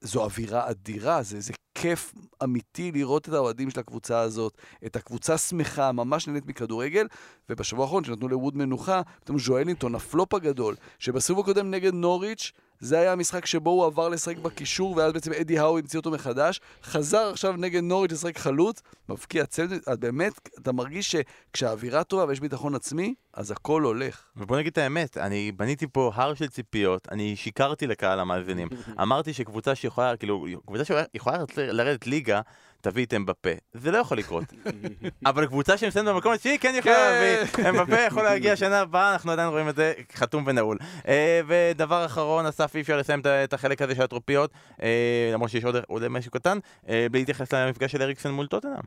זו 0.00 0.24
אווירה 0.24 0.70
אדירה, 0.70 1.22
זה, 1.22 1.40
זה 1.40 1.52
כיף 1.74 2.14
אמיתי 2.44 2.92
לראות 2.92 3.28
את 3.28 3.34
האוהדים 3.34 3.70
של 3.70 3.80
הקבוצה 3.80 4.20
הזאת, 4.20 4.58
את 4.86 4.96
הקבוצה 4.96 5.38
שמחה, 5.38 5.92
ממש 5.92 6.26
נהנית 6.26 6.46
מכדורגל, 6.46 7.06
ובשבוע 7.48 7.84
האחרון 7.84 8.04
שנתנו 8.04 8.28
לווד 8.28 8.56
מנוחה, 8.56 9.02
פתאום 9.20 9.38
ז'ואלינטון, 9.38 9.94
הפלופ 9.94 10.34
הגדול, 10.34 10.74
שבסיבוב 10.98 11.44
הקודם 11.44 11.70
נגד 11.70 11.94
נוריץ', 11.94 12.52
זה 12.80 12.98
היה 12.98 13.12
המשחק 13.12 13.46
שבו 13.46 13.70
הוא 13.70 13.84
עבר 13.84 14.08
לשחק 14.08 14.38
בקישור, 14.38 14.96
ואז 14.96 15.12
בעצם 15.12 15.32
אדי 15.32 15.58
האו 15.58 15.78
המציא 15.78 15.98
אותו 15.98 16.10
מחדש. 16.10 16.60
חזר 16.82 17.30
עכשיו 17.32 17.52
נגד 17.52 17.82
נוריץ' 17.82 18.12
לשחק 18.12 18.38
חלוץ, 18.38 18.82
מבקיע 19.08 19.44
אז 19.86 19.96
באמת, 19.98 20.48
אתה 20.58 20.72
מרגיש 20.72 21.16
שכשהאווירה 21.16 22.04
טובה 22.04 22.24
ויש 22.24 22.40
ביטחון 22.40 22.74
עצמי, 22.74 23.14
אז 23.34 23.50
הכל 23.50 23.82
הולך. 23.82 24.22
ובוא 24.36 24.58
נגיד 24.58 24.72
את 24.72 24.78
האמת, 24.78 25.16
אני 25.16 25.52
בניתי 25.52 25.86
פה 25.92 26.12
הר 26.14 26.34
של 26.34 26.48
ציפיות, 26.48 27.08
אני 27.10 27.36
שיקרתי 27.36 27.86
לקהל 27.86 28.20
המאזינים. 28.20 28.68
אמרתי 29.02 29.32
שקבוצה 29.32 29.74
שיכולה, 29.74 30.16
כאילו, 30.16 30.46
קבוצה 30.66 30.84
שיכולה 30.84 31.38
לרדת 31.56 32.06
ליגה, 32.06 32.40
תביא 32.90 33.06
את 33.06 33.14
אמבפה. 33.14 33.50
זה 33.74 33.90
לא 33.90 33.98
יכול 33.98 34.18
לקרות. 34.18 34.44
אבל 35.26 35.46
קבוצה 35.46 35.76
שמסיימת 35.76 36.08
במקום 36.08 36.32
השני 36.32 36.58
כן 36.58 36.74
יכולה 36.78 37.10
להביא. 37.10 37.68
אמבפה 37.68 38.00
יכול 38.00 38.22
להגיע 38.22 38.56
שנה 38.56 38.80
הבאה, 38.80 39.12
אנחנו 39.12 39.32
עדיין 39.32 39.48
רואים 39.48 39.68
את 39.68 39.76
זה 39.76 39.92
חתום 40.12 40.44
ונעול. 40.46 40.78
אה, 41.08 41.40
ודבר 41.46 42.06
אחרון, 42.06 42.46
אסף, 42.46 42.76
אי 42.76 42.80
אפשר 42.80 42.96
לסיים 42.96 43.22
את 43.44 43.52
החלק 43.52 43.82
הזה 43.82 43.94
של 43.94 44.02
הטרופיות, 44.02 44.50
אה, 44.82 45.30
למרות 45.32 45.50
שיש 45.50 45.64
עוד 45.88 46.08
משהו 46.08 46.30
קטן, 46.30 46.58
אה, 46.88 47.06
בלי 47.10 47.20
להתייחס 47.20 47.54
למפגש 47.54 47.92
של 47.92 48.02
אריקסן 48.02 48.30
מול 48.30 48.46
טוטנאם. 48.46 48.82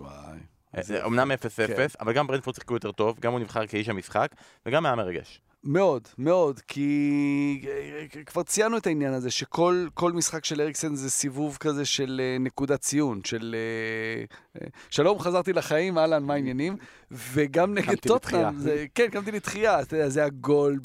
וואי. 0.00 0.38
אמנם 1.06 1.30
0-0, 1.32 1.66
כן. 1.66 1.86
אבל 2.00 2.12
גם 2.12 2.26
ברנדפורד 2.26 2.54
שיחקו 2.54 2.74
יותר 2.74 2.92
טוב, 2.92 3.20
גם 3.20 3.32
הוא 3.32 3.40
נבחר 3.40 3.66
כאיש 3.66 3.88
המשחק, 3.88 4.28
וגם 4.66 4.86
היה 4.86 4.94
מרגש. 4.94 5.40
מאוד, 5.64 6.08
מאוד, 6.18 6.60
כי 6.60 7.64
כבר 8.26 8.42
ציינו 8.42 8.76
את 8.76 8.86
העניין 8.86 9.12
הזה, 9.12 9.30
שכל 9.30 10.12
משחק 10.14 10.44
של 10.44 10.60
אריקסן 10.60 10.94
זה 10.94 11.10
סיבוב 11.10 11.56
כזה 11.60 11.84
של 11.84 12.20
uh, 12.20 12.42
נקודת 12.42 12.80
ציון, 12.80 13.20
של 13.24 13.56
uh, 14.58 14.60
שלום, 14.90 15.18
חזרתי 15.18 15.52
לחיים, 15.52 15.98
אהלן, 15.98 16.22
מה 16.22 16.34
העניינים? 16.34 16.76
וגם 17.10 17.74
נגד 17.74 17.98
טוטנאם, 17.98 18.54
כן, 18.94 19.08
קמתי 19.08 19.32
לתחייה, 19.32 19.78
זה 20.06 20.24
הגול 20.24 20.78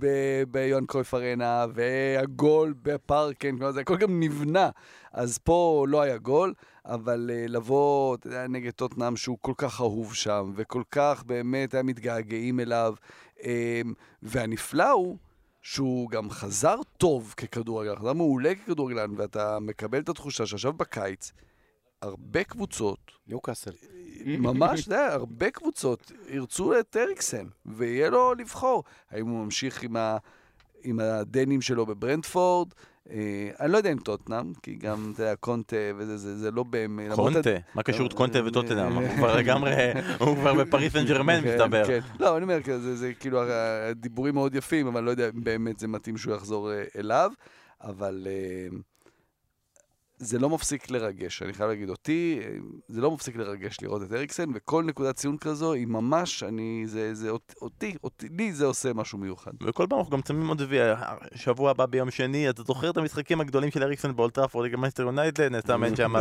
ביוהאן 0.51 0.85
קרויף 0.85 1.13
ארנה, 1.13 1.65
והגול 1.73 2.73
בפארקן, 2.81 3.71
זה 3.71 3.81
הכל 3.81 3.97
גם 3.97 4.19
נבנה, 4.19 4.69
אז 5.13 5.37
פה 5.37 5.85
לא 5.89 6.01
היה 6.01 6.17
גול. 6.17 6.53
אבל 6.89 7.29
לבוא, 7.47 8.15
אתה 8.15 8.27
יודע, 8.27 8.47
נגד 8.47 8.71
טוטנאם 8.71 9.15
שהוא 9.15 9.37
כל 9.41 9.53
כך 9.57 9.81
אהוב 9.81 10.13
שם, 10.13 10.51
וכל 10.55 10.83
כך 10.91 11.23
באמת 11.25 11.73
היה 11.73 11.83
מתגעגעים 11.83 12.59
אליו, 12.59 12.93
והנפלא 14.21 14.89
הוא 14.89 15.17
שהוא 15.61 16.09
גם 16.09 16.29
חזר 16.29 16.75
טוב 16.97 17.33
ככדורגלן, 17.37 17.95
חזר 17.95 18.13
מעולה 18.13 18.55
ככדורגלן, 18.55 19.13
ואתה 19.17 19.59
מקבל 19.59 19.99
את 19.99 20.09
התחושה 20.09 20.45
שעכשיו 20.45 20.73
בקיץ, 20.73 21.31
הרבה 22.01 22.43
קבוצות, 22.43 23.11
ניוקאסל, 23.27 23.71
ממש, 24.25 24.87
אתה 24.87 24.95
יודע, 24.95 25.13
הרבה 25.13 25.51
קבוצות 25.51 26.11
ירצו 26.29 26.79
את 26.79 26.97
אריקסן, 26.99 27.47
ויהיה 27.65 28.09
לו 28.09 28.33
לבחור. 28.33 28.83
האם 29.11 29.27
הוא 29.27 29.45
ממשיך 29.45 29.83
עם, 29.83 29.95
ה, 29.95 30.17
עם 30.83 30.99
הדנים 30.99 31.61
שלו 31.61 31.85
בברנדפורד, 31.85 32.73
אה, 32.73 32.77
אני 33.59 33.71
לא 33.71 33.77
יודע 33.77 33.91
אם 33.91 33.97
טוטנאם, 33.97 34.53
כי 34.63 34.75
גם, 34.75 35.11
אתה 35.13 35.23
יודע, 35.23 35.35
קונטה 35.35 35.75
וזה, 35.97 36.17
זה, 36.17 36.37
זה 36.37 36.51
לא 36.51 36.63
באמת... 36.63 37.11
קונטה? 37.11 37.49
מה 37.75 37.83
קשור 37.83 38.09
קונטה 38.09 38.45
וטוטנאם? 38.45 38.93
הוא 38.93 39.09
כבר 39.15 39.35
לגמרי, 39.37 39.73
הוא 40.19 40.35
כבר 40.35 40.53
בפריס 40.53 40.93
סן 40.93 41.05
ג'רמן 41.05 41.41
כן, 41.41 41.53
מסתבר. 41.53 41.87
כן. 41.87 41.99
לא, 42.19 42.37
אני 42.37 42.43
אומר, 42.43 42.59
זה 42.93 43.13
כאילו 43.19 43.41
דיבורים 43.95 44.33
מאוד 44.33 44.55
יפים, 44.55 44.87
אבל 44.87 44.97
אני 44.97 45.05
לא 45.05 45.11
יודע 45.11 45.29
אם 45.35 45.43
באמת 45.43 45.79
זה 45.79 45.87
מתאים 45.87 46.17
שהוא 46.17 46.35
יחזור 46.35 46.71
אה, 46.71 46.83
אליו, 46.97 47.31
אבל... 47.81 48.27
זה 50.19 50.39
לא 50.39 50.49
מפסיק 50.49 50.91
לרגש, 50.91 51.41
אני 51.41 51.53
חייב 51.53 51.69
להגיד 51.69 51.89
אותי, 51.89 52.39
זה 52.87 53.01
לא 53.01 53.11
מפסיק 53.11 53.35
לרגש 53.35 53.77
לראות 53.81 54.01
את 54.03 54.13
אריקסן, 54.13 54.49
וכל 54.55 54.83
נקודת 54.83 55.15
ציון 55.15 55.37
כזו 55.37 55.73
היא 55.73 55.87
ממש, 55.87 56.43
אני, 56.43 56.83
זה, 56.85 57.15
זה 57.15 57.29
אותי, 57.61 57.95
אותי, 58.03 58.27
לי 58.37 58.53
זה 58.53 58.65
עושה 58.65 58.93
משהו 58.93 59.17
מיוחד. 59.17 59.51
וכל 59.63 59.85
פעם 59.89 59.99
אנחנו 59.99 60.11
גם 60.11 60.19
שמים 60.27 60.47
עוד 60.47 60.61
וי, 60.67 60.77
שבוע 61.35 61.71
הבא 61.71 61.85
ביום 61.85 62.11
שני, 62.11 62.49
אתה 62.49 62.63
זוכר 62.63 62.89
את 62.89 62.97
המשחקים 62.97 63.41
הגדולים 63.41 63.71
של 63.71 63.83
אריקסן 63.83 64.15
באולד 64.15 64.36
טראפורד 64.36 64.65
נגד 64.65 64.75
מנצ'סטר 64.75 65.03
יונייטד, 65.03 65.51
ניצחנו 65.51 65.95
שם, 65.95 66.13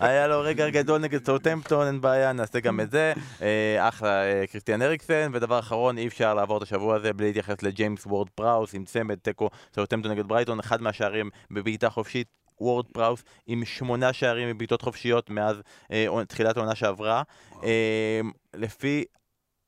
והיה 0.00 0.26
לו 0.26 0.40
רגע 0.40 0.70
גדול 0.70 1.00
נגד 1.00 1.26
סאוטמפטון, 1.26 1.86
אין 1.86 2.00
בעיה, 2.00 2.32
נעשה 2.32 2.60
גם 2.60 2.80
את 2.80 2.90
זה, 2.90 3.12
אה, 3.42 3.88
אחלה 3.88 4.24
אה, 4.24 4.46
קריסטיאן 4.46 4.82
אריקסן, 4.82 5.30
ודבר 5.34 5.58
אחרון, 5.58 5.98
אי 5.98 6.06
אפשר 6.06 6.34
לעבור 6.34 6.56
את 6.56 6.62
השבוע 6.62 6.96
הזה 6.96 7.12
בלי 7.12 7.26
להתייחס 7.26 7.62
לג'יימס 7.62 8.06
וורד 8.06 8.30
פראוס 8.30 8.74
עם 8.74 8.84
צמד 8.84 9.14
בתיקו 9.14 9.50
סאוטמפטון 9.74 10.12
נגד 10.12 10.28
ברייטון, 10.28 10.58
אחד 10.58 10.82
מהשערים 10.82 11.30
בבעיטה 11.50 11.90
חופשית 11.90 12.41
וורד 12.62 12.86
פראוס 12.86 13.24
עם 13.46 13.64
שמונה 13.64 14.12
שערים 14.12 14.48
מבעיטות 14.48 14.82
חופשיות 14.82 15.30
מאז 15.30 15.62
אה, 15.92 16.06
תחילת 16.28 16.56
העונה 16.56 16.74
שעברה. 16.74 17.22
אה, 17.64 18.20
לפי 18.54 19.04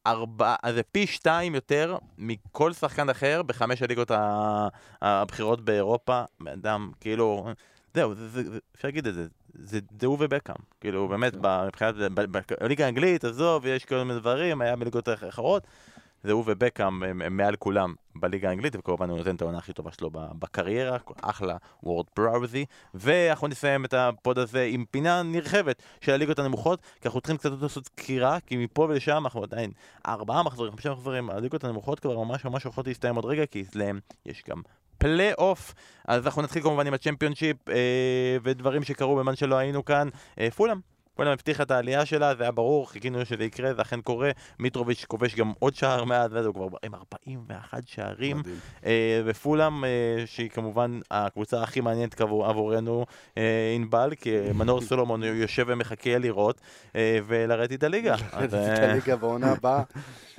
ארבע, 0.06 0.54
אז 0.62 0.74
זה 0.74 0.82
פי 0.82 1.06
שתיים 1.06 1.54
יותר 1.54 1.96
מכל 2.18 2.72
שחקן 2.72 3.10
אחר 3.10 3.42
בחמש 3.42 3.82
הליגות 3.82 4.10
הבכירות 5.02 5.60
באירופה. 5.60 6.22
אדם, 6.52 6.90
כאילו, 7.00 7.48
זהו, 7.94 8.14
זה, 8.14 8.28
זה, 8.28 8.50
זה, 8.50 8.58
אפשר 8.76 8.88
להגיד 8.88 9.06
את 9.06 9.14
זה, 9.14 9.26
זה, 9.54 9.78
הוא 10.04 10.16
ובקאם. 10.20 10.54
כאילו, 10.80 11.08
באמת, 11.08 11.32
כן. 11.32 11.66
מבחינת, 11.66 11.94
בליגה 12.60 12.86
האנגלית, 12.86 13.24
עזוב, 13.24 13.66
יש 13.66 13.84
כל 13.84 14.02
מיני 14.04 14.20
דברים, 14.20 14.60
היה 14.60 14.76
בליגות 14.76 15.08
אחרות. 15.08 15.66
זה 16.24 16.32
הוא 16.32 16.44
ובקאם 16.46 17.02
הם, 17.02 17.22
הם 17.22 17.36
מעל 17.36 17.56
כולם 17.56 17.94
בליגה 18.16 18.48
האנגלית, 18.48 18.76
וכמובן 18.76 19.10
הוא 19.10 19.18
נותן 19.18 19.36
את 19.36 19.42
העונה 19.42 19.59
הכי 19.59 19.72
טובה 19.72 19.92
שלו 19.92 20.10
בקריירה, 20.12 20.96
אחלה 21.22 21.56
וורד 21.82 22.06
פראוס. 22.16 22.64
ואנחנו 22.94 23.48
נסיים 23.48 23.84
את 23.84 23.94
הפוד 23.94 24.38
הזה 24.38 24.68
עם 24.70 24.84
פינה 24.90 25.22
נרחבת 25.22 25.82
של 26.01 26.12
הליגות 26.12 26.38
הנמוכות, 26.38 26.80
כי 27.01 27.09
אנחנו 27.09 27.20
צריכים 27.20 27.36
קצת 27.36 27.51
לעשות 27.62 27.86
סקירה, 27.86 28.40
כי 28.40 28.56
מפה 28.56 28.82
ולשם 28.82 29.22
אנחנו 29.24 29.42
עדיין 29.42 29.70
ארבעה 30.06 30.42
מחזורים, 30.42 30.72
חמישה 30.72 30.92
מחזורים, 30.92 31.30
הליגות 31.30 31.64
הנמוכות 31.64 32.01
כבר 32.01 32.18
ממש 32.18 32.44
ממש 32.44 32.64
הולכות 32.64 32.86
להסתיים 32.86 33.16
עוד 33.16 33.24
רגע, 33.24 33.46
כי 33.46 33.62
אצלם 33.62 33.98
יש 34.26 34.42
גם 34.48 34.62
פלייאוף. 34.98 35.74
אז 36.09 36.26
אנחנו 36.26 36.42
נתחיל 36.42 36.62
כמובן 36.62 36.86
עם 36.86 36.94
הצ'מפיונשיפ 36.94 37.68
אה, 37.68 38.36
ודברים 38.42 38.82
שקרו 38.82 39.16
בזמן 39.16 39.36
שלא 39.36 39.56
היינו 39.56 39.84
כאן. 39.84 40.09
אה, 40.40 40.51
פולאם 40.51 40.93
פולאם 41.15 41.32
הבטיחה 41.32 41.62
את 41.62 41.70
העלייה 41.70 42.07
שלה, 42.07 42.35
זה 42.35 42.43
היה 42.43 42.53
ברור, 42.53 42.91
חיכינו 42.91 43.27
שזה 43.27 43.45
יקרה, 43.45 43.74
זה 43.74 43.82
אכן 43.82 44.01
קורה. 44.01 44.31
מיטרוביץ' 44.59 45.05
כובש 45.05 45.35
גם 45.35 45.53
עוד 45.59 45.74
שער 45.74 46.05
מאז, 46.05 46.36
הוא 46.36 46.55
כבר 46.55 46.66
עם 46.82 46.95
41 46.95 47.89
שערים. 47.89 48.43
אה, 48.86 49.23
ופולאם, 49.24 49.85
אה, 49.85 49.91
שהיא 50.27 50.51
כמובן 50.51 51.01
הקבוצה 51.11 51.62
הכי 51.62 51.81
מעניינת 51.81 52.20
עבורנו, 52.20 53.07
אה, 53.39 53.73
ענבל, 53.74 54.15
כי 54.20 54.31
מנור 54.59 54.81
סולומון 54.81 55.23
יושב 55.23 55.65
ומחכה 55.69 56.19
לראות, 56.19 56.61
אה, 56.97 57.19
לרדת 57.26 57.72
את 57.73 57.82
הליגה. 57.82 58.16
לרדת 58.32 58.55
את 58.55 58.78
הליגה 58.78 59.16
בעונה 59.16 59.53
הבאה. 59.53 59.82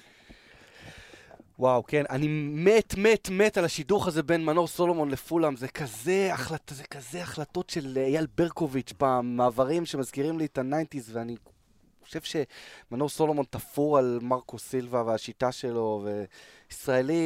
וואו, 1.60 1.84
כן, 1.84 2.03
אני 2.10 2.27
מת, 2.52 2.95
מת, 2.98 3.30
מת 3.30 3.57
על 3.57 3.65
השידוך 3.65 4.07
הזה 4.07 4.23
בין 4.23 4.45
מנור 4.45 4.68
סולומון 4.68 5.10
לפולאם, 5.10 5.56
זה 5.56 5.68
כזה, 5.68 6.30
החלט, 6.34 6.72
זה 6.76 6.84
כזה 6.84 7.22
החלטות 7.22 7.69
של 7.69 7.98
אייל 7.98 8.27
ברקוביץ' 8.38 8.94
פעם, 8.98 9.38
מעברים 9.38 9.86
שמזכירים 9.86 10.40
לי 10.40 10.45
את 10.45 10.57
ה 10.58 10.63
nineties, 10.63 11.16
ואני 11.15 11.36
חושב 12.03 12.19
שמנור 12.22 13.10
סולומון 13.10 13.45
תפור 13.49 13.98
על 13.98 14.19
מרקו 14.22 14.60
סילבה 14.60 15.03
והשיטה 15.06 15.52
שלו, 15.52 16.07
וישראלי, 16.69 17.23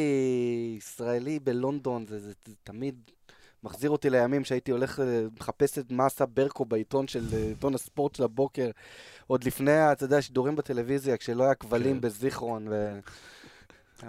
ישראלי 0.77 1.39
בלונדון, 1.39 2.05
זה, 2.05 2.19
זה, 2.19 2.33
זה 2.45 2.55
תמיד 2.63 2.95
מחזיר 3.63 3.89
אותי 3.89 4.09
לימים 4.09 4.45
שהייתי 4.45 4.71
הולך 4.71 5.01
לחפש 5.39 5.79
את 5.79 5.91
מה 5.91 6.05
עשה 6.05 6.25
ברקו 6.25 6.65
בעיתון 6.65 7.07
של 7.07 7.25
עיתון 7.47 7.75
הספורט 7.75 8.15
של 8.15 8.23
הבוקר, 8.23 8.69
עוד 9.27 9.43
לפני, 9.43 9.91
אתה 9.91 10.03
יודע, 10.03 10.21
שידורים 10.21 10.55
בטלוויזיה, 10.55 11.17
כשלא 11.17 11.43
היה 11.43 11.55
כבלים 11.55 11.95
כן. 11.95 12.01
בזיכרון, 12.01 12.67
ו... 12.69 12.99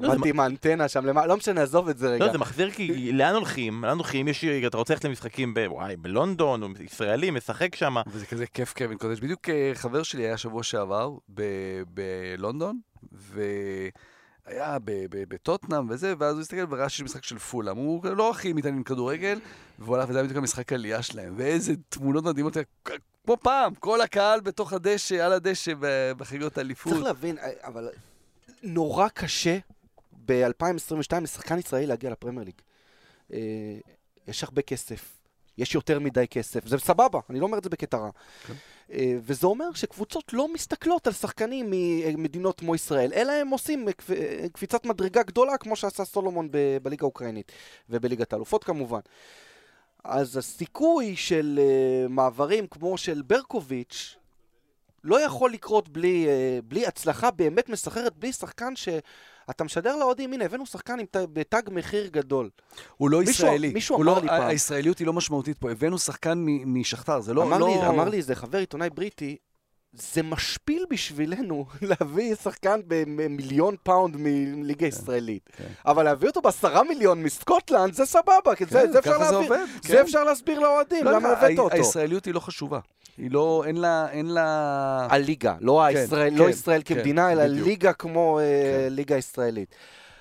לא, 0.01 0.13
עמדתי 0.13 0.29
עם 0.29 0.41
האנטנה 0.41 0.89
שם 0.89 1.07
למעלה, 1.07 1.27
לא 1.27 1.37
משנה, 1.37 1.63
עזוב 1.63 1.89
את 1.89 1.99
זה 1.99 2.09
רגע. 2.09 2.27
לא, 2.27 2.33
זה 2.33 2.39
מחזיר 2.39 2.71
כי 2.71 3.13
לאן 3.13 3.35
הולכים? 3.35 3.85
לאן 3.85 3.97
הולכים? 3.97 4.29
יש, 4.29 4.45
אתה 4.45 4.77
רוצה 4.77 4.95
ללכת 4.95 5.05
למשחקים 5.05 5.55
בוואי, 5.55 5.97
בלונדון, 5.97 6.63
הוא 6.63 6.71
ישראלי, 6.81 7.31
משחק 7.31 7.75
שם. 7.75 7.95
וזה 8.07 8.27
כזה 8.27 8.47
כיף 8.47 8.75
קווין 8.77 8.99
קודש. 8.99 9.21
בדיוק 9.21 9.49
אה, 9.49 9.71
חבר 9.75 10.03
שלי 10.03 10.23
היה 10.23 10.37
שבוע 10.37 10.63
שעבר 10.63 11.11
בלונדון, 11.89 12.81
והיה 13.13 14.79
בטוטנאם 15.11 15.91
וזה, 15.91 16.15
ואז 16.19 16.35
הוא 16.35 16.41
הסתכל 16.41 16.65
וראה 16.71 16.89
שיש 16.89 17.03
משחק 17.03 17.25
של 17.25 17.39
פולאם. 17.39 17.77
הוא 17.77 18.07
לא 18.07 18.31
הכי 18.31 18.53
מתעניין 18.53 18.83
כדורגל, 18.83 19.39
והוא 19.79 19.97
הלך 19.97 20.09
וזה 20.09 20.19
היה 20.19 20.25
בדיוק 20.25 20.39
המשחק 20.39 20.73
עלייה 20.73 21.03
שלהם. 21.03 21.35
ואיזה 21.37 21.73
תמונות 21.89 22.25
מדהימות, 22.25 22.57
כמו 23.25 23.37
פעם, 23.37 23.75
כל 23.75 24.01
הקהל 24.01 24.41
בתוך 24.41 24.73
הדשא, 24.73 25.25
על 25.25 25.33
הדשא, 25.33 25.73
בחגיגות 26.17 26.59
האליפות. 26.59 26.93
צריך 26.93 27.05
להבין, 27.05 27.39
אה, 27.39 27.51
אבל 27.63 27.89
נורא 28.63 29.09
קשה 29.09 29.59
ב-2022 30.31 31.21
לשחקן 31.23 31.59
ישראלי 31.59 31.87
להגיע 31.87 32.11
לפרמייר 32.11 32.45
ליג. 32.45 32.55
אה, 33.33 33.39
יש 34.29 34.45
הרבה 34.45 34.63
כסף, 34.63 35.21
יש 35.59 35.75
יותר 35.75 35.99
מדי 35.99 36.27
כסף, 36.31 36.67
זה 36.67 36.79
סבבה, 36.79 37.21
אני 37.31 37.41
לא 37.41 37.47
אומר 37.47 37.59
את 37.59 37.65
זה 37.65 37.71
בקטע 37.71 37.97
רע. 37.97 38.11
כן. 38.47 38.55
אה, 38.93 39.15
וזה 39.23 39.47
אומר 39.47 39.73
שקבוצות 39.73 40.33
לא 40.33 40.53
מסתכלות 40.53 41.07
על 41.07 41.13
שחקנים 41.13 41.67
ממדינות 41.71 42.61
כמו 42.61 42.75
ישראל, 42.75 43.13
אלא 43.15 43.33
הם 43.33 43.49
עושים 43.49 43.89
קפיצת 44.53 44.87
מדרגה 44.87 45.23
גדולה, 45.23 45.57
כמו 45.57 45.77
שעשה 45.77 46.05
סולומון 46.05 46.49
ב- 46.51 46.79
בליגה 46.83 47.05
האוקראינית, 47.05 47.53
ובליגת 47.91 48.33
האלופות 48.33 48.65
כמובן. 48.65 49.01
אז 50.05 50.37
הסיכוי 50.37 51.17
של 51.17 51.61
uh, 51.63 52.09
מעברים 52.09 52.67
כמו 52.67 52.99
של 52.99 53.23
ברקוביץ' 53.23 54.17
לא 55.05 55.21
יכול 55.21 55.53
לקרות 55.53 55.89
בלי, 55.89 56.27
uh, 56.27 56.65
בלי 56.65 56.87
הצלחה 56.87 57.31
באמת 57.31 57.69
מסחררת, 57.69 58.17
בלי 58.17 58.33
שחקן 58.33 58.77
ש... 58.77 58.89
אתה 59.51 59.65
משדר 59.65 59.97
לאוהדים, 59.97 60.33
הנה, 60.33 60.45
הבאנו 60.45 60.67
שחקן 60.67 60.99
עם 60.99 61.07
בתג 61.13 61.63
מחיר 61.71 62.07
גדול. 62.07 62.51
הוא 62.97 63.11
לא 63.11 63.19
מישהו, 63.19 63.33
ישראלי. 63.33 63.73
מישהו 63.73 63.97
אמר 63.97 64.05
לא, 64.05 64.21
לי 64.23 64.29
פעם. 64.29 64.43
הישראליות 64.43 64.99
היא 64.99 65.07
לא 65.07 65.13
משמעותית 65.13 65.59
פה, 65.59 65.71
הבאנו 65.71 65.99
שחקן 65.99 66.45
משכתר, 66.67 67.21
זה 67.21 67.35
לא... 67.35 67.43
אמר, 67.43 67.59
לא... 67.59 67.69
לי, 67.69 67.89
אמר 67.89 68.09
לי 68.09 68.17
איזה 68.17 68.35
חבר 68.35 68.59
עיתונאי 68.59 68.91
בריטי, 68.91 69.37
זה 69.93 70.23
משפיל 70.23 70.85
בשבילנו 70.91 71.67
להביא 71.91 72.35
שחקן 72.35 72.81
במיליון 72.87 73.77
פאונד 73.83 74.17
מליגה 74.19 74.81
כן, 74.81 74.87
ישראלית. 74.87 75.51
כן. 75.57 75.65
אבל 75.87 76.03
להביא 76.03 76.29
אותו 76.29 76.41
בעשרה 76.41 76.83
מיליון 76.85 77.23
מסקוטלנד 77.23 77.95
זה 77.95 78.07
סבבה, 78.07 78.55
כן, 78.57 78.65
זה, 78.65 78.93
זה 78.93 78.99
אפשר 78.99 79.19
להסביר, 79.19 79.49
זה, 79.49 79.57
כן. 79.83 79.89
זה 79.89 80.01
אפשר 80.01 80.25
להסביר 80.25 80.61
לאוהדים, 80.61 81.05
לא, 81.05 81.13
למה 81.13 81.29
הבאת 81.29 81.59
אותו? 81.59 81.77
הישראליות 81.77 82.25
היא 82.25 82.35
לא 82.35 82.41
חשובה. 82.41 82.81
היא 83.19 83.31
לא, 83.31 83.65
אין 83.67 83.77
לה, 83.77 84.11
אין 84.11 84.27
לה... 84.27 85.07
הליגה, 85.11 85.55
לא, 85.61 85.83
כן, 85.91 85.97
הישראל, 85.97 86.33
לא 86.33 86.39
כן, 86.39 86.45
לא 86.45 86.51
ישראל 86.51 86.83
כן, 86.85 86.95
כמדינה, 86.95 87.33
אלא 87.33 87.49
בדיוק. 87.49 87.67
ליגה 87.67 87.93
כמו 87.93 88.39
אה, 88.39 88.45
כן. 88.45 88.93
ליגה 88.95 89.17
ישראלית. 89.17 89.75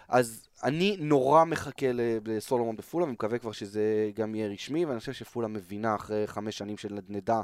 אז 0.09 0.47
אני 0.63 0.97
נורא 0.99 1.43
מחכה 1.43 1.87
לסולומון 2.25 2.75
בפולאם, 2.75 3.05
ומקווה 3.05 3.37
כבר 3.37 3.51
שזה 3.51 4.11
גם 4.15 4.35
יהיה 4.35 4.47
רשמי, 4.47 4.85
ואני 4.85 4.99
חושב 4.99 5.13
שפולאם 5.13 5.47
מבינה 5.47 5.95
אחרי 5.95 6.27
חמש 6.27 6.57
שנים 6.57 6.77
של 6.77 6.93
נדנדה 6.93 7.41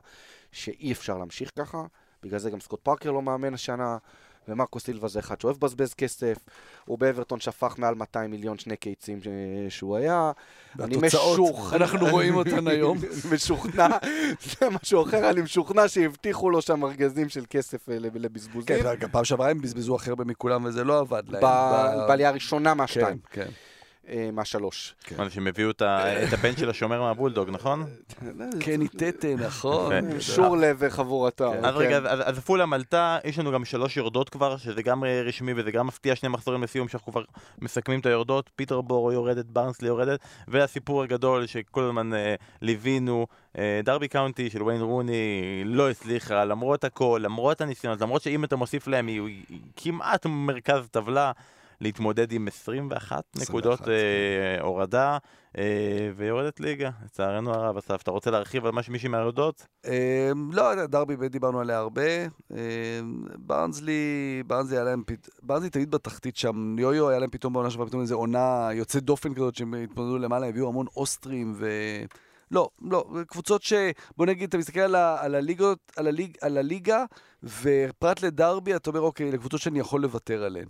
שאי 0.51 0.91
אפשר 0.91 1.17
להמשיך 1.17 1.49
ככה. 1.59 1.83
בגלל 2.25 2.39
זה 2.39 2.49
גם 2.49 2.59
סקוט 2.59 2.79
פארקר 2.83 3.11
לא 3.11 3.21
מאמן 3.21 3.53
השנה, 3.53 3.97
ומרקו 4.47 4.79
סילבה 4.79 5.07
זה 5.07 5.19
אחד 5.19 5.41
שאוהב 5.41 5.55
לבזבז 5.55 5.93
כסף, 5.93 6.37
הוא 6.85 6.99
באברטון 6.99 7.39
שפך 7.39 7.75
מעל 7.77 7.95
200 7.95 8.31
מיליון 8.31 8.57
שני 8.57 8.77
קיצים 8.77 9.19
שהוא 9.69 9.95
היה. 9.95 10.31
אני 10.79 10.97
משוכנע, 10.97 11.75
אנחנו 11.75 12.07
רואים 12.07 12.35
אותן 12.35 12.67
היום. 12.67 12.97
משוכנע, 13.31 13.87
זה 14.59 14.69
משהו 14.69 15.03
אחר, 15.03 15.29
אני 15.29 15.41
משוכנע 15.41 15.87
שהבטיחו 15.87 16.49
לו 16.49 16.61
שם 16.61 16.83
ארגזים 16.83 17.29
של 17.29 17.43
כסף 17.49 17.89
אה, 17.89 17.99
לבזבוזים. 17.99 18.83
כן, 18.83 18.95
גם 18.99 19.09
פעם 19.11 19.25
שעברה 19.25 19.49
הם 19.49 19.61
בזבזו 19.61 19.95
הכי 19.95 20.09
הרבה 20.09 20.23
מכולם 20.23 20.65
וזה 20.65 20.83
לא 20.83 20.99
עבד 20.99 21.23
להם. 21.27 21.41
בעלייה 22.07 22.29
הראשונה 22.29 22.73
מהשתיים. 22.73 23.17
כן, 23.31 23.43
כן. 23.43 23.49
אה, 24.09 24.29
מהשלוש. 24.33 24.95
כן. 25.03 25.29
שהם 25.29 25.47
הביאו 25.47 25.69
את 25.71 25.81
הבן 26.33 26.55
של 26.57 26.69
השומר 26.69 27.01
מהבולדוג, 27.01 27.49
נכון? 27.49 27.85
קני 28.59 28.87
טטה, 28.87 29.27
נכון. 29.37 29.93
שורלב 30.19 30.75
וחבורתה. 30.79 31.47
אז 31.47 31.75
כן. 31.75 31.79
רגע, 31.79 31.97
אז 31.97 32.39
פולאם 32.39 32.73
עלתה, 32.73 33.17
יש 33.23 33.39
לנו 33.39 33.51
גם 33.51 33.65
שלוש 33.65 33.97
יורדות 33.97 34.29
כבר, 34.29 34.57
שזה 34.57 34.81
גם 34.81 35.03
רשמי 35.03 35.53
וזה 35.55 35.71
גם 35.71 35.87
מפתיע, 35.87 36.15
שני 36.15 36.29
מחזורים 36.29 36.63
לסיום 36.63 36.87
שאנחנו 36.87 37.11
כבר 37.11 37.23
מסכמים 37.61 37.99
את 37.99 38.05
היורדות, 38.05 38.49
פיטר 38.55 38.81
בור 38.81 39.13
יורדת, 39.13 39.45
ברנסלי 39.45 39.87
יורדת, 39.87 40.19
והסיפור 40.47 41.03
הגדול 41.03 41.45
שכל 41.45 41.83
הזמן 41.83 42.13
אה, 42.13 42.35
ליווינו, 42.61 43.27
אה, 43.57 43.79
דרבי 43.83 44.07
קאונטי 44.07 44.49
של 44.49 44.63
ויין 44.63 44.81
רוני 44.81 45.63
לא 45.65 45.89
הצליחה, 45.89 46.45
למרות 46.45 46.83
הכל, 46.83 47.19
למרות 47.23 47.61
הניסיונות, 47.61 48.01
למרות 48.01 48.21
שאם 48.21 48.43
אתה 48.43 48.55
מוסיף 48.55 48.87
להם 48.87 49.07
היא 49.07 49.45
כמעט 49.75 50.25
מרכז 50.25 50.87
טבלה. 50.91 51.31
להתמודד 51.81 52.31
עם 52.31 52.47
21 52.47 53.23
נקודות 53.41 53.79
כן. 53.79 53.91
אה, 53.91 54.61
הורדה, 54.61 55.17
אה, 55.57 56.11
ויורדת 56.15 56.59
ליגה, 56.59 56.89
לצערנו 57.05 57.53
הרב. 57.53 57.77
אסף, 57.77 58.01
אתה 58.01 58.11
רוצה 58.11 58.31
להרחיב 58.31 58.65
על 58.65 58.71
מה 58.71 58.83
שמישהי 58.83 59.09
מהיורדות? 59.09 59.67
אה, 59.85 60.31
לא, 60.51 60.85
דרבי 60.85 61.29
דיברנו 61.29 61.59
עליה 61.59 61.77
הרבה. 61.77 62.01
אה, 62.51 62.99
ברנזלי, 63.37 64.43
ברנזלי 64.47 64.77
היה 64.77 64.83
להם, 64.83 65.03
ברנזלי 65.41 65.69
תמיד 65.69 65.91
בתחתית 65.91 66.37
שם. 66.37 66.75
יו-יו 66.79 67.09
היה 67.09 67.19
להם 67.19 67.29
פתאום 67.29 67.53
בעונה 67.53 67.69
שעברה, 67.69 67.87
פתאום 67.87 68.01
איזה 68.01 68.15
עונה 68.15 68.69
יוצאת 68.73 69.03
דופן 69.03 69.33
כזאת 69.33 69.55
שהם 69.55 69.73
התמודדו 69.73 70.17
למעלה, 70.17 70.47
הביאו 70.47 70.67
המון 70.67 70.85
אוסטרים 70.95 71.53
ו... 71.57 71.67
לא, 72.51 72.69
לא, 72.81 73.05
קבוצות 73.27 73.63
ש... 73.63 73.73
בוא 74.17 74.25
נגיד, 74.25 74.49
אתה 74.49 74.57
מסתכל 74.57 74.79
על, 74.79 74.95
ה, 74.95 75.17
על, 75.21 75.35
הליגות, 75.35 75.91
על, 75.95 76.07
הליג, 76.07 76.37
על 76.41 76.57
הליגה, 76.57 77.05
ופרט 77.43 78.21
לדרבי, 78.21 78.75
אתה 78.75 78.89
אומר, 78.89 79.01
אוקיי, 79.01 79.31
לקבוצות 79.31 79.61
שאני 79.61 79.79
יכול 79.79 80.01
לוותר 80.01 80.43
עליהן. 80.43 80.67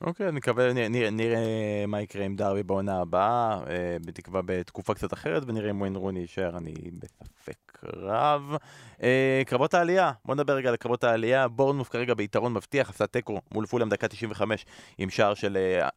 אוקיי, 0.00 0.28
אני 0.28 0.36
מקווה, 0.36 0.72
נראה, 0.72 1.10
נראה 1.10 1.84
מה 1.88 2.00
יקרה 2.00 2.24
עם 2.24 2.36
דרבי 2.36 2.62
בעונה 2.62 3.00
הבאה, 3.00 3.58
אה, 3.68 3.96
בתקווה 4.06 4.40
בתקופה 4.44 4.94
קצת 4.94 5.12
אחרת, 5.12 5.42
ונראה 5.46 5.70
אם 5.70 5.80
ווין 5.80 5.96
רוני 5.96 6.20
יישאר, 6.20 6.56
אני 6.56 6.74
בספק 6.98 7.66
רב. 7.84 8.56
אה, 9.02 9.42
קרבות 9.46 9.74
העלייה, 9.74 10.12
בוא 10.24 10.34
נדבר 10.34 10.52
רגע 10.52 10.68
על 10.68 10.76
קרבות 10.76 11.04
העלייה. 11.04 11.48
בורנמוף 11.48 11.88
כרגע 11.88 12.14
ביתרון 12.14 12.52
מבטיח, 12.52 12.90
עשה 12.90 13.06
תיקו 13.06 13.40
מול 13.54 13.66
פולאם 13.66 13.88
דקה 13.88 14.08
95 14.08 14.66
עם 14.98 15.10
שער 15.10 15.34
של 15.34 15.56
אה, 15.56 15.88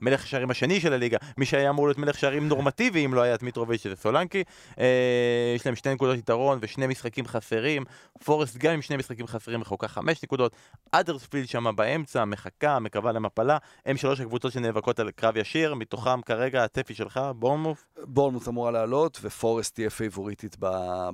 המלך 0.00 0.24
השערים 0.24 0.50
השני 0.50 0.80
של 0.80 0.92
הליגה, 0.92 1.18
מי 1.36 1.46
שהיה 1.46 1.70
אמור 1.70 1.86
להיות 1.86 1.98
מלך 1.98 2.18
שערים 2.18 2.48
נורמטיבי 2.48 3.04
אם 3.04 3.14
לא 3.14 3.20
היה 3.20 3.34
את 3.34 3.42
מיטרוביץ' 3.42 3.82
שזה 3.82 3.96
סולנקי. 3.96 4.44
אה, 4.78 5.52
יש 5.56 5.66
להם 5.66 5.76
שתי 5.76 5.94
נקודות 5.94 6.18
יתרון 6.18 6.58
ושני 6.60 6.86
משחקים 6.86 7.26
חסרים. 7.26 7.84
פורסט 8.24 8.56
גם 8.56 8.72
עם 8.72 8.82
שני 8.82 8.96
משחקים 8.96 9.26
חסרים 9.26 9.60
רחוקה 9.60 9.88
חמש 9.88 10.22
נקודות. 10.22 10.56
האדרספילד 10.92 11.48
שם 11.48 11.76
באמצע, 11.76 12.24
מחכה, 12.24 12.78
מקווה 12.78 13.12
למפלה. 13.24 13.58
הם 13.86 13.96
שלוש 13.96 14.20
הקבוצות 14.20 14.52
שנאבקות 14.52 15.00
על 15.00 15.10
קרב 15.10 15.36
ישיר, 15.36 15.74
מתוכם 15.74 16.22
כרגע 16.22 16.64
הצפי 16.64 16.94
שלך, 16.94 17.20
בורנמות'? 17.36 17.86
בורנמות' 18.04 18.48
אמורה 18.48 18.70
לעלות, 18.70 19.18
ופורסט 19.22 19.74
תהיה 19.74 19.90
פייבוריטית 19.90 20.56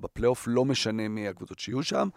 בפלייאוף, 0.00 0.44
לא 0.46 0.64
משנה 0.64 1.08
מי 1.08 1.28
הקבוצות 1.28 1.58
שיהיו 1.58 1.82
שם. 1.82 2.08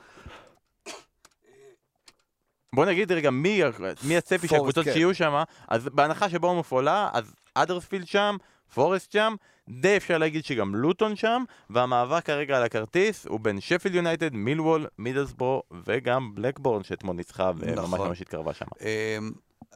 בוא 2.75 2.85
נגיד 2.85 3.11
רגע 3.11 3.29
מי, 3.29 3.61
מי 4.03 4.17
הצפי 4.17 4.47
של 4.47 4.55
הקבוצות 4.55 4.85
כן. 4.85 4.93
שיהיו 4.93 5.15
שם, 5.15 5.43
אז 5.67 5.89
בהנחה 5.89 6.29
שבורנמות' 6.29 6.71
עולה, 6.71 7.09
אז 7.13 7.33
האדרספילד 7.55 8.07
שם, 8.07 8.37
פורסט 8.73 9.11
שם, 9.11 9.35
די 9.69 9.97
אפשר 9.97 10.17
להגיד 10.17 10.45
שגם 10.45 10.75
לוטון 10.75 11.15
שם, 11.15 11.43
והמאבק 11.69 12.25
כרגע 12.25 12.57
על 12.57 12.63
הכרטיס 12.63 13.25
הוא 13.25 13.39
בין 13.39 13.59
שפילד 13.59 13.95
יונייטד, 13.95 14.33
מילוול, 14.33 14.87
מידלסבורו 14.97 15.63
וגם 15.85 16.35
בלקבורן 16.35 16.83
שאתמול 16.83 17.15
ניצחה 17.15 17.51
וממש 17.57 17.77
נכון. 17.77 18.07
ממש 18.07 18.21
התקרבה 18.21 18.53
שם. 18.53 18.65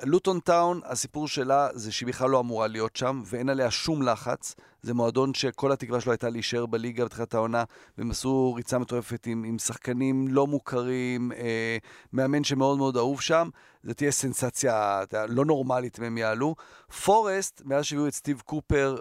לוטון 0.03 0.39
טאון, 0.39 0.81
הסיפור 0.85 1.27
שלה 1.27 1.67
זה 1.73 1.91
שהיא 1.91 2.07
בכלל 2.07 2.29
לא 2.29 2.39
אמורה 2.39 2.67
להיות 2.67 2.95
שם, 2.95 3.21
ואין 3.25 3.49
עליה 3.49 3.71
שום 3.71 4.01
לחץ. 4.01 4.55
זה 4.81 4.93
מועדון 4.93 5.33
שכל 5.33 5.71
התקווה 5.71 6.01
שלו 6.01 6.11
הייתה 6.11 6.29
להישאר 6.29 6.65
בליגה 6.65 7.05
בתחילת 7.05 7.33
העונה, 7.33 7.63
והם 7.97 8.11
עשו 8.11 8.53
ריצה 8.53 8.77
מטורפת 8.77 9.25
עם, 9.25 9.43
עם 9.43 9.59
שחקנים 9.59 10.27
לא 10.27 10.47
מוכרים, 10.47 11.31
אה, 11.31 11.77
מאמן 12.13 12.43
שמאוד 12.43 12.77
מאוד 12.77 12.97
אהוב 12.97 13.21
שם. 13.21 13.49
זו 13.83 13.93
תהיה 13.93 14.11
סנסציה 14.11 15.03
לא 15.29 15.45
נורמלית 15.45 15.99
אם 15.99 16.03
הם 16.03 16.17
יעלו. 16.17 16.55
פורסט, 17.03 17.61
מאז 17.65 17.85
שהביאו 17.85 18.07
את 18.07 18.13
סטיב 18.13 18.41
קופר, 18.45 18.97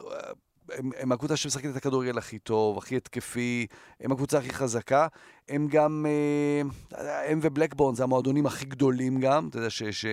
הם, 0.73 0.91
הם 0.99 1.13
הקבוצה 1.13 1.37
שמשחקת 1.37 1.71
את 1.71 1.77
הכדורגל 1.77 2.19
הכי 2.19 2.39
טוב, 2.39 2.79
הכי 2.79 2.97
התקפי, 2.97 3.67
הם 4.01 4.13
הקבוצה 4.13 4.39
הכי 4.39 4.51
חזקה. 4.51 5.07
הם 5.49 5.69
גם, 5.69 6.07
אה, 6.09 7.31
הם 7.31 7.41
ובלקבורן 7.43 7.95
זה 7.95 8.03
המועדונים 8.03 8.47
הכי 8.47 8.65
גדולים 8.65 9.21
גם, 9.21 9.49
אתה 9.49 9.59
יודע, 9.59 9.71
ש, 9.71 9.83
ש, 9.83 10.07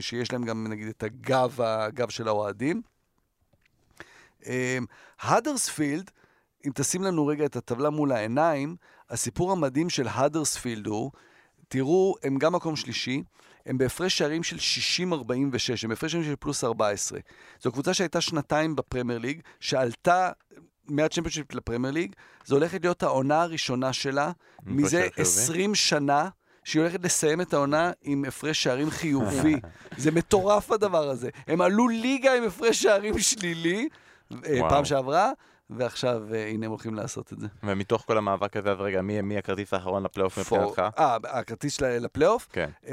שיש 0.00 0.32
להם 0.32 0.44
גם 0.44 0.66
נגיד 0.68 0.88
את 0.88 1.02
הגב, 1.02 1.60
הגב 1.60 2.08
של 2.08 2.28
האוהדים. 2.28 2.82
האדרספילד, 5.20 6.10
אם 6.66 6.70
תשים 6.74 7.02
לנו 7.02 7.26
רגע 7.26 7.44
את 7.44 7.56
הטבלה 7.56 7.90
מול 7.90 8.12
העיניים, 8.12 8.76
הסיפור 9.10 9.52
המדהים 9.52 9.90
של 9.90 10.08
האדרספילד 10.08 10.86
הוא, 10.86 11.10
תראו, 11.68 12.14
הם 12.22 12.38
גם 12.38 12.52
מקום 12.52 12.76
שלישי, 12.76 13.22
הם 13.66 13.78
בהפרש 13.78 14.18
שערים 14.18 14.42
של 14.42 14.56
60-46, 14.56 15.12
הם 15.82 15.88
בהפרש 15.88 16.12
שערים 16.12 16.26
של 16.26 16.36
פלוס 16.40 16.64
14. 16.64 17.18
זו 17.62 17.72
קבוצה 17.72 17.94
שהייתה 17.94 18.20
שנתיים 18.20 18.76
בפרמייר 18.76 19.18
ליג, 19.18 19.40
שעלתה 19.60 20.30
מהצ'מפיונשיפ 20.88 21.54
לפרמייר 21.54 21.94
ליג, 21.94 22.12
זו 22.44 22.54
הולכת 22.54 22.80
להיות 22.82 23.02
העונה 23.02 23.42
הראשונה 23.42 23.92
שלה 23.92 24.32
מזה 24.66 25.08
20 25.16 25.74
שנה. 25.74 26.28
שהיא 26.64 26.82
הולכת 26.82 27.04
לסיים 27.04 27.40
את 27.40 27.54
העונה 27.54 27.92
עם 28.02 28.24
הפרש 28.28 28.62
שערים 28.62 28.90
חיובי. 28.90 29.56
זה 29.96 30.10
מטורף 30.10 30.70
הדבר 30.70 31.08
הזה. 31.08 31.30
הם 31.46 31.60
עלו 31.60 31.88
ליגה 31.88 32.34
עם 32.34 32.44
הפרש 32.44 32.82
שערים 32.82 33.18
שלילי, 33.18 33.88
אה, 34.32 34.36
וואו. 34.58 34.70
פעם 34.70 34.84
שעברה, 34.84 35.32
ועכשיו 35.76 36.22
uh, 36.30 36.34
הנה 36.34 36.66
הם 36.66 36.70
הולכים 36.70 36.94
לעשות 36.94 37.32
את 37.32 37.40
זה. 37.40 37.46
ומתוך 37.62 38.04
כל 38.06 38.18
המאבק 38.18 38.56
הזה, 38.56 38.70
אז 38.70 38.80
רגע, 38.80 39.02
מי, 39.02 39.20
מי 39.20 39.38
הכרטיס 39.38 39.74
האחרון 39.74 40.02
לפלייאוף 40.02 40.38
מבחינתך? 40.38 40.82
אה, 40.98 41.16
הכרטיס 41.24 41.76
של, 41.76 41.86
לפלייאוף? 41.86 42.48
כן. 42.52 42.70
Um, 42.84 42.88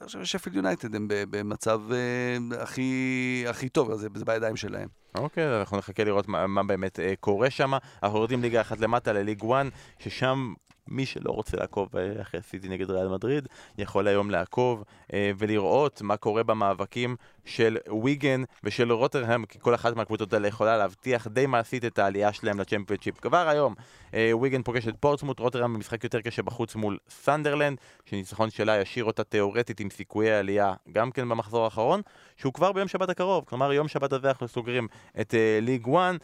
אני 0.00 0.06
חושב 0.06 0.24
ששפילד 0.24 0.56
יונייטד 0.56 0.94
הם 0.94 1.06
במצב 1.08 1.80
uh, 1.90 2.54
הכי, 2.62 3.44
הכי 3.48 3.68
טוב, 3.68 3.94
זה, 3.94 4.08
זה 4.14 4.24
בידיים 4.24 4.56
שלהם. 4.56 4.88
אוקיי, 5.14 5.44
אז 5.44 5.60
אנחנו 5.60 5.76
נחכה 5.76 6.04
לראות 6.04 6.28
מה, 6.28 6.46
מה 6.46 6.62
באמת 6.62 6.98
uh, 6.98 7.02
קורה 7.20 7.50
שם. 7.50 7.72
אנחנו 8.02 8.18
יורדים 8.18 8.42
ליגה 8.42 8.60
אחת 8.60 8.80
למטה 8.80 9.12
לליג 9.12 9.44
1, 9.44 9.66
ששם 9.98 10.52
מי 10.88 11.06
שלא 11.06 11.30
רוצה 11.30 11.56
לעקוב 11.56 11.88
אחרי 12.20 12.42
סיטי 12.42 12.68
נגד 12.68 12.90
ריאל 12.90 13.08
מדריד, 13.08 13.48
יכול 13.78 14.08
היום 14.08 14.30
לעקוב 14.30 14.84
אה, 15.12 15.30
ולראות 15.38 16.02
מה 16.02 16.16
קורה 16.16 16.42
במאבקים 16.42 17.16
של 17.44 17.76
ויגן 18.04 18.42
ושל 18.64 18.92
רוטרהם, 18.92 19.44
כי 19.44 19.58
כל 19.60 19.74
אחת 19.74 19.96
מהקבוצות 19.96 20.32
האלה 20.32 20.48
יכולה 20.48 20.76
להבטיח 20.76 21.26
די 21.26 21.46
מעשית 21.46 21.84
את 21.84 21.98
העלייה 21.98 22.32
שלהם 22.32 22.60
לצ'מפיונצ'יפ. 22.60 23.20
כבר 23.20 23.48
היום 23.48 23.74
אה, 24.14 24.32
ויגן 24.40 24.62
פוגש 24.62 24.88
את 24.88 24.94
פורטסמוט, 25.00 25.38
רוטרהם 25.38 25.74
במשחק 25.74 26.04
יותר 26.04 26.20
קשה 26.20 26.42
בחוץ 26.42 26.74
מול 26.74 26.98
סנדרלנד, 27.08 27.78
שניצחון 28.04 28.50
שלה 28.50 28.80
ישאיר 28.80 29.04
אותה 29.04 29.24
תאורטית 29.24 29.80
עם 29.80 29.90
סיכויי 29.90 30.32
עלייה 30.32 30.74
גם 30.92 31.10
כן 31.10 31.28
במחזור 31.28 31.64
האחרון, 31.64 32.00
שהוא 32.36 32.52
כבר 32.52 32.72
ביום 32.72 32.88
שבת 32.88 33.08
הקרוב, 33.08 33.44
כלומר 33.48 33.72
יום 33.72 33.88
שבת 33.88 34.12
הזה 34.12 34.28
אנחנו 34.28 34.48
סוגרים 34.48 34.88
את 35.20 35.34
אה, 35.34 35.58
ליג 35.62 35.88
1, 35.96 36.14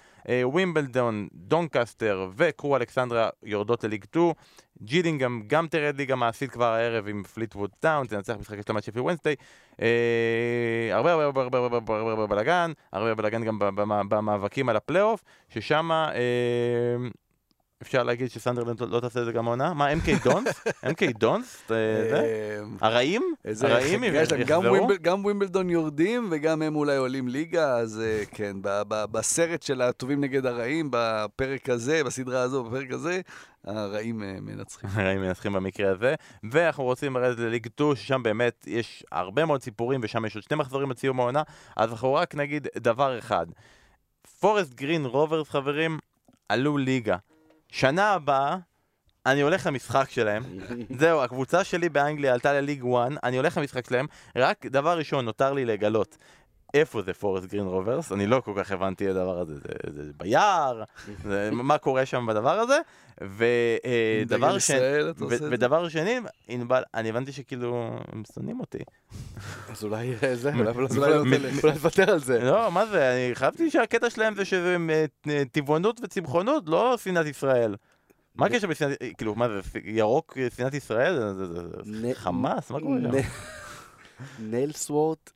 ווימבלדון, 0.42 1.28
דונקסטר 1.34 2.30
וקרו 2.36 2.76
אלכסנדרה 2.76 3.28
יורדות 3.42 3.84
לליג 3.84 4.04
2, 4.04 4.32
ג'ילינגהם 4.82 5.42
גם 5.46 5.66
תרד 5.66 5.96
ליגה 5.96 6.16
מעשית 6.16 6.50
כבר 6.50 6.64
הערב 6.72 7.08
עם 7.08 7.22
פליטווד 7.22 7.70
טאון, 7.80 8.06
תנצח 8.06 8.34
משחק 8.40 8.56
של 8.66 8.72
המצ'פי 8.72 9.00
וונסטי. 9.00 9.34
הרבה 10.92 11.12
הרבה 11.12 11.24
הרבה 11.24 11.40
הרבה 11.42 11.58
הרבה 11.58 11.76
הרבה 11.96 12.10
הרבה 12.10 12.26
בלאגן, 12.26 12.72
הרבה 12.92 13.14
בלאגן 13.14 13.44
גם 13.44 13.58
במאבקים 14.08 14.68
על 14.68 14.76
הפלייאוף, 14.76 15.24
ששם 15.48 15.90
אפשר 17.82 18.02
להגיד 18.02 18.30
שסנדרלנד 18.30 18.80
לא 18.80 19.00
תעשה 19.00 19.20
את 19.20 19.24
זה 19.24 19.32
גם 19.32 19.46
העונה? 19.46 19.74
מה, 19.74 19.92
MK 19.92 20.24
דונס? 20.24 20.64
MK 20.68 21.18
דונס? 21.18 21.70
הרעים? 22.80 23.22
הרעים 23.62 24.04
יחזרו? 24.04 24.88
גם 25.02 25.24
ווימבלדון 25.24 25.70
יורדים 25.70 26.28
וגם 26.30 26.62
הם 26.62 26.76
אולי 26.76 26.96
עולים 26.96 27.28
ליגה, 27.28 27.76
אז 27.76 28.00
אה, 28.00 28.22
כן, 28.30 28.56
בסרט 28.88 29.62
של 29.62 29.82
הטובים 29.82 30.20
נגד 30.20 30.46
הרעים, 30.46 30.88
בפרק 30.92 31.68
הזה, 31.68 32.04
בסדרה 32.04 32.42
הזו, 32.42 32.64
בפרק 32.64 32.90
הזה, 32.90 33.20
הרעים 33.64 34.22
אה, 34.22 34.36
מנצחים. 34.40 34.90
הרעים 34.96 35.20
מנצחים 35.20 35.52
במקרה 35.52 35.90
הזה, 35.90 36.14
ואנחנו 36.50 36.84
רוצים 36.84 37.16
לרדת 37.16 37.38
לליג 37.38 37.66
2, 37.74 37.96
ששם 37.96 38.22
באמת 38.22 38.64
יש 38.66 39.04
הרבה 39.12 39.44
מאוד 39.44 39.62
סיפורים, 39.62 40.00
ושם 40.02 40.24
יש 40.24 40.34
עוד 40.34 40.44
שני 40.44 40.56
מחזורים 40.56 40.90
עד 40.90 40.98
סיום 40.98 41.20
העונה, 41.20 41.42
אז 41.76 41.90
אנחנו 41.90 42.14
רק 42.14 42.34
נגיד 42.34 42.66
דבר 42.76 43.18
אחד. 43.18 43.46
פורסט 44.40 44.74
גרין 44.74 45.06
רוברס, 45.06 45.48
חברים, 45.48 45.98
עלו 46.48 46.78
ליגה. 46.78 47.16
שנה 47.72 48.10
הבאה, 48.10 48.56
אני 49.26 49.40
הולך 49.40 49.66
למשחק 49.66 50.10
שלהם. 50.10 50.42
זהו, 51.00 51.22
הקבוצה 51.22 51.64
שלי 51.64 51.88
באנגליה 51.88 52.32
עלתה 52.32 52.52
לליג 52.52 52.84
1, 52.94 53.12
אני 53.24 53.36
הולך 53.36 53.56
למשחק 53.56 53.86
שלהם. 53.86 54.06
רק 54.36 54.66
דבר 54.66 54.98
ראשון, 54.98 55.24
נותר 55.24 55.52
לי 55.52 55.64
לגלות. 55.64 56.16
איפה 56.74 57.02
זה 57.02 57.12
פורסט 57.12 57.46
גרין 57.46 57.66
רוברס? 57.66 58.12
אני 58.12 58.26
לא 58.26 58.40
כל 58.40 58.52
כך 58.56 58.70
הבנתי 58.70 59.10
את 59.10 59.16
הדבר 59.16 59.38
הזה, 59.38 59.54
זה, 59.54 59.68
זה, 59.94 60.04
זה 60.04 60.12
ביער, 60.16 60.82
זה, 61.24 61.50
מה 61.52 61.78
קורה 61.78 62.06
שם 62.06 62.26
בדבר 62.28 62.58
הזה? 62.58 62.78
ודבר 63.20 64.58
שני, 64.58 64.78
ודבר 65.50 65.88
שני, 65.88 66.20
ענבל, 66.48 66.82
אני 66.94 67.08
הבנתי 67.08 67.32
שכאילו, 67.32 67.98
הם 68.12 68.22
שונאים 68.34 68.60
אותי. 68.60 68.78
אז 69.68 69.84
אולי 69.84 70.14
זה, 70.34 70.52
אולי 70.54 71.38
לוותר 71.64 72.10
על 72.10 72.18
זה. 72.18 72.38
לא, 72.44 72.72
מה 72.72 72.86
זה, 72.86 73.14
אני 73.14 73.34
חשבתי 73.34 73.70
שהקטע 73.70 74.10
שלהם 74.10 74.34
זה 74.34 74.44
שזה 74.44 74.76
טבעונות 75.52 76.00
וצמחונות, 76.02 76.64
לא 76.66 76.96
שנאת 76.96 77.26
ישראל. 77.26 77.74
מה 78.34 78.46
הקשר 78.46 78.66
בשנאת, 78.66 78.98
כאילו, 79.18 79.34
מה 79.34 79.48
זה, 79.48 79.60
ירוק 79.84 80.38
שנאת 80.56 80.74
ישראל? 80.74 81.34
חמאס? 82.14 82.70
מה 82.70 82.80
קורה 82.80 82.98
שם? 83.02 83.28
ניילסוורת', 84.38 85.30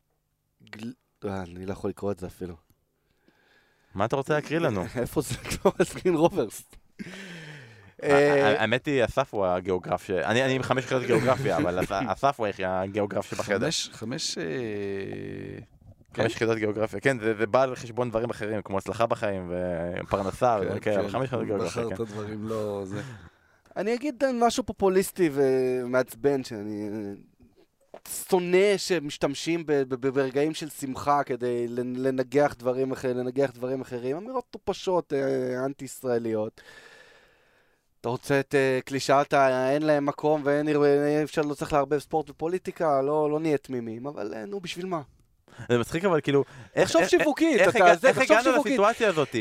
אני 1.24 1.66
לא 1.66 1.72
יכול 1.72 1.90
לקרוא 1.90 2.12
את 2.12 2.18
זה 2.18 2.26
אפילו. 2.26 2.54
מה 3.94 4.04
אתה 4.04 4.16
רוצה 4.16 4.34
להקריא 4.34 4.58
לנו? 4.58 4.84
איפה 5.00 5.20
זה? 5.20 5.34
גרין 5.82 6.14
רוברס. 6.14 6.62
אה, 8.02 8.60
האמת 8.60 8.86
היא, 8.86 9.04
אסף 9.04 9.34
הוא 9.34 9.46
הגיאוגרף 9.46 10.04
ש... 10.04 10.10
אני 10.10 10.54
עם 10.54 10.62
חמש 10.62 10.84
יחידות 10.84 11.06
גיאוגרפיה, 11.06 11.56
אבל 11.56 11.78
אסף 12.06 12.34
הוא 12.40 12.46
הגיאוגרף 12.64 13.30
שבחדר. 13.30 13.66
חמש... 13.66 13.88
חמש 13.92 14.38
אה, 16.18 16.26
יחידות 16.26 16.58
גיאוגרפיה, 16.58 17.00
כן, 17.00 17.18
זה 17.18 17.46
בא 17.46 17.62
על 17.62 17.76
חשבון 17.76 18.10
דברים 18.10 18.30
אחרים, 18.30 18.62
כמו 18.62 18.78
הצלחה 18.78 19.06
בחיים 19.06 19.52
ופרנסה, 20.02 20.58
כן, 20.80 20.80
כן, 20.80 21.08
חמש 21.08 21.24
יחידות 21.24 21.46
גיאוגרפיה, 21.46 21.82
כן. 21.82 21.94
בחרת 21.94 22.08
דברים 22.08 22.48
לא... 22.48 22.84
אני 23.76 23.94
אגיד 23.94 24.24
משהו 24.34 24.64
פופוליסטי 24.64 25.30
ומעצבן, 25.32 26.44
שאני 26.44 26.88
שונא 28.31 28.77
שמשתמשים 28.77 29.64
ברגעים 29.89 30.55
של 30.55 30.69
שמחה 30.69 31.24
כדי 31.24 31.69
לנגח 31.69 32.55
דברים, 32.59 32.93
אחרים, 32.93 33.16
לנגח 33.16 33.51
דברים 33.51 33.81
אחרים, 33.81 34.16
אמירות 34.16 34.44
טופשות 34.51 35.12
אה, 35.12 35.64
אנטי-ישראליות. 35.64 36.60
אתה 38.01 38.09
רוצה 38.09 38.40
את 38.40 38.55
uh, 38.55 38.85
קלישאת 38.85 39.35
אין 39.35 39.82
להם 39.82 40.06
מקום 40.06 40.40
ואין 40.44 40.69
אפשר, 41.23 41.43
לא 41.43 41.55
צריך 41.55 41.73
לערבב 41.73 41.98
ספורט 41.98 42.31
ופוליטיקה, 42.31 43.02
לא, 43.02 43.31
לא 43.31 43.40
נהיה 43.40 43.59
תמימים, 43.59 44.06
אבל 44.06 44.44
נו, 44.44 44.60
בשביל 44.60 44.86
מה? 44.86 45.02
זה 45.68 45.78
מצחיק 45.78 46.04
אבל 46.04 46.20
כאילו... 46.20 46.44
תחשוב 46.74 47.06
שיווקית, 47.06 47.60
אתה, 47.68 47.92
איך, 48.08 48.18
הגענו 48.18 48.50
לסיטואציה 48.58 49.08
הזאת? 49.08 49.36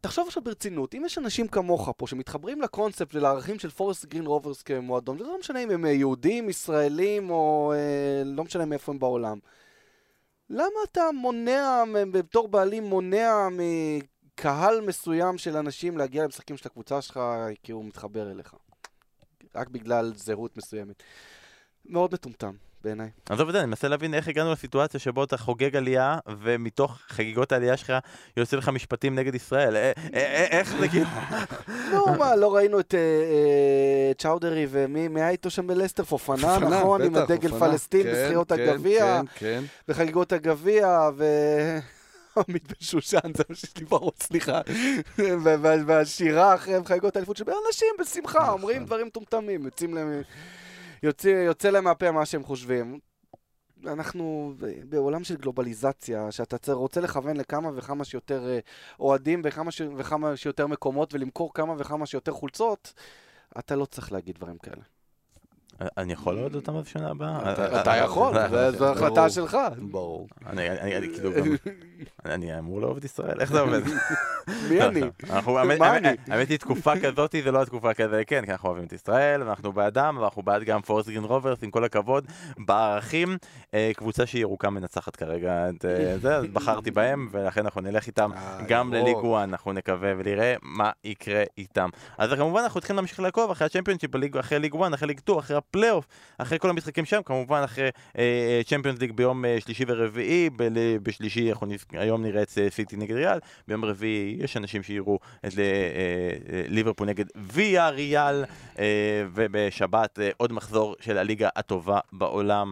תחשוב 0.00 0.26
עכשיו 0.26 0.42
ברצינות, 0.42 0.94
אם 0.94 1.02
יש 1.04 1.18
אנשים 1.18 1.48
כמוך 1.48 1.90
פה 1.96 2.06
שמתחברים 2.06 2.62
לקונספט 2.62 3.14
ולערכים 3.14 3.58
של 3.58 3.70
פורסט 3.70 4.04
גרין 4.04 4.26
רוברס 4.26 4.62
כמועדון, 4.62 5.18
זה 5.18 5.24
לא 5.24 5.38
משנה 5.40 5.62
אם 5.62 5.70
הם 5.70 5.84
יהודים, 5.84 6.48
ישראלים 6.48 7.30
או 7.30 7.72
אה, 7.76 8.22
לא 8.24 8.44
משנה 8.44 8.64
מאיפה 8.64 8.92
הם 8.92 8.98
בעולם. 8.98 9.38
למה 10.50 10.80
אתה 10.92 11.02
מונע, 11.14 11.82
בתור 12.10 12.48
בעלים 12.48 12.84
מונע 12.84 13.48
מקהל 13.50 14.80
מסוים 14.80 15.38
של 15.38 15.56
אנשים 15.56 15.98
להגיע 15.98 16.24
למשחקים 16.24 16.56
של 16.56 16.68
הקבוצה 16.68 17.02
שלך 17.02 17.20
כי 17.62 17.72
הוא 17.72 17.84
מתחבר 17.84 18.30
אליך? 18.30 18.54
רק 19.54 19.68
בגלל 19.68 20.12
זהות 20.16 20.56
מסוימת. 20.56 21.02
מאוד 21.86 22.10
מטומטם. 22.12 22.54
בעיניי. 22.84 23.08
עזוב 23.28 23.48
את 23.48 23.52
זה, 23.52 23.58
אני 23.58 23.66
מנסה 23.66 23.88
להבין 23.88 24.14
איך 24.14 24.28
הגענו 24.28 24.52
לסיטואציה 24.52 25.00
שבו 25.00 25.24
אתה 25.24 25.36
חוגג 25.36 25.76
עלייה, 25.76 26.18
ומתוך 26.38 26.98
חגיגות 27.08 27.52
העלייה 27.52 27.76
שלך 27.76 27.92
יוצא 28.36 28.56
לך 28.56 28.68
משפטים 28.68 29.14
נגד 29.14 29.34
ישראל. 29.34 29.76
אה, 29.76 29.92
אה, 30.14 30.20
אה, 30.20 30.44
איך 30.44 30.76
זה 30.80 30.88
כאילו... 30.88 31.06
נו, 31.92 32.06
מה, 32.18 32.36
לא 32.36 32.54
ראינו 32.54 32.80
את 32.80 32.94
צ'אודרי 34.18 34.66
ומי 34.70 35.20
היה 35.20 35.30
איתו 35.30 35.50
שם 35.50 35.66
בלסטר? 35.66 36.04
פופנה, 36.04 36.58
נכון? 36.58 37.02
עם 37.02 37.16
הדגל 37.16 37.58
פלסטין 37.58 38.02
כן, 38.02 38.12
בזכירות 38.12 38.52
כן, 38.52 38.68
הגביע, 38.68 39.20
כן, 39.34 39.62
בחגיגות 39.88 40.32
הגביע, 40.32 41.08
ו... 41.16 41.24
עמית 42.48 42.68
בן 42.68 42.74
שושן, 42.80 43.18
זה 43.36 43.44
מה 43.48 43.54
שיש 43.54 43.76
לי 43.76 43.84
בראש, 43.84 44.14
סליחה. 44.22 44.60
והשירה 45.86 46.54
אחרי 46.54 46.74
חגיגות 46.84 47.16
האליפות 47.16 47.36
של 47.36 47.44
אנשים 47.66 47.88
בשמחה, 48.00 48.38
נכון. 48.38 48.52
אומרים 48.52 48.84
דברים 48.84 49.06
מטומטמים, 49.06 49.64
יוצאים 49.64 49.94
להם... 49.94 50.22
יוצא, 51.04 51.28
יוצא 51.28 51.70
להם 51.70 51.84
מהפה 51.84 52.10
מה 52.12 52.26
שהם 52.26 52.44
חושבים. 52.44 52.98
אנחנו 53.86 54.54
בעולם 54.88 55.24
של 55.24 55.36
גלובליזציה, 55.36 56.32
שאתה 56.32 56.72
רוצה 56.72 57.00
לכוון 57.00 57.36
לכמה 57.36 57.70
וכמה 57.74 58.04
שיותר 58.04 58.48
אה, 58.48 58.58
אוהדים 59.00 59.42
וכמה, 59.44 59.70
ש... 59.70 59.82
וכמה 59.96 60.36
שיותר 60.36 60.66
מקומות 60.66 61.14
ולמכור 61.14 61.54
כמה 61.54 61.74
וכמה 61.78 62.06
שיותר 62.06 62.32
חולצות, 62.32 62.94
אתה 63.58 63.76
לא 63.76 63.84
צריך 63.84 64.12
להגיד 64.12 64.34
דברים 64.34 64.58
כאלה. 64.58 64.93
אני 65.80 66.12
יכול 66.12 66.34
לעוד 66.34 66.54
אותם 66.54 66.80
בשנה 66.80 67.10
הבאה? 67.10 67.52
אתה 67.80 67.96
יכול, 67.96 68.34
זו 68.70 68.92
החלטה 68.92 69.30
שלך. 69.30 69.56
ברור. 69.78 70.28
אני 70.46 71.08
כאילו 71.14 71.32
גם... 71.36 71.56
אני 72.24 72.58
אמור 72.58 72.80
לאהוב 72.80 72.96
את 72.96 73.04
ישראל, 73.04 73.40
איך 73.40 73.52
זה 73.52 73.60
עובד? 73.60 73.80
מי 74.70 74.82
אני? 74.82 75.00
מה 75.78 75.96
אני? 75.96 76.08
האמת 76.28 76.48
היא, 76.48 76.58
תקופה 76.58 76.92
כזאת 77.00 77.34
זה 77.44 77.52
לא 77.52 77.62
התקופה 77.62 77.94
כזה, 77.94 78.22
כן, 78.26 78.44
כי 78.44 78.52
אנחנו 78.52 78.68
אוהבים 78.68 78.86
את 78.86 78.92
ישראל, 78.92 79.42
ואנחנו 79.42 79.72
בעדם, 79.72 80.18
ואנחנו 80.20 80.42
בעד 80.42 80.64
גם 80.64 80.82
פורסט 80.82 81.08
גרין 81.08 81.24
רוברס, 81.24 81.58
עם 81.62 81.70
כל 81.70 81.84
הכבוד, 81.84 82.26
בערכים. 82.58 83.36
אה, 83.74 83.90
קבוצה 83.96 84.26
שהיא 84.26 84.40
ירוקה 84.40 84.70
מנצחת 84.70 85.16
כרגע 85.16 85.68
את 85.68 85.84
אה, 85.84 86.18
זה, 86.18 86.36
אז 86.36 86.44
בחרתי 86.52 86.90
בהם, 86.90 87.28
ולכן 87.30 87.60
אנחנו 87.60 87.80
נלך 87.80 88.06
איתם 88.06 88.30
אה, 88.36 88.58
גם 88.68 88.94
לליג 88.94 89.16
1, 89.16 89.24
אנחנו 89.44 89.72
נקווה 89.72 90.12
ונראה 90.18 90.54
מה 90.62 90.90
יקרה 91.04 91.42
איתם. 91.58 91.88
אז 92.18 92.30
כמובן 92.32 92.60
אנחנו 92.60 92.80
צריכים 92.80 92.96
להמשיך 92.96 93.20
לעקוב 93.20 93.50
אחרי 93.50 93.66
הצ'מפיונשיפ, 93.66 94.10
אחרי 94.40 94.58
ליג 94.58 94.76
1, 94.76 94.94
אחרי 94.94 95.08
ליג 95.08 95.18
2, 95.18 95.38
אחרי 95.38 95.56
הפלייאוף, 95.70 96.06
אחרי 96.38 96.58
כל 96.58 96.70
המשחקים 96.70 97.04
שם, 97.04 97.20
כמובן 97.24 97.62
אחרי 97.64 97.88
צ'מפיונס 98.66 99.00
ליג 99.00 99.12
ביום 99.12 99.44
שלישי 99.58 99.84
ורביעי, 99.88 100.50
בשלישי 101.02 101.50
היום 101.92 102.22
נראה 102.22 102.42
את 102.42 102.58
סיטי 102.70 102.96
נגד 102.96 103.14
ריאל, 103.14 103.38
ביום 103.68 103.84
רביעי 103.84 104.36
יש 104.40 104.56
אנשים 104.56 104.82
שיראו 104.82 105.18
את 105.46 105.52
ליברפול 106.68 107.08
נגד 107.08 107.24
ויה 107.36 107.88
ריאל, 107.88 108.44
ובשבת 109.34 110.18
עוד 110.36 110.52
מחזור 110.52 110.96
של 111.00 111.18
הליגה 111.18 111.48
הטובה 111.56 111.98
בעולם 112.12 112.70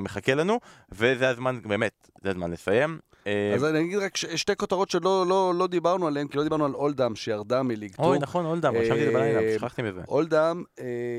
מחכה 0.00 0.34
לנו, 0.34 0.60
וזה 0.92 1.28
הזמן, 1.28 1.60
באמת, 1.62 2.08
זה 2.22 2.30
הזמן 2.30 2.50
לסיים. 2.50 3.09
אז 3.54 3.64
אני 3.64 3.80
אגיד 3.80 3.98
רק 3.98 4.16
שתי 4.16 4.56
כותרות 4.56 4.90
שלא 4.90 5.26
לא, 5.26 5.54
לא 5.54 5.66
דיברנו 5.66 6.06
עליהן, 6.06 6.28
כי 6.28 6.36
לא 6.38 6.42
דיברנו 6.42 6.64
על 6.64 6.74
אולדאם 6.74 7.16
שירדה 7.16 7.62
מליג 7.62 7.92
אוי, 7.98 8.18
נכון, 8.18 8.46
אולדאם, 8.46 8.76
רשמתי 8.76 9.00
את 9.00 9.06
זה 9.06 9.12
בלילה, 9.12 9.58
שכחתי 9.58 9.82
מזה. 9.82 10.00
אולדאם 10.08 10.62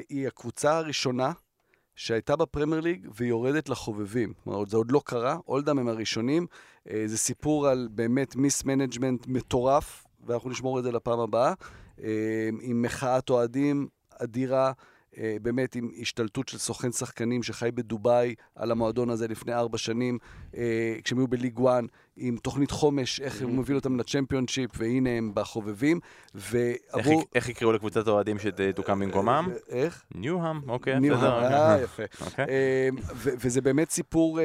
היא 0.10 0.28
הקבוצה 0.28 0.78
הראשונה 0.78 1.32
שהייתה 1.96 2.36
בפרמייר 2.36 2.82
ליג 2.82 3.08
ויורדת 3.16 3.70
לחובבים. 3.70 4.34
כלומר, 4.44 4.66
זה 4.66 4.78
עוד 4.78 4.92
לא 4.92 5.02
קרה, 5.06 5.38
אולדאם 5.48 5.80
הם 5.80 5.88
הראשונים. 5.88 6.48
אה, 6.90 7.04
זה 7.06 7.18
סיפור 7.18 7.68
על 7.68 7.88
באמת 7.92 8.36
mismanagement 8.36 9.28
מטורף, 9.28 10.04
ואנחנו 10.26 10.50
נשמור 10.50 10.80
את 10.80 10.84
זה 10.84 10.92
לפעם 10.92 11.20
הבאה, 11.20 11.54
אה, 12.04 12.50
עם 12.62 12.82
מחאת 12.82 13.30
אוהדים 13.30 13.88
אדירה. 14.20 14.72
אה, 15.18 15.36
באמת 15.42 15.76
עם 15.76 15.90
השתלטות 16.02 16.50
של 16.50 16.58
סוכן 16.58 16.92
שחקנים 16.92 17.44
שחי 17.44 17.70
בדובאי 17.72 18.36
על 18.56 18.72
המועדון 18.72 19.10
הזה 19.10 19.28
לפני 19.28 19.54
ארבע 19.54 19.78
שנים, 19.78 20.18
אה, 20.58 20.96
כשהם 21.04 21.18
היו 21.18 21.28
בליג 21.28 21.60
1, 21.60 21.84
עם 22.16 22.38
תוכנית 22.38 22.72
חומש, 22.72 23.22
איך 23.22 23.42
הוא 23.42 23.52
מביא 23.52 23.76
אותם 23.76 23.98
לצ'מפיונשיפ, 23.98 24.72
והנה 24.78 25.10
הם 25.10 25.32
בחובבים. 25.34 26.00
ועבור... 26.36 27.24
איך 27.36 27.50
יקראו 27.50 27.72
לקבוצת 27.72 28.08
האוהדים 28.08 28.38
שתוקם 28.40 29.00
במקומם? 29.00 29.50
אה, 29.52 29.78
איך? 29.78 30.04
ניוהאם, 30.16 30.70
אוקיי, 30.70 31.00
בסדר. 31.00 31.44
אה, 31.44 31.82
יפה. 31.84 32.04
אוקיי. 32.22 32.46
וזה 33.16 33.62
באמת 33.62 33.90
סיפור 33.90 34.40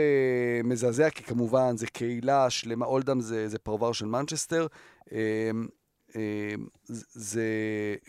מזעזע, 0.64 1.10
כי 1.10 1.24
כמובן 1.24 1.76
זה 1.76 1.86
קהילה 1.86 2.50
שלמה, 2.50 2.86
אולדאם 2.86 3.20
זה 3.20 3.58
פרבר 3.62 3.92
של 3.92 4.06
מנצ'סטר. 4.06 4.66
אמ, 6.14 6.20
זה, 7.14 7.44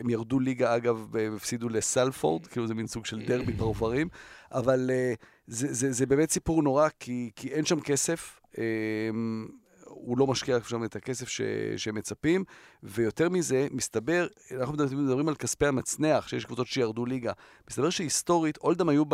הם 0.00 0.10
ירדו 0.10 0.40
ליגה 0.40 0.76
אגב, 0.76 1.06
והם 1.10 1.36
הפסידו 1.36 1.68
לסלפורד, 1.68 2.46
כאילו 2.46 2.66
זה 2.66 2.74
מין 2.74 2.86
סוג 2.86 3.06
של 3.06 3.26
דרבי 3.26 3.52
פרברים, 3.52 4.08
אבל 4.52 4.90
אה, 4.92 5.14
זה, 5.46 5.72
זה, 5.72 5.92
זה 5.92 6.06
באמת 6.06 6.30
סיפור 6.30 6.62
נורא, 6.62 6.88
כי, 7.00 7.30
כי 7.36 7.48
אין 7.48 7.64
שם 7.64 7.80
כסף. 7.80 8.40
אמ, 8.58 9.48
הוא 9.84 10.18
לא 10.18 10.26
משקיע 10.26 10.58
שם 10.68 10.84
את 10.84 10.96
הכסף 10.96 11.28
ש, 11.28 11.40
שהם 11.76 11.94
מצפים, 11.94 12.44
ויותר 12.82 13.28
מזה, 13.28 13.66
מסתבר, 13.70 14.26
אנחנו 14.60 14.74
מדברים 14.74 15.28
על 15.28 15.34
כספי 15.34 15.66
המצנח, 15.66 16.28
שיש 16.28 16.44
קבוצות 16.44 16.66
שירדו 16.66 17.06
ליגה, 17.06 17.32
מסתבר 17.70 17.90
שהיסטורית, 17.90 18.56
אולדם 18.56 18.88
היו 18.88 19.04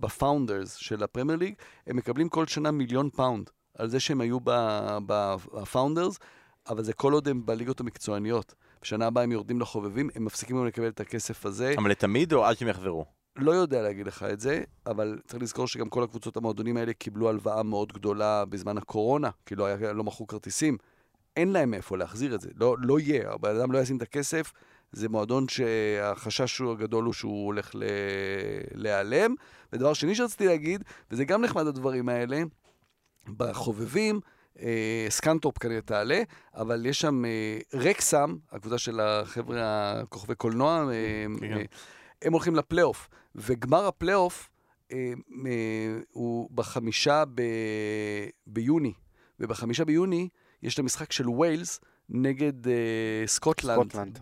ב 0.00 0.08
founders 0.08 0.74
של 0.74 1.02
הפרמייר 1.02 1.38
ליג, 1.38 1.54
הם 1.86 1.96
מקבלים 1.96 2.28
כל 2.28 2.46
שנה 2.46 2.70
מיליון 2.70 3.10
פאונד 3.10 3.50
על 3.78 3.88
זה 3.88 4.00
שהם 4.00 4.20
היו 4.20 4.38
ב 5.06 5.17
founders, 5.17 6.18
אבל 6.68 6.84
זה 6.84 6.92
כל 6.92 7.12
עוד 7.12 7.28
הם 7.28 7.46
בליגות 7.46 7.80
המקצועניות. 7.80 8.54
בשנה 8.82 9.06
הבאה 9.06 9.24
הם 9.24 9.32
יורדים 9.32 9.60
לחובבים, 9.60 10.10
הם 10.14 10.24
מפסיקים 10.24 10.56
גם 10.56 10.66
לקבל 10.66 10.88
את 10.88 11.00
הכסף 11.00 11.46
הזה. 11.46 11.74
אבל 11.78 11.90
לתמיד 11.90 12.32
או 12.32 12.44
עד 12.44 12.58
שהם 12.58 12.68
יחזרו? 12.68 13.04
לא 13.36 13.50
יודע 13.52 13.82
להגיד 13.82 14.06
לך 14.06 14.22
את 14.22 14.40
זה, 14.40 14.62
אבל 14.86 15.18
צריך 15.26 15.42
לזכור 15.42 15.68
שגם 15.68 15.88
כל 15.88 16.02
הקבוצות 16.02 16.36
המועדונים 16.36 16.76
האלה 16.76 16.92
קיבלו 16.92 17.28
הלוואה 17.28 17.62
מאוד 17.62 17.92
גדולה 17.92 18.44
בזמן 18.44 18.78
הקורונה, 18.78 19.30
כי 19.46 19.54
לא, 19.54 19.66
היה, 19.66 19.92
לא 19.92 20.04
מכרו 20.04 20.26
כרטיסים. 20.26 20.76
אין 21.36 21.52
להם 21.52 21.70
מאיפה 21.70 21.96
להחזיר 21.96 22.34
את 22.34 22.40
זה, 22.40 22.48
לא, 22.56 22.76
לא 22.78 23.00
יהיה, 23.00 23.32
הבן 23.32 23.56
אדם 23.56 23.72
לא 23.72 23.78
ישים 23.78 23.96
את 23.96 24.02
הכסף, 24.02 24.52
זה 24.92 25.08
מועדון 25.08 25.48
שהחשש 25.48 26.60
הגדול 26.60 27.04
הוא 27.04 27.12
שהוא 27.12 27.46
הולך 27.46 27.74
ל... 27.74 27.82
להיעלם. 28.74 29.34
ודבר 29.72 29.92
שני 29.92 30.14
שרציתי 30.14 30.46
להגיד, 30.46 30.84
וזה 31.10 31.24
גם 31.24 31.42
נחמד 31.42 31.66
הדברים 31.66 32.08
האלה, 32.08 32.42
בחובבים, 33.28 34.20
אה, 34.60 35.06
סקנטופ 35.08 35.58
כנראה 35.58 35.80
תעלה, 35.80 36.22
אבל 36.54 36.86
יש 36.86 37.00
שם 37.00 37.24
אה, 37.24 37.58
רקסם, 37.74 38.36
הקבוצה 38.52 38.78
של 38.78 39.00
החבר'ה 39.00 39.92
הכוכבי 40.00 40.34
קולנוע, 40.34 40.84
אה, 40.92 41.26
כן. 41.40 41.58
הם 42.22 42.32
הולכים 42.32 42.56
לפלייאוף, 42.56 43.08
וגמר 43.34 43.86
הפלייאוף 43.86 44.50
הוא 46.12 46.50
בחמישה 46.54 47.24
ב... 47.34 47.42
ביוני, 48.46 48.92
ובחמישה 49.40 49.84
ביוני 49.84 50.28
יש 50.62 50.74
את 50.74 50.78
המשחק 50.78 51.12
של 51.12 51.28
ויילס 51.28 51.80
נגד 52.08 52.52
סקוטלנד, 53.26 53.80
סקוטלנד 53.80 54.18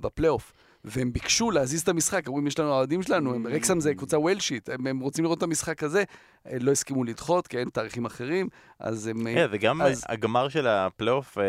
בפלייאוף. 0.00 0.52
והם 0.86 1.12
ביקשו 1.12 1.50
להזיז 1.50 1.80
את 1.80 1.88
המשחק, 1.88 2.28
אמרו, 2.28 2.46
יש 2.46 2.58
לנו 2.58 2.72
האוהדים 2.72 3.02
שלנו, 3.02 3.34
הם, 3.34 3.46
רקסם 3.46 3.80
זה 3.80 3.94
קבוצה 3.94 4.18
ווילשית, 4.18 4.68
הם, 4.68 4.86
הם 4.86 5.00
רוצים 5.00 5.24
לראות 5.24 5.38
את 5.38 5.42
המשחק 5.42 5.82
הזה, 5.82 6.04
אה, 6.46 6.56
לא 6.60 6.72
הסכימו 6.72 7.04
לדחות, 7.04 7.46
כי 7.46 7.58
אין 7.58 7.68
תאריכים 7.68 8.04
אחרים, 8.04 8.48
אז 8.80 9.06
הם... 9.06 9.24
כן, 9.34 9.46
וגם 9.50 9.82
אז... 9.82 10.04
הגמר 10.08 10.48
של 10.48 10.66
הפלייאוף 10.66 11.38
אה, 11.38 11.44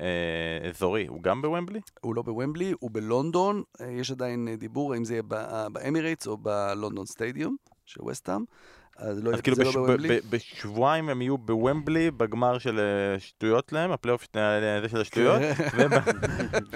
אה, 0.00 0.68
אזורי, 0.68 1.06
הוא 1.06 1.22
גם 1.22 1.42
בוומבלי? 1.42 1.80
הוא 2.00 2.14
לא 2.14 2.22
בוומבלי, 2.22 2.72
הוא 2.80 2.90
בלונדון, 2.92 3.62
אה, 3.80 3.90
יש 3.90 4.10
עדיין 4.10 4.48
דיבור 4.58 4.94
האם 4.94 5.04
זה 5.04 5.14
יהיה 5.14 5.22
באמירייטס 5.72 6.26
או 6.26 6.36
בלונדון 6.36 7.06
סטדיום 7.06 7.56
של 7.86 8.04
וסטאם. 8.04 8.44
אז 8.96 9.24
לא, 9.24 9.32
אז 9.34 9.40
כאילו 9.40 9.56
בש... 9.56 9.76
לא 9.76 9.86
בשבועיים 10.30 11.08
הם 11.08 11.22
יהיו 11.22 11.38
בוומבלי 11.38 12.10
בגמר 12.10 12.58
של 12.58 12.80
שטויות 13.18 13.72
להם, 13.72 13.92
הפלייאוף 13.92 14.26
של 14.88 15.00
השטויות. 15.00 15.42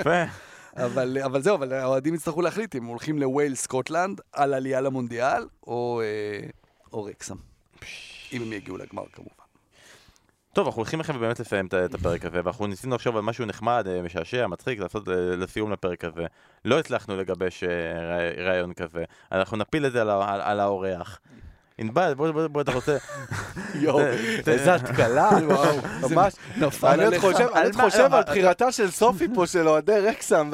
אבל, 0.77 1.19
אבל 1.25 1.43
זהו, 1.43 1.57
אבל 1.57 1.73
האוהדים 1.73 2.15
יצטרכו 2.15 2.43
להחליט 2.43 2.77
אם 2.77 2.85
הולכים 2.85 3.19
לוויילס 3.19 3.55
סקוטלנד 3.55 4.21
על 4.33 4.55
עלייה 4.55 4.81
למונדיאל, 4.81 5.47
או, 5.67 6.01
אה, 6.05 6.49
או 6.93 7.05
רקסם. 7.05 7.37
אם 8.33 8.43
הם 8.43 8.53
יגיעו 8.53 8.77
לגמר 8.77 9.05
כמובן. 9.13 9.31
טוב, 10.53 10.67
אנחנו 10.67 10.81
הולכים 10.81 11.01
לכם 11.01 11.21
באמת 11.21 11.41
לסיים 11.41 11.67
את 11.67 11.95
הפרק 11.95 12.25
הזה, 12.25 12.41
ואנחנו 12.45 12.67
ניסינו 12.67 12.95
לחשוב 12.95 13.17
על 13.17 13.23
משהו 13.23 13.47
נחמד, 13.47 13.87
אה, 13.89 14.03
משעשע, 14.03 14.47
מצחיק, 14.47 14.79
לעשות 14.79 15.09
אה, 15.09 15.15
לסיום 15.15 15.73
לפרק 15.73 16.05
הזה. 16.05 16.27
לא 16.65 16.79
הצלחנו 16.79 17.17
לגבש 17.17 17.65
רעיון 18.39 18.73
כזה. 18.73 19.05
אנחנו 19.33 19.57
נפיל 19.57 19.87
את 19.87 19.93
זה 19.93 20.01
על, 20.03 20.11
על, 20.11 20.41
על 20.41 20.61
האורח. 20.61 21.21
ענבל, 21.81 22.15
בוא, 22.15 22.31
בוא, 22.31 22.47
בוא, 22.47 22.61
אתה 22.61 22.73
רוצה... 22.73 22.97
יואו, 23.75 24.01
איזה 24.47 24.75
התקלה, 24.75 25.31
וואו, 25.47 25.77
ממש. 26.11 26.35
נפל 26.57 27.01
עליך. 27.01 27.25
אני 27.55 27.73
חושב 27.73 28.15
על 28.15 28.23
בחירתה 28.23 28.73
של 28.73 28.91
סופי 28.91 29.27
פה, 29.35 29.47
של 29.47 29.69
אוהדי 29.69 30.01
רקסם, 30.01 30.51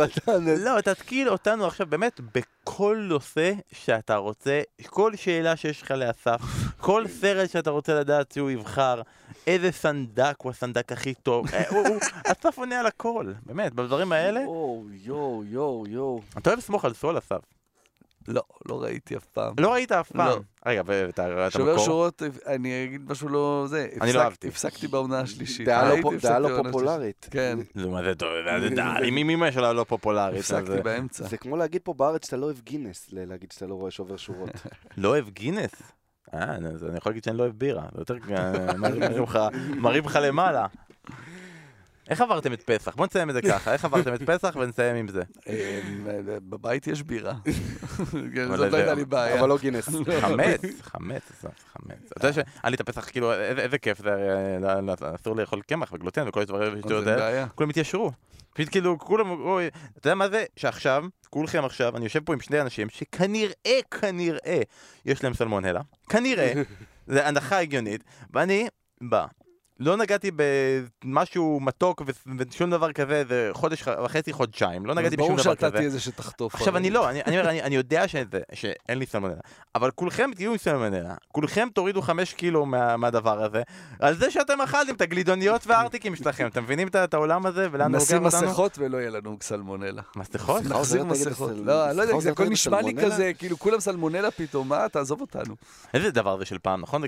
לא, 0.59 0.81
תתקיל 0.81 1.29
אותנו 1.29 1.67
עכשיו 1.67 1.87
באמת 1.87 2.21
בכל 2.35 2.97
נושא 3.09 3.53
שאתה 3.73 4.17
רוצה, 4.17 4.61
כל 4.87 5.17
שאלה 5.17 5.57
שיש 5.57 5.83
לך 5.83 5.91
לאסף, 5.91 6.41
כל 6.81 7.05
סרט 7.09 7.51
שאתה 7.51 7.71
רוצה 7.71 7.95
לדעת 7.95 8.33
שהוא 8.33 8.51
יבחר, 8.51 9.03
איזה 9.47 9.73
סנדק 9.73 10.35
הוא 10.43 10.51
הסנדק 10.51 10.93
הכי 10.93 11.15
טוב, 11.15 11.47
אה, 11.55 11.63
אסף 12.27 12.59
עונה 12.59 12.81
על 12.81 12.87
הכל, 12.87 13.33
באמת, 13.47 13.73
בדברים 13.73 14.13
האלה. 14.13 14.41
יואו, 14.41 14.85
יואו, 15.05 15.43
יואו, 15.45 15.85
יואו. 15.89 16.21
אתה 16.39 16.51
אוהב 16.51 16.59
לסמוך 16.59 16.85
על 16.85 16.95
סול, 16.95 17.19
אסף. 17.19 17.56
לא, 18.29 18.43
לא 18.69 18.83
ראיתי 18.83 19.17
אף 19.17 19.25
פעם. 19.25 19.55
לא 19.61 19.73
ראית 19.73 19.93
אף 19.93 20.13
פעם? 20.13 20.29
לא. 20.29 20.41
רגע, 20.67 20.83
ואתה 20.87 21.33
רואה 21.33 21.47
את 21.47 21.57
המקור? 21.57 21.75
שובר 21.75 21.85
שורות, 21.85 22.23
אני 22.47 22.85
אגיד 22.85 23.11
משהו 23.11 23.29
לא... 23.29 23.67
זה, 23.69 23.89
אני 24.01 24.13
לא 24.13 24.21
אהבתי. 24.21 24.49
הפסקתי 24.49 24.89
בעונה 24.89 25.21
השלישית. 25.21 25.67
דעה 25.69 26.39
לא 26.39 26.63
פופולרית. 26.63 27.29
כן. 27.31 27.59
זה 27.75 27.87
מה 27.89 28.03
זה 28.03 28.15
טוב, 28.15 28.29
מי 29.13 29.37
מה 29.37 29.53
שלה 29.53 29.73
לא 29.73 29.85
פופולרית. 29.85 30.41
הפסקתי 30.41 30.83
באמצע. 30.83 31.25
זה 31.25 31.37
כמו 31.37 31.57
להגיד 31.57 31.81
פה 31.85 31.95
בארץ 31.95 32.25
שאתה 32.25 32.37
לא 32.37 32.47
אוהב 32.47 32.61
גינס, 32.61 33.09
להגיד 33.13 33.53
שאתה 33.53 33.67
לא 33.67 33.75
רואה 33.75 33.91
שובר 33.91 34.17
שורות. 34.17 34.51
לא 34.97 35.09
אוהב 35.09 35.29
גינס? 35.31 35.83
אה, 36.35 36.57
אז 36.75 36.85
אני 36.85 36.97
יכול 36.97 37.11
להגיד 37.11 37.25
שאני 37.25 37.37
לא 37.37 37.43
אוהב 37.43 37.55
בירה. 37.59 37.83
זה 37.95 38.01
יותר 38.01 38.17
מרים 39.77 40.05
לך 40.05 40.19
למעלה. 40.23 40.67
איך 42.09 42.21
עברתם 42.21 42.53
את 42.53 42.63
פסח? 42.63 42.95
בוא 42.95 43.07
נסיים 43.07 43.31
את 43.31 43.35
זה 43.35 43.43
ככה, 43.43 43.73
איך 43.73 43.85
עברתם 43.85 44.15
את 44.15 44.23
פסח 44.23 44.57
ונסיים 44.57 44.97
עם 44.97 45.09
זה. 45.09 45.23
אה, 45.49 45.81
בבית 46.49 46.87
יש 46.87 47.03
בירה. 47.03 47.35
כן, 48.35 48.49
זאת 48.49 48.73
לא 48.73 48.77
הייתה 48.77 48.95
לי 48.95 49.05
בעיה. 49.05 49.41
אבל 49.41 49.49
לא 49.49 49.59
גינס. 49.59 49.89
חמץ, 50.21 50.61
חמץ, 50.83 51.23
חמץ. 51.73 52.13
אתה 52.17 52.27
יודע 52.27 52.33
שהיה 52.33 52.71
לי 52.71 52.75
את 52.75 52.81
הפסח, 52.81 53.11
כאילו, 53.11 53.33
איזה 53.33 53.79
כיף 53.79 53.99
זה, 53.99 54.15
אה, 54.65 55.15
אסור 55.15 55.37
לאכול 55.37 55.63
קמח 55.63 55.93
וגלוטן 55.93 56.29
וכל 56.29 56.41
הדברים 56.41 56.79
שטויות 56.79 57.07
האלה. 57.07 57.47
כולם 57.55 57.71
התיישרו. 57.71 58.13
פשוט 58.55 58.69
כאילו, 58.71 58.99
כולם, 58.99 59.27
אתה 59.99 60.09
יודע 60.09 60.15
מה 60.15 60.29
זה? 60.29 60.45
שעכשיו, 60.57 61.05
כולכם 61.31 61.65
עכשיו, 61.65 61.97
אני 61.97 62.05
יושב 62.05 62.21
פה 62.25 62.33
עם 62.33 62.41
שני 62.41 62.61
אנשים 62.61 62.89
שכנראה, 62.91 63.79
כנראה, 64.01 64.61
יש 65.05 65.25
להם 65.25 65.35
סלמונלה. 65.35 65.81
כנראה. 66.09 66.53
זה 67.07 67.29
הנחה 67.29 67.59
הגיונית. 67.59 68.05
ואני 68.33 68.69
בא, 69.01 69.27
לא 69.81 69.97
נגעתי 69.97 70.31
במשהו 71.05 71.61
מתוק 71.61 72.03
ושום 72.39 72.71
דבר 72.71 72.93
כזה, 72.93 73.25
זה 73.29 73.51
חודש 73.53 73.85
וחצי, 74.05 74.33
חודשיים, 74.33 74.87
לא 74.87 74.95
נגעתי 74.95 75.17
בשום 75.17 75.29
דבר 75.29 75.37
כזה. 75.37 75.45
ברור 75.45 75.57
שאתה 75.57 75.71
תהיה 75.71 75.91
זה 75.91 76.01
שתחטוף. 76.01 76.55
עכשיו 76.55 76.77
אני 76.77 76.91
לא, 76.91 77.11
אני, 77.11 77.23
אני, 77.23 77.41
אני, 77.41 77.63
אני 77.63 77.77
יודע 77.77 78.09
שזה, 78.09 78.41
שאין 78.53 78.99
לי 78.99 79.07
סלמונלה, 79.07 79.37
אבל 79.75 79.91
כולכם 79.91 80.31
תהיו 80.35 80.51
עם 80.51 80.57
סלמונלה, 80.57 81.15
כולכם 81.33 81.69
תורידו 81.75 82.03
חמש 82.03 82.35
קילו 82.35 82.67
מה, 82.67 82.97
מהדבר 82.97 83.45
הזה, 83.45 83.63
על 84.01 84.17
זה 84.17 84.31
שאתם 84.31 84.61
אכלתם 84.61 84.95
את 84.95 85.01
הגלידוניות 85.01 85.67
והארטיקים 85.67 86.17
שלכם, 86.17 86.47
אתם 86.47 86.63
מבינים 86.63 86.89
את 86.89 87.15
העולם 87.15 87.47
הזה 87.47 87.69
ולאן 87.73 87.95
הוא 87.95 88.01
לוקח 88.01 88.15
אותנו? 88.15 88.29
נשים 88.29 88.49
מסכות 88.49 88.79
ולא 88.79 88.97
יהיה 88.97 89.11
לנו 89.11 89.37
סלמונלה. 89.41 90.03
מסכות? 90.17 90.65
נחזיר 90.65 91.05
מסכות. 91.05 91.51
לא, 91.57 91.93
לא 91.93 92.03
יודע, 92.03 92.21
זה 92.21 92.31
הכל 92.31 92.49
נשמע 92.49 92.83
לי 92.83 92.95
כזה, 92.95 93.33
כאילו 93.39 93.59
כולם 93.59 93.81
סלמונלה 93.81 94.31
פתאום, 94.31 94.69
מה, 94.69 94.89
תעזוב 94.89 95.21
אותנו. 95.21 95.55
איזה 95.95 96.11
דבר 96.11 96.39
זה 96.39 96.45
של 96.45 96.59
פעם, 96.59 96.81
נכון? 96.81 97.05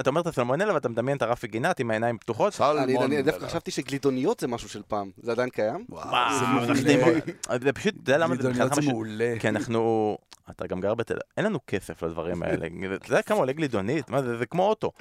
אתה 0.00 0.10
אומר 0.10 0.20
את 0.20 0.26
הסלמונלה 0.26 0.74
ואתה 0.74 0.88
מדמיין 0.88 1.16
את 1.16 1.22
הרפי 1.22 1.46
גינת 1.46 1.80
עם 1.80 1.90
העיניים 1.90 2.05
פתוחות. 2.18 2.60
אני 2.60 3.22
דווקא 3.22 3.46
חשבתי 3.46 3.70
שגלידוניות 3.70 4.40
זה 4.40 4.48
משהו 4.48 4.68
של 4.68 4.82
פעם. 4.88 5.10
זה 5.22 5.32
עדיין 5.32 5.50
קיים? 5.50 5.84
וואו, 5.88 6.38
זה 6.38 6.46
מעולה. 6.46 7.18
זה 7.62 7.72
פשוט, 7.72 7.94
אתה 7.94 8.00
יודע 8.00 8.18
למה 8.18 8.34
זה 8.40 8.48
מבחינתך 8.48 8.78
מעולה. 8.78 9.34
כי 9.40 9.48
אנחנו... 9.48 10.16
אתה 10.50 10.66
גם 10.66 10.80
גר 10.80 10.94
בתל... 10.94 11.14
אין 11.36 11.44
לנו 11.44 11.58
כסף 11.66 12.02
לדברים 12.02 12.42
האלה. 12.42 12.66
אתה 12.94 13.08
יודע 13.08 13.22
כמה 13.22 13.38
עולה 13.38 13.52
גלידונית? 13.52 14.10
מה 14.10 14.22
זה? 14.22 14.38
זה 14.38 14.46
כמו 14.46 14.68
אוטו. 14.68 14.92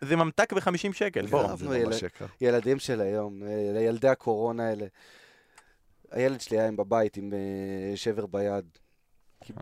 זה 0.00 0.16
ממתק 0.16 0.52
ב-50 0.52 0.92
שקל, 0.92 1.26
בוא. 1.26 1.48
ילדים 2.40 2.78
של 2.78 3.00
היום, 3.00 3.42
ילדי 3.80 4.08
הקורונה 4.08 4.68
האלה. 4.68 4.86
הילד 6.10 6.40
שלי 6.40 6.60
היה 6.60 6.72
בבית 6.72 7.16
עם 7.16 7.32
אה, 7.32 7.96
שבר 7.96 8.26
ביד. 8.26 8.64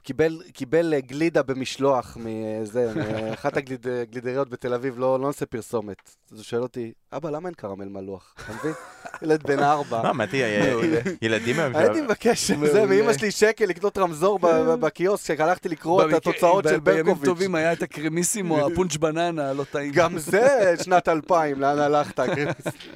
קיבל, 0.03 0.43
קיבל 0.53 0.95
אה, 0.95 1.01
גלידה 1.01 1.43
במשלוח 1.43 2.17
מזה, 2.21 2.93
מאחת 2.97 3.57
הגלידריות 3.57 4.49
בתל 4.49 4.75
אביב, 4.75 4.99
לא, 4.99 5.21
לא 5.21 5.27
נעשה 5.27 5.47
פרסומת. 5.47 6.11
אז 6.33 6.39
הוא 6.39 6.45
שואל 6.45 6.63
אותי, 6.63 6.93
אבא, 7.13 7.31
למה 7.31 7.49
אין 7.49 7.55
קרמל 7.55 7.89
מלוח? 7.89 8.35
אתה 8.45 8.53
מבין? 8.53 8.73
ילד 9.23 9.43
בן 9.43 9.59
ארבע. 9.63 10.03
מה, 10.03 10.13
מתי, 10.13 10.37
ילדים 11.23 11.61
היום... 11.61 11.77
הייתי 11.77 12.01
מבקש, 12.01 12.51
זה, 12.51 12.87
מאמא 12.87 13.13
שלי 13.13 13.31
שקל 13.31 13.65
לקנות 13.65 13.99
רמזור 13.99 14.39
בקיוסק, 14.81 15.35
כשהלכתי 15.35 15.69
לקרוא 15.69 16.09
את 16.09 16.13
התוצאות 16.13 16.65
של 16.65 16.81
ברקוביץ'. 16.81 17.05
בימים 17.05 17.25
טובים 17.25 17.55
היה 17.55 17.73
את 17.73 17.83
הקרמיסימו, 17.83 18.67
הפונץ' 18.67 18.97
בננה, 18.97 19.53
לא 19.53 19.65
טעים. 19.65 19.93
גם 19.93 20.19
זה 20.19 20.75
שנת 20.85 21.09
2000, 21.09 21.61
לאן 21.61 21.79
הלכת, 21.79 22.19
הקרמיסימו? 22.19 22.95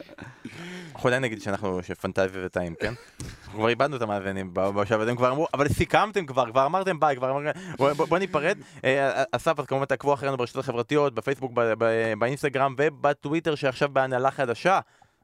אנחנו 0.99 1.09
עדיין 1.09 1.23
נגיד 1.23 1.43
שאנחנו, 1.43 1.83
שפנטזיה 1.83 2.43
זה 2.43 2.49
טעים, 2.49 2.75
כן? 2.75 2.95
אנחנו 3.45 3.59
כבר 3.59 3.69
איבדנו 3.69 3.97
את 3.97 4.03
המאזינים 4.03 4.51
בשלב 4.55 5.01
הזה, 5.01 5.15
כבר 5.15 5.31
אמרו, 5.31 5.47
אבל 5.55 5.69
סיכמתם 5.69 6.27
כבר, 6.27 6.51
כבר 6.51 6.67
אמרתם 6.67 7.01
ביי, 7.01 7.17
כבר 7.17 7.31
אמרתם, 7.31 7.61
בוא 7.97 8.19
ניפרד. 8.19 8.59
אה, 8.85 9.23
אסף, 9.33 9.61
אז 9.61 9.67
כמובן 9.67 9.85
תעקבו 9.85 10.15
אחרינו 10.15 10.37
ברשתות 10.37 10.65
החברתיות, 10.65 11.15
בפייסבוק, 11.15 11.53
באינסטגרם 12.19 12.75
ובטוויטר 12.79 13.55
שעכשיו 13.55 13.89
בהנהלה 13.93 14.31
חדשה. 14.31 14.81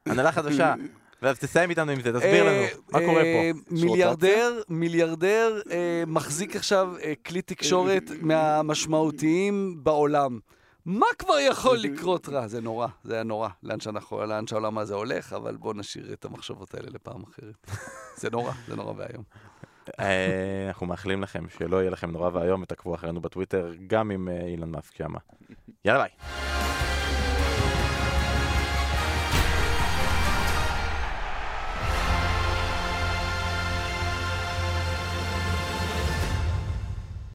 הנהלה 0.07 0.33
חדשה. 0.33 0.75
ואז 1.23 1.39
תסיים 1.39 1.71
איתנו 1.71 1.93
עם 1.93 2.01
זה, 2.01 2.13
תסביר 2.13 2.45
לנו, 2.45 2.63
מה 2.93 2.99
קורה 2.99 3.23
פה? 3.23 3.29
אה, 3.29 3.51
מיליארדר, 3.71 4.61
מיליארדר 4.69 5.61
אה, 5.71 6.03
מחזיק 6.07 6.57
עכשיו 6.57 6.89
כלי 7.27 7.43
תקשורת 7.43 8.11
מהמשמעותיים 8.21 9.75
בעולם. 9.83 10.39
מה 10.87 11.07
כבר 11.19 11.39
יכול 11.39 11.79
לקרות 11.79 12.29
רע? 12.29 12.47
זה 12.47 12.61
נורא, 12.61 12.87
זה 13.05 13.15
היה 13.15 13.23
נורא, 13.23 13.49
לאן, 13.63 13.81
שאנחנו, 13.81 14.27
לאן 14.27 14.47
שהעולם 14.47 14.79
הזה 14.79 14.95
הולך, 14.95 15.33
אבל 15.33 15.57
בואו 15.57 15.73
נשאיר 15.73 16.13
את 16.13 16.25
המחשבות 16.25 16.75
האלה 16.75 16.89
לפעם 16.91 17.23
אחרת. 17.23 17.71
זה 18.21 18.31
נורא, 18.31 18.53
זה 18.69 18.77
נורא 18.77 18.93
ואיום. 18.97 19.23
אה, 20.01 20.65
אנחנו 20.69 20.87
מאחלים 20.87 21.23
לכם 21.23 21.45
שלא 21.59 21.77
יהיה 21.77 21.91
לכם 21.91 22.11
נורא 22.11 22.31
ואיום 22.33 22.63
ותעקבו 22.63 22.95
אחרינו 22.95 23.21
בטוויטר, 23.21 23.73
גם 23.87 24.11
עם 24.11 24.29
אה, 24.29 24.47
אילן 24.47 24.71
מאסק 24.71 24.95
שמה. 24.97 25.19
יאללה 25.85 26.03
ביי. 26.03 26.94